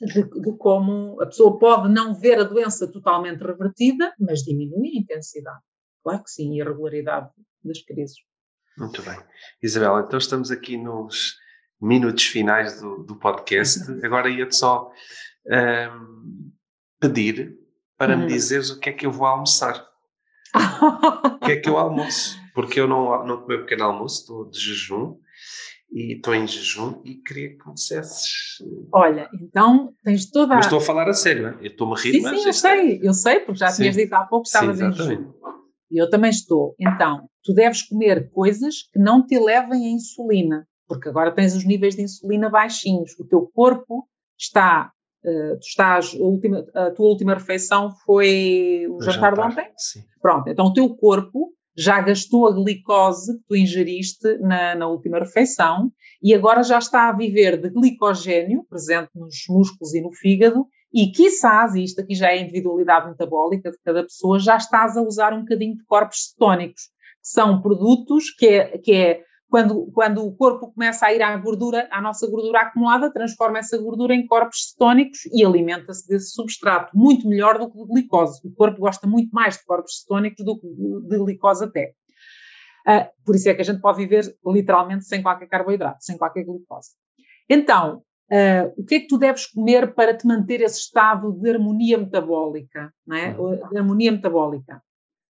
De, 0.00 0.22
de, 0.22 0.56
como 0.56 1.20
a 1.20 1.26
pessoa 1.26 1.58
pode 1.58 1.92
não 1.92 2.14
ver 2.14 2.38
a 2.38 2.44
doença 2.44 2.90
totalmente 2.90 3.42
revertida, 3.42 4.14
mas 4.18 4.40
diminuir 4.40 4.96
a 4.96 5.00
intensidade. 5.00 5.60
Claro 6.02 6.22
que 6.22 6.30
sim, 6.30 6.54
e 6.54 6.62
a 6.62 6.64
regularidade 6.64 7.30
das 7.62 7.82
crises. 7.82 8.16
Muito 8.76 9.02
bem. 9.02 9.18
Isabela, 9.62 10.04
então 10.06 10.18
estamos 10.18 10.50
aqui 10.50 10.76
nos 10.76 11.36
minutos 11.80 12.24
finais 12.24 12.80
do, 12.80 13.04
do 13.04 13.16
podcast. 13.16 13.80
Agora 14.04 14.28
ia-te 14.28 14.56
só 14.56 14.90
um, 15.46 16.52
pedir 17.00 17.56
para 17.96 18.16
hum. 18.16 18.20
me 18.20 18.26
dizeres 18.26 18.70
o 18.70 18.80
que 18.80 18.90
é 18.90 18.92
que 18.92 19.06
eu 19.06 19.12
vou 19.12 19.26
almoçar. 19.26 19.86
o 20.54 21.38
que 21.40 21.52
é 21.52 21.56
que 21.56 21.68
eu 21.68 21.76
almoço? 21.76 22.38
Porque 22.54 22.80
eu 22.80 22.88
não, 22.88 23.24
não 23.26 23.40
tomei 23.40 23.58
pequeno 23.58 23.84
almoço, 23.84 24.20
estou 24.20 24.50
de 24.50 24.58
jejum 24.58 25.18
e 25.94 26.16
estou 26.16 26.34
em 26.34 26.44
jejum 26.44 27.00
e 27.04 27.14
queria 27.14 27.56
que 27.56 27.68
me 27.68 27.74
dissesses. 27.74 28.58
Olha, 28.92 29.30
então 29.40 29.94
tens 30.02 30.28
toda 30.28 30.54
a. 30.54 30.56
Mas 30.56 30.66
estou 30.66 30.78
a 30.78 30.82
falar 30.82 31.08
a 31.08 31.12
sério, 31.12 31.46
é? 31.46 31.58
eu 31.60 31.68
estou-me 31.68 31.94
a 31.94 31.96
rir, 31.96 32.12
sim, 32.14 32.20
mas. 32.20 32.40
Sim, 32.40 32.46
eu 32.46 32.52
sei, 32.52 33.00
eu 33.00 33.14
sei, 33.14 33.40
porque 33.40 33.60
já 33.60 33.68
sim. 33.68 33.82
tinhas 33.82 33.94
dito 33.94 34.12
há 34.12 34.24
pouco 34.24 34.42
que 34.42 34.48
estavas 34.48 34.80
em 34.80 34.92
jejum. 34.92 35.32
E 35.92 36.02
eu 36.02 36.10
também 36.10 36.30
estou. 36.30 36.74
Então, 36.80 37.28
tu 37.44 37.54
deves 37.54 37.82
comer 37.82 38.28
coisas 38.30 38.88
que 38.92 38.98
não 38.98 39.24
te 39.24 39.38
levem 39.38 39.86
a 39.86 39.90
insulina, 39.90 40.66
porque 40.88 41.08
agora 41.08 41.30
tens 41.30 41.54
os 41.54 41.64
níveis 41.64 41.94
de 41.94 42.02
insulina 42.02 42.50
baixinhos. 42.50 43.12
O 43.18 43.24
teu 43.24 43.48
corpo 43.54 44.08
está 44.36 44.90
Uh, 45.26 45.56
tu 45.56 45.66
estás, 45.66 46.14
a, 46.14 46.22
última, 46.22 46.66
a, 46.74 46.90
tua 46.90 47.06
última 47.06 47.32
refeição 47.32 47.90
foi 48.04 48.86
o, 48.90 49.00
jantar, 49.00 49.30
jantar, 49.30 49.32
de 49.32 49.40
ontem? 49.40 49.72
Sim. 49.74 50.00
Pronto, 50.20 50.50
então 50.50 50.66
o 50.66 50.72
teu 50.74 50.94
corpo 50.94 51.53
já 51.76 52.00
gastou 52.00 52.46
a 52.46 52.52
glicose 52.52 53.36
que 53.38 53.44
tu 53.48 53.56
ingeriste 53.56 54.38
na, 54.38 54.74
na 54.74 54.86
última 54.86 55.18
refeição 55.18 55.90
e 56.22 56.34
agora 56.34 56.62
já 56.62 56.78
está 56.78 57.08
a 57.08 57.16
viver 57.16 57.60
de 57.60 57.70
glicogênio 57.70 58.64
presente 58.68 59.10
nos 59.14 59.36
músculos 59.48 59.94
e 59.94 60.00
no 60.00 60.12
fígado 60.12 60.66
e 60.92 61.10
quizás, 61.10 61.74
e 61.74 61.82
isto 61.82 62.00
aqui 62.00 62.14
já 62.14 62.28
é 62.28 62.40
individualidade 62.40 63.08
metabólica 63.08 63.70
de 63.70 63.78
cada 63.84 64.04
pessoa, 64.04 64.38
já 64.38 64.56
estás 64.56 64.96
a 64.96 65.02
usar 65.02 65.32
um 65.32 65.40
bocadinho 65.40 65.76
de 65.76 65.84
corpos 65.84 66.30
cetónicos, 66.30 66.82
que 66.84 67.28
são 67.28 67.60
produtos 67.60 68.30
que 68.30 68.46
é, 68.46 68.78
que 68.78 68.92
é 68.92 69.24
quando, 69.54 69.88
quando 69.92 70.26
o 70.26 70.34
corpo 70.34 70.72
começa 70.72 71.06
a 71.06 71.14
ir 71.14 71.22
à 71.22 71.36
gordura, 71.36 71.86
à 71.92 72.00
nossa 72.00 72.28
gordura 72.28 72.62
acumulada, 72.62 73.12
transforma 73.12 73.60
essa 73.60 73.78
gordura 73.78 74.12
em 74.12 74.26
corpos 74.26 74.70
cetónicos 74.70 75.26
e 75.26 75.44
alimenta-se 75.44 76.08
desse 76.08 76.32
substrato, 76.32 76.90
muito 76.92 77.28
melhor 77.28 77.56
do 77.56 77.70
que 77.70 77.78
de 77.78 77.86
glicose. 77.86 78.40
O 78.44 78.52
corpo 78.52 78.80
gosta 78.80 79.06
muito 79.06 79.30
mais 79.30 79.56
de 79.56 79.64
corpos 79.64 80.00
cetónicos 80.00 80.44
do 80.44 80.58
que 80.58 80.66
de 80.66 81.18
glicose 81.18 81.62
até. 81.66 81.92
Uh, 82.84 83.06
por 83.24 83.36
isso 83.36 83.48
é 83.48 83.54
que 83.54 83.62
a 83.62 83.64
gente 83.64 83.80
pode 83.80 83.98
viver 83.98 84.24
literalmente 84.44 85.04
sem 85.04 85.22
qualquer 85.22 85.46
carboidrato, 85.46 86.02
sem 86.02 86.18
qualquer 86.18 86.42
glicose. 86.42 86.90
Então, 87.48 88.02
uh, 88.32 88.74
o 88.76 88.84
que 88.84 88.96
é 88.96 89.00
que 89.02 89.06
tu 89.06 89.16
deves 89.16 89.46
comer 89.46 89.94
para 89.94 90.16
te 90.16 90.26
manter 90.26 90.62
esse 90.62 90.80
estado 90.80 91.30
de 91.30 91.48
harmonia 91.48 91.96
metabólica? 91.96 92.92
Não 93.06 93.16
é? 93.16 93.38
Uhum. 93.38 93.68
De 93.68 93.78
harmonia 93.78 94.10
metabólica. 94.10 94.82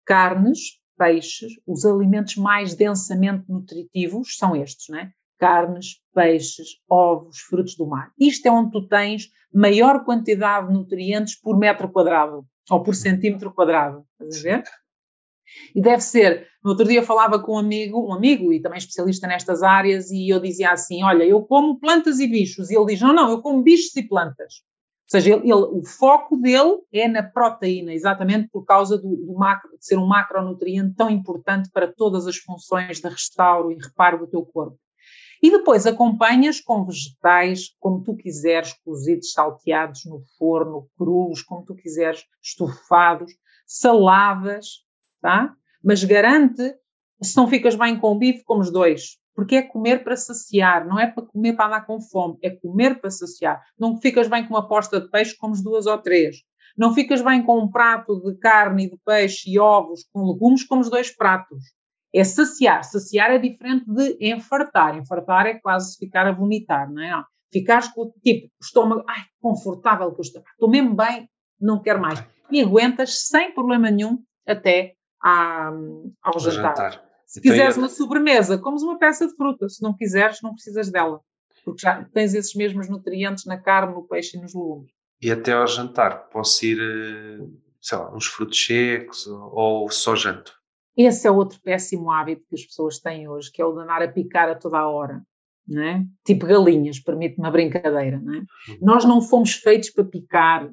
Carnes, 0.05 0.79
peixes, 0.97 1.53
os 1.65 1.85
alimentos 1.85 2.35
mais 2.35 2.75
densamente 2.75 3.45
nutritivos 3.49 4.37
são 4.37 4.55
estes, 4.55 4.87
não 4.89 4.99
é? 4.99 5.11
Carnes, 5.37 5.99
peixes, 6.13 6.79
ovos, 6.89 7.39
frutos 7.39 7.75
do 7.75 7.85
mar. 7.85 8.11
Isto 8.19 8.47
é 8.47 8.51
onde 8.51 8.71
tu 8.71 8.87
tens 8.87 9.29
maior 9.53 10.03
quantidade 10.03 10.67
de 10.67 10.73
nutrientes 10.73 11.35
por 11.35 11.57
metro 11.57 11.89
quadrado 11.89 12.45
ou 12.69 12.81
por 12.81 12.95
centímetro 12.95 13.53
quadrado. 13.53 14.05
Estás 14.19 14.39
a 14.39 14.43
ver? 14.43 14.63
E 15.73 15.81
deve 15.81 16.01
ser. 16.01 16.47
No 16.63 16.71
outro 16.71 16.87
dia 16.87 17.03
falava 17.03 17.39
com 17.39 17.53
um 17.53 17.59
amigo, 17.59 18.07
um 18.07 18.13
amigo 18.13 18.51
e 18.51 18.61
também 18.61 18.77
especialista 18.77 19.27
nestas 19.27 19.61
áreas, 19.61 20.09
e 20.09 20.29
eu 20.29 20.39
dizia 20.39 20.71
assim: 20.71 21.03
Olha, 21.03 21.23
eu 21.23 21.43
como 21.43 21.79
plantas 21.79 22.19
e 22.19 22.27
bichos. 22.27 22.69
E 22.69 22.75
ele 22.75 22.87
diz: 22.87 23.01
Não, 23.01 23.13
não, 23.13 23.29
eu 23.29 23.41
como 23.41 23.61
bichos 23.61 23.95
e 23.95 24.03
plantas. 24.03 24.63
Ou 25.05 25.19
seja, 25.19 25.33
ele, 25.33 25.43
ele, 25.43 25.53
o 25.53 25.83
foco 25.85 26.35
dele 26.35 26.81
é 26.91 27.07
na 27.07 27.21
proteína, 27.21 27.93
exatamente 27.93 28.49
por 28.49 28.65
causa 28.65 28.97
do, 28.97 29.15
do 29.15 29.33
macro, 29.35 29.77
de 29.77 29.85
ser 29.85 29.97
um 29.97 30.07
macronutriente 30.07 30.95
tão 30.95 31.09
importante 31.09 31.69
para 31.71 31.91
todas 31.91 32.25
as 32.25 32.37
funções 32.37 32.99
de 32.99 33.07
restauro 33.07 33.71
e 33.71 33.75
reparo 33.75 34.17
do 34.17 34.27
teu 34.27 34.43
corpo. 34.43 34.79
E 35.43 35.51
depois 35.51 35.85
acompanhas 35.85 36.59
com 36.59 36.85
vegetais, 36.85 37.69
como 37.79 38.01
tu 38.01 38.15
quiseres, 38.15 38.73
cozidos, 38.83 39.31
salteados 39.31 40.03
no 40.05 40.23
forno, 40.39 40.89
crus, 40.97 41.43
como 41.43 41.63
tu 41.63 41.75
quiseres, 41.75 42.23
estofados, 42.41 43.31
saladas, 43.67 44.83
tá? 45.21 45.53
Mas 45.83 46.03
garante, 46.03 46.75
se 47.21 47.37
não 47.37 47.47
ficas 47.47 47.75
bem 47.75 47.99
com 47.99 48.13
o 48.13 48.17
bife, 48.17 48.43
comes 48.43 48.71
dois. 48.71 49.19
Porque 49.35 49.57
é 49.57 49.61
comer 49.61 50.03
para 50.03 50.15
saciar, 50.15 50.87
não 50.87 50.97
é 50.97 51.07
para 51.07 51.25
comer 51.25 51.53
para 51.53 51.67
andar 51.67 51.85
com 51.85 51.99
fome, 51.99 52.37
é 52.41 52.49
comer 52.49 53.01
para 53.01 53.09
saciar. 53.09 53.61
Não 53.77 53.99
ficas 53.99 54.29
bem 54.29 54.47
com 54.47 54.53
uma 54.53 54.67
posta 54.67 55.01
de 55.01 55.09
peixe, 55.09 55.35
comes 55.37 55.61
duas 55.61 55.85
ou 55.85 55.97
três. 55.97 56.37
Não 56.77 56.93
ficas 56.93 57.21
bem 57.21 57.43
com 57.43 57.59
um 57.59 57.69
prato 57.69 58.21
de 58.21 58.37
carne 58.37 58.89
de 58.89 58.97
peixe 59.05 59.49
e 59.49 59.59
ovos 59.59 60.07
com 60.11 60.31
legumes, 60.31 60.65
comes 60.65 60.89
dois 60.89 61.15
pratos. 61.15 61.63
É 62.13 62.23
saciar. 62.23 62.83
Saciar 62.83 63.31
é 63.31 63.37
diferente 63.37 63.85
de 63.87 64.17
enfartar. 64.21 64.97
Enfartar 64.97 65.47
é 65.47 65.55
quase 65.55 65.97
ficar 65.97 66.27
a 66.27 66.31
vomitar, 66.31 66.91
não 66.91 67.01
é? 67.01 67.11
Não. 67.11 67.23
Ficares 67.51 67.87
com 67.89 68.11
tipo, 68.23 68.49
estômago, 68.61 69.03
ai, 69.07 69.21
confortável 69.41 70.11
que 70.13 70.19
eu 70.19 70.23
estou. 70.23 70.43
Estou 70.51 70.69
mesmo 70.69 70.93
bem, 70.93 71.29
não 71.59 71.81
quero 71.81 72.01
mais. 72.01 72.21
E 72.51 72.61
aguentas 72.61 73.27
sem 73.27 73.53
problema 73.53 73.89
nenhum 73.89 74.21
até 74.45 74.95
à, 75.23 75.71
ao 76.21 76.39
jantar. 76.39 76.75
jantar. 76.75 77.04
Se 77.35 77.41
quiseres 77.41 77.75
uma 77.75 77.89
sobremesa, 77.89 78.57
comes 78.57 78.81
uma 78.81 78.97
peça 78.97 79.27
de 79.27 79.35
fruta. 79.35 79.67
Se 79.67 79.83
não 79.83 79.93
quiseres, 79.93 80.41
não 80.41 80.53
precisas 80.53 80.89
dela. 80.89 81.19
Porque 81.65 81.81
já 81.81 82.01
tens 82.13 82.33
esses 82.33 82.55
mesmos 82.55 82.87
nutrientes 82.87 83.43
na 83.43 83.57
carne, 83.57 83.93
no 83.93 84.07
peixe 84.07 84.37
e 84.37 84.41
nos 84.41 84.55
legumes. 84.55 84.89
E 85.21 85.29
até 85.29 85.51
ao 85.51 85.67
jantar, 85.67 86.29
posso 86.29 86.65
ir, 86.65 86.79
eh, 86.79 87.45
sei 87.81 87.97
lá, 87.97 88.15
uns 88.15 88.25
frutos 88.27 88.65
secos 88.65 89.27
ou 89.27 89.91
só 89.91 90.15
janto? 90.15 90.53
Esse 90.95 91.27
é 91.27 91.31
outro 91.31 91.59
péssimo 91.61 92.09
hábito 92.09 92.45
que 92.47 92.55
as 92.55 92.63
pessoas 92.63 92.99
têm 92.99 93.27
hoje, 93.27 93.51
que 93.51 93.61
é 93.61 93.65
o 93.65 93.73
de 93.73 93.81
andar 93.81 94.01
a 94.01 94.07
picar 94.07 94.47
a 94.47 94.55
toda 94.55 94.77
a 94.77 94.87
hora. 94.87 95.21
Não 95.67 95.83
é? 95.83 96.05
Tipo 96.25 96.45
galinhas, 96.45 96.99
permite-me 96.99 97.45
a 97.45 97.51
brincadeira. 97.51 98.17
Não 98.17 98.33
é? 98.33 98.37
Uhum. 98.37 98.77
Nós 98.81 99.03
não 99.03 99.21
fomos 99.21 99.55
feitos 99.55 99.89
para 99.89 100.05
picar. 100.05 100.71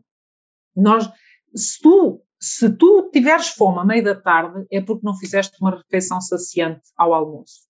Nós, 0.76 1.10
se 1.56 1.80
tu 1.82 2.22
se 2.42 2.68
tu 2.76 3.08
tiveres 3.12 3.50
fome 3.50 3.78
à 3.78 3.84
meia 3.84 4.02
da 4.02 4.20
tarde, 4.20 4.66
é 4.68 4.80
porque 4.80 5.06
não 5.06 5.16
fizeste 5.16 5.56
uma 5.60 5.76
refeição 5.76 6.20
saciante 6.20 6.82
ao 6.96 7.14
almoço. 7.14 7.60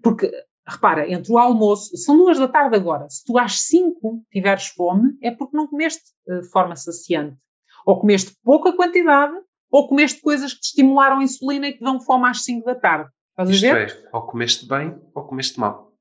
Porque, 0.00 0.30
repara, 0.64 1.10
entre 1.10 1.32
o 1.32 1.38
almoço, 1.38 1.96
são 1.96 2.16
duas 2.16 2.38
da 2.38 2.46
tarde 2.46 2.76
agora, 2.76 3.10
se 3.10 3.24
tu 3.24 3.36
às 3.36 3.62
cinco 3.62 4.24
tiveres 4.30 4.68
fome, 4.68 5.18
é 5.20 5.32
porque 5.32 5.56
não 5.56 5.66
comeste 5.66 6.04
eh, 6.28 6.38
de 6.38 6.48
forma 6.50 6.76
saciante. 6.76 7.36
Ou 7.84 7.98
comeste 7.98 8.36
pouca 8.44 8.72
quantidade, 8.72 9.34
ou 9.68 9.88
comeste 9.88 10.20
coisas 10.20 10.54
que 10.54 10.60
te 10.60 10.66
estimularam 10.66 11.18
a 11.18 11.24
insulina 11.24 11.66
e 11.66 11.72
que 11.72 11.82
dão 11.82 12.00
fome 12.00 12.28
às 12.28 12.44
cinco 12.44 12.64
da 12.64 12.76
tarde. 12.76 13.10
Estás 13.30 13.50
Isto 13.50 13.66
a 13.66 13.74
ver? 13.74 13.90
é, 13.90 14.08
ou 14.12 14.22
comeste 14.22 14.68
bem, 14.68 15.02
ou 15.12 15.24
comeste 15.24 15.58
mal. 15.58 15.92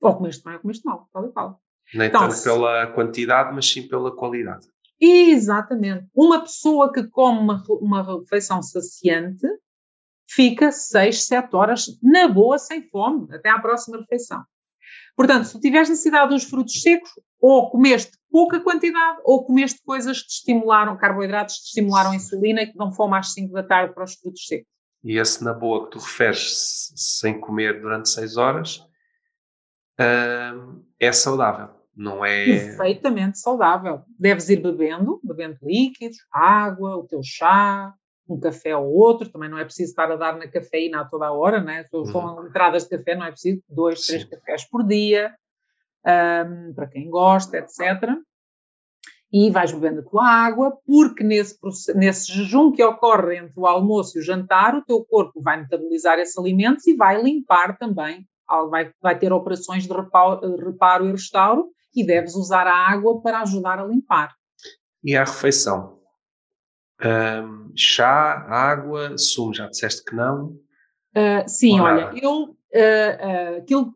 Ou 0.00 0.16
comeste 0.16 0.42
bem, 0.42 0.54
ou 0.54 0.60
comeste 0.60 0.84
mal, 0.84 1.08
tal 1.12 1.24
e 1.24 1.32
tal. 1.32 1.62
Nem 1.94 2.08
então, 2.08 2.28
tanto 2.28 2.42
pela 2.42 2.86
quantidade, 2.88 3.54
mas 3.54 3.70
sim 3.70 3.86
pela 3.86 4.10
qualidade. 4.10 4.66
Exatamente. 5.04 6.06
Uma 6.14 6.42
pessoa 6.42 6.92
que 6.92 7.02
come 7.08 7.40
uma, 7.40 7.64
uma 7.80 8.20
refeição 8.20 8.62
saciante 8.62 9.44
fica 10.30 10.70
6, 10.70 11.26
7 11.26 11.56
horas 11.56 11.86
na 12.00 12.28
boa, 12.28 12.56
sem 12.56 12.88
fome, 12.88 13.26
até 13.34 13.50
à 13.50 13.58
próxima 13.58 13.98
refeição. 13.98 14.44
Portanto, 15.16 15.46
se 15.46 15.60
tiveres 15.60 15.88
necessidade 15.88 16.28
de 16.28 16.36
uns 16.36 16.44
frutos 16.44 16.80
secos, 16.80 17.10
ou 17.40 17.68
comeste 17.68 18.16
pouca 18.30 18.60
quantidade, 18.60 19.18
ou 19.24 19.44
comeste 19.44 19.82
coisas 19.84 20.22
que 20.22 20.30
estimularam, 20.30 20.96
carboidratos 20.96 21.56
que 21.58 21.64
estimularam 21.64 22.12
a 22.12 22.16
insulina 22.16 22.62
e 22.62 22.68
que 22.68 22.78
dão 22.78 22.92
fome 22.92 23.16
às 23.16 23.32
5 23.32 23.52
da 23.52 23.64
tarde 23.64 23.92
para 23.92 24.04
os 24.04 24.14
frutos 24.14 24.46
secos. 24.46 24.70
E 25.02 25.18
esse 25.18 25.42
na 25.42 25.52
boa 25.52 25.84
que 25.84 25.90
tu 25.90 25.98
referes 25.98 26.92
sem 26.94 27.40
comer 27.40 27.80
durante 27.80 28.08
6 28.08 28.36
horas 28.36 28.76
uh, 29.98 30.80
é 31.00 31.10
saudável 31.10 31.81
não 31.94 32.24
é. 32.24 32.44
Perfeitamente 32.44 33.38
saudável. 33.38 34.02
Deves 34.18 34.48
ir 34.48 34.62
bebendo, 34.62 35.20
bebendo 35.22 35.58
líquidos, 35.62 36.16
água, 36.32 36.96
o 36.96 37.06
teu 37.06 37.20
chá, 37.22 37.92
um 38.28 38.40
café 38.40 38.74
ou 38.74 38.92
outro. 38.92 39.28
Também 39.28 39.50
não 39.50 39.58
é 39.58 39.64
preciso 39.64 39.90
estar 39.90 40.10
a 40.10 40.16
dar 40.16 40.36
na 40.36 40.48
cafeína 40.48 41.02
a 41.02 41.04
toda 41.04 41.26
a 41.26 41.32
hora, 41.32 41.60
né? 41.60 41.84
Se 41.84 41.96
uhum. 41.96 42.46
entradas 42.46 42.84
de 42.84 42.90
café, 42.90 43.14
não 43.14 43.26
é 43.26 43.30
preciso 43.30 43.62
dois, 43.68 44.00
três 44.06 44.22
Sim. 44.22 44.30
cafés 44.30 44.64
por 44.68 44.86
dia, 44.86 45.34
um, 46.06 46.72
para 46.74 46.86
quem 46.86 47.10
gosta, 47.10 47.58
etc. 47.58 48.16
E 49.30 49.50
vais 49.50 49.72
bebendo 49.72 50.00
a 50.00 50.04
tua 50.04 50.26
água, 50.26 50.78
porque 50.86 51.24
nesse, 51.24 51.56
nesse 51.94 52.32
jejum 52.32 52.70
que 52.72 52.84
ocorre 52.84 53.36
entre 53.36 53.58
o 53.58 53.66
almoço 53.66 54.16
e 54.16 54.20
o 54.20 54.24
jantar, 54.24 54.74
o 54.74 54.84
teu 54.84 55.04
corpo 55.04 55.42
vai 55.42 55.60
metabolizar 55.60 56.18
esses 56.18 56.36
alimentos 56.36 56.86
e 56.86 56.94
vai 56.94 57.22
limpar 57.22 57.76
também 57.78 58.26
vai, 58.68 58.92
vai, 59.00 59.18
ter 59.18 59.32
operações 59.32 59.84
de 59.84 59.92
reparo, 59.92 60.56
reparo, 60.56 61.08
e 61.08 61.12
restauro 61.12 61.70
e 61.94 62.04
deves 62.04 62.34
usar 62.34 62.66
a 62.66 62.74
água 62.74 63.20
para 63.20 63.40
ajudar 63.40 63.78
a 63.78 63.84
limpar. 63.84 64.34
E 65.02 65.16
a 65.16 65.24
refeição? 65.24 66.00
Um, 67.04 67.72
chá, 67.76 68.46
água, 68.48 69.18
sumo, 69.18 69.52
já 69.52 69.66
disseste 69.66 70.04
que 70.04 70.14
não? 70.14 70.56
Uh, 71.14 71.46
sim, 71.46 71.80
olha, 71.80 72.12
eu, 72.14 72.44
uh, 72.44 72.46
uh, 72.46 73.56
aquilo, 73.58 73.92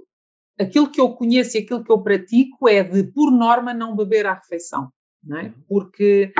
aquilo 0.59 0.90
que 0.90 1.01
eu 1.01 1.10
conheço 1.14 1.56
e 1.56 1.60
aquilo 1.60 1.85
que 1.85 1.93
eu 1.93 2.02
pratico 2.02 2.68
é 2.68 2.82
de, 2.82 3.05
por 3.05 3.31
norma, 3.31 3.73
não 3.73 3.94
beber 3.94 4.27
à 4.27 4.35
refeição. 4.35 4.90
É? 5.28 5.47
Uhum. 5.47 5.52
Porque 5.68 6.32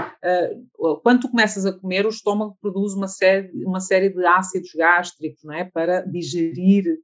quando 1.03 1.23
tu 1.23 1.28
começas 1.28 1.66
a 1.66 1.73
comer, 1.73 2.07
o 2.07 2.11
estômago 2.11 2.57
produz 2.61 2.95
uma 2.95 3.09
série, 3.09 3.51
uma 3.65 3.81
série 3.81 4.11
de 4.11 4.24
ácidos 4.24 4.70
gástricos 4.77 5.43
não 5.43 5.55
é? 5.55 5.65
para 5.65 6.03
digerir 6.03 6.97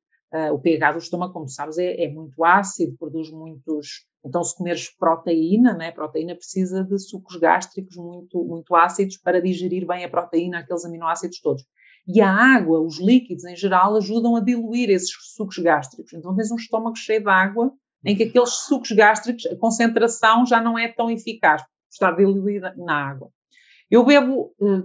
o 0.52 0.58
pH 0.58 0.92
do 0.92 0.98
estômago, 0.98 1.32
como 1.32 1.48
sabes, 1.48 1.78
é, 1.78 2.04
é 2.04 2.08
muito 2.10 2.42
ácido, 2.44 2.96
produz 2.98 3.30
muitos 3.30 4.06
então, 4.24 4.44
se 4.44 4.56
comeres 4.56 4.88
proteína, 4.96 5.74
né, 5.74 5.88
a 5.88 5.92
proteína 5.92 6.36
precisa 6.36 6.84
de 6.84 6.98
sucos 6.98 7.36
gástricos 7.36 7.96
muito, 7.96 8.44
muito 8.44 8.74
ácidos 8.74 9.16
para 9.16 9.42
digerir 9.42 9.84
bem 9.86 10.04
a 10.04 10.08
proteína, 10.08 10.60
aqueles 10.60 10.84
aminoácidos 10.84 11.40
todos. 11.40 11.64
E 12.06 12.20
a 12.20 12.30
água, 12.30 12.80
os 12.80 13.00
líquidos 13.00 13.44
em 13.44 13.56
geral, 13.56 13.96
ajudam 13.96 14.36
a 14.36 14.40
diluir 14.40 14.90
esses 14.90 15.10
sucos 15.34 15.58
gástricos. 15.58 16.12
Então, 16.12 16.34
tens 16.36 16.50
um 16.52 16.56
estômago 16.56 16.96
cheio 16.96 17.22
de 17.22 17.28
água 17.28 17.72
em 18.04 18.16
que 18.16 18.24
aqueles 18.24 18.50
sucos 18.50 18.92
gástricos, 18.92 19.46
a 19.46 19.56
concentração 19.56 20.46
já 20.46 20.60
não 20.60 20.78
é 20.78 20.88
tão 20.88 21.10
eficaz, 21.10 21.62
está 21.90 22.10
diluída 22.10 22.74
na 22.76 23.10
água. 23.10 23.30
Eu 23.90 24.04
bebo, 24.04 24.54
eh, 24.60 24.82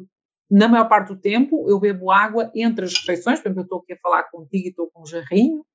na 0.49 0.67
maior 0.67 0.87
parte 0.87 1.09
do 1.09 1.19
tempo, 1.19 1.69
eu 1.69 1.79
bebo 1.79 2.11
água 2.11 2.51
entre 2.55 2.85
as 2.85 2.93
refeições, 2.93 3.39
por 3.39 3.47
exemplo, 3.47 3.61
eu 3.61 3.63
estou 3.63 3.79
aqui 3.79 3.93
a 3.93 3.97
falar 3.97 4.23
contigo 4.23 4.65
e 4.65 4.69
estou 4.69 4.89
com 4.91 5.01
um 5.01 5.05
jarrinho, 5.05 5.65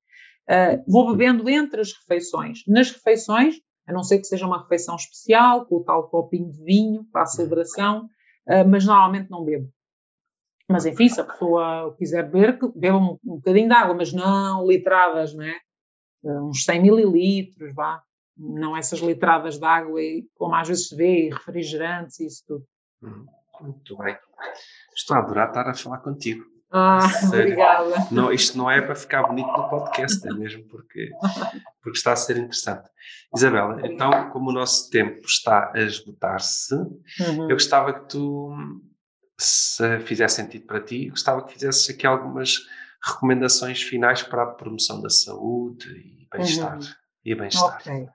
Uh, 0.43 0.83
vou 0.91 1.15
bebendo 1.15 1.49
entre 1.49 1.79
as 1.79 1.93
refeições. 1.93 2.63
Nas 2.67 2.91
refeições, 2.91 3.55
a 3.87 3.93
não 3.93 4.03
ser 4.03 4.19
que 4.19 4.25
seja 4.25 4.45
uma 4.45 4.61
refeição 4.61 4.95
especial, 4.95 5.65
com 5.65 5.77
o 5.77 5.83
tal 5.83 6.09
copinho 6.09 6.51
de 6.51 6.63
vinho 6.63 7.05
para 7.11 7.23
a 7.23 7.25
celebração, 7.25 8.09
uh, 8.47 8.67
mas 8.67 8.85
normalmente 8.85 9.29
não 9.29 9.43
bebo. 9.43 9.69
Mas 10.69 10.85
enfim, 10.85 11.07
se 11.07 11.19
a 11.19 11.23
pessoa 11.23 11.95
quiser 11.97 12.29
beber, 12.29 12.59
beba 12.75 12.97
um, 12.97 13.17
um 13.25 13.35
bocadinho 13.35 13.67
de 13.67 13.73
água, 13.73 13.95
mas 13.95 14.11
não 14.11 14.67
litradas, 14.67 15.33
né? 15.33 15.55
Uh, 16.23 16.49
uns 16.49 16.63
100 16.65 16.81
mililitros, 16.81 17.73
vá. 17.73 18.01
Não 18.35 18.75
essas 18.75 18.99
litradas 18.99 19.57
de 19.59 19.65
água, 19.65 20.01
e, 20.01 20.27
como 20.35 20.55
às 20.55 20.67
vezes 20.67 20.89
se 20.89 20.95
vê, 20.95 21.29
refrigerantes 21.29 22.19
e 22.19 22.25
isso 22.25 22.43
tudo. 22.47 22.65
Hum, 23.01 23.25
muito 23.61 23.97
bem. 23.97 24.17
Estou 24.95 25.17
a 25.17 25.19
adorar 25.19 25.49
estar 25.49 25.67
a 25.67 25.73
falar 25.73 25.99
contigo. 25.99 26.43
Ah, 26.75 27.07
obrigada. 27.27 28.07
Não, 28.09 28.31
isto 28.31 28.57
não 28.57 28.69
é 28.69 28.81
para 28.81 28.95
ficar 28.95 29.27
bonito 29.27 29.47
no 29.47 29.69
podcast, 29.69 30.27
é 30.27 30.33
mesmo 30.33 30.63
porque, 30.67 31.11
porque 31.83 31.97
está 31.97 32.13
a 32.13 32.15
ser 32.15 32.37
interessante. 32.37 32.89
Isabela, 33.35 33.79
então, 33.85 34.31
como 34.31 34.49
o 34.49 34.53
nosso 34.53 34.89
tempo 34.89 35.21
está 35.23 35.71
a 35.71 35.79
esgotar-se, 35.79 36.73
uhum. 36.73 37.43
eu 37.43 37.49
gostava 37.49 37.93
que 37.93 38.09
tu, 38.09 38.51
se 39.37 39.99
fizesse 39.99 40.37
sentido 40.37 40.65
para 40.65 40.81
ti, 40.81 41.09
gostava 41.09 41.45
que 41.45 41.53
fizesses 41.53 41.87
aqui 41.91 42.07
algumas 42.07 42.57
recomendações 43.03 43.83
finais 43.83 44.23
para 44.23 44.41
a 44.41 44.47
promoção 44.47 44.99
da 44.99 45.09
saúde 45.11 45.89
e 45.89 46.27
bem-estar. 46.31 46.77
Uhum. 46.77 46.87
E 47.23 47.35
bem-estar. 47.35 47.81
Ok. 47.81 48.07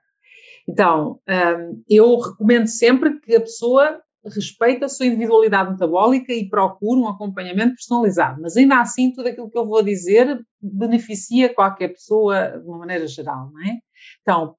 Então, 0.67 1.21
um, 1.27 1.83
eu 1.89 2.19
recomendo 2.19 2.67
sempre 2.67 3.19
que 3.21 3.35
a 3.35 3.41
pessoa 3.41 4.01
respeite 4.25 4.83
a 4.83 4.89
sua 4.89 5.05
individualidade 5.05 5.71
metabólica 5.71 6.33
e 6.33 6.49
procure 6.49 6.99
um 6.99 7.07
acompanhamento 7.07 7.75
personalizado. 7.75 8.41
Mas 8.41 8.57
ainda 8.57 8.79
assim, 8.81 9.13
tudo 9.13 9.29
aquilo 9.29 9.49
que 9.49 9.57
eu 9.57 9.65
vou 9.65 9.81
dizer 9.81 10.39
beneficia 10.61 11.53
qualquer 11.53 11.89
pessoa 11.89 12.59
de 12.59 12.67
uma 12.67 12.79
maneira 12.79 13.07
geral, 13.07 13.49
não 13.51 13.61
é? 13.61 13.77
Então, 14.21 14.55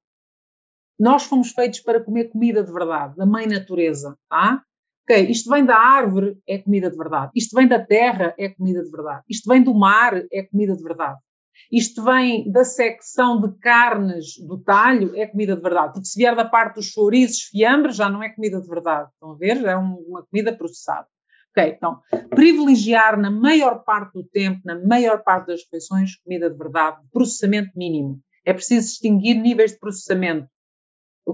nós 0.99 1.23
fomos 1.23 1.51
feitos 1.51 1.79
para 1.79 2.03
comer 2.03 2.29
comida 2.29 2.63
de 2.63 2.71
verdade, 2.71 3.15
da 3.15 3.25
mãe 3.25 3.47
natureza, 3.47 4.17
tá? 4.29 4.61
Ok, 5.03 5.29
isto 5.29 5.49
vem 5.49 5.65
da 5.65 5.75
árvore, 5.75 6.37
é 6.47 6.59
comida 6.59 6.89
de 6.89 6.97
verdade. 6.97 7.31
Isto 7.35 7.55
vem 7.55 7.67
da 7.67 7.83
terra, 7.83 8.35
é 8.37 8.49
comida 8.49 8.83
de 8.83 8.91
verdade. 8.91 9.23
Isto 9.27 9.49
vem 9.49 9.63
do 9.63 9.73
mar, 9.73 10.13
é 10.31 10.43
comida 10.43 10.75
de 10.75 10.83
verdade. 10.83 11.19
Isto 11.71 12.03
vem 12.03 12.49
da 12.51 12.63
secção 12.63 13.41
de 13.41 13.57
carnes 13.59 14.37
do 14.47 14.57
talho, 14.57 15.15
é 15.15 15.27
comida 15.27 15.55
de 15.55 15.61
verdade. 15.61 15.93
Porque 15.93 16.07
se 16.07 16.17
vier 16.17 16.35
da 16.35 16.45
parte 16.45 16.75
dos 16.75 16.87
chouriços, 16.87 17.43
fiambres, 17.43 17.95
já 17.95 18.09
não 18.09 18.23
é 18.23 18.29
comida 18.29 18.61
de 18.61 18.67
verdade. 18.67 19.09
Estão 19.13 19.31
a 19.31 19.35
ver? 19.35 19.63
É 19.65 19.75
uma 19.75 20.23
comida 20.25 20.55
processada. 20.55 21.07
Ok, 21.51 21.75
então, 21.75 21.99
privilegiar 22.29 23.19
na 23.19 23.29
maior 23.29 23.83
parte 23.83 24.13
do 24.13 24.23
tempo, 24.23 24.61
na 24.63 24.79
maior 24.85 25.21
parte 25.21 25.47
das 25.47 25.63
refeições, 25.63 26.15
comida 26.23 26.49
de 26.49 26.57
verdade, 26.57 26.97
processamento 27.11 27.71
mínimo. 27.75 28.21
É 28.45 28.53
preciso 28.53 28.87
distinguir 28.87 29.35
níveis 29.35 29.71
de 29.71 29.79
processamento 29.79 30.47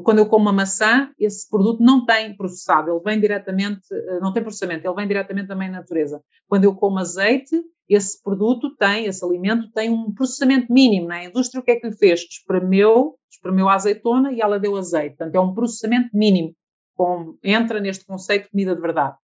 quando 0.03 0.19
eu 0.19 0.27
como 0.27 0.43
uma 0.43 0.53
maçã, 0.53 1.09
esse 1.17 1.49
produto 1.49 1.81
não 1.81 2.05
tem 2.05 2.35
processado, 2.35 2.91
ele 2.91 2.99
vem 2.99 3.19
diretamente, 3.19 3.87
eh, 3.91 4.19
não 4.19 4.33
tem 4.33 4.43
processamento, 4.43 4.85
ele 4.85 4.95
vem 4.95 5.07
diretamente 5.07 5.47
da 5.47 5.55
mãe 5.55 5.69
natureza. 5.69 6.21
Quando 6.47 6.65
eu 6.65 6.75
como 6.75 6.99
azeite, 6.99 7.55
esse 7.87 8.21
produto 8.21 8.75
tem, 8.75 9.05
esse 9.05 9.23
alimento 9.23 9.71
tem 9.71 9.89
um 9.89 10.13
processamento 10.13 10.71
mínimo, 10.71 11.07
né? 11.07 11.19
A 11.19 11.25
indústria 11.25 11.61
o 11.61 11.63
que 11.63 11.71
é 11.71 11.75
que 11.77 11.87
lhe 11.87 11.95
fez? 11.95 12.21
Espremeu, 12.29 13.15
espremeu 13.31 13.69
a 13.69 13.75
azeitona 13.75 14.33
e 14.33 14.41
ela 14.41 14.59
deu 14.59 14.75
azeite. 14.75 15.15
Portanto, 15.15 15.35
é 15.35 15.39
um 15.39 15.53
processamento 15.53 16.09
mínimo, 16.13 16.53
com, 16.93 17.37
entra 17.41 17.79
neste 17.79 18.05
conceito 18.05 18.43
de 18.43 18.49
comida 18.49 18.75
de 18.75 18.81
verdade. 18.81 19.15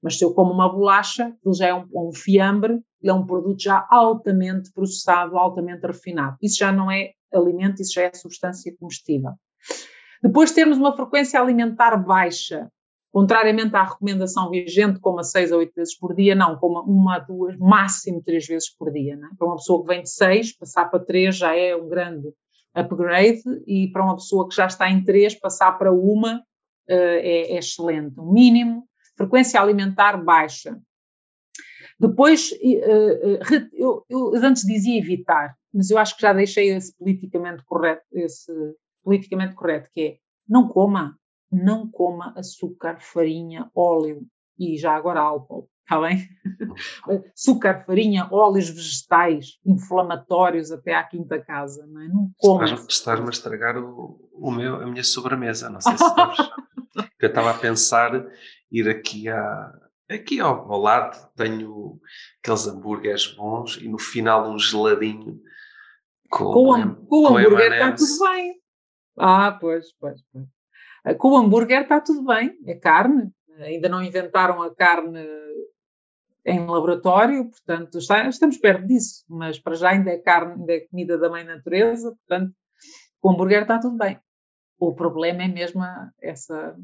Mas 0.00 0.18
se 0.18 0.24
eu 0.24 0.32
como 0.34 0.52
uma 0.52 0.72
bolacha, 0.72 1.34
ele 1.44 1.54
já 1.54 1.66
é 1.66 1.74
um, 1.74 1.86
um 1.92 2.12
fiambre, 2.12 2.74
ele 3.00 3.10
é 3.10 3.14
um 3.14 3.26
produto 3.26 3.60
já 3.60 3.84
altamente 3.90 4.72
processado, 4.72 5.36
altamente 5.36 5.84
refinado. 5.84 6.36
Isso 6.40 6.58
já 6.58 6.70
não 6.70 6.90
é 6.90 7.10
alimento, 7.34 7.82
isso 7.82 7.94
já 7.94 8.02
é 8.02 8.14
substância 8.14 8.72
comestível. 8.78 9.32
Depois 10.22 10.52
termos 10.52 10.78
uma 10.78 10.94
frequência 10.94 11.40
alimentar 11.40 11.96
baixa, 11.96 12.70
contrariamente 13.10 13.74
à 13.74 13.82
recomendação 13.82 14.48
vigente, 14.50 15.00
coma 15.00 15.24
seis 15.24 15.52
a 15.52 15.56
oito 15.56 15.74
vezes 15.74 15.98
por 15.98 16.14
dia, 16.14 16.34
não, 16.34 16.56
coma 16.56 16.80
uma, 16.82 17.18
duas, 17.18 17.56
máximo 17.58 18.22
três 18.22 18.46
vezes 18.46 18.74
por 18.74 18.92
dia. 18.92 19.16
Né? 19.16 19.28
Para 19.36 19.48
uma 19.48 19.56
pessoa 19.56 19.82
que 19.82 19.88
vem 19.88 20.02
de 20.02 20.10
seis, 20.10 20.56
passar 20.56 20.88
para 20.90 21.04
três 21.04 21.36
já 21.36 21.54
é 21.54 21.74
um 21.74 21.88
grande 21.88 22.32
upgrade, 22.74 23.42
e 23.66 23.90
para 23.92 24.04
uma 24.04 24.14
pessoa 24.14 24.48
que 24.48 24.54
já 24.54 24.66
está 24.66 24.88
em 24.88 25.04
três, 25.04 25.34
passar 25.34 25.72
para 25.72 25.92
uma 25.92 26.38
uh, 26.38 26.42
é, 26.88 27.52
é 27.52 27.58
excelente. 27.58 28.18
O 28.18 28.32
mínimo, 28.32 28.84
frequência 29.16 29.60
alimentar 29.60 30.16
baixa. 30.16 30.80
Depois, 32.00 32.50
uh, 32.50 33.68
eu, 33.74 34.04
eu, 34.08 34.34
antes 34.36 34.62
dizia 34.62 34.98
evitar, 34.98 35.54
mas 35.74 35.90
eu 35.90 35.98
acho 35.98 36.16
que 36.16 36.22
já 36.22 36.32
deixei 36.32 36.70
esse 36.70 36.96
politicamente 36.96 37.62
correto, 37.64 38.02
esse 38.12 38.50
politicamente 39.02 39.54
correto, 39.54 39.90
que 39.92 40.00
é 40.00 40.16
não 40.48 40.68
coma, 40.68 41.18
não 41.50 41.88
coma 41.90 42.32
açúcar, 42.36 42.98
farinha, 43.00 43.70
óleo 43.74 44.26
e 44.58 44.76
já 44.76 44.94
agora 44.94 45.20
álcool, 45.20 45.68
está 45.82 46.00
bem? 46.00 46.28
açúcar, 47.34 47.84
farinha, 47.86 48.28
óleos 48.30 48.70
vegetais, 48.70 49.58
inflamatórios 49.64 50.70
até 50.70 50.94
à 50.94 51.02
quinta 51.02 51.38
casa, 51.40 51.86
não 51.86 52.00
é? 52.00 52.08
Não 52.08 52.30
coma. 52.36 52.64
Estás-me 52.64 53.26
a 53.26 53.30
estragar 53.30 53.76
o, 53.76 54.30
o 54.32 54.50
meu, 54.50 54.76
a 54.76 54.86
minha 54.86 55.04
sobremesa, 55.04 55.70
não 55.70 55.80
sei 55.80 55.92
se 55.92 55.98
sabes. 55.98 56.38
eu 57.20 57.28
estava 57.28 57.50
a 57.50 57.54
pensar 57.54 58.26
ir 58.70 58.88
aqui 58.88 59.28
a, 59.28 59.72
Aqui 60.10 60.40
ao, 60.40 60.70
ao, 60.70 60.80
lado 60.80 61.16
tenho 61.34 61.98
aqueles 62.42 62.66
hambúrgueres 62.66 63.28
bons 63.28 63.78
e 63.80 63.88
no 63.88 63.98
final 63.98 64.50
um 64.50 64.58
geladinho 64.58 65.40
com, 66.28 66.52
com, 66.52 66.94
com, 66.94 67.06
com 67.06 67.36
hambúrguer 67.38 67.72
está 67.72 67.92
tudo 67.92 68.18
bem. 68.30 68.61
Ah, 69.18 69.56
pois, 69.60 69.92
pois, 69.98 70.22
pois. 70.32 70.46
Ah, 71.04 71.14
com 71.14 71.32
o 71.32 71.36
hambúrguer 71.36 71.82
está 71.82 72.00
tudo 72.00 72.24
bem, 72.24 72.58
é 72.66 72.74
carne. 72.74 73.30
Ainda 73.58 73.88
não 73.88 74.02
inventaram 74.02 74.62
a 74.62 74.74
carne 74.74 75.20
em 76.44 76.66
laboratório, 76.66 77.48
portanto, 77.48 77.98
está, 77.98 78.28
estamos 78.28 78.56
perto 78.56 78.86
disso, 78.86 79.24
mas 79.28 79.58
para 79.58 79.74
já 79.74 79.90
ainda 79.90 80.10
é 80.10 80.18
carne, 80.18 80.54
ainda 80.54 80.72
é 80.72 80.80
comida 80.80 81.16
da 81.16 81.28
mãe 81.28 81.44
natureza, 81.44 82.16
portanto, 82.16 82.52
com 83.20 83.28
o 83.28 83.32
hambúrguer 83.32 83.62
está 83.62 83.78
tudo 83.78 83.96
bem. 83.96 84.18
O 84.78 84.92
problema 84.92 85.44
é 85.44 85.48
mesmo 85.48 85.82
essa. 86.20 86.76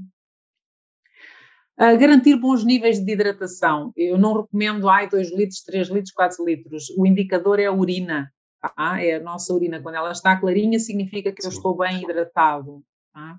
garantir 1.77 2.37
bons 2.37 2.65
níveis 2.65 3.05
de 3.05 3.13
hidratação. 3.13 3.93
Eu 3.97 4.17
não 4.17 4.43
recomendo, 4.43 4.89
ai, 4.89 5.09
2 5.09 5.33
litros, 5.33 5.63
3 5.65 5.89
litros, 5.89 6.13
4 6.13 6.45
litros. 6.45 6.91
O 6.97 7.05
indicador 7.05 7.59
é 7.59 7.67
a 7.67 7.73
urina. 7.73 8.33
Tá? 8.61 9.03
É 9.03 9.17
a 9.17 9.21
nossa 9.21 9.53
urina. 9.55 9.81
Quando 9.81 9.97
ela 9.97 10.13
está 10.13 10.39
clarinha, 10.39 10.79
significa 10.79 11.33
que 11.33 11.45
eu 11.45 11.51
estou 11.51 11.77
bem 11.77 12.03
hidratado. 12.03 12.83
Tá? 13.13 13.39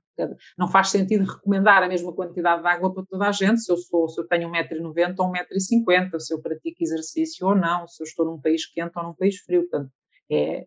Não 0.57 0.67
faz 0.67 0.89
sentido 0.89 1.23
recomendar 1.23 1.83
a 1.83 1.87
mesma 1.87 2.13
quantidade 2.13 2.61
de 2.61 2.67
água 2.67 2.93
para 2.93 3.05
toda 3.05 3.27
a 3.27 3.31
gente, 3.31 3.61
se 3.61 3.71
eu, 3.71 3.77
sou, 3.77 4.09
se 4.09 4.19
eu 4.19 4.27
tenho 4.27 4.49
1,90m 4.49 5.15
ou 5.19 5.31
1,50m, 5.31 6.19
se 6.19 6.33
eu 6.33 6.41
pratico 6.41 6.83
exercício 6.83 7.47
ou 7.47 7.55
não, 7.55 7.87
se 7.87 8.01
eu 8.01 8.05
estou 8.05 8.25
num 8.25 8.41
país 8.41 8.65
quente 8.65 8.97
ou 8.97 9.03
num 9.03 9.13
país 9.13 9.37
frio. 9.39 9.61
Portanto, 9.69 9.91
é, 10.31 10.65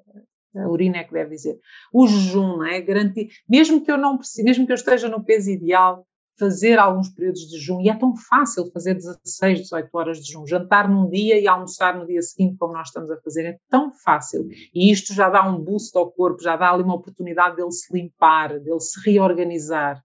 a 0.55 0.69
urina 0.69 0.99
é 0.99 1.05
que 1.05 1.12
deve 1.12 1.31
dizer. 1.31 1.59
O 1.93 2.07
jejum, 2.07 2.62
é? 2.62 2.81
Garantir, 2.81 3.29
mesmo 3.49 3.83
que 3.83 3.91
eu 3.91 3.99
não 3.99 4.19
mesmo 4.39 4.66
que 4.66 4.73
eu 4.73 4.77
esteja 4.77 5.09
no 5.09 5.24
peso 5.24 5.51
ideal, 5.51 6.07
fazer 6.39 6.79
alguns 6.79 7.09
períodos 7.11 7.43
de 7.43 7.59
jejum, 7.59 7.81
e 7.81 7.89
é 7.89 7.95
tão 7.95 8.17
fácil 8.17 8.71
fazer 8.73 8.95
16, 8.95 9.63
18 9.63 9.89
horas 9.93 10.19
de 10.19 10.27
jejum, 10.27 10.47
jantar 10.47 10.89
num 10.89 11.09
dia 11.09 11.39
e 11.39 11.47
almoçar 11.47 11.97
no 11.97 12.07
dia 12.07 12.23
seguinte, 12.23 12.57
como 12.59 12.73
nós 12.73 12.89
estamos 12.89 13.11
a 13.11 13.21
fazer, 13.21 13.45
é 13.45 13.59
tão 13.69 13.93
fácil. 13.93 14.49
E 14.75 14.91
isto 14.91 15.15
já 15.15 15.29
dá 15.29 15.49
um 15.49 15.59
boost 15.59 15.97
ao 15.97 16.11
corpo, 16.11 16.43
já 16.43 16.57
dá 16.57 16.71
ali 16.71 16.83
uma 16.83 16.95
oportunidade 16.95 17.57
dele 17.57 17.71
se 17.71 17.93
limpar, 17.93 18.59
dele 18.59 18.81
se 18.81 18.99
reorganizar. 19.05 20.03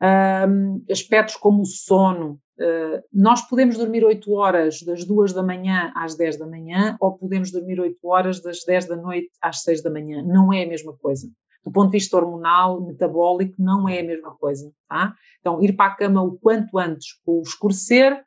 É? 0.00 0.46
Um, 0.48 0.84
aspectos 0.90 1.36
como 1.36 1.62
o 1.62 1.66
sono. 1.66 2.40
Uh, 2.58 3.02
nós 3.12 3.42
podemos 3.42 3.76
dormir 3.76 4.04
8 4.04 4.32
horas 4.32 4.82
das 4.82 5.04
2 5.04 5.32
da 5.32 5.42
manhã 5.42 5.92
às 5.94 6.16
10 6.16 6.38
da 6.38 6.46
manhã, 6.46 6.96
ou 7.00 7.16
podemos 7.16 7.52
dormir 7.52 7.78
8 7.78 7.96
horas 8.02 8.40
das 8.40 8.64
10 8.64 8.86
da 8.86 8.96
noite 8.96 9.30
às 9.40 9.62
6 9.62 9.82
da 9.82 9.90
manhã. 9.90 10.22
Não 10.22 10.52
é 10.52 10.64
a 10.64 10.68
mesma 10.68 10.96
coisa 10.96 11.28
do 11.68 11.72
ponto 11.72 11.90
de 11.90 11.98
vista 11.98 12.16
hormonal, 12.16 12.80
metabólico, 12.80 13.54
não 13.58 13.86
é 13.86 14.00
a 14.00 14.04
mesma 14.04 14.34
coisa. 14.36 14.72
Tá? 14.88 15.14
Então, 15.38 15.62
ir 15.62 15.76
para 15.76 15.92
a 15.92 15.94
cama 15.94 16.22
o 16.22 16.38
quanto 16.38 16.78
antes, 16.78 17.08
o 17.26 17.42
escurecer, 17.42 18.24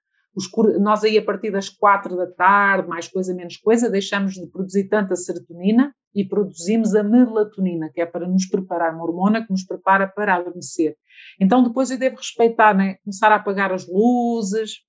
nós 0.80 1.04
aí 1.04 1.18
a 1.18 1.26
partir 1.26 1.52
das 1.52 1.68
quatro 1.68 2.16
da 2.16 2.28
tarde, 2.28 2.88
mais 2.88 3.08
coisa, 3.08 3.34
menos 3.34 3.58
coisa, 3.58 3.90
deixamos 3.90 4.36
de 4.36 4.48
produzir 4.48 4.88
tanta 4.88 5.16
serotonina 5.16 5.94
e 6.16 6.24
produzimos 6.24 6.96
a 6.96 7.04
melatonina, 7.04 7.90
que 7.92 8.00
é 8.00 8.06
para 8.06 8.28
nos 8.28 8.46
preparar, 8.46 8.94
uma 8.94 9.04
hormona 9.04 9.44
que 9.44 9.52
nos 9.52 9.66
prepara 9.66 10.08
para 10.08 10.36
adormecer. 10.36 10.96
Então, 11.40 11.64
depois 11.64 11.90
eu 11.90 11.98
devo 11.98 12.18
respeitar, 12.18 12.76
né? 12.76 12.96
começar 13.04 13.32
a 13.32 13.36
apagar 13.36 13.74
as 13.74 13.88
luzes, 13.88 14.82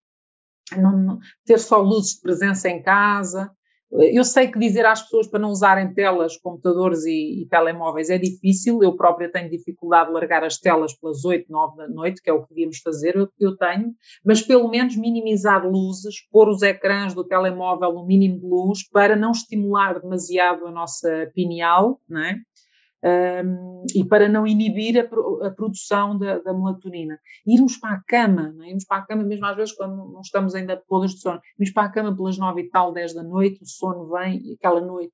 não, 0.76 0.96
não, 0.96 1.18
ter 1.44 1.58
só 1.58 1.80
luzes 1.80 2.16
de 2.16 2.20
presença 2.20 2.68
em 2.68 2.82
casa, 2.82 3.50
eu 4.00 4.24
sei 4.24 4.48
que 4.48 4.58
dizer 4.58 4.86
às 4.86 5.02
pessoas 5.02 5.26
para 5.26 5.40
não 5.40 5.50
usarem 5.50 5.92
telas, 5.92 6.36
computadores 6.36 7.04
e, 7.04 7.42
e, 7.42 7.46
telemóveis 7.46 8.08
é 8.08 8.16
difícil, 8.16 8.82
eu 8.82 8.96
própria 8.96 9.30
tenho 9.30 9.50
dificuldade 9.50 10.08
de 10.08 10.14
largar 10.14 10.42
as 10.44 10.58
telas 10.58 10.94
pelas 10.94 11.24
8, 11.24 11.50
9 11.50 11.76
da 11.76 11.88
noite, 11.88 12.22
que 12.22 12.30
é 12.30 12.32
o 12.32 12.42
que 12.42 12.48
devíamos 12.48 12.78
fazer, 12.78 13.16
eu, 13.16 13.28
eu 13.38 13.56
tenho, 13.56 13.94
mas 14.24 14.40
pelo 14.40 14.68
menos 14.68 14.96
minimizar 14.96 15.66
luzes, 15.66 16.26
pôr 16.30 16.48
os 16.48 16.62
ecrãs 16.62 17.12
do 17.12 17.24
telemóvel 17.24 17.92
no 17.92 18.06
mínimo 18.06 18.40
de 18.40 18.46
luz 18.46 18.88
para 18.88 19.14
não 19.14 19.32
estimular 19.32 20.00
demasiado 20.00 20.66
a 20.66 20.70
nossa 20.70 21.30
pineal, 21.34 22.00
não 22.08 22.24
é? 22.24 22.36
Um, 23.04 23.84
e 23.94 24.04
para 24.04 24.28
não 24.28 24.46
inibir 24.46 24.98
a, 24.98 25.46
a 25.46 25.50
produção 25.50 26.16
da, 26.16 26.38
da, 26.38 26.52
melatonina. 26.52 27.18
Irmos 27.46 27.76
para 27.76 27.96
a 27.96 28.02
cama, 28.06 28.54
é? 28.62 28.68
irmos 28.68 28.84
para 28.84 28.98
a 28.98 29.06
cama 29.06 29.24
mesmo 29.24 29.44
às 29.46 29.56
vezes 29.56 29.74
quando 29.74 29.96
não 29.96 30.20
estamos 30.20 30.54
ainda 30.54 30.80
todas 30.88 31.12
de 31.12 31.20
sono, 31.20 31.40
irmos 31.58 31.72
para 31.72 31.88
a 31.88 31.92
cama 31.92 32.14
pelas 32.14 32.38
nove 32.38 32.62
e 32.62 32.70
tal, 32.70 32.92
dez 32.92 33.12
da 33.12 33.22
noite, 33.22 33.62
o 33.62 33.66
sono 33.66 34.08
vem 34.08 34.40
e 34.44 34.54
aquela 34.54 34.80
noite 34.80 35.12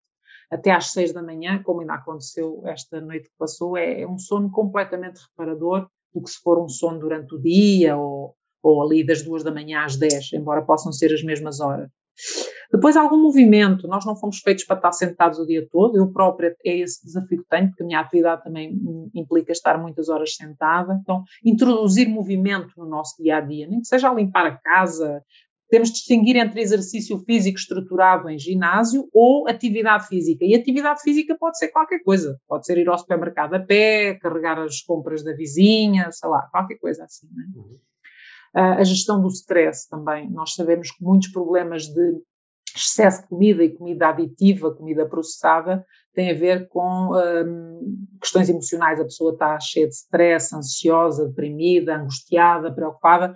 até 0.51 0.71
às 0.71 0.93
seis 0.93 1.13
da 1.13 1.23
manhã, 1.23 1.63
como 1.63 1.81
ainda 1.81 1.95
aconteceu 1.95 2.63
esta 2.67 3.01
noite 3.01 3.29
que 3.29 3.37
passou, 3.39 3.77
é, 3.77 4.03
é 4.03 4.09
um 4.09 4.19
sono 4.19 4.51
completamente 4.51 5.21
reparador 5.21 5.89
do 6.15 6.23
que 6.23 6.31
se 6.31 6.41
for 6.41 6.63
um 6.63 6.69
sono 6.69 6.99
durante 6.99 7.35
o 7.35 7.39
dia 7.39 7.97
ou, 7.97 8.35
ou 8.63 8.83
ali 8.83 9.05
das 9.05 9.23
duas 9.23 9.45
da 9.45 9.51
manhã 9.51 9.85
às 9.85 9.97
dez, 9.97 10.33
embora 10.33 10.65
possam 10.65 10.91
ser 10.91 11.13
as 11.13 11.23
mesmas 11.23 11.61
horas. 11.61 11.91
Depois, 12.73 12.97
algum 12.97 13.21
movimento. 13.21 13.89
Nós 13.89 14.05
não 14.05 14.17
fomos 14.17 14.39
feitos 14.41 14.65
para 14.65 14.77
estar 14.77 14.93
sentados 14.93 15.39
o 15.39 15.47
dia 15.47 15.67
todo. 15.71 15.97
Eu 15.97 16.13
própria 16.13 16.55
é 16.65 16.79
esse 16.79 17.05
desafio 17.05 17.43
que 17.43 17.49
tenho, 17.49 17.69
porque 17.69 17.83
a 17.83 17.87
minha 17.87 18.01
atividade 18.01 18.45
também 18.45 18.79
implica 19.15 19.53
estar 19.53 19.79
muitas 19.79 20.09
horas 20.09 20.35
sentada. 20.35 20.99
Então, 21.01 21.23
introduzir 21.45 22.09
movimento 22.09 22.73
no 22.77 22.87
nosso 22.87 23.23
dia 23.23 23.39
a 23.39 23.41
dia, 23.41 23.67
nem 23.67 23.81
que 23.81 23.87
seja 23.87 24.11
a 24.11 24.15
limpar 24.15 24.47
a 24.47 24.57
casa, 24.57 25.23
temos 25.71 25.89
de 25.89 25.95
distinguir 25.97 26.37
entre 26.37 26.63
exercício 26.63 27.19
físico 27.25 27.59
estruturado 27.59 28.29
em 28.29 28.39
ginásio 28.39 29.09
ou 29.13 29.47
atividade 29.49 30.07
física. 30.07 30.45
E 30.45 30.55
atividade 30.55 31.03
física 31.03 31.37
pode 31.39 31.59
ser 31.59 31.69
qualquer 31.69 32.01
coisa. 32.03 32.39
Pode 32.49 32.65
ser 32.65 32.79
ir 32.79 32.89
ao 32.89 32.99
supermercado 32.99 33.55
a 33.55 33.61
pé, 33.61 34.15
carregar 34.15 34.59
as 34.59 34.81
compras 34.81 35.23
da 35.23 35.35
vizinha, 35.35 36.11
sei 36.11 36.29
lá, 36.29 36.49
qualquer 36.51 36.77
coisa 36.77 37.05
assim. 37.05 37.27
É? 37.27 37.59
Uhum. 37.59 37.79
A 38.55 38.83
gestão 38.85 39.21
do 39.21 39.29
stress 39.29 39.89
também. 39.89 40.31
Nós 40.31 40.55
sabemos 40.55 40.91
que 40.91 41.03
muitos 41.03 41.29
problemas 41.29 41.87
de 41.87 42.23
excesso 42.77 43.23
de 43.23 43.29
comida 43.29 43.65
e 43.65 43.75
comida 43.75 44.09
aditiva, 44.09 44.75
comida 44.75 45.07
processada, 45.07 45.85
tem 46.15 46.31
a 46.31 46.35
ver 46.35 46.69
com 46.69 47.13
hum, 47.13 48.07
questões 48.21 48.49
emocionais. 48.49 49.01
A 49.01 49.05
pessoa 49.05 49.33
está 49.33 49.59
cheia 49.61 49.87
de 49.87 49.95
stress, 49.95 50.55
ansiosa, 50.55 51.29
deprimida, 51.29 51.97
angustiada, 51.97 52.73
preocupada. 52.73 53.35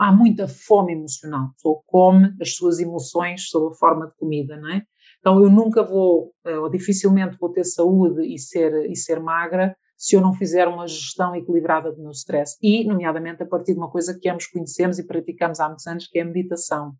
Há 0.00 0.12
muita 0.12 0.48
fome 0.48 0.92
emocional. 0.92 1.46
A 1.46 1.52
pessoa 1.54 1.80
come 1.86 2.34
as 2.40 2.54
suas 2.54 2.80
emoções 2.80 3.48
sob 3.48 3.72
a 3.72 3.78
forma 3.78 4.06
de 4.06 4.16
comida, 4.16 4.56
não 4.56 4.70
é? 4.70 4.82
Então 5.20 5.40
eu 5.40 5.48
nunca 5.48 5.84
vou, 5.84 6.32
eh, 6.44 6.58
ou 6.58 6.68
dificilmente 6.68 7.36
vou 7.38 7.50
ter 7.52 7.64
saúde 7.64 8.26
e 8.26 8.38
ser, 8.38 8.90
e 8.90 8.96
ser 8.96 9.20
magra 9.20 9.76
se 10.02 10.16
eu 10.16 10.20
não 10.20 10.34
fizer 10.34 10.66
uma 10.66 10.88
gestão 10.88 11.32
equilibrada 11.32 11.92
do 11.92 12.02
meu 12.02 12.10
stress. 12.10 12.58
E, 12.60 12.84
nomeadamente, 12.84 13.44
a 13.44 13.46
partir 13.46 13.72
de 13.72 13.78
uma 13.78 13.88
coisa 13.88 14.18
que 14.18 14.28
ambos 14.28 14.48
conhecemos 14.48 14.98
e 14.98 15.06
praticamos 15.06 15.60
há 15.60 15.68
muitos 15.68 15.86
anos, 15.86 16.08
que 16.08 16.18
é 16.18 16.22
a 16.22 16.24
meditação. 16.24 16.92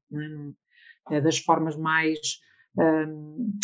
É? 1.11 1.17
É 1.17 1.21
das 1.21 1.39
formas 1.39 1.77
mais. 1.77 2.39
Um, 2.79 3.59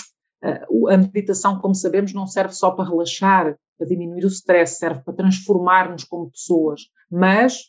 a 0.91 0.97
meditação, 0.97 1.61
como 1.61 1.73
sabemos, 1.73 2.13
não 2.13 2.27
serve 2.27 2.53
só 2.53 2.73
para 2.73 2.89
relaxar, 2.89 3.57
para 3.79 3.87
diminuir 3.87 4.25
o 4.25 4.29
stress, 4.29 4.77
serve 4.77 5.03
para 5.05 5.15
transformar-nos 5.15 6.03
como 6.03 6.33
pessoas. 6.33 6.81
Mas 7.09 7.63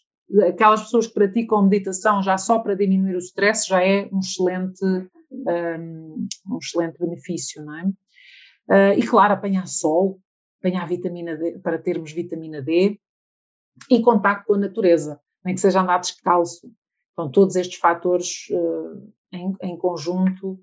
aquelas 0.48 0.82
pessoas 0.82 1.06
que 1.06 1.14
praticam 1.14 1.62
meditação 1.62 2.24
já 2.24 2.36
só 2.40 2.58
para 2.58 2.74
diminuir 2.74 3.16
o 3.16 3.20
stress 3.20 3.68
já 3.68 3.84
é 3.84 4.10
um 4.12 4.20
excelente, 4.20 4.84
um, 5.32 6.28
um 6.50 6.58
excelente 6.58 6.98
benefício, 6.98 7.64
não 7.64 7.78
é? 7.78 7.84
Uh, 8.72 9.00
e 9.00 9.06
claro, 9.06 9.36
apanhar 9.36 9.68
sol, 9.68 10.20
apanhar 10.60 10.88
vitamina 10.88 11.36
D, 11.36 11.60
para 11.60 11.78
termos 11.78 12.12
vitamina 12.12 12.62
D 12.62 13.00
e 13.90 14.02
contacto 14.02 14.48
com 14.48 14.56
a 14.56 14.60
natureza, 14.60 15.20
nem 15.44 15.56
que 15.56 15.62
seja 15.62 15.82
andar 15.82 16.00
descalço. 16.00 16.72
Então, 17.14 17.32
todos 17.32 17.56
estes 17.56 17.80
fatores 17.80 18.48
uh, 18.52 19.14
em, 19.32 19.56
em 19.62 19.78
conjunto 19.78 20.60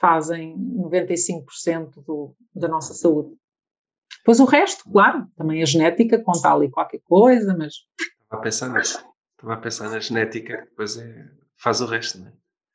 fazem 0.00 0.56
95% 0.56 2.04
do, 2.04 2.34
da 2.54 2.68
nossa 2.68 2.94
saúde. 2.94 3.36
Pois 4.24 4.40
o 4.40 4.44
resto, 4.44 4.84
claro, 4.90 5.26
também 5.36 5.62
a 5.62 5.66
genética 5.66 6.22
conta 6.22 6.52
ali 6.52 6.70
qualquer 6.70 7.00
coisa, 7.00 7.56
mas. 7.56 7.74
Estava 8.22 8.40
a 8.40 8.44
pensar 8.44 8.68
nisso. 8.70 9.04
Estava 9.32 9.54
a 9.54 9.56
pensar 9.56 9.90
na 9.90 10.00
genética, 10.00 10.66
depois 10.68 10.96
é, 10.96 11.28
faz 11.56 11.80
o 11.80 11.86
resto, 11.86 12.18
não 12.18 12.28
é? 12.28 12.32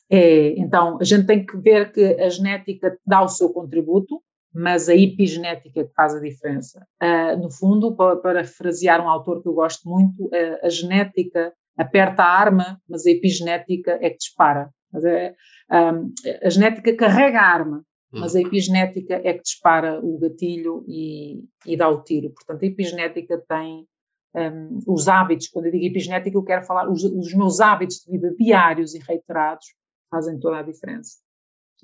É, 0.09 0.59
então 0.59 0.97
a 0.99 1.03
gente 1.03 1.25
tem 1.25 1.45
que 1.45 1.57
ver 1.57 1.91
que 1.91 2.01
a 2.21 2.29
genética 2.29 2.99
dá 3.05 3.23
o 3.23 3.27
seu 3.27 3.49
contributo, 3.49 4.21
mas 4.53 4.87
a 4.87 4.95
epigenética 4.95 5.83
que 5.83 5.93
faz 5.93 6.13
a 6.13 6.19
diferença. 6.19 6.85
Uh, 7.01 7.41
no 7.41 7.49
fundo, 7.49 7.95
para, 7.95 8.15
para 8.17 8.43
frasear 8.43 9.03
um 9.03 9.09
autor 9.09 9.41
que 9.41 9.47
eu 9.47 9.53
gosto 9.53 9.89
muito, 9.89 10.25
uh, 10.25 10.59
a 10.61 10.69
genética 10.69 11.53
aperta 11.77 12.23
a 12.23 12.39
arma, 12.39 12.79
mas 12.87 13.05
a 13.05 13.11
epigenética 13.11 13.97
é 14.01 14.09
que 14.09 14.17
dispara. 14.17 14.69
Um, 14.93 16.13
a 16.43 16.49
genética 16.49 16.95
carrega 16.95 17.39
a 17.39 17.47
arma, 17.47 17.83
mas 18.11 18.35
a 18.35 18.39
uhum. 18.39 18.45
epigenética 18.45 19.15
é 19.23 19.33
que 19.33 19.41
dispara 19.41 19.99
o 19.99 20.19
gatilho 20.19 20.85
e, 20.87 21.43
e 21.65 21.75
dá 21.75 21.89
o 21.89 22.03
tiro. 22.03 22.29
Portanto, 22.29 22.61
a 22.61 22.67
epigenética 22.67 23.43
tem 23.49 23.87
um, 24.35 24.79
os 24.87 25.07
hábitos, 25.07 25.47
quando 25.47 25.65
eu 25.65 25.71
digo 25.71 25.85
epigenética, 25.85 26.37
eu 26.37 26.43
quero 26.43 26.63
falar, 26.63 26.89
os, 26.89 27.03
os 27.03 27.33
meus 27.33 27.59
hábitos 27.59 27.97
de 27.97 28.11
vida 28.11 28.33
diários 28.37 28.93
e 28.93 28.99
reiterados 28.99 29.65
fazem 30.11 30.39
toda 30.39 30.59
a 30.59 30.63
diferença. 30.63 31.17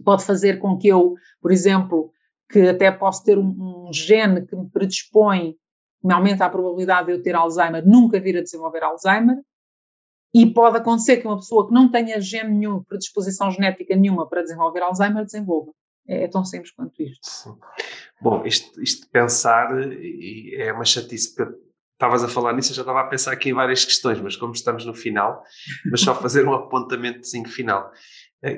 Pode 0.05 0.23
fazer 0.23 0.59
com 0.59 0.77
que 0.77 0.87
eu, 0.87 1.15
por 1.41 1.51
exemplo, 1.51 2.11
que 2.49 2.67
até 2.67 2.91
posso 2.91 3.23
ter 3.23 3.37
um, 3.37 3.87
um 3.87 3.93
gene 3.93 4.45
que 4.45 4.55
me 4.55 4.69
predispõe, 4.69 5.53
que 6.01 6.07
me 6.07 6.13
aumenta 6.13 6.45
a 6.45 6.49
probabilidade 6.49 7.07
de 7.07 7.13
eu 7.13 7.21
ter 7.21 7.35
Alzheimer, 7.35 7.85
nunca 7.85 8.19
vir 8.19 8.37
a 8.37 8.41
desenvolver 8.41 8.83
Alzheimer, 8.83 9.37
e 10.33 10.45
pode 10.51 10.77
acontecer 10.77 11.17
que 11.17 11.27
uma 11.27 11.37
pessoa 11.37 11.67
que 11.67 11.73
não 11.73 11.91
tenha 11.91 12.19
gene 12.21 12.51
nenhum, 12.51 12.83
predisposição 12.83 13.51
genética 13.51 13.95
nenhuma 13.95 14.27
para 14.27 14.41
desenvolver 14.41 14.81
Alzheimer, 14.81 15.25
desenvolva. 15.25 15.71
É, 16.07 16.23
é 16.23 16.27
tão 16.27 16.43
simples 16.43 16.71
quanto 16.71 17.01
isto. 17.01 17.19
Sim. 17.23 17.55
Bom, 18.21 18.45
isto, 18.45 18.81
isto 18.81 19.05
de 19.05 19.11
pensar 19.11 19.69
é 20.57 20.73
uma 20.73 20.85
chatice. 20.85 21.35
Estavas 21.93 22.23
a 22.23 22.27
falar 22.27 22.53
nisso, 22.53 22.71
eu 22.71 22.75
já 22.75 22.81
estava 22.81 23.01
a 23.01 23.07
pensar 23.07 23.33
aqui 23.33 23.49
em 23.49 23.53
várias 23.53 23.83
questões, 23.83 24.21
mas 24.21 24.35
como 24.35 24.53
estamos 24.53 24.85
no 24.85 24.93
final, 24.93 25.43
mas 25.91 26.01
só 26.01 26.15
fazer 26.15 26.47
um 26.47 26.53
apontamentozinho 26.53 27.49
final, 27.49 27.91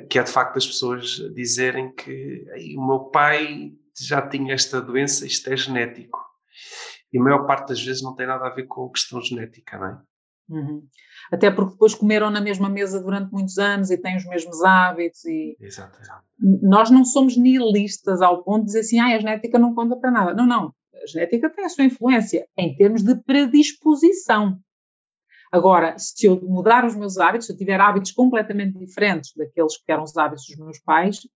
que 0.10 0.20
é 0.20 0.24
de 0.24 0.32
facto 0.32 0.58
as 0.58 0.68
pessoas 0.68 1.18
dizerem 1.34 1.94
que 1.94 2.46
o 2.78 2.86
meu 2.86 3.00
pai 3.06 3.74
já 4.00 4.28
tinha 4.28 4.54
esta 4.54 4.82
doença, 4.82 5.26
isto 5.26 5.52
é 5.52 5.58
genético. 5.58 6.20
E 7.12 7.20
a 7.20 7.22
maior 7.22 7.46
parte 7.46 7.70
das 7.70 7.84
vezes 7.84 8.02
não 8.02 8.16
tem 8.16 8.26
nada 8.26 8.48
a 8.48 8.54
ver 8.54 8.68
com 8.68 8.90
questão 8.90 9.22
genética, 9.22 9.78
não 9.78 9.88
é? 9.88 10.02
Uhum. 10.50 10.84
Até 11.32 11.50
porque 11.50 11.74
depois 11.74 11.96
comeram 11.96 12.30
na 12.30 12.42
mesma 12.42 12.70
mesa 12.70 13.02
durante 13.02 13.32
muitos 13.32 13.58
anos 13.58 13.90
e 13.90 13.98
têm 13.98 14.18
os 14.18 14.26
mesmos 14.26 14.62
hábitos. 14.64 15.24
E 15.26 15.56
exato, 15.60 16.00
exato. 16.02 16.24
Nós 16.40 16.90
não 16.92 17.06
somos 17.06 17.38
nihilistas 17.38 18.22
ao 18.22 18.44
ponto 18.44 18.62
de 18.62 18.66
dizer 18.68 18.82
assim, 18.82 19.00
ah, 19.00 19.16
a 19.16 19.20
genética 19.20 19.58
não 19.58 19.74
conta 19.74 19.96
para 19.96 20.12
nada. 20.12 20.34
Não, 20.34 20.46
não. 20.46 20.74
A 20.94 21.08
genética 21.08 21.50
tem 21.50 21.66
a 21.66 21.70
sua 21.70 21.86
influência 21.86 22.46
em 22.58 22.76
termos 22.76 23.02
de 23.04 23.16
predisposição. 23.24 24.60
Agora, 25.52 25.98
se 25.98 26.28
eu 26.28 26.40
mudar 26.42 26.86
os 26.86 26.96
meus 26.96 27.18
hábitos, 27.18 27.48
se 27.48 27.54
eu 27.54 27.58
tiver 27.58 27.80
hábitos 27.80 28.12
completamente 28.12 28.78
diferentes 28.78 29.34
daqueles 29.36 29.78
que 29.78 29.92
eram 29.92 30.04
os 30.04 30.16
hábitos 30.16 30.46
dos 30.48 30.58
meus 30.58 30.80
pais, 30.80 31.28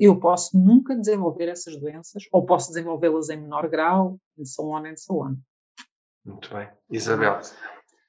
eu 0.00 0.18
posso 0.18 0.56
nunca 0.58 0.94
desenvolver 0.94 1.48
essas 1.48 1.76
doenças, 1.76 2.24
ou 2.32 2.44
posso 2.44 2.68
desenvolvê-las 2.68 3.28
em 3.30 3.40
menor 3.40 3.68
grau, 3.68 4.18
e 4.36 4.46
so 4.46 4.64
on 4.68 4.86
and 4.86 4.96
so 4.96 5.22
on. 5.22 5.36
Muito 6.24 6.52
bem. 6.54 6.68
Isabel, 6.90 7.40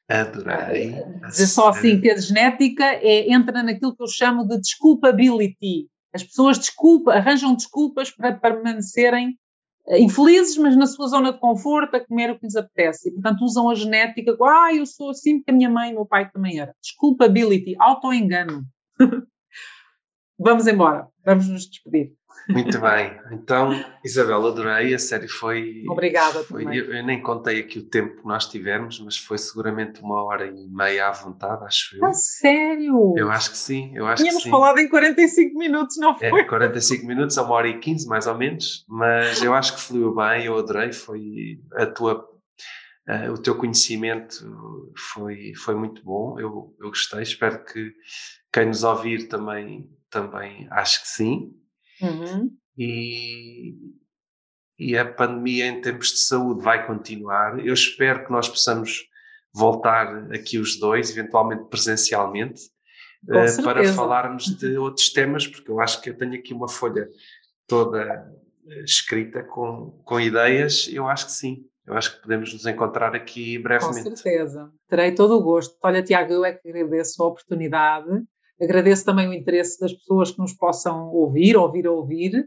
Adorei. 0.09 0.95
Dizer 1.27 1.47
só 1.47 1.69
assim 1.69 2.01
que 2.01 2.09
a 2.09 2.17
genética 2.17 2.84
é, 2.84 3.31
entra 3.31 3.61
naquilo 3.61 3.95
que 3.95 4.01
eu 4.01 4.07
chamo 4.07 4.47
de 4.47 4.59
desculpability. 4.59 5.88
As 6.11 6.23
pessoas 6.23 6.57
desculpa, 6.57 7.13
arranjam 7.13 7.55
desculpas 7.55 8.09
para 8.09 8.34
permanecerem 8.34 9.30
eh, 9.30 9.34
infelizes, 9.97 10.57
mas 10.57 10.75
na 10.75 10.85
sua 10.85 11.07
zona 11.07 11.33
de 11.33 11.39
conforto, 11.39 11.95
a 11.95 12.05
comer 12.05 12.31
o 12.31 12.39
que 12.39 12.45
lhes 12.45 12.55
apetece. 12.55 13.09
E, 13.09 13.13
portanto, 13.13 13.43
usam 13.43 13.69
a 13.69 13.75
genética, 13.75 14.35
ah, 14.43 14.73
eu 14.73 14.85
sou 14.85 15.09
assim 15.09 15.37
porque 15.37 15.51
a 15.51 15.53
minha 15.53 15.69
mãe 15.69 15.89
e 15.89 15.93
o 15.93 15.95
meu 15.95 16.05
pai 16.05 16.29
também 16.29 16.59
era. 16.59 16.75
Desculpability, 16.81 17.75
auto-engano. 17.79 18.63
Vamos 20.41 20.67
embora, 20.67 21.05
vamos 21.25 21.49
nos 21.49 21.69
despedir. 21.69 22.13
Muito 22.47 22.79
bem. 22.79 23.19
Então, 23.31 23.71
Isabel, 24.03 24.45
adorei. 24.47 24.93
A 24.93 24.99
série 24.99 25.27
foi. 25.27 25.83
Obrigada 25.87 26.43
foi, 26.43 26.63
eu, 26.65 26.93
eu, 26.93 27.05
nem 27.05 27.21
contei 27.21 27.59
aqui 27.59 27.79
o 27.79 27.83
tempo 27.83 28.21
que 28.21 28.27
nós 28.27 28.47
tivemos, 28.47 28.99
mas 28.99 29.17
foi 29.17 29.37
seguramente 29.37 30.01
uma 30.01 30.23
hora 30.23 30.47
e 30.47 30.67
meia 30.67 31.07
à 31.07 31.11
vontade, 31.11 31.63
acho 31.63 31.95
eu. 31.97 32.05
A 32.05 32.13
sério? 32.13 33.13
Eu 33.17 33.29
acho 33.29 33.51
que 33.51 33.57
sim. 33.57 33.91
Eu 33.95 34.07
acho 34.07 34.23
Tínhamos 34.23 34.43
que 34.43 34.49
sim. 34.49 34.51
falado 34.51 34.79
em 34.79 34.89
45 34.89 35.57
minutos, 35.57 35.97
não 35.97 36.15
é, 36.21 36.29
foi? 36.29 36.41
É, 36.41 36.43
45 36.43 37.05
minutos, 37.05 37.37
a 37.37 37.43
uma 37.43 37.53
hora 37.53 37.67
e 37.67 37.79
15, 37.79 38.07
mais 38.07 38.27
ou 38.27 38.35
menos. 38.35 38.85
Mas 38.87 39.41
eu 39.41 39.53
acho 39.53 39.75
que 39.75 39.81
fluiu 39.81 40.15
bem, 40.15 40.45
eu 40.45 40.57
adorei. 40.57 40.91
Foi 40.91 41.59
a 41.73 41.85
tua. 41.85 42.27
Uh, 43.07 43.31
o 43.33 43.37
teu 43.39 43.55
conhecimento 43.55 44.45
foi, 44.95 45.53
foi 45.55 45.73
muito 45.73 46.03
bom, 46.03 46.39
eu, 46.39 46.75
eu 46.79 46.89
gostei. 46.89 47.23
Espero 47.23 47.63
que 47.63 47.91
quem 48.53 48.67
nos 48.67 48.83
ouvir 48.83 49.27
também, 49.27 49.89
também 50.09 50.67
acho 50.71 51.01
que 51.01 51.07
sim. 51.07 51.59
Uhum. 52.01 52.51
E, 52.77 53.76
e 54.77 54.97
a 54.97 55.05
pandemia 55.05 55.67
em 55.67 55.81
termos 55.81 56.09
de 56.11 56.19
saúde 56.19 56.63
vai 56.63 56.85
continuar. 56.85 57.59
Eu 57.65 57.73
espero 57.73 58.26
que 58.26 58.31
nós 58.31 58.47
possamos 58.47 59.07
voltar 59.53 60.31
aqui 60.31 60.57
os 60.57 60.80
dois, 60.80 61.09
eventualmente 61.11 61.67
presencialmente, 61.69 62.61
uh, 63.26 63.63
para 63.63 63.84
falarmos 63.93 64.45
de 64.45 64.77
outros 64.77 65.11
temas, 65.11 65.45
porque 65.45 65.69
eu 65.69 65.80
acho 65.81 66.01
que 66.01 66.09
eu 66.09 66.17
tenho 66.17 66.35
aqui 66.35 66.53
uma 66.53 66.69
folha 66.69 67.09
toda 67.67 68.01
eh, 68.67 68.84
escrita 68.84 69.43
com, 69.43 69.91
com 70.05 70.19
ideias. 70.19 70.89
Eu 70.91 71.07
acho 71.07 71.27
que 71.27 71.31
sim. 71.34 71.65
Eu 71.85 71.95
acho 71.95 72.15
que 72.15 72.21
podemos 72.21 72.53
nos 72.53 72.65
encontrar 72.65 73.15
aqui 73.15 73.57
brevemente. 73.57 74.09
Com 74.09 74.15
certeza. 74.15 74.71
Terei 74.88 75.13
todo 75.13 75.35
o 75.38 75.41
gosto. 75.41 75.76
Olha, 75.84 76.03
Tiago, 76.03 76.34
eu 76.34 76.45
é 76.45 76.53
que 76.53 76.69
agradeço 76.69 77.21
a 77.21 77.27
oportunidade 77.27 78.23
Agradeço 78.61 79.06
também 79.06 79.27
o 79.27 79.34
interesse 79.34 79.80
das 79.80 79.94
pessoas 79.94 80.31
que 80.31 80.40
nos 80.40 80.53
possam 80.53 81.10
ouvir, 81.11 81.56
ouvir 81.56 81.88
ouvir. 81.88 82.45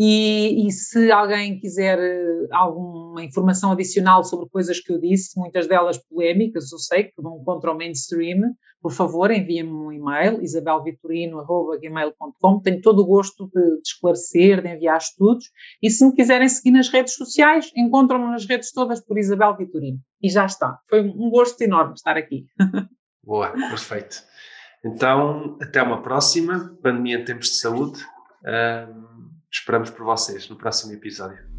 E, 0.00 0.64
e, 0.64 0.70
se 0.70 1.10
alguém 1.10 1.58
quiser 1.58 1.98
eh, 1.98 2.46
alguma 2.52 3.24
informação 3.24 3.72
adicional 3.72 4.22
sobre 4.22 4.48
coisas 4.48 4.78
que 4.78 4.92
eu 4.92 5.00
disse, 5.00 5.36
muitas 5.36 5.66
delas 5.66 5.98
polémicas, 5.98 6.70
eu 6.70 6.78
sei, 6.78 7.02
que 7.04 7.20
vão 7.20 7.42
contra 7.42 7.72
o 7.72 7.76
mainstream, 7.76 8.54
por 8.80 8.92
favor, 8.92 9.32
enviem-me 9.32 9.72
um 9.72 9.90
e-mail, 9.90 10.40
isabelvitorino.gmail.com. 10.40 12.60
Tenho 12.60 12.80
todo 12.80 13.00
o 13.00 13.06
gosto 13.06 13.50
de, 13.52 13.60
de, 13.60 13.80
esclarecer, 13.84 14.62
de 14.62 14.68
enviar 14.68 14.98
estudos. 14.98 15.46
E 15.82 15.90
se 15.90 16.06
me 16.06 16.14
quiserem 16.14 16.48
seguir 16.48 16.70
nas 16.70 16.88
redes 16.88 17.14
sociais, 17.14 17.72
encontram-me 17.76 18.26
nas 18.26 18.46
redes 18.46 18.70
todas 18.70 19.04
por 19.04 19.18
Isabel 19.18 19.56
Vitorino. 19.56 19.98
E 20.22 20.30
já 20.30 20.46
está. 20.46 20.78
Foi 20.88 21.00
um 21.00 21.28
gosto 21.28 21.60
enorme 21.60 21.94
estar 21.94 22.16
aqui. 22.16 22.46
Boa, 23.24 23.50
perfeito. 23.50 24.22
Então, 24.84 25.56
até 25.60 25.82
uma 25.82 26.02
próxima. 26.02 26.76
Pandemia 26.82 27.18
em 27.18 27.24
tempos 27.24 27.48
de 27.48 27.56
saúde. 27.56 28.04
esperamos 29.50 29.90
por 29.90 30.04
vocês 30.04 30.48
no 30.48 30.56
próximo 30.56 30.92
episódio. 30.92 31.57